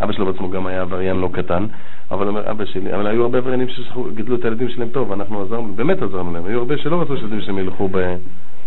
אבא 0.00 0.12
שלו 0.12 0.26
בעצמו 0.26 0.50
גם 0.50 0.66
היה 0.66 0.80
עבריין 0.80 1.16
לא 1.16 1.30
קטן, 1.32 1.66
אבל 2.10 2.28
אומר 2.28 2.50
אבא 2.50 2.64
שלי, 2.64 2.94
אבל 2.94 3.06
היו 3.06 3.22
הרבה 3.22 3.38
עבריינים 3.38 3.68
שגידלו 3.68 4.36
את 4.36 4.44
הילדים 4.44 4.68
שלהם 4.68 4.88
טוב, 4.88 5.12
אנחנו 5.12 5.42
עזרנו, 5.42 5.74
באמת 5.74 6.02
עזרנו 6.02 6.32
להם, 6.32 6.46
היו 6.46 6.58
הרבה 6.58 6.78
שלא 6.78 7.02
רצו 7.02 7.16
שהילדים 7.16 7.40
שלהם 7.40 7.58
ילכו 7.58 7.88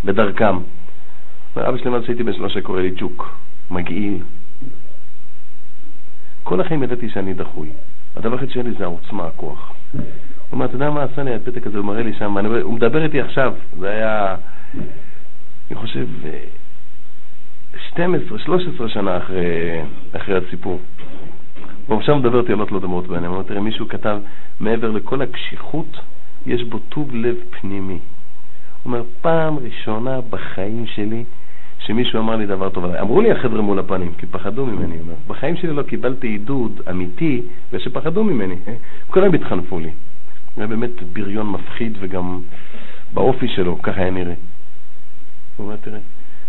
בדרכם. 0.04 0.58
אבא 1.56 1.76
שלי 1.78 1.88
אמר 1.90 2.02
שהייתי 2.02 2.22
בן 2.22 2.32
שלוש 2.32 2.54
שקורא 2.54 2.80
לי 2.80 2.90
ג'וק, 2.96 3.36
מגעיל. 3.70 4.18
כל 6.42 6.60
החיים 6.60 6.82
ידעתי 6.82 7.08
שאני 7.08 7.34
דחוי. 7.34 7.68
הדבר 8.16 8.32
היחיד 8.32 8.50
שלי 8.50 8.72
זה 8.78 8.84
העוצמה, 8.84 9.26
הכוח. 9.26 9.72
הוא 9.92 10.02
אומר, 10.52 10.64
אתה 10.64 10.74
יודע 10.74 10.90
מה 10.90 11.02
עשה 11.02 11.22
לי 11.22 11.34
הפתק 11.34 11.66
הזה? 11.66 11.78
הוא 11.78 11.86
מראה 11.86 12.02
לי 12.02 12.12
שם, 12.14 12.36
הוא 12.62 12.72
מדבר 12.72 13.04
איתי 13.04 13.20
עכשיו, 13.20 13.54
זה 13.78 13.90
היה, 13.90 14.36
אני 15.70 15.74
חושב, 15.74 16.06
12, 17.78 18.38
13 18.38 18.88
שנה 18.88 19.16
אחרי, 19.16 19.80
אחרי 20.12 20.36
הסיפור. 20.36 20.80
הוא 21.86 21.98
עכשיו 21.98 22.16
מדבר 22.16 22.38
אותי 22.38 22.52
לא 22.52 22.80
דמות 22.80 23.06
בעיניים. 23.06 23.32
הוא 23.32 23.42
תראה, 23.42 23.60
מישהו 23.60 23.88
כתב, 23.88 24.18
מעבר 24.60 24.90
לכל 24.90 25.22
הקשיחות, 25.22 26.00
יש 26.46 26.64
בו 26.64 26.78
טוב 26.78 27.14
לב 27.14 27.36
פנימי. 27.50 27.92
הוא 27.92 28.00
אומר, 28.84 29.02
פעם 29.20 29.56
ראשונה 29.58 30.20
בחיים 30.30 30.86
שלי 30.86 31.24
שמישהו 31.78 32.20
אמר 32.20 32.36
לי 32.36 32.46
דבר 32.46 32.68
טוב 32.68 32.84
עליי. 32.84 33.00
אמרו 33.00 33.20
לי 33.20 33.30
החבר'ה 33.30 33.62
מול 33.62 33.78
הפנים, 33.78 34.12
כי 34.18 34.26
פחדו 34.26 34.66
ממני. 34.66 35.00
אומר. 35.00 35.14
בחיים 35.26 35.56
שלי 35.56 35.72
לא 35.72 35.82
קיבלתי 35.82 36.26
עידוד 36.26 36.80
אמיתי, 36.90 37.42
ושפחדו 37.72 38.24
ממני. 38.24 38.56
כולם 39.10 39.34
התחנפו 39.34 39.78
לי. 39.78 39.90
הוא 40.54 40.66
באמת 40.66 41.02
בריון 41.12 41.50
מפחיד 41.50 41.96
וגם 42.00 42.40
באופי 43.14 43.48
שלו, 43.48 43.82
ככה 43.82 44.00
היה 44.00 44.10
נראה. 44.10 44.34
הוא 45.56 45.66
אומר, 45.66 45.76
תראה, 45.76 45.98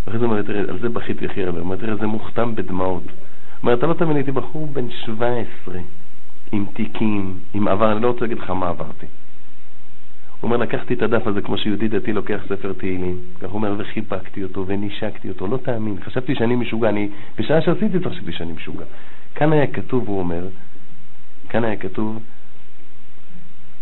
ואחרי 0.06 0.20
זה 0.20 0.26
הוא 0.26 0.34
אומר, 0.34 0.44
תראה, 0.44 0.60
על 0.60 0.80
זה 0.80 0.90
בכיתי 0.90 1.26
הכי 1.26 1.44
הרבה. 1.44 1.60
הוא 1.60 1.66
אומר, 1.66 1.76
תראה, 1.76 1.96
זה 1.96 2.08
מוכתם 2.08 2.56
בדמעות. 2.56 3.04
הוא 3.04 3.14
אומר, 3.64 3.74
אתה 3.74 3.88
לא 3.88 3.94
תמיד 3.94 4.16
הייתי 4.16 4.32
בחור 4.32 4.68
בן 4.68 4.92
17, 4.92 5.76
עם 6.52 6.66
תיקים, 6.74 7.40
עם 7.54 7.68
עבר, 7.68 7.92
אני 7.92 8.02
לא 8.02 8.08
רוצה 8.08 8.22
להגיד 8.22 8.38
לך 8.38 8.50
מה 8.50 8.70
עברתי. 8.70 9.06
הוא 9.06 10.52
אומר, 10.52 10.58
לקחתי 10.58 10.94
את 10.94 11.02
הדף 11.02 11.28
הזה 11.28 11.42
כמו 11.42 11.58
שיהודי 11.58 11.88
דתי 11.88 12.14
לוקח 12.14 12.42
ספר 12.50 12.74
תהילים. 12.74 13.18
כך 13.40 13.50
הוא 13.50 13.54
אומר, 13.54 13.76
וחיבקתי 13.78 14.44
אותו 14.44 14.68
ונישקתי 14.68 15.30
אותו, 15.30 15.48
לא 15.48 15.58
תאמין. 15.58 15.98
חשבתי 16.04 16.36
שאני 16.36 16.56
משוגע, 16.56 16.90
אני, 16.90 17.10
בשעה 17.38 17.62
שעשיתי 17.62 17.98
את 17.98 18.04
זה 18.04 18.10
חשבתי 18.10 18.32
שאני 18.32 18.52
משוגע. 18.52 18.86
כאן 19.36 19.54
היה 19.54 19.68
כתוב, 19.68 20.08
הוא 20.08 20.20
אומר, 20.20 20.48
כאן 21.50 21.64
היה 21.64 21.76
כתוב, 21.76 22.20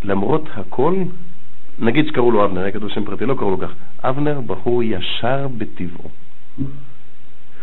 למרות 0.03 0.49
הכל, 0.53 0.95
נגיד 1.81 2.07
שקראו 2.07 2.31
לו 2.31 2.45
אבנר, 2.45 2.61
היה 2.61 2.71
כתוב 2.71 2.89
שם 2.89 3.05
פרטי, 3.05 3.25
לא 3.25 3.33
קראו 3.33 3.51
לו 3.51 3.57
כך, 3.57 3.73
אבנר 4.03 4.41
בחור 4.41 4.83
ישר 4.83 5.47
בטבעו. 5.57 6.09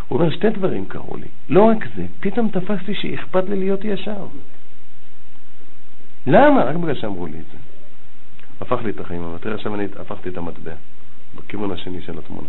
הוא 0.08 0.18
אומר, 0.20 0.30
שתי 0.30 0.50
דברים 0.50 0.84
קרו 0.86 1.16
לי. 1.16 1.26
לא 1.48 1.62
רק 1.62 1.84
זה, 1.96 2.06
פתאום 2.20 2.48
תפסתי 2.48 2.94
שאכפת 2.94 3.44
לי 3.48 3.56
להיות 3.56 3.84
ישר. 3.84 4.26
למה? 6.26 6.64
רק 6.64 6.76
בגלל 6.76 6.94
שאמרו 6.94 7.26
לי 7.26 7.38
את 7.38 7.44
זה. 7.52 7.58
הפך 8.60 8.84
לי 8.84 8.90
את 8.90 9.00
החיים, 9.00 9.22
אבל 9.22 9.38
תראה, 9.38 9.54
עכשיו 9.54 9.74
אני 9.74 9.84
הפכתי 10.00 10.28
את 10.28 10.36
המטבע, 10.36 10.72
בכיוון 11.36 11.70
השני 11.70 12.00
של 12.00 12.18
התמונה. 12.18 12.48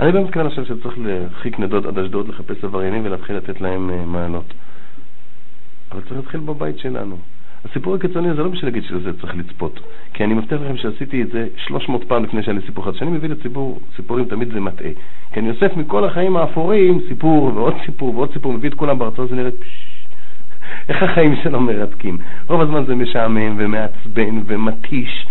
אני 0.00 0.12
באמת 0.12 0.30
כאן 0.30 0.48
חושב 0.48 0.64
שצריך 0.64 0.98
להרחיק 0.98 1.58
נדוד 1.58 1.86
עד 1.86 1.98
אשדוד, 1.98 2.28
לחפש 2.28 2.64
עבריינים 2.64 3.04
ולהתחיל 3.04 3.36
לתת 3.36 3.60
להם 3.60 3.90
uh, 3.90 4.06
מעלות. 4.06 4.54
אבל 5.92 6.00
צריך 6.00 6.12
להתחיל 6.12 6.40
בבית 6.40 6.78
שלנו. 6.78 7.16
הסיפור 7.70 7.94
הקיצוני 7.94 8.28
הזה 8.28 8.42
לא 8.42 8.48
בשביל 8.48 8.70
להגיד 8.70 8.84
שזה 8.84 9.20
צריך 9.20 9.36
לצפות, 9.36 9.80
כי 10.12 10.24
אני 10.24 10.34
מבטיח 10.34 10.60
לכם 10.60 10.76
שעשיתי 10.76 11.22
את 11.22 11.30
זה 11.30 11.46
300 11.56 12.04
פעם 12.04 12.24
לפני 12.24 12.42
שהיה 12.42 12.58
לי 12.58 12.66
סיפור 12.66 12.84
אחד. 12.84 12.94
כשאני 12.94 13.10
מביא 13.10 13.28
לציבור 13.28 13.80
סיפורים 13.96 14.24
תמיד 14.24 14.52
זה 14.52 14.60
מטעה. 14.60 14.90
כי 15.32 15.40
אני 15.40 15.50
אוסף 15.50 15.76
מכל 15.76 16.04
החיים 16.04 16.36
האפורים 16.36 17.00
סיפור 17.08 17.52
ועוד 17.54 17.74
סיפור 17.86 18.16
ועוד 18.16 18.32
סיפור, 18.32 18.52
מביא 18.52 18.70
את 18.70 18.74
כולם 18.74 18.98
בהרצאות, 18.98 19.28
זה 19.28 19.36
נראה 19.36 19.50
איך 20.88 21.02
החיים 21.02 21.36
שלו 21.42 21.60
מרתקים. 21.60 22.18
רוב 22.48 22.60
הזמן 22.60 22.84
זה 22.84 22.94
משעמם 22.94 23.54
ומעצבן 23.58 24.42
ומתיש, 24.46 25.26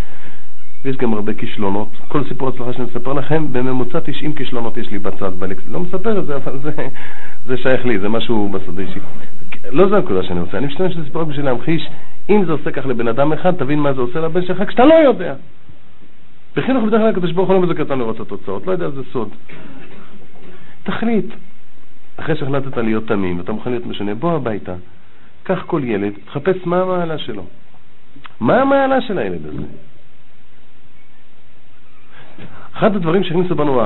ויש 0.83 0.97
גם 0.97 1.13
הרבה 1.13 1.33
כישלונות. 1.33 1.89
כל 2.07 2.23
סיפור 2.27 2.49
הצלחה 2.49 2.73
שאני 2.73 2.85
מספר 2.85 3.13
לכם, 3.13 3.53
בממוצע 3.53 3.99
90 3.99 4.35
כישלונות 4.35 4.77
יש 4.77 4.89
לי 4.89 4.99
בצד 4.99 5.31
בלקס. 5.39 5.63
לא 5.67 5.79
מספר 5.79 6.19
את 6.19 6.25
זה, 6.25 6.35
אבל 6.35 6.59
זה, 6.63 6.71
זה 7.45 7.57
שייך 7.57 7.85
לי, 7.85 7.99
זה 7.99 8.09
משהו 8.09 8.49
בסוד 8.49 8.79
אישי. 8.79 8.99
לא 9.71 9.89
זו 9.89 9.95
הנקודה 9.95 10.23
שאני 10.23 10.39
רוצה, 10.39 10.57
אני 10.57 10.67
משתמש 10.67 10.95
בסיפור 10.95 11.23
בשביל 11.23 11.45
להמחיש 11.45 11.89
אם 12.29 12.45
זה 12.45 12.51
עושה 12.51 12.71
כך 12.71 12.85
לבן 12.85 13.07
אדם 13.07 13.33
אחד, 13.33 13.55
תבין 13.55 13.79
מה 13.79 13.93
זה 13.93 14.01
עושה 14.01 14.19
לבן 14.19 14.45
שלך 14.45 14.67
כשאתה 14.67 14.85
לא 14.85 14.93
יודע. 14.93 15.33
בחינוך 16.55 16.83
בדרך 16.83 17.01
כלל 17.01 17.09
הקדוש 17.09 17.31
ברוך 17.31 17.49
הוא 17.49 17.55
לא 17.55 17.61
מזכה 17.61 17.81
אותנו 17.81 17.95
לראות 17.95 18.15
את 18.15 18.21
התוצאות, 18.21 18.67
לא 18.67 18.71
יודע, 18.71 18.89
זה 18.89 19.01
סוד. 19.11 19.29
תחליט. 20.83 21.25
אחרי 22.17 22.35
שהחלטת 22.35 22.77
להיות 22.77 23.07
תמים 23.07 23.37
ואתה 23.37 23.51
מוכן 23.51 23.69
להיות 23.69 23.85
משנה, 23.85 24.15
בוא 24.15 24.31
הביתה, 24.31 24.73
קח 25.43 25.63
כל 25.65 25.81
ילד, 25.83 26.13
תחפש 26.25 26.55
מה 26.65 26.81
המעלה 26.81 27.17
שלו. 27.17 27.45
מה 28.39 28.61
המעלה 28.61 29.01
של 29.01 29.17
הילד 29.17 29.45
הזה? 29.45 29.63
אחד 32.73 32.95
הדברים 32.95 33.23
שהכניסו 33.23 33.55
בנו, 33.55 33.81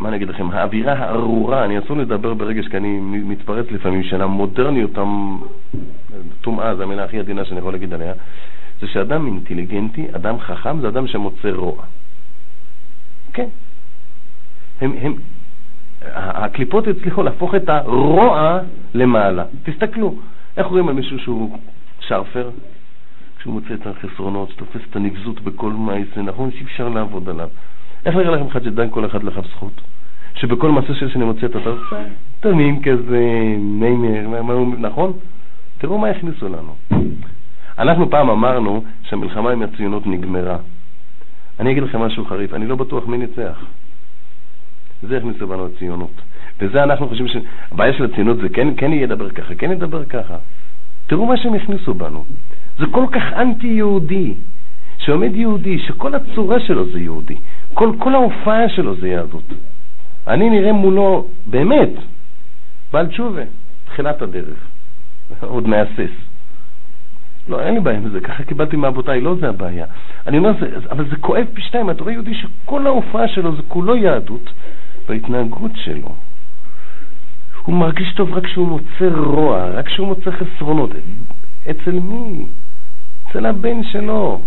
מה 0.00 0.08
אני 0.08 0.16
אגיד 0.16 0.28
לכם, 0.28 0.50
האווירה 0.50 0.92
הארורה, 0.92 1.64
אני 1.64 1.78
אסור 1.78 1.96
לדבר 1.96 2.34
ברגש 2.34 2.68
כי 2.68 2.76
אני 2.76 2.98
מתפרץ 3.00 3.66
לפעמים, 3.70 4.02
של 4.02 4.22
המודרניות, 4.22 4.90
טומאה, 6.40 6.76
זו 6.76 6.82
המילה 6.82 7.04
הכי 7.04 7.18
עדינה 7.18 7.44
שאני 7.44 7.58
יכול 7.58 7.72
להגיד 7.72 7.94
עליה, 7.94 8.12
זה 8.80 8.86
שאדם 8.86 9.26
אינטליגנטי, 9.26 10.06
אדם 10.16 10.38
חכם, 10.38 10.80
זה 10.80 10.88
אדם 10.88 11.06
שמוצא 11.06 11.50
רוע. 11.50 11.82
כן. 13.32 13.46
הם, 14.80 14.92
הם, 15.00 15.14
הקליפות 16.14 16.88
הצליחו 16.88 17.22
להפוך 17.22 17.54
את 17.54 17.68
הרוע 17.68 18.58
למעלה. 18.94 19.44
תסתכלו, 19.62 20.14
איך 20.56 20.66
רואים 20.66 20.88
על 20.88 20.94
מישהו 20.94 21.18
שהוא 21.18 21.58
שרפר? 22.00 22.50
כשהוא 23.38 23.54
מוצא 23.54 23.74
את 23.74 23.86
החסרונות, 23.86 24.50
שתופס 24.50 24.80
את 24.90 24.96
הנבזות 24.96 25.40
בכל 25.40 25.70
מעשה, 25.72 26.22
נכון? 26.22 26.50
שאי 26.50 26.62
אפשר 26.62 26.88
לעבוד 26.88 27.28
עליו. 27.28 27.48
איך 28.06 28.16
נראה 28.16 28.30
לכם 28.30 28.46
אחד 28.46 28.62
שדן 28.62 28.90
כל 28.90 29.06
אחד 29.06 29.22
לכף 29.22 29.46
זכות? 29.46 29.80
שבכל 30.34 30.70
מעשה 30.70 30.94
של 30.94 31.08
שאני 31.08 31.24
מוצא 31.24 31.46
את 31.46 31.56
אתה 31.56 31.70
תמים 32.40 32.82
כזה, 32.82 33.20
מיימר, 33.58 34.58
נכון? 34.78 35.12
תראו 35.78 35.98
מה 35.98 36.08
הכניסו 36.08 36.48
לנו. 36.48 36.74
אנחנו 37.78 38.10
פעם 38.10 38.30
אמרנו 38.30 38.84
שהמלחמה 39.02 39.50
עם 39.50 39.62
הציונות 39.62 40.06
נגמרה. 40.06 40.56
אני 41.60 41.72
אגיד 41.72 41.82
לכם 41.82 42.00
משהו 42.00 42.24
חריף, 42.24 42.54
אני 42.54 42.66
לא 42.66 42.76
בטוח 42.76 43.06
מי 43.06 43.18
ניצח. 43.18 43.64
זה 45.02 45.16
הכניסו 45.16 45.46
בנו 45.46 45.66
הציונות. 45.66 46.20
וזה 46.60 46.82
אנחנו 46.82 47.08
חושבים 47.08 47.28
שהבעיה 47.28 47.92
של 47.92 48.04
הציונות 48.04 48.36
זה 48.36 48.48
כן, 48.48 48.68
כן 48.76 48.92
ידבר 48.92 49.30
ככה, 49.30 49.54
כן 49.54 49.72
ידבר 49.72 50.04
ככה. 50.04 50.36
תראו 51.06 51.26
מה 51.26 51.36
שהם 51.36 51.54
הכניסו 51.54 51.94
בנו. 51.94 52.24
זה 52.78 52.86
כל 52.90 53.04
כך 53.12 53.22
אנטי-יהודי, 53.32 54.34
שעומד 54.98 55.34
יהודי, 55.34 55.78
שכל 55.78 56.14
הצורה 56.14 56.60
שלו 56.60 56.92
זה 56.92 57.00
יהודי, 57.00 57.36
כל, 57.74 57.92
כל 57.98 58.14
ההופעה 58.14 58.68
שלו 58.68 58.96
זה 58.96 59.08
יהדות. 59.08 59.44
אני 60.26 60.50
נראה 60.50 60.72
מולו, 60.72 61.26
באמת, 61.46 61.90
בעל 62.92 63.06
תשובה, 63.06 63.42
תחילת 63.84 64.22
הדרך, 64.22 64.58
עוד 65.40 65.68
מהסס. 65.68 66.10
לא, 67.48 67.60
אין 67.60 67.74
לי 67.74 67.80
בעיה 67.80 67.98
עם 67.98 68.08
זה, 68.08 68.20
ככה 68.20 68.44
קיבלתי 68.44 68.76
מאבותיי, 68.76 69.20
לא 69.20 69.34
זה 69.40 69.48
הבעיה. 69.48 69.86
אני 70.26 70.38
אומר, 70.38 70.52
זה, 70.60 70.68
אבל 70.90 71.10
זה 71.10 71.16
כואב 71.16 71.46
פי 71.54 71.62
שתיים, 71.62 71.90
אתה 71.90 72.02
רואה 72.02 72.12
יהודי 72.12 72.34
שכל 72.34 72.86
ההופעה 72.86 73.28
שלו 73.28 73.56
זה 73.56 73.62
כולו 73.68 73.96
יהדות, 73.96 74.52
בהתנהגות 75.08 75.72
שלו. 75.74 76.14
הוא 77.64 77.74
מרגיש 77.74 78.12
טוב 78.14 78.32
רק 78.32 78.44
כשהוא 78.44 78.68
מוצא 78.68 79.16
רוע, 79.16 79.70
רק 79.70 79.86
כשהוא 79.86 80.06
מוצא 80.06 80.30
חסרונות. 80.30 80.90
אצל 81.70 81.90
מי? 81.90 82.46
אצל 83.28 83.46
הבן 83.46 83.82
שלו. 83.82 84.40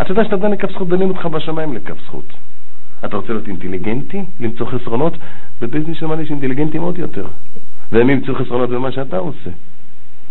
אתה 0.00 0.12
יודע 0.12 0.24
שאתה 0.24 0.36
דן 0.36 0.50
לכף 0.50 0.70
זכות, 0.70 0.88
דנים 0.88 1.08
אותך 1.08 1.26
בשמיים 1.26 1.74
לכף 1.74 1.96
זכות. 2.06 2.24
אתה 3.04 3.16
רוצה 3.16 3.32
להיות 3.32 3.48
אינטליגנטי, 3.48 4.24
למצוא 4.40 4.66
חסרונות? 4.66 5.12
בביזנס 5.60 5.96
של 5.96 6.20
יש 6.20 6.30
אינטליגנטים 6.30 6.82
עוד 6.82 6.98
יותר. 6.98 7.26
והם 7.92 8.10
ימצאו 8.10 8.34
חסרונות 8.34 8.70
במה 8.70 8.92
שאתה 8.92 9.18
עושה. 9.18 9.50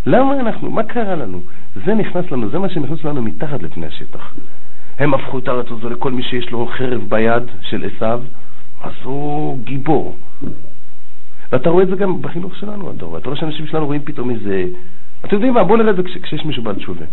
למה 0.06 0.40
אנחנו, 0.40 0.72
מה 0.72 0.84
קרה 0.84 1.16
לנו? 1.16 1.42
זה 1.86 1.94
נכנס 1.94 2.32
לנו, 2.32 2.50
זה 2.50 2.60
מה 2.60 2.70
שנכנס 2.70 3.04
לנו 3.04 3.22
מתחת 3.22 3.64
לפני 3.64 3.86
השטח. 3.86 4.34
הם 5.00 5.14
הפכו 5.14 5.40
את 5.40 5.48
הארץ 5.48 5.66
הזו 5.72 5.90
לכל 5.90 6.12
מי 6.12 6.24
שיש 6.24 6.50
לו 6.52 6.68
חרב 6.78 7.02
ביד 7.10 7.44
של 7.62 7.90
עשיו, 7.96 8.22
אז 8.82 8.94
הוא 9.04 9.60
גיבור. 9.64 10.16
ואתה 11.52 11.70
רואה 11.70 11.84
את 11.84 11.88
זה 11.88 11.96
גם 11.96 12.22
בחינוך 12.22 12.56
שלנו, 12.56 12.92
אתה 12.92 13.06
רואה. 13.06 13.22
שאנשים 13.36 13.68
שלנו 13.68 13.86
רואים 13.86 14.02
פתאום 14.02 14.30
איזה... 14.30 14.66
אתם 15.26 15.36
יודעים 15.36 15.54
מה, 15.54 15.64
בואו 15.64 15.78
נראה 15.78 15.92
את 15.92 15.96
זה 15.96 16.04
כשיש 16.04 16.46
מישהו 16.46 16.64
בעל 16.64 16.76
תשובה. 16.76 17.06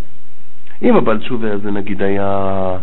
אם 0.82 0.96
הבעל 0.96 1.18
תשובה 1.18 1.52
הזה 1.52 1.70
נגיד 1.70 2.02
היה, 2.02 2.78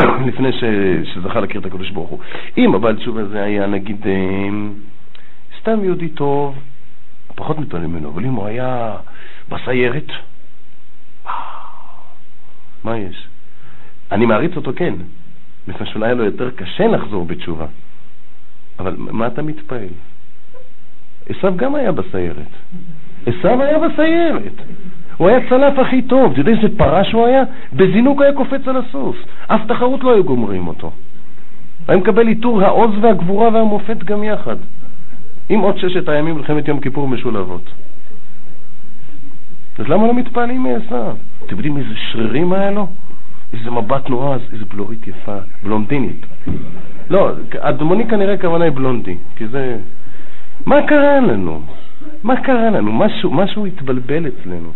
לפני 0.28 0.52
ש... 0.52 0.64
שזכה 1.04 1.40
להכיר 1.40 1.60
את 1.60 1.66
הקדוש 1.66 1.90
ברוך 1.90 2.10
הוא, 2.10 2.18
אם 2.58 2.74
הבעל 2.74 2.96
תשובה 2.96 3.20
הזה 3.20 3.42
היה 3.42 3.66
נגיד 3.66 4.06
אה, 4.06 4.48
סתם 5.60 5.84
יהודי 5.84 6.08
טוב, 6.08 6.58
פחות 7.34 7.58
מתפללים 7.58 7.90
ממנו, 7.90 8.10
אבל 8.10 8.24
אם 8.24 8.34
הוא 8.34 8.46
היה 8.46 8.96
בסיירת, 9.48 10.10
מה 12.84 12.98
יש? 12.98 13.28
אני 14.12 14.26
מעריץ 14.26 14.56
אותו 14.56 14.72
כן, 14.76 14.94
מפני 15.68 15.86
שאולי 15.86 16.06
היה 16.06 16.14
לו 16.14 16.24
יותר 16.24 16.50
קשה 16.50 16.86
לחזור 16.86 17.24
בתשובה, 17.24 17.66
אבל 18.78 18.94
מה 18.98 19.26
אתה 19.26 19.42
מתפעל? 19.42 19.88
עשו 21.28 21.56
גם 21.56 21.74
היה 21.74 21.92
בסיירת. 21.92 22.46
עשו 23.26 23.48
היה 23.48 23.78
בסיירת. 23.78 24.52
הוא 25.16 25.28
היה 25.28 25.48
צלף 25.48 25.78
הכי 25.78 26.02
טוב. 26.02 26.32
אתה 26.32 26.40
יודע 26.40 26.52
איזה 26.52 26.76
פרש 26.76 27.12
הוא 27.12 27.26
היה? 27.26 27.42
בזינוק 27.72 28.22
היה 28.22 28.32
קופץ 28.32 28.68
על 28.68 28.76
הסוס. 28.76 29.16
אף 29.46 29.60
תחרות 29.68 30.04
לא 30.04 30.12
היו 30.12 30.24
גומרים 30.24 30.66
אותו. 30.66 30.90
היה 31.88 31.98
מקבל 31.98 32.28
עיטור 32.28 32.62
העוז 32.62 32.90
והגבורה 33.00 33.48
והמופת 33.48 34.04
גם 34.04 34.24
יחד. 34.24 34.56
עם 35.48 35.60
עוד 35.60 35.78
ששת 35.78 36.08
הימים 36.08 36.34
מלחמת 36.34 36.68
יום 36.68 36.80
כיפור 36.80 37.08
משולבות. 37.08 37.70
אז 39.78 39.88
למה 39.88 40.06
לא 40.06 40.14
מתפעלים 40.14 40.62
מעשיו? 40.62 41.16
אתם 41.46 41.56
יודעים 41.56 41.76
איזה 41.76 41.94
שרירים 42.12 42.52
היה 42.52 42.70
לו? 42.70 42.86
איזה 43.52 43.70
מבט 43.70 44.08
נועז, 44.08 44.40
איזה 44.52 44.64
בלורית 44.64 45.06
יפה, 45.06 45.36
בלונדינית. 45.62 46.26
לא, 47.10 47.30
אדמוני 47.58 48.08
כנראה 48.08 48.34
הכוונה 48.34 48.64
היא 48.64 48.72
בלונדי, 48.72 49.16
כי 49.36 49.48
זה... 49.48 49.76
מה 50.66 50.86
קרה 50.86 51.20
לנו? 51.20 51.60
מה 52.22 52.40
קרה 52.40 52.70
לנו? 52.70 52.92
משהו, 52.92 53.30
משהו 53.30 53.66
התבלבל 53.66 54.26
אצלנו. 54.26 54.72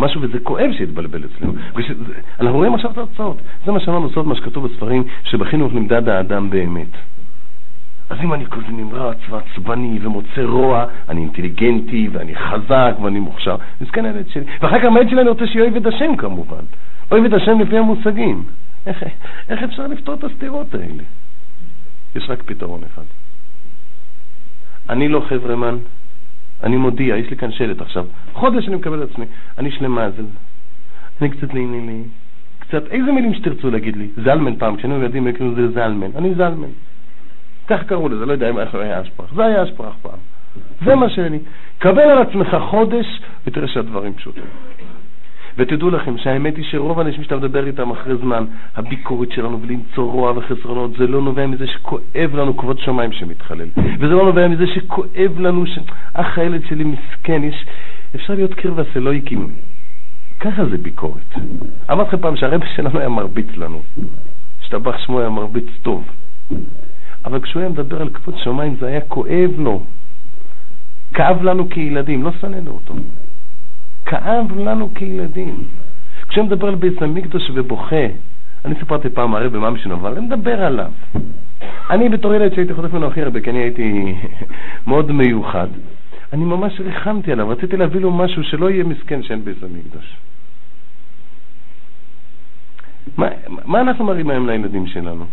משהו, 0.00 0.22
וזה 0.22 0.38
כואב 0.38 0.70
שהתבלבל 0.78 1.24
אצלנו. 1.24 1.52
אנחנו 2.40 2.56
רואים 2.56 2.74
עכשיו 2.74 2.90
את 2.90 2.98
התוצאות. 2.98 3.36
זה 3.66 3.72
מה 3.72 3.80
שאמרנו, 3.80 4.10
סוד 4.10 4.26
מה 4.26 4.34
שכתוב 4.34 4.66
בספרים, 4.66 5.04
שבחינוך 5.24 5.72
נמדד 5.72 6.08
האדם 6.08 6.50
באמת. 6.50 6.88
אז 8.10 8.18
אם 8.24 8.34
אני 8.34 8.46
כזה 8.46 8.68
נמרץ 8.68 9.16
ועצבני 9.30 9.98
ומוצא 10.02 10.42
רוע, 10.42 10.84
אני 11.08 11.20
אינטליגנטי 11.20 12.08
ואני 12.12 12.34
חזק 12.36 12.94
ואני 13.02 13.20
מוכשר, 13.20 13.56
מסכן 13.80 14.04
הילד 14.04 14.28
שלי. 14.28 14.44
ואחר 14.60 14.78
כך 14.78 14.84
מהילד 14.84 15.10
שלי 15.10 15.20
אני 15.20 15.28
רוצה 15.28 15.46
שיהיה 15.46 15.66
עבד 15.66 15.86
השם 15.86 16.16
כמובן. 16.16 16.64
עבד 17.10 17.34
השם 17.34 17.60
לפי 17.60 17.78
המושגים. 17.78 18.44
איך, 18.86 19.02
איך 19.48 19.62
אפשר 19.62 19.86
לפתור 19.86 20.14
את 20.14 20.24
הסתירות 20.24 20.74
האלה? 20.74 21.02
יש 22.16 22.30
רק 22.30 22.42
פתרון 22.42 22.80
אחד. 22.92 23.02
אני 24.90 25.08
לא 25.08 25.20
חברמן, 25.28 25.76
אני 26.62 26.76
מודיע, 26.76 27.16
יש 27.16 27.30
לי 27.30 27.36
כאן 27.36 27.52
שלט 27.52 27.80
עכשיו. 27.80 28.06
חודש 28.32 28.68
אני 28.68 28.76
מקבל 28.76 29.02
את 29.02 29.10
עצמי, 29.10 29.24
אני 29.58 29.70
שלמזל. 29.70 30.24
אני 31.20 31.30
קצת 31.30 31.54
לענייני, 31.54 32.02
קצת, 32.58 32.82
איזה 32.90 33.12
מילים 33.12 33.34
שתרצו 33.34 33.70
להגיד 33.70 33.96
לי. 33.96 34.08
זלמן 34.24 34.56
פעם, 34.56 34.76
כשהיינו 34.76 34.96
ילדים 34.96 35.28
יקראו 35.28 35.50
לזה 35.50 35.70
זלמן. 35.70 36.10
אני 36.16 36.34
זלמן. 36.34 36.68
כך 37.66 37.82
קראו 37.82 38.08
לזה, 38.08 38.26
לא 38.26 38.32
יודע 38.32 38.50
אם 38.50 38.56
היה 38.58 39.02
אשפרח. 39.02 39.34
זה 39.34 39.44
היה 39.44 39.64
אשפרח 39.64 39.94
פעם. 40.02 40.18
זה 40.84 40.94
מה 40.94 41.10
שאני. 41.10 41.38
קבל 41.78 42.00
על 42.00 42.18
עצמך 42.18 42.56
חודש 42.70 43.06
ותראה 43.46 43.68
שהדברים 43.68 44.14
פשוטים. 44.14 44.42
ותדעו 45.58 45.90
לכם 45.90 46.18
שהאמת 46.18 46.56
היא 46.56 46.64
שרוב 46.64 46.98
האנשים 46.98 47.22
שאתה 47.22 47.36
מדבר 47.36 47.66
איתם 47.66 47.90
אחרי 47.90 48.16
זמן, 48.16 48.44
הביקורת 48.76 49.32
שלנו 49.32 49.62
ולמצוא 49.62 50.12
רוע 50.12 50.32
וחסרונות, 50.36 50.90
זה 50.98 51.06
לא 51.06 51.22
נובע 51.22 51.46
מזה 51.46 51.66
שכואב 51.66 52.30
לנו 52.34 52.56
כבוד 52.56 52.78
שמיים 52.78 53.12
שמתחלל. 53.12 53.68
וזה 53.98 54.14
לא 54.14 54.24
נובע 54.24 54.48
מזה 54.48 54.66
שכואב 54.66 55.38
לנו 55.38 55.66
ש... 55.66 55.78
אח 56.14 56.38
הילד 56.38 56.62
שלי 56.68 56.84
מסכן, 56.84 57.44
יש... 57.44 57.66
אפשר 58.14 58.34
להיות 58.34 58.54
קרבה 58.54 58.82
סלויקים. 58.92 59.48
ככה 60.40 60.66
זה 60.66 60.78
ביקורת. 60.78 61.34
אמרתי 61.92 62.08
לכם 62.08 62.22
פעם 62.22 62.36
שהרבא 62.36 62.66
שלנו 62.76 62.98
היה 62.98 63.08
מרביץ 63.08 63.56
לנו. 63.56 63.82
השתבח 64.62 64.98
שמו 64.98 65.20
היה 65.20 65.28
מרביץ 65.28 65.66
טוב. 65.82 66.04
אבל 67.24 67.40
כשהוא 67.40 67.60
היה 67.60 67.68
מדבר 67.68 68.02
על 68.02 68.08
כבוד 68.08 68.34
שמיים 68.38 68.76
זה 68.80 68.86
היה 68.86 69.00
כואב 69.00 69.50
לו. 69.58 69.82
כאב 71.14 71.42
לנו 71.42 71.68
כילדים, 71.70 72.22
לא 72.22 72.30
שנאנו 72.40 72.70
אותו. 72.70 72.94
כאב 74.08 74.58
לנו 74.58 74.94
כילדים. 74.94 75.64
כשאני 76.28 76.46
מדבר 76.46 76.68
על 76.68 76.74
בית 76.74 77.02
המקדוש 77.02 77.50
ובוכה, 77.54 78.06
אני 78.64 78.74
סיפרתי 78.74 79.08
פעם 79.08 79.34
הרי 79.34 79.48
במה 79.48 79.70
משנו, 79.70 79.94
אבל 79.94 80.12
אני 80.12 80.26
מדבר 80.26 80.62
עליו. 80.62 80.90
אני 81.90 82.08
בתור 82.08 82.34
ילד 82.34 82.54
שהייתי 82.54 82.74
חוטף 82.74 82.92
ממנו 82.92 83.06
הכי 83.06 83.22
הרבה, 83.22 83.40
כי 83.40 83.50
אני 83.50 83.58
הייתי 83.58 84.14
מאוד 84.86 85.12
מיוחד, 85.12 85.66
אני 86.32 86.44
ממש 86.44 86.80
ריחמתי 86.80 87.32
עליו, 87.32 87.48
רציתי 87.48 87.76
להביא 87.76 88.00
לו 88.00 88.10
משהו 88.10 88.44
שלא 88.44 88.70
יהיה 88.70 88.84
מסכן 88.84 89.22
שאין 89.22 89.44
בית 89.44 89.62
המקדוש. 89.62 90.16
מה, 93.16 93.26
מה 93.64 93.80
אנחנו 93.80 94.04
מראים 94.04 94.30
היום 94.30 94.46
לילדים 94.46 94.86
שלנו? 94.86 95.24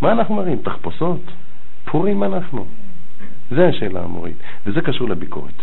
מה 0.00 0.12
אנחנו 0.12 0.34
מראים? 0.34 0.58
תחפושות? 0.62 1.20
פורים 1.84 2.22
אנחנו? 2.22 2.66
זה 3.50 3.68
השאלה 3.68 4.04
המורית, 4.04 4.36
וזה 4.66 4.80
קשור 4.80 5.08
לביקורת. 5.08 5.62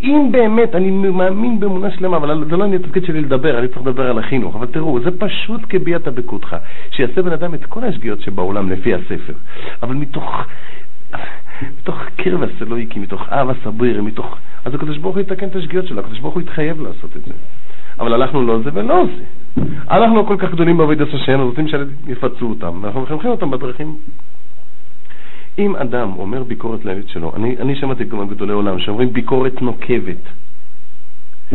אם 0.00 0.28
באמת, 0.32 0.74
אני 0.74 0.90
מאמין 0.90 1.60
באמונה 1.60 1.90
שלמה, 1.90 2.16
אבל 2.16 2.44
זה 2.50 2.56
לא 2.56 2.64
אני 2.64 2.76
התפקיד 2.76 3.04
שלי 3.04 3.20
לדבר, 3.20 3.58
אני 3.58 3.68
צריך 3.68 3.80
לדבר 3.80 4.10
על 4.10 4.18
החינוך, 4.18 4.56
אבל 4.56 4.66
תראו, 4.66 5.00
זה 5.00 5.10
פשוט 5.18 5.60
כביעת 5.68 6.06
הבקותך, 6.06 6.56
שיעשה 6.90 7.22
בן 7.22 7.32
אדם 7.32 7.54
את 7.54 7.64
כל 7.64 7.84
השגיאות 7.84 8.20
שבעולם 8.20 8.70
לפי 8.70 8.94
הספר, 8.94 9.32
אבל 9.82 9.94
מתוך, 9.94 10.44
מתוך 11.80 12.00
קרבה 12.16 12.46
סלויקי, 12.58 12.98
מתוך 12.98 13.22
אהבה 13.32 13.52
סביר, 13.64 14.02
מתוך... 14.02 14.36
אז 14.64 14.74
הקדוש 14.74 14.98
ברוך 14.98 15.14
הוא 15.14 15.20
יתקן 15.20 15.46
את 15.48 15.56
השגיאות 15.56 15.86
שלו, 15.86 16.00
הקדוש 16.00 16.18
ברוך 16.18 16.34
הוא 16.34 16.42
יתחייב 16.42 16.80
לעשות 16.80 17.16
את 17.16 17.24
זה. 17.24 17.32
אבל 18.00 18.14
אנחנו 18.14 18.46
לא 18.46 18.58
זה 18.64 18.70
ולא 18.74 19.04
זה. 19.16 19.62
אנחנו 19.90 20.26
כל 20.26 20.36
כך 20.38 20.50
גדולים 20.50 20.76
בעבודת 20.76 21.14
השם, 21.14 21.40
רוצים 21.40 21.66
שיפצו 21.68 22.46
אותם, 22.48 22.78
ואנחנו 22.82 23.00
מחנכים 23.00 23.30
אותם 23.30 23.50
בדרכים 23.50 23.96
אם 25.58 25.76
אדם 25.76 26.12
אומר 26.18 26.42
ביקורת 26.42 26.84
לילד 26.84 27.08
שלו, 27.08 27.32
אני, 27.36 27.56
אני 27.58 27.76
שמעתי 27.76 28.04
גם 28.04 28.28
גדולי 28.28 28.52
עולם 28.52 28.78
שאומרים 28.78 29.12
ביקורת 29.12 29.62
נוקבת, 29.62 30.22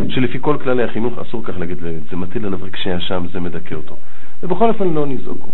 שלפי 0.09 0.37
כל 0.41 0.57
כללי 0.63 0.83
החינוך 0.83 1.19
אסור 1.19 1.43
כך 1.43 1.59
להגיד 1.59 1.81
לילד, 1.81 2.03
זה 2.09 2.17
מטיל 2.17 2.45
עליו 2.45 2.59
רגשי 2.61 2.97
אשם, 2.97 3.25
זה 3.33 3.39
מדכא 3.39 3.75
אותו. 3.75 3.95
ובכל 4.43 4.69
אופן 4.69 4.93
לא 4.93 5.07
ניזוקו. 5.07 5.49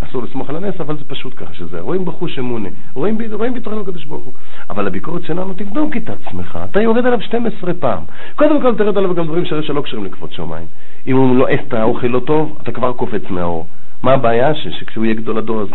אסור 0.00 0.22
לסמוך 0.22 0.50
על 0.50 0.56
הנס, 0.56 0.80
אבל 0.80 0.96
זה 0.96 1.04
פשוט 1.04 1.32
ככה 1.36 1.54
שזה. 1.54 1.80
רואים 1.80 2.04
בחוש 2.04 2.38
אמונה, 2.38 2.68
רואים, 2.94 3.18
רואים 3.32 3.54
בתורנו 3.54 3.80
הקדוש 3.80 4.04
ברוך 4.04 4.24
הוא. 4.24 4.32
אבל 4.70 4.86
הביקורת 4.86 5.22
שלנו, 5.24 5.54
תבדוק 5.54 5.96
את 5.96 6.10
עצמך, 6.10 6.58
אתה 6.70 6.82
יורד 6.82 7.06
עליו 7.06 7.20
12 7.20 7.74
פעם. 7.74 8.02
קודם 8.36 8.62
כל 8.62 8.74
תרד 8.74 8.98
עליו 8.98 9.14
גם 9.14 9.26
דברים 9.26 9.44
שלא 9.44 9.80
קשרים 9.80 10.04
לכבוד 10.04 10.32
שמיים. 10.32 10.66
אם 11.06 11.16
הוא 11.16 11.36
לועס 11.36 11.60
את 11.68 11.74
האוכל 11.74 12.06
לא 12.06 12.20
טוב, 12.20 12.58
אתה 12.62 12.72
כבר 12.72 12.92
קופץ 12.92 13.22
מהאור. 13.30 13.66
מה 14.02 14.12
הבעיה? 14.12 14.54
שכשהוא 14.54 15.04
יהיה 15.04 15.14
גדול 15.14 15.38
הדור, 15.38 15.60
אז 15.60 15.68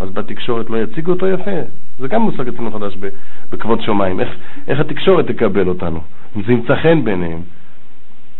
אז 0.00 0.10
בתקשורת 0.10 0.70
לא 0.70 0.76
יציגו 0.76 1.12
אותו 1.12 1.26
יפה. 1.26 1.50
זה 1.98 2.08
גם 2.08 2.22
מושג 2.22 2.48
אצלנו 2.48 2.72
חדש 2.72 2.96
בכבוד 3.52 3.82
שמיים. 3.82 4.20
איך, 4.20 4.28
איך 4.68 4.80
התקשורת 4.80 5.26
תקבל 5.26 5.68
אותנו? 5.68 6.00
אם 6.36 6.42
זה 6.42 6.52
ימצא 6.52 6.74
חן 6.82 7.04
ביניהם. 7.04 7.40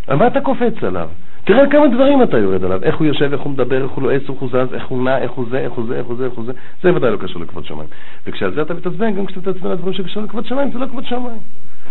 על 0.07 0.17
מה 0.17 0.27
אתה 0.27 0.41
קופץ 0.41 0.85
עליו? 0.85 1.09
תראה 1.45 1.71
כמה 1.71 1.89
דברים 1.89 2.23
אתה 2.23 2.39
יורד 2.39 2.65
עליו, 2.65 2.83
איך 2.83 2.97
הוא 2.97 3.07
יושב, 3.07 3.33
איך 3.33 3.41
הוא 3.41 3.53
מדבר, 3.53 3.83
איך 3.83 3.91
הוא 3.91 4.03
לועס, 4.03 4.23
איך 4.23 4.41
הוא 4.41 4.49
זז, 4.49 4.75
איך 4.75 4.87
הוא 4.87 5.05
נע, 5.05 5.19
איך 5.19 5.31
הוא 5.31 5.47
זה, 5.51 5.59
איך 5.59 5.73
הוא 5.73 5.87
זה, 5.89 5.99
איך 5.99 6.07
הוא 6.07 6.17
זה, 6.17 6.25
איך 6.25 6.33
הוא 6.33 6.45
זה, 6.45 6.53
זה 6.83 6.97
ודאי 6.97 7.11
לא 7.11 7.17
קשור 7.17 7.43
לכבוד 7.43 7.65
שמיים. 7.65 7.89
וכשעל 8.27 8.55
זה 8.55 8.63
אתה 8.63 8.75
מתעצבן, 8.75 9.15
גם 9.15 9.27
כשאתה 9.27 9.51
מתעצבן 9.51 9.71
על 9.71 9.77
דברים 9.77 9.95
שקשורים 9.95 10.29
לכבוד 10.29 10.47
שמיים, 10.47 10.71
זה 10.73 10.79
לא 10.79 10.87
כבוד 10.87 11.05
שמיים. 11.05 11.39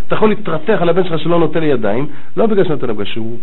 אתה 0.06 0.14
יכול 0.14 0.28
להתרתח 0.28 0.78
על 0.80 0.88
הבן 0.88 1.04
שלך 1.04 1.18
שלא 1.18 1.38
נוטל 1.38 1.62
ידיים, 1.62 2.06
לא 2.36 2.46
בגלל 2.46 2.64
שנותן 2.64 2.86
לו, 2.86 2.94
בגלל 2.94 3.06
שהוא, 3.06 3.38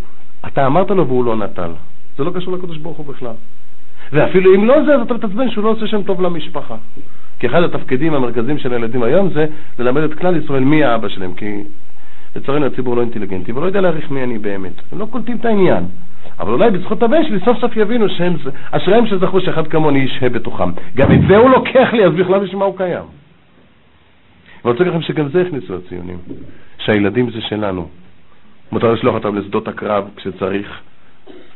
אתה 0.47 0.65
אמרת 0.65 0.91
לו 0.91 1.07
והוא 1.07 1.25
לא 1.25 1.35
נטל. 1.35 1.71
זה 2.17 2.23
לא 2.23 2.31
קשור 2.35 2.53
לקדוש 2.53 2.77
ברוך 2.77 2.97
הוא 2.97 3.05
בכלל. 3.05 3.33
ואפילו 4.13 4.55
אם 4.55 4.65
לא 4.65 4.83
זה, 4.85 4.95
אז 4.95 5.01
אתה 5.01 5.13
מתעצבן 5.13 5.49
שהוא 5.49 5.63
לא 5.63 5.69
עושה 5.69 5.87
שם 5.87 6.03
טוב 6.03 6.21
למשפחה. 6.21 6.75
כי 7.39 7.47
אחד 7.47 7.63
התפקידים 7.63 8.13
המרכזיים 8.13 8.57
של 8.57 8.73
הילדים 8.73 9.03
היום 9.03 9.29
זה 9.29 9.45
ללמד 9.79 10.03
את 10.03 10.13
כלל 10.13 10.43
ישראל 10.43 10.63
מי 10.63 10.83
האבא 10.83 11.09
שלהם, 11.09 11.33
כי 11.33 11.63
לצערנו 12.35 12.65
הציבור 12.65 12.95
לא 12.95 13.01
אינטליגנטי 13.01 13.51
ולא 13.51 13.65
יודע 13.65 13.81
להעריך 13.81 14.11
מי 14.11 14.23
אני 14.23 14.37
באמת. 14.37 14.73
הם 14.91 14.99
לא 14.99 15.05
קולטים 15.05 15.37
את 15.37 15.45
העניין. 15.45 15.83
אבל 16.39 16.53
אולי 16.53 16.71
בזכות 16.71 17.03
הבן 17.03 17.23
שלי 17.23 17.39
סוף 17.45 17.57
סוף 17.59 17.77
יבינו 17.77 18.09
שהם, 18.09 18.33
אשריהם 18.71 19.07
שזכו 19.07 19.41
שאחד 19.41 19.67
כמוני 19.67 19.99
ישהה 19.99 20.29
בתוכם. 20.29 20.69
גם 20.95 21.11
את 21.11 21.19
זה 21.27 21.37
הוא 21.37 21.49
לוקח 21.49 21.89
לי, 21.93 22.05
אז 22.05 22.13
בכלל 22.13 22.39
בשביל 22.39 22.57
מה 22.57 22.65
הוא 22.65 22.77
קיים? 22.77 23.03
אני 24.65 24.71
רוצה 24.71 24.83
לכם 24.83 25.01
שגם 25.01 25.29
זה 25.29 25.41
הכניסו 25.41 25.75
הציונים, 25.75 26.17
שהילדים 26.77 27.31
זה 27.31 27.41
שלנו. 27.41 27.87
מותר 28.71 28.93
לשלוח 28.93 29.15
אותם 29.15 29.35
לשדות 29.35 29.67
הקרב 29.67 30.09
כשצריך, 30.15 30.79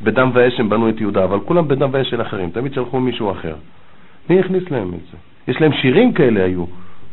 בדם 0.04 0.32
ואש 0.34 0.60
הם 0.60 0.70
בנו 0.70 0.89
את 0.89 1.02
יהודה, 1.02 1.24
אבל 1.24 1.39
כולם 1.39 1.68
בדם 1.68 1.89
ואש 1.91 2.10
של 2.10 2.22
אחרים, 2.22 2.49
תמיד 2.49 2.74
שלחו 2.74 2.99
מישהו 2.99 3.32
אחר. 3.32 3.56
מי 4.30 4.39
הכניס 4.39 4.64
להם 4.72 4.93
את 4.93 4.99
זה? 5.12 5.18
יש 5.47 5.62
להם 5.62 5.72
שירים 5.74 6.14
כאלה 6.14 6.43
היו. 6.43 6.66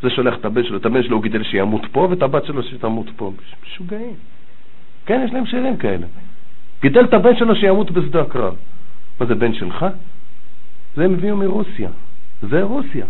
זה 0.03 0.11
שולח 0.11 0.34
את 0.41 0.45
הבן 0.45 0.64
שלו, 0.64 0.76
את 0.76 0.86
הבן 0.86 1.03
שלו 1.03 1.16
הוא 1.16 1.22
גידל 1.22 1.43
שימות 1.43 1.82
פה, 1.93 2.07
ואת 2.11 2.22
הבת 2.22 2.45
שלו 2.45 2.62
שתמות 2.62 3.07
פה. 3.16 3.32
משוגעים. 3.66 4.14
כן, 5.07 5.22
יש 5.24 5.32
להם 5.32 5.47
שירים 5.47 5.76
כאלה. 5.76 6.07
גידל 6.82 7.05
את 7.05 7.14
הבן 7.14 7.36
שלו 7.36 7.57
שימות 7.57 7.91
בשדה 7.91 8.20
הקרב. 8.20 8.55
מה 9.20 9.26
זה 9.26 9.34
בן 9.34 9.55
שלך? 9.55 9.86
זה 10.97 11.05
הם 11.05 11.14
הביאו 11.14 11.36
מרוסיה. 11.36 11.91
זה 12.43 12.62
רוסיה. 12.62 13.07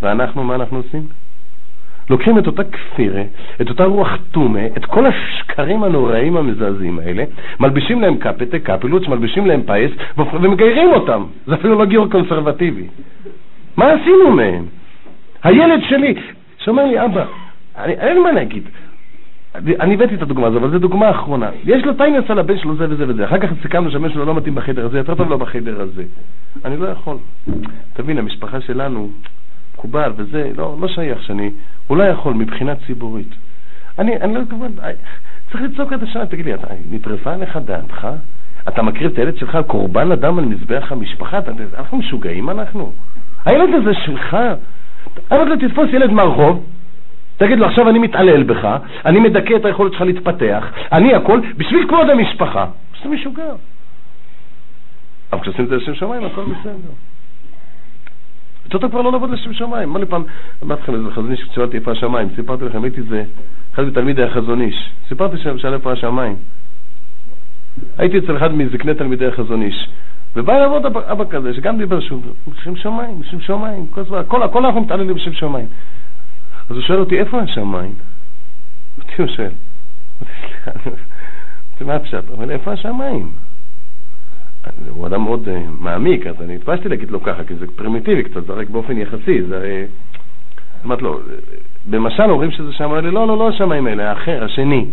ואנחנו, 0.00 0.44
מה 0.44 0.54
אנחנו 0.54 0.76
עושים? 0.76 1.06
לוקחים 2.10 2.38
את 2.38 2.46
אותה 2.46 2.62
כפירה, 2.64 3.22
את 3.60 3.68
אותה 3.68 3.84
רוח 3.84 4.18
טומה, 4.30 4.66
את 4.76 4.84
כל 4.84 5.06
השקרים 5.06 5.82
הנוראים 5.82 6.36
המזעזעים 6.36 6.98
האלה, 6.98 7.24
מלבישים 7.60 8.00
להם 8.00 8.16
קפוטה, 8.16 8.58
קפלוש, 8.58 9.08
מלבישים 9.08 9.46
להם 9.46 9.62
פייס, 9.66 9.90
ומגיירים 10.16 10.88
אותם. 10.88 11.24
זה 11.46 11.54
אפילו 11.54 11.78
לא 11.78 11.84
גיור 11.84 12.10
קונסרבטיבי. 12.10 12.86
מה 13.76 13.92
עשינו 13.92 14.30
מהם? 14.30 14.64
הילד 15.42 15.80
שלי, 15.88 16.14
שאומר 16.58 16.84
לי, 16.84 17.04
אבא, 17.04 17.24
אני, 17.78 17.92
אין 17.92 18.22
מה 18.22 18.32
להגיד. 18.32 18.62
אני 19.54 19.94
הבאתי 19.94 20.14
את 20.14 20.22
הדוגמה 20.22 20.46
הזו, 20.46 20.58
אבל 20.58 20.70
זו 20.70 20.78
דוגמה 20.78 21.10
אחרונה. 21.10 21.50
יש 21.64 21.84
לו 21.84 21.94
טיינעס 21.94 22.30
על 22.30 22.38
הבן 22.38 22.58
שלו 22.58 22.76
זה 22.76 22.86
וזה 22.90 23.04
וזה. 23.08 23.24
אחר 23.24 23.38
כך 23.38 23.48
סיכמנו 23.62 23.90
שהבן 23.90 24.10
שלו 24.10 24.24
לא 24.24 24.34
מתאים 24.34 24.54
בחדר 24.54 24.86
הזה, 24.86 24.98
יותר 24.98 25.14
טוב 25.14 25.30
לו 25.30 25.38
בחדר 25.38 25.80
הזה. 25.80 26.02
אני 26.64 26.76
לא 26.76 26.88
יכול. 26.88 27.16
תבין, 27.92 28.18
המשפחה 28.18 28.60
שלנו, 28.60 29.08
מקובל 29.76 30.12
וזה, 30.16 30.50
לא, 30.56 30.76
לא 30.80 30.88
שייך 30.88 31.22
שאני, 31.22 31.50
הוא 31.86 31.96
לא 31.96 32.02
יכול 32.02 32.34
מבחינה 32.34 32.74
ציבורית. 32.86 33.34
אני, 33.98 34.16
אני 34.16 34.34
לא 34.34 34.42
מתכוון, 34.42 34.72
צריך 35.50 35.62
לצעוק 35.62 35.92
את 35.92 36.02
השנה, 36.02 36.26
תגיד 36.26 36.44
לי, 36.44 36.54
אתה, 36.54 36.66
נטרפה 36.90 37.32
עליך 37.32 37.56
דעתך? 37.56 38.08
אתה 38.68 38.82
מקריב 38.82 39.12
את 39.12 39.18
הילד 39.18 39.36
שלך 39.36 39.54
על 39.54 39.62
קורבן 39.62 40.12
אדם 40.12 40.38
על 40.38 40.44
מזבח 40.44 40.92
המשפחה? 40.92 41.38
אתה, 41.38 41.50
אנחנו 41.78 41.98
משוגעים 41.98 42.50
אנחנו? 42.50 42.92
הילד 43.44 43.74
הזה 43.74 43.94
שלך, 43.94 44.36
אבל 45.30 45.44
לא 45.44 45.56
תתפוס 45.56 45.88
ילד 45.92 46.10
מהרחוב, 46.10 46.66
תגיד 47.36 47.58
לו, 47.58 47.66
עכשיו 47.66 47.88
אני 47.88 47.98
מתעלל 47.98 48.42
בך, 48.42 48.76
אני 49.04 49.20
מדכא 49.20 49.56
את 49.56 49.64
היכולת 49.64 49.92
שלך 49.92 50.02
להתפתח, 50.02 50.64
אני 50.92 51.14
הכל, 51.14 51.40
בשביל 51.56 51.88
כבוד 51.88 52.10
המשפחה. 52.10 52.66
שאתה 52.94 53.08
משוגע. 53.08 53.52
אבל 55.32 55.40
כשעושים 55.40 55.64
את 55.64 55.68
זה 55.68 55.76
לשם 55.76 55.94
שמיים, 55.94 56.24
הכל 56.24 56.44
בסדר. 56.44 56.92
יותר 58.74 58.88
כבר 58.88 59.02
לא 59.02 59.12
לעבוד 59.12 59.30
לשם 59.30 59.52
שמיים. 59.52 59.88
אמר 59.90 60.00
לי 60.00 60.06
פעם, 60.06 60.24
אמרתי 60.62 60.82
לכם 60.82 60.94
איזה 60.94 61.10
חזון 61.10 61.32
איש 61.32 61.42
כששאלתי 61.42 61.76
איפה 61.76 61.92
השמיים, 61.92 62.28
סיפרתי 62.36 62.64
לכם, 62.64 62.84
הייתי 62.84 63.02
זה, 63.02 63.24
אחד 63.74 63.84
מתלמידי 63.84 64.22
החזון 64.22 64.60
איש, 64.60 64.90
סיפרתי 65.08 65.38
שם 65.38 65.58
שאלה 65.58 65.76
איפה 65.76 65.92
השמיים. 65.92 66.36
הייתי 67.98 68.18
אצל 68.18 68.36
אחד 68.36 68.54
מזקני 68.54 68.94
תלמידי 68.94 69.26
החזון 69.26 69.62
איש, 69.62 69.88
ובא 70.36 70.58
לעבוד 70.58 70.86
אבא, 70.86 71.12
אבא 71.12 71.24
כזה, 71.30 71.54
שגם 71.54 71.78
דיבר 71.78 72.00
שוב, 72.00 72.34
בשם 72.48 72.76
שמיים, 72.76 73.20
בשם 73.20 73.40
שמיים, 73.40 73.86
כל 73.86 74.00
הזמן, 74.00 74.18
הכל, 74.18 74.42
הכל 74.42 74.66
אנחנו 74.66 74.80
מתעללים 74.80 75.14
בשם 75.14 75.32
שמיים. 75.32 75.66
אז 76.70 76.76
הוא 76.76 76.82
שואל 76.82 76.98
אותי, 77.00 77.18
איפה 77.18 77.40
השמיים? 77.40 77.94
אותי 78.98 79.22
הוא 79.22 79.26
שואל. 79.36 79.50
סליחה, 80.18 80.70
מה 81.80 81.94
הפשט? 81.94 82.30
אבל 82.38 82.50
איפה 82.50 82.72
השמיים? 82.72 83.30
הוא 84.88 85.06
אדם 85.06 85.22
מאוד 85.24 85.48
uh, 85.48 85.50
מעמיק, 85.80 86.26
אז 86.26 86.42
אני 86.42 86.54
התפשתי 86.54 86.88
להגיד 86.88 87.10
לו 87.10 87.22
ככה, 87.22 87.44
כי 87.44 87.54
זה 87.54 87.66
פרימיטיבי 87.76 88.22
קצת, 88.22 88.46
זה 88.46 88.52
רק 88.52 88.70
באופן 88.70 88.98
יחסי, 88.98 89.42
זה 89.42 89.56
הרי... 89.56 89.84
אמרתי 90.84 91.02
לו, 91.02 91.20
במשל 91.90 92.22
אומרים 92.22 92.50
שזה 92.50 92.84
אומר 92.84 93.00
לי, 93.00 93.10
לא, 93.10 93.28
לא, 93.28 93.38
לא 93.38 93.48
השמיים 93.48 93.86
האלה, 93.86 94.10
האחר, 94.10 94.44
השני. 94.44 94.76
אני 94.78 94.88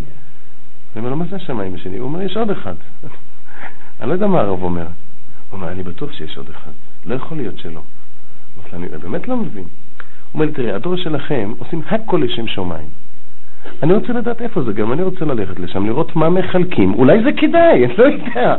אומר 0.98 1.10
לו, 1.10 1.16
מה 1.16 1.26
זה 1.30 1.36
השמיים 1.36 1.76
השני? 1.76 1.98
הוא 1.98 2.08
אומר, 2.08 2.22
יש 2.22 2.38
עוד 2.38 2.50
אחד. 2.50 2.74
אני 4.02 4.10
לא 4.10 4.14
יודע 4.14 4.28
מה 4.28 4.40
הרב 4.40 4.64
אומר. 4.64 4.82
הוא 4.82 4.90
אומר, 5.52 5.72
אני 5.72 5.84
בטוח 5.84 6.14
שיש 6.14 6.38
עוד 6.38 6.50
אחד, 6.50 6.72
לא 7.06 7.16
יכול 7.16 7.38
להיות 7.38 7.58
שלא. 7.58 7.82
אמרתי 8.58 8.76
אני 8.76 8.88
באמת 9.02 9.28
לא 9.28 9.38
מבין. 9.38 9.64
הוא 9.64 9.70
אומר 10.34 10.46
לי, 10.46 10.52
תראה, 10.52 10.76
הדור 10.76 10.96
שלכם 10.96 11.54
עושים 11.58 11.82
הכל 11.90 12.22
לשם 12.24 12.48
שמיים. 12.48 12.88
אני 13.84 13.94
רוצה 13.94 14.14
לדעת 14.14 14.42
איפה 14.42 14.64
זה, 14.64 14.74
גם 14.74 14.94
אני 14.94 15.04
רוצה 15.04 15.26
ללכת 15.26 15.60
לשם, 15.60 15.86
לראות 15.86 16.16
מה 16.16 16.30
מחלקים. 16.30 16.94
אולי 16.94 17.24
זה 17.24 17.30
כדאי, 17.38 17.86
אני 17.86 17.98
לא 17.98 18.04
יודע. 18.04 18.56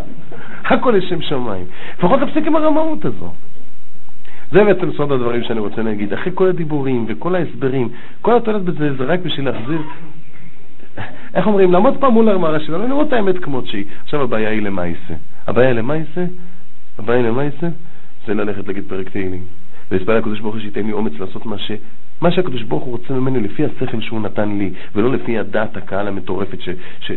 הכל 0.64 0.90
לשם 0.90 1.22
שמיים. 1.22 1.64
לפחות 1.98 2.20
תפסיק 2.20 2.46
עם 2.46 2.56
הרמאות 2.56 3.04
הזו. 3.04 3.32
זה 4.52 4.64
בעצם 4.64 4.92
סוד 4.92 5.12
הדברים 5.12 5.44
שאני 5.44 5.60
רוצה 5.60 5.82
להגיד. 5.82 6.12
אחרי 6.12 6.32
כל 6.34 6.48
הדיבורים 6.48 7.04
וכל 7.08 7.34
ההסברים, 7.34 7.88
כל 8.22 8.36
התועלת 8.36 8.62
בזה 8.62 8.94
זה 8.94 9.04
רק 9.04 9.20
בשביל 9.20 9.50
להחזיר, 9.50 9.80
איך 11.34 11.46
אומרים, 11.46 11.72
לעמוד 11.72 11.96
פעם 12.00 12.12
מול 12.12 12.28
המראה 12.28 12.60
שלנו, 12.60 12.88
לראות 12.88 13.08
את 13.08 13.12
האמת 13.12 13.38
כמות 13.38 13.66
שהיא. 13.66 13.84
עכשיו 14.02 14.22
הבעיה 14.22 14.50
היא 14.50 14.62
למעשה. 14.62 15.14
הבעיה 15.46 15.72
למעשה, 15.72 16.24
הבעיה 16.98 17.22
למעשה, 17.22 17.68
זה 18.26 18.34
ללכת 18.34 18.68
להגיד 18.68 18.84
פרק 18.88 19.08
תהילים. 19.08 19.42
ולהתפלל 19.90 20.18
לקדוש 20.18 20.40
ברוך 20.40 20.54
הוא 20.54 20.62
שייתן 20.62 20.86
לי 20.86 20.92
אומץ 20.92 21.12
לעשות 21.20 21.46
מה 21.46 21.58
ש... 21.58 21.72
מה 22.20 22.30
שהקדוש 22.30 22.62
ברוך 22.62 22.84
הוא 22.84 22.92
רוצה 22.92 23.14
ממני 23.14 23.40
לפי 23.40 23.64
השכל 23.64 24.00
שהוא 24.00 24.20
נתן 24.20 24.58
לי, 24.58 24.70
ולא 24.94 25.12
לפי 25.12 25.38
הדעת 25.38 25.76
הקהל 25.76 26.08
המטורפת 26.08 26.60
ש... 26.60 26.68
ש... 27.00 27.12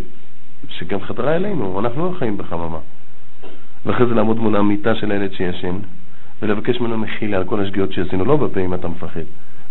שגם 0.70 1.02
חדרה 1.02 1.36
אלינו, 1.36 1.80
אנחנו 1.80 2.12
לא 2.12 2.18
חיים 2.18 2.38
בחממה. 2.38 2.80
ואחרי 3.86 4.06
זה 4.06 4.14
לעמוד 4.14 4.38
מול 4.38 4.56
המיטה 4.56 4.96
של 4.96 5.12
הילד 5.12 5.34
שישן, 5.34 5.76
ולבקש 6.42 6.80
ממנו 6.80 6.98
מחילה 6.98 7.38
על 7.38 7.44
כל 7.44 7.62
השגיאות 7.62 7.94
שעשינו, 7.94 8.26
לא 8.26 8.38
בפה 8.38 8.60
אם 8.60 8.74
אתה 8.74 8.88
מפחד. 8.88 9.22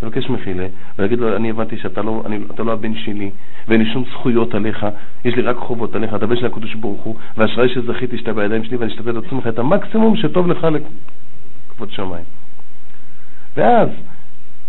לבקש 0.02 0.30
מחילה, 0.30 0.66
ולהגיד 0.98 1.18
לו, 1.18 1.36
אני 1.36 1.50
הבנתי 1.50 1.78
שאתה 1.78 2.02
לא, 2.02 2.22
אני, 2.26 2.38
אתה 2.54 2.62
לא 2.62 2.72
הבן 2.72 2.94
שלי, 2.94 3.30
ואין 3.68 3.80
לי 3.80 3.92
שום 3.92 4.04
זכויות 4.10 4.54
עליך, 4.54 4.86
יש 5.24 5.34
לי 5.34 5.42
רק 5.42 5.56
חובות 5.56 5.94
עליך, 5.94 6.14
אתה 6.14 6.26
בן 6.26 6.36
של 6.36 6.46
הקדוש 6.46 6.74
ברוך 6.74 7.02
הוא, 7.02 7.16
ואשראי 7.36 7.68
שזכיתי 7.68 8.18
שאתה 8.18 8.32
בידיים 8.32 8.64
שלי, 8.64 8.76
ואני 8.76 8.92
אשתתף 8.92 9.08
את 9.08 9.24
עצמך 9.26 9.46
את 9.46 9.58
המקסימום 9.58 10.16
שטוב 10.16 10.46
לך 10.46 10.66
לכבוד 11.70 11.90
שמיים. 11.90 12.24
ואז, 13.56 13.88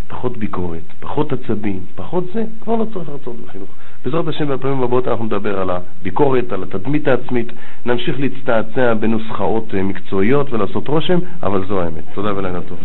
פחות 0.08 0.38
ביקורת, 0.38 0.82
פחות 1.00 1.32
עצבים, 1.32 1.86
פחות 1.94 2.24
זה, 2.34 2.44
כבר 2.60 2.76
לא 2.76 2.86
צריך 2.94 3.08
להרצות 3.08 3.36
בחינוך. 3.36 3.70
בעזרת 4.04 4.28
השם 4.28 4.48
בפעמים 4.48 4.82
הבאות 4.82 5.08
אנחנו 5.08 5.24
נדבר 5.24 5.60
על 5.60 5.70
הביקורת, 5.70 6.52
על 6.52 6.62
התדמית 6.62 7.08
העצמית, 7.08 7.46
נמשיך 7.86 8.16
להצטעצע 8.18 8.94
בנוסחאות 8.94 9.74
אה, 9.74 9.82
מקצועיות 9.82 10.52
ולעשות 10.52 10.88
רושם, 10.88 11.18
אבל 11.42 11.68
זו 11.68 11.80
האמת. 11.80 12.04
תודה 12.14 12.34
ולילה 12.34 12.60
טוב. 12.68 12.78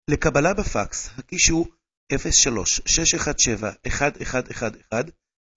לקבלה 0.10 0.54
בפקס, 0.54 1.10
הקישו 1.18 1.66
03-617-1111, 2.12 2.16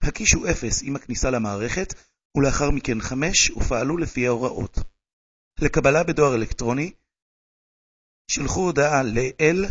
הקישו 0.02 0.50
0 0.50 0.82
עם 0.82 0.96
הכניסה 0.96 1.30
למערכת, 1.30 1.94
ולאחר 2.36 2.70
מכן 2.70 3.00
5 3.00 3.50
ופעלו 3.50 3.96
לפי 3.96 4.26
ההוראות. 4.26 4.78
לקבלה 5.60 6.04
בדואר 6.04 6.34
אלקטרוני, 6.34 6.92
שלחו 8.30 8.60
הודעה 8.60 9.02
ל-l 9.02 9.66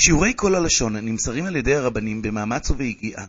שיעורי 0.00 0.32
כל 0.36 0.54
הלשון 0.54 0.96
נמסרים 0.96 1.44
על 1.44 1.56
ידי 1.56 1.74
הרבנים 1.74 2.22
במאמץ 2.22 2.70
וביגיעה. 2.70 3.26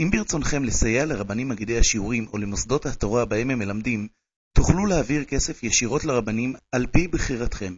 אם 0.00 0.10
ברצונכם 0.10 0.64
לסייע 0.64 1.06
לרבנים 1.06 1.48
מגידי 1.48 1.78
השיעורים 1.78 2.26
או 2.32 2.38
למוסדות 2.38 2.86
התורה 2.86 3.24
בהם 3.24 3.50
הם 3.50 3.58
מלמדים, 3.58 4.08
תוכלו 4.56 4.86
להעביר 4.86 5.24
כסף 5.24 5.62
ישירות 5.62 6.04
לרבנים 6.04 6.54
על 6.74 6.86
פי 6.92 7.08
בחירתכם. 7.08 7.74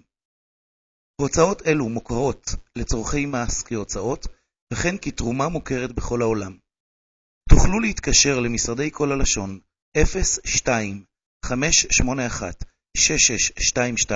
הוצאות 1.21 1.63
אלו 1.67 1.89
מוכרות 1.89 2.47
לצורכי 2.77 3.27
מס 3.27 3.63
כהוצאות, 3.63 4.27
וכן 4.73 4.95
כתרומה 5.03 5.49
מוכרת 5.49 5.93
בכל 5.93 6.23
העולם. 6.23 6.59
תוכלו 7.49 7.81
להתקשר 7.81 8.41
למשרדי 8.41 8.91
כל 8.93 9.13
הלשון 9.13 9.61
02-581-6622 11.47 14.13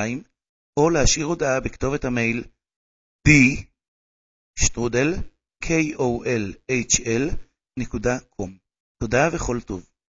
או 0.78 0.91
להשאיר 0.91 1.27
הודעה 1.27 1.61
בכתובת 1.61 2.05
המייל 2.05 2.45
d 3.28 3.31
תודה 9.03 9.28
וכל 9.33 9.61
טוב. 9.61 9.87